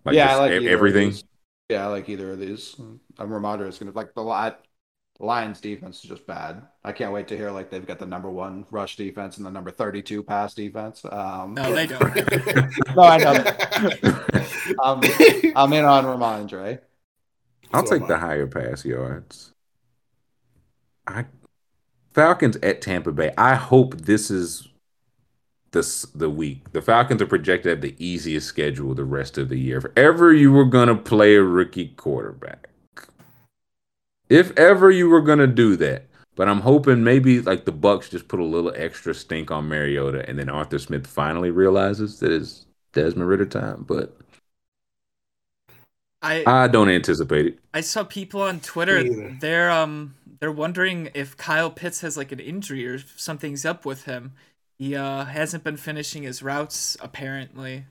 [0.05, 1.09] Like yeah, I like e- either of everything.
[1.11, 1.25] these.
[1.69, 2.77] Yeah, I like either of these.
[3.19, 4.65] I'm Rhamondre is gonna like the lot.
[5.21, 6.63] Lions defense is just bad.
[6.85, 9.51] I can't wait to hear like they've got the number one rush defense and the
[9.51, 11.05] number 32 pass defense.
[11.05, 12.15] Um, No, they don't.
[12.97, 13.45] no, I know.
[14.83, 15.03] I'm,
[15.57, 16.79] I'm in on Rhamondre.
[17.73, 19.53] I'll take the higher pass yards.
[21.07, 21.27] I
[22.13, 23.33] Falcons at Tampa Bay.
[23.37, 24.69] I hope this is
[25.73, 26.73] this the week.
[26.73, 29.79] The Falcons are projected have the easiest schedule the rest of the year.
[29.79, 32.69] If ever you were gonna play a rookie quarterback,
[34.29, 38.29] if ever you were gonna do that, but I'm hoping maybe like the Bucs just
[38.29, 42.67] put a little extra stink on Mariota, and then Arthur Smith finally realizes that it's
[42.93, 43.85] Desmond Ridder time.
[43.87, 44.17] But
[46.23, 47.59] I I don't anticipate it.
[47.73, 49.03] I saw people on Twitter.
[49.03, 49.37] Me.
[49.41, 53.85] They're um they're wondering if Kyle Pitts has like an injury or if something's up
[53.85, 54.33] with him.
[54.79, 57.87] He uh hasn't been finishing his routes apparently.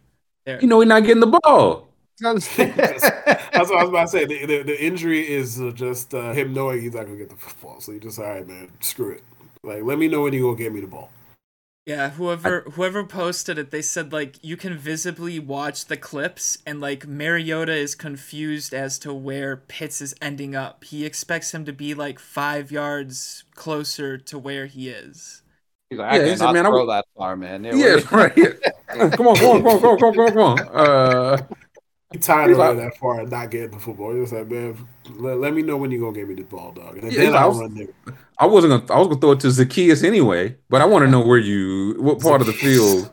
[0.46, 0.62] There.
[0.62, 1.88] You know, he's not getting the ball.
[2.20, 4.26] That's what I was about to say.
[4.26, 7.36] The, the, the injury is uh, just uh, him knowing he's not gonna get the
[7.36, 7.80] football.
[7.80, 8.72] So he just all right, man.
[8.80, 9.24] Screw it.
[9.64, 11.12] Like, let me know when you gonna get me the ball.
[11.88, 16.82] Yeah, whoever whoever posted it, they said like you can visibly watch the clips and
[16.82, 20.84] like Mariota is confused as to where Pitts is ending up.
[20.84, 25.44] He expects him to be like five yards closer to where he is.
[25.90, 27.64] He's like, I Yeah, he cannot said, man, I throw w- that far, man.
[27.64, 28.34] Yeah, Yeah, what- right.
[28.38, 29.10] Yeah.
[29.12, 30.60] Come on, come on, come on, come on, come on, come on.
[30.76, 31.38] Uh,
[32.14, 34.14] I'm tired of running like- that far and not getting the football.
[34.14, 36.98] He's like, man, let, let me know when you gonna get me the ball, dog.
[36.98, 37.88] And Yeah, then I was- run there.
[38.40, 38.94] I wasn't gonna.
[38.94, 41.96] I was gonna throw it to Zaccheaus anyway, but I want to know where you,
[42.00, 43.10] what part of the field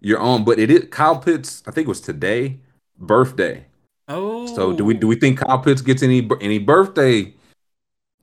[0.00, 0.44] you're on.
[0.44, 1.62] But it is Kyle Pitts.
[1.66, 2.58] I think it was today,
[2.98, 3.64] birthday.
[4.08, 4.46] Oh.
[4.54, 7.32] So do we do we think Kyle Pitts gets any any birthday,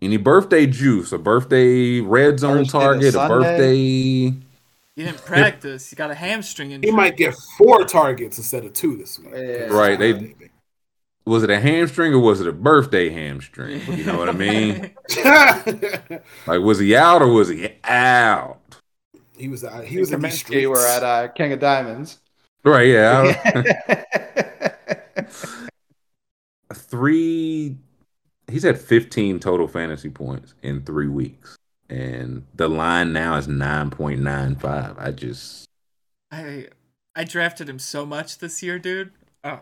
[0.01, 3.75] any birthday juice, a birthday red zone Thursday target, a birthday?
[4.95, 5.91] You didn't practice.
[5.91, 9.33] You got a hamstring He might get four targets instead of two this week.
[9.33, 9.63] Yeah.
[9.65, 10.35] Right, they-
[11.25, 13.81] Was it a hamstring or was it a birthday hamstring?
[13.87, 14.91] You know what I mean?
[16.47, 18.59] Like, was he out or was he out?
[19.37, 20.67] he was uh, he He was was in these Kaminsky streets.
[20.69, 22.19] were at uh, King of Diamonds.
[22.63, 24.03] Right, yeah.
[26.73, 27.77] three
[28.47, 31.57] he's had 15 total fantasy points in three weeks
[31.89, 35.65] and the line now is 9.95 i just
[36.31, 36.67] I
[37.15, 39.11] I drafted him so much this year, dude.
[39.43, 39.61] Oh.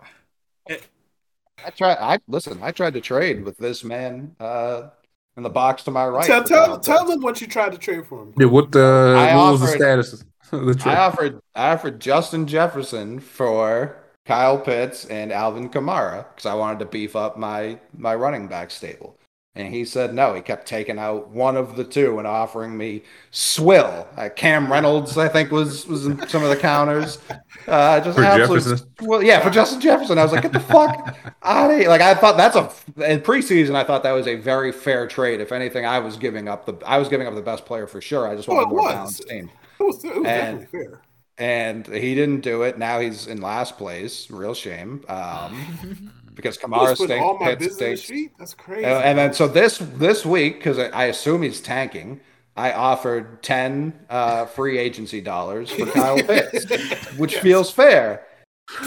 [1.65, 1.97] I tried.
[1.99, 2.59] I listen.
[2.61, 4.89] I tried to trade with this man uh,
[5.37, 6.25] in the box to my right.
[6.25, 8.33] tell tell, tell them what you tried to trade for him.
[8.39, 11.41] yeah, what the I what was the offered- status of the I offered.
[11.55, 17.15] I offered Justin Jefferson for Kyle Pitts and Alvin Kamara because I wanted to beef
[17.15, 19.17] up my my running back stable.
[19.53, 20.33] And he said no.
[20.33, 24.07] He kept taking out one of the two and offering me Swill.
[24.15, 27.17] Uh, Cam Reynolds, I think, was was in some of the counters.
[27.67, 28.87] Uh, just For absolute- Jefferson?
[29.01, 30.17] Well, yeah, for Justin Jefferson.
[30.17, 31.89] I was like, get the fuck out of here.
[31.89, 32.61] Like I thought that's a
[33.11, 33.75] in preseason.
[33.75, 35.41] I thought that was a very fair trade.
[35.41, 37.99] If anything, I was giving up the I was giving up the best player for
[37.99, 38.29] sure.
[38.29, 38.93] I just wanted it a more was.
[38.93, 39.51] balanced team.
[39.79, 41.01] It was, it was And- definitely fair.
[41.37, 42.77] And he didn't do it.
[42.77, 44.29] Now he's in last place.
[44.29, 45.03] Real shame.
[45.09, 48.01] Um, because Kamara just put all my Pitts business stinks.
[48.01, 48.31] street.
[48.39, 48.85] That's crazy.
[48.85, 52.19] Uh, and then so this this week, because I, I assume he's tanking,
[52.57, 56.65] I offered ten uh, free agency dollars for Kyle Pitts,
[57.17, 58.25] which feels fair.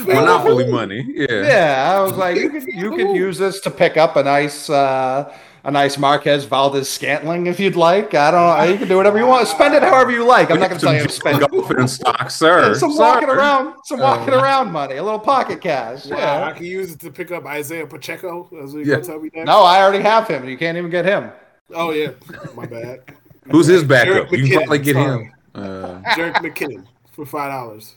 [0.07, 3.97] monopoly money yeah Yeah, I was like, you could you could use this to pick
[3.97, 5.31] up a nice uh,
[5.65, 8.15] a nice Marquez Valdes Scantling if you'd like.
[8.15, 8.73] I don't know.
[8.73, 9.49] You can do whatever you want.
[9.49, 10.51] Spend it however you like.
[10.51, 11.51] I'm not going to tell you to spend it.
[11.51, 12.99] Golf in stock sir some sir.
[12.99, 16.07] walking around, some walking Uh, around money, a little pocket cash.
[16.07, 18.49] Wow, I can use it to pick up Isaiah Pacheco.
[18.53, 19.01] That's what Yeah.
[19.01, 19.47] tell me next?
[19.47, 20.49] No, I already have him.
[20.49, 21.31] You can't even get him.
[21.75, 22.11] Oh yeah,
[22.55, 23.01] my bad.
[23.51, 25.25] who's his backup you can McKinnon, probably get sorry.
[25.25, 27.95] him Uh, Jerick McKinnon for five dollars.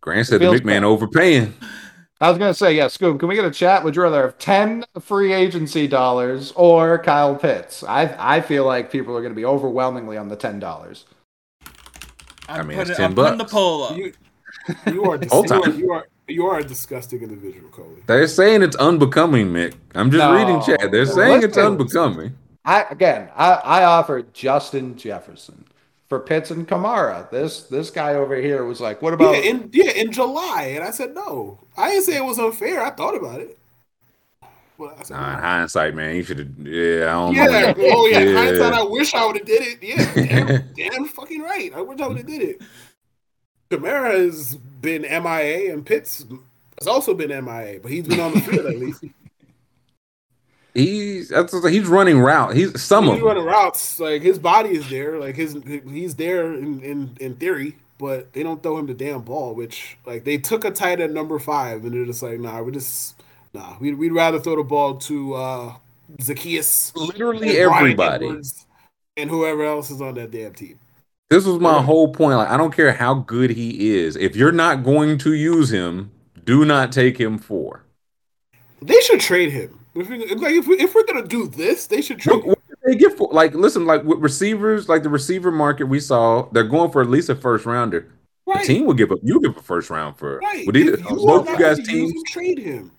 [0.00, 0.88] Grant said the Feels big man bad.
[0.88, 1.54] overpaying.
[2.20, 3.18] I was gonna say, yeah, Scoop.
[3.20, 3.84] Can we get a chat?
[3.84, 7.82] Would you rather have ten free agency dollars or Kyle Pitts?
[7.84, 11.04] I I feel like people are gonna be overwhelmingly on the ten dollars.
[12.48, 13.96] I mean, Put it's it- 10 I'm putting the poll up.
[13.96, 14.12] You,
[14.86, 15.78] you are dis- you, are, time.
[15.78, 18.02] you are you are a disgusting individual, Coley.
[18.06, 19.74] They're saying it's unbecoming, Mick.
[19.94, 20.32] I'm just No.
[20.34, 20.90] reading chat.
[20.90, 22.36] They're saying it's unbecoming.
[22.64, 25.66] I again, I I offered Justin Jefferson
[26.08, 27.30] for Pitts and Kamara.
[27.30, 29.34] This this guy over here was like, what about?
[29.34, 31.58] yeah, in yeah, in July, and I said no.
[31.76, 32.80] I didn't say it was unfair.
[32.82, 33.58] I thought about it.
[34.78, 36.48] But I said, Nah, in hindsight, man, you should have.
[36.58, 37.74] Yeah, I don't yeah, know.
[37.78, 38.38] oh yeah, Yeah.
[38.38, 38.72] hindsight.
[38.74, 39.82] I wish I would have did it.
[39.82, 40.14] Yeah,
[40.74, 41.72] damn, damn fucking right.
[41.74, 42.62] I wish I would have did it.
[43.70, 46.24] Kamara has been MIA, and Pitts
[46.78, 49.04] has also been MIA, but he's been on the field at least.
[50.76, 52.54] He's that's he's running route.
[52.54, 53.26] He's some of he's them.
[53.28, 53.98] running routes.
[53.98, 55.18] Like his body is there.
[55.18, 59.22] Like his he's there in, in in theory, but they don't throw him the damn
[59.22, 59.54] ball.
[59.54, 62.72] Which like they took a tight end number five, and they're just like, nah, we
[62.72, 63.22] just
[63.54, 63.76] nah.
[63.80, 65.74] We'd, we'd rather throw the ball to uh
[66.20, 68.26] Zaccheaus, Literally everybody.
[68.26, 68.66] Edwards,
[69.16, 70.78] and whoever else is on that damn team.
[71.30, 72.36] This was my whole point.
[72.36, 74.16] Like, I don't care how good he is.
[74.16, 76.12] If you're not going to use him,
[76.44, 77.82] do not take him for.
[78.80, 79.85] They should trade him.
[79.96, 82.36] If we, like if, we, if we're gonna do this, they should trade.
[82.36, 83.28] What, what they get for?
[83.32, 87.08] Like, listen, like with receivers, like the receiver market we saw, they're going for at
[87.08, 88.12] least a first rounder.
[88.46, 88.60] Right.
[88.60, 89.18] The team will give up.
[89.22, 90.38] You give a first round for.
[90.38, 90.66] Right.
[90.66, 92.92] Would either you both are you guys gonna teams him, trade him.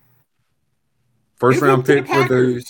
[1.36, 2.66] first Give round to the pick for the?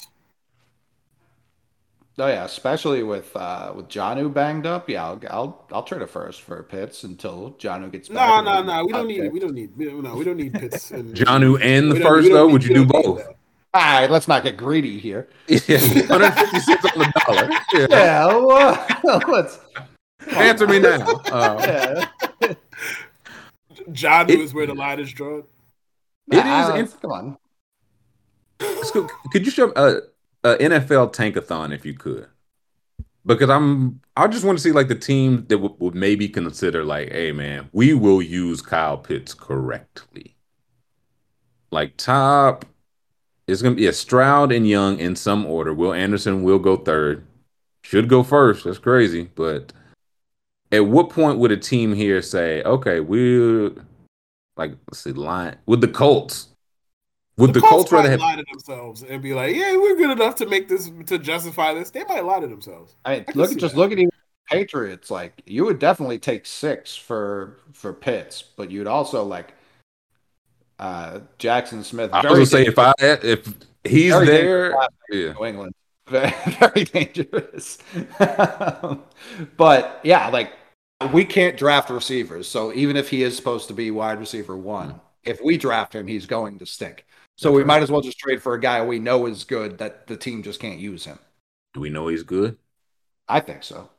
[2.20, 4.90] Oh yeah, especially with uh with Janu banged up.
[4.90, 8.44] Yeah, I'll I'll, I'll trade a first for Pitts until Janu gets back.
[8.44, 8.86] No, no, no.
[8.86, 9.32] We don't need it.
[9.32, 9.78] We don't need.
[9.78, 10.90] We no, we don't need Pitts.
[10.92, 12.48] And, Janu and the first though.
[12.48, 13.22] need- Would you do don't both?
[13.78, 13.94] That.
[13.96, 15.28] All right, let's not get greedy here.
[15.48, 17.50] Yeah, 156 on the dollar.
[17.74, 17.88] Yeah.
[17.90, 18.26] Yeah,
[19.04, 19.60] well, let's
[20.36, 21.06] Answer me now.
[21.32, 22.06] Uh,
[22.42, 22.54] yeah.
[23.92, 25.44] John It- is where the line is drawn.
[26.32, 27.38] It Nah, is in- come on.
[28.84, 29.98] Scoop, could you show a,
[30.44, 32.28] a NFL tankathon if you could?
[33.26, 36.84] Because I'm, I just want to see like the team that would, would maybe consider
[36.84, 40.36] like, hey man, we will use Kyle Pitts correctly.
[41.72, 42.66] Like top,
[43.48, 45.74] it's gonna be a Stroud and Young in some order.
[45.74, 47.26] Will Anderson will go third,
[47.82, 48.66] should go first.
[48.66, 49.74] That's crazy, but
[50.72, 53.72] at what point would a team here say, okay, we're
[54.58, 56.50] like, let's see, line with the Colts?
[57.38, 60.10] Would the, Colts, rather might have lie to themselves and be like, "Yeah, we're good
[60.10, 62.96] enough to make this to justify this." They might lie to themselves.
[63.06, 63.80] I mean, I look see just that.
[63.80, 64.10] look at even
[64.50, 65.12] Patriots.
[65.12, 69.54] Like you would definitely take six for for Pitts, but you'd also like
[70.80, 72.12] uh Jaxon Smith.
[72.14, 74.72] I was gonna say if I if he's very there,
[75.10, 75.34] yeah.
[75.34, 75.74] New England,
[76.08, 77.78] very, very dangerous.
[79.58, 80.54] but yeah, like
[81.12, 85.00] we can't draft receivers, so even if he is supposed to be wide receiver one,
[85.24, 87.06] if we draft him, he's going to stink.
[87.36, 90.08] So we might as well just trade for a guy we know is good that
[90.08, 91.20] the team just can't use him.
[91.76, 92.58] Do we know he's good?
[93.28, 93.92] I think so.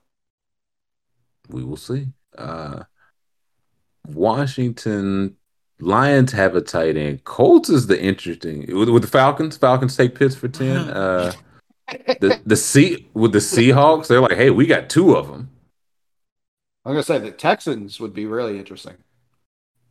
[1.49, 2.09] We will see.
[2.37, 2.83] Uh
[4.07, 5.37] Washington
[5.81, 7.25] Lions have a tight end.
[7.25, 9.57] Colts is the interesting with, with the Falcons.
[9.57, 10.89] Falcons take Pitts for ten.
[10.99, 11.33] Uh,
[12.21, 15.49] the the sea with the Seahawks, they're like, hey, we got two of them.
[16.85, 18.95] I'm gonna say the Texans would be really interesting.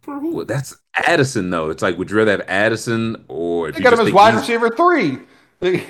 [0.01, 0.45] For who?
[0.45, 1.69] That's Addison though.
[1.69, 4.69] It's like, would you rather have Addison or They you got him as wide receiver
[4.69, 5.19] three.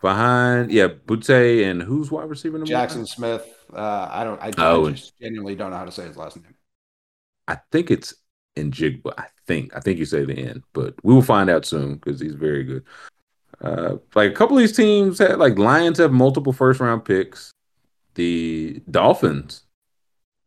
[0.00, 0.70] Behind?
[0.70, 1.30] Yeah, Butte
[1.64, 2.72] and who's wide receiver number?
[2.72, 2.88] one?
[2.88, 3.46] Jaxon Smith.
[3.72, 4.40] Uh, I don't.
[4.40, 6.54] I, Oh, I just genuinely don't know how to say his last name.
[7.46, 8.14] I think it's
[8.62, 9.12] Njigba.
[9.18, 9.74] I think.
[9.76, 12.64] I think you say the end, but we will find out soon because he's very
[12.64, 12.84] good.
[13.62, 17.50] Uh, like a couple of these teams had like Lions have multiple first round picks.
[18.14, 19.64] The Dolphins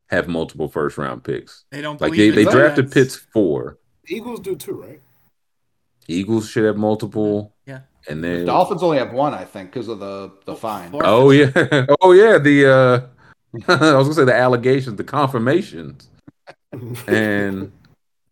[0.08, 1.66] have multiple first round picks.
[1.72, 3.16] They don't Like they, they drafted defense.
[3.16, 3.78] Pitts four.
[4.08, 5.00] Eagles do too, right?
[6.08, 7.54] Eagles should have multiple.
[7.66, 7.82] Yeah.
[8.10, 10.92] And then The Dolphins only have one, I think, because of the the fine.
[10.94, 11.52] Oh yeah.
[12.02, 12.38] Oh yeah.
[12.38, 13.02] The uh
[13.68, 16.10] I was gonna say the allegations, the confirmations.
[17.08, 17.72] And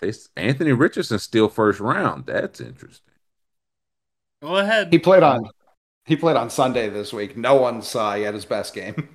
[0.02, 2.26] they Anthony Richardson still first round.
[2.26, 3.14] That's interesting.
[4.42, 4.92] Go ahead.
[4.92, 5.50] He played on.
[6.06, 7.38] He played on Sunday this week.
[7.38, 9.08] No one saw he had his best game.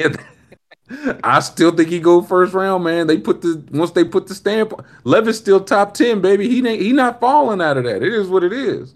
[1.22, 3.06] I still think he go first round, man.
[3.06, 4.72] They put the once they put the stamp.
[5.04, 6.48] Levis still top ten, baby.
[6.48, 8.02] He ain't he not falling out of that.
[8.02, 8.94] It is what it is.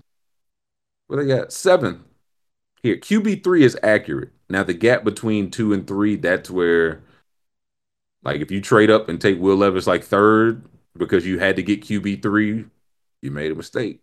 [1.06, 2.04] What they got seven
[2.82, 2.96] here.
[2.96, 4.30] QB three is accurate.
[4.48, 7.02] Now the gap between two and three, that's where,
[8.22, 10.64] like, if you trade up and take Will Levis like third
[10.96, 12.66] because you had to get QB three,
[13.22, 14.00] you made a mistake.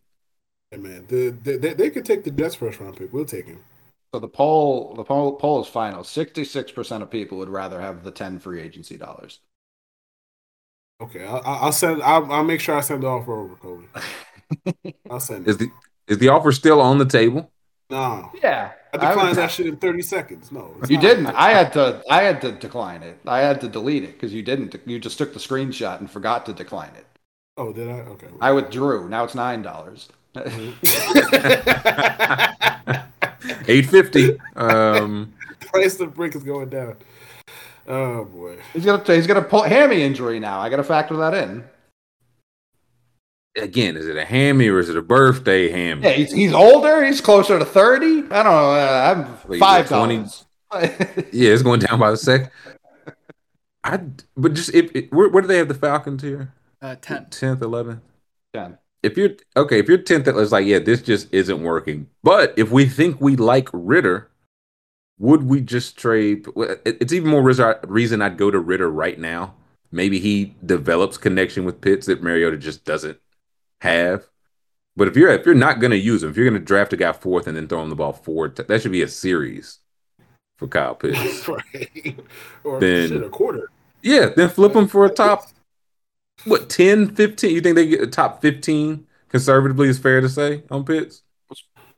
[0.71, 3.13] Yeah, man, the, the, they, they could take the Jets first round pick.
[3.13, 3.63] We'll take him.
[4.13, 6.05] So the poll, the poll, poll is final.
[6.05, 9.39] Sixty-six percent of people would rather have the ten free agency dollars.
[11.01, 12.01] Okay, I'll, I'll send.
[12.03, 13.85] I'll, I'll make sure I send the offer over, Kobe.
[15.09, 15.57] I'll send Is it.
[15.57, 15.73] the
[16.07, 17.51] is the offer still on the table?
[17.91, 20.51] No, Yeah, I I declined would- that shit in thirty seconds.
[20.51, 21.01] No, You not.
[21.01, 21.25] didn't.
[21.27, 22.01] I had to.
[22.09, 23.19] I had to decline it.
[23.27, 24.75] I had to delete it because you didn't.
[24.85, 27.05] You just took the screenshot and forgot to decline it.
[27.57, 27.99] Oh, did I?
[28.13, 28.27] Okay.
[28.39, 29.09] I withdrew.
[29.09, 30.07] Now it's nine dollars.
[33.67, 34.39] Eight fifty.
[34.55, 36.95] Um, Price of brick is going down.
[37.87, 38.57] Oh boy.
[38.73, 39.03] he's gonna.
[39.05, 40.59] He's gonna pull hammy injury now.
[40.59, 41.63] I got to factor that in.
[43.57, 46.03] Again, is it a hammy or is it a birthday hammy?
[46.03, 47.03] Yeah, he's, he's older.
[47.03, 48.19] He's closer to thirty.
[48.31, 48.71] I don't know.
[48.71, 50.15] Uh, I'm Wait, five 20?
[50.15, 50.45] dollars.
[51.33, 52.49] Yeah, it's going down by the sec.
[53.83, 53.99] I
[54.37, 56.53] but just if it, where, where do they have the Falcons here?
[56.81, 57.25] Uh, ten.
[57.29, 58.01] Tenth, eleventh.
[58.53, 58.77] Ten.
[59.03, 62.07] If you're okay, if you're tenth, it's like yeah, this just isn't working.
[62.23, 64.29] But if we think we like Ridder,
[65.19, 66.45] would we just trade?
[66.85, 69.55] It's even more reason reason I'd go to Ridder right now.
[69.91, 73.19] Maybe he develops connection with Pitts that Mariota just doesn't
[73.81, 74.25] have.
[74.95, 76.93] But if you're if you're not going to use him, if you're going to draft
[76.93, 79.79] a guy fourth and then throw him the ball forward, that should be a series
[80.57, 81.47] for Kyle Pitts.
[81.47, 82.19] right.
[82.63, 83.69] Or Then- shit, a quarter.
[84.03, 85.45] Yeah, then flip them for a top
[86.45, 87.53] what 10, 15?
[87.53, 91.21] You think they get a top 15 conservatively is fair to say on Pitts?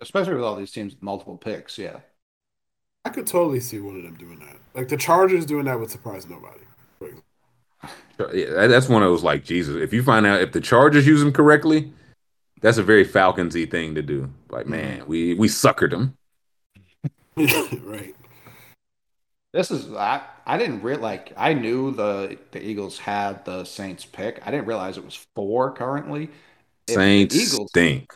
[0.01, 1.77] Especially with all these teams multiple picks.
[1.77, 1.99] Yeah.
[3.05, 4.57] I could totally see one of them doing that.
[4.73, 6.59] Like the Chargers doing that would surprise nobody.
[8.33, 9.75] Yeah, that's one of those like Jesus.
[9.75, 11.91] If you find out if the Chargers use him correctly,
[12.61, 14.29] that's a very Falconsy thing to do.
[14.49, 14.71] Like, mm-hmm.
[14.71, 16.15] man, we we suckered them.
[17.35, 18.15] right.
[19.51, 24.05] This is I, I didn't real like I knew the the Eagles had the Saints
[24.05, 24.41] pick.
[24.45, 26.29] I didn't realize it was four currently.
[26.87, 28.15] If Saints Eagles stink.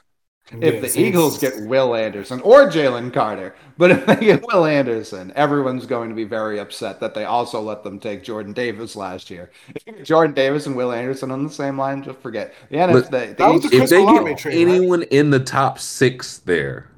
[0.51, 4.65] If the Saints- Eagles get Will Anderson or Jalen Carter, but if they get Will
[4.65, 8.95] Anderson, everyone's going to be very upset that they also let them take Jordan Davis
[8.95, 9.51] last year.
[9.85, 12.53] If Jordan Davis and Will Anderson on the same line, just forget.
[12.69, 14.75] Yeah, Look, the, the Eagles- If they Olave get trade, right?
[14.75, 16.89] anyone in the top six there,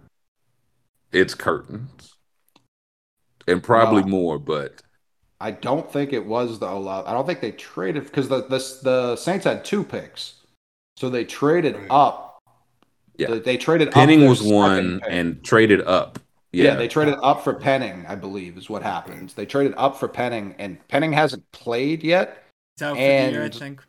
[1.12, 2.16] it's curtains.
[3.48, 4.10] And probably No.
[4.10, 4.84] more, but
[5.42, 7.08] I don't think it was the Olave.
[7.08, 10.36] I don't think they traded because the, the the Saints had two picks,
[10.98, 11.88] so they traded Right.
[11.90, 12.28] up.
[13.20, 13.28] Yeah.
[13.32, 13.90] they, they traded.
[13.90, 15.10] up Penning their was one pick.
[15.12, 16.20] and traded up.
[16.52, 16.66] Yeah.
[16.66, 19.34] Yeah, they traded up for Penning, I believe, is what happened.
[19.36, 22.44] They traded up for Penning, and Penning hasn't played yet.
[22.76, 23.84] He's out for the year, I think.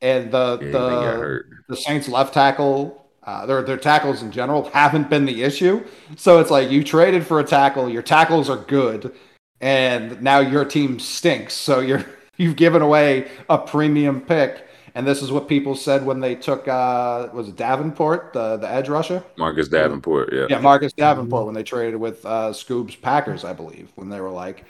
[0.00, 5.10] And the Yeah, the the Saints left tackle, uh, their their tackles in general haven't
[5.10, 5.84] been the issue.
[6.16, 9.14] So it's like you traded for a tackle, your tackles are good,
[9.60, 11.54] and now your team stinks.
[11.54, 12.04] So you're
[12.36, 14.66] you've given away a premium pick.
[14.94, 18.68] And this is what people said when they took uh was it Davenport, the the
[18.68, 19.24] edge rusher?
[19.36, 20.32] Marcus Davenport.
[20.32, 20.46] Yeah.
[20.50, 24.30] Yeah, Marcus Davenport when they traded with uh Scoob's Packers, I believe, when they were
[24.30, 24.64] like,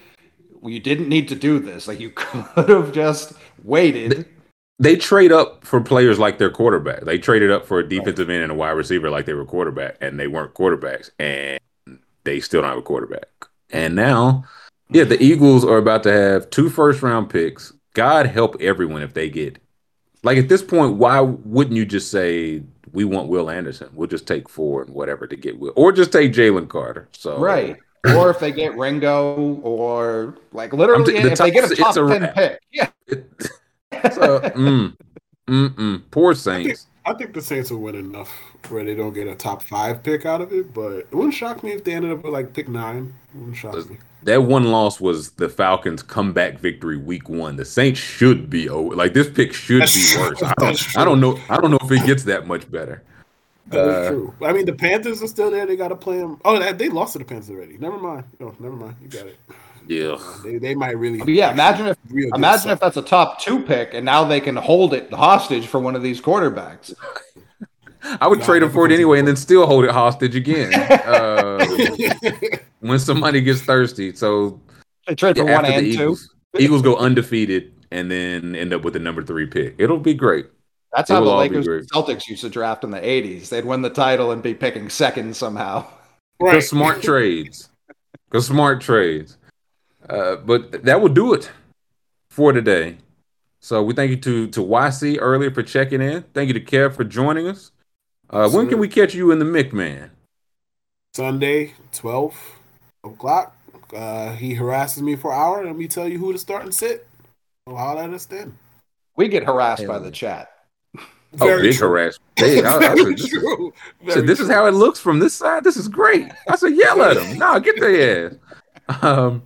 [0.61, 1.89] well, you didn't need to do this.
[1.89, 3.35] Like you could have just
[3.65, 4.27] waited.
[4.79, 7.03] They trade up for players like their quarterback.
[7.03, 9.97] They traded up for a defensive end and a wide receiver like they were quarterback,
[10.01, 11.61] and they weren't quarterbacks, and
[12.25, 13.29] they still don't have a quarterback.
[13.71, 14.45] And now,
[14.89, 17.73] yeah, the Eagles are about to have two first round picks.
[17.95, 19.59] God help everyone if they get
[20.23, 23.89] like at this point, why wouldn't you just say we want Will Anderson?
[23.95, 27.09] We'll just take four and whatever to get Will, or just take Jalen Carter.
[27.13, 27.77] So Right.
[28.17, 31.95] Or if they get Ringo, or like literally, t- the if they get a top-
[31.95, 32.35] top it's a 10 wrap.
[32.35, 32.61] pick.
[32.73, 32.89] Yeah.
[33.07, 33.31] It-
[34.15, 34.97] so, mm,
[35.49, 36.89] mm, mm, poor Saints.
[37.07, 38.29] I think the Saints will win enough
[38.69, 41.63] where they don't get a top five pick out of it, but it wouldn't shock
[41.63, 43.15] me if they ended up with like pick nine.
[43.35, 43.99] It wouldn't shock me.
[44.25, 47.57] That one loss was the Falcons' comeback victory week one.
[47.57, 48.95] The Saints should be over.
[48.95, 50.23] Like this pick should That's be true.
[50.31, 50.43] worse.
[50.43, 51.39] I don't, I don't know.
[51.49, 53.03] I don't know if it gets that much better.
[53.69, 54.35] That is Uh, true.
[54.45, 55.67] I mean, the Panthers are still there.
[55.67, 56.41] They got to play them.
[56.45, 57.79] Oh, they- they lost to the Panthers already.
[57.79, 58.25] Never mind.
[58.39, 58.97] No, never mind.
[59.03, 59.39] You got it.
[59.89, 60.17] Yeah.
[60.45, 61.19] They, they might really.
[61.19, 64.39] But yeah, imagine if real imagine if that's a top two pick, and now they
[64.41, 66.95] can hold it hostage for one of these quarterbacks.
[68.21, 70.73] I would trade him for it anyway, and then still hold it hostage again
[71.05, 71.65] uh,
[72.83, 74.15] when somebody gets thirsty.
[74.15, 74.61] So
[75.07, 76.03] They trade for yeah, one and the two.
[76.03, 79.75] Eagles, Eagles go undefeated and then end up with the number three pick.
[79.79, 80.47] It'll be great.
[80.93, 83.49] That's It how the Lakers and Celtics used to draft in the '80s.
[83.49, 85.87] They'd win the title and be picking second somehow.
[86.39, 86.63] Because right.
[86.63, 87.71] smart trades.
[88.29, 89.39] Because smart trades.
[90.09, 91.51] Uh, but that will do it
[92.31, 92.99] for today.
[93.61, 96.25] So we thank you to to YC earlier for checking in.
[96.35, 97.71] Thank you to Kev for joining us.
[98.29, 100.11] Uh, when can we catch you in the Mick Man?
[101.15, 102.52] Sunday, 12
[103.05, 103.57] o'clock.
[103.95, 106.65] Uh, he harasses me for an hour, and let me tell you who to start
[106.65, 107.07] and sit.
[107.69, 108.59] So holler at us then.
[109.17, 110.11] We get harassed by the yeah.
[110.11, 110.53] chat.
[111.41, 111.89] Oh, big true.
[111.89, 112.19] harassment.
[112.39, 113.73] Hey, I, I said, this, true.
[114.03, 115.63] I said, Very this is how it looks from this side.
[115.63, 116.29] This is great.
[116.49, 117.39] I said, yell at them.
[117.39, 118.35] No, get their ass.
[119.01, 119.45] Um,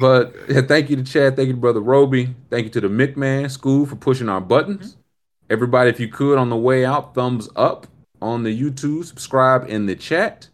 [0.00, 1.36] but yeah, thank you to Chad.
[1.36, 2.34] Thank you to Brother Roby.
[2.48, 4.96] Thank you to the McMahon School for pushing our buttons.
[5.50, 7.86] Everybody, if you could, on the way out, thumbs up
[8.22, 10.48] on the YouTube, subscribe in the chat,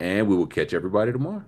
[0.00, 1.44] and we will catch everybody tomorrow.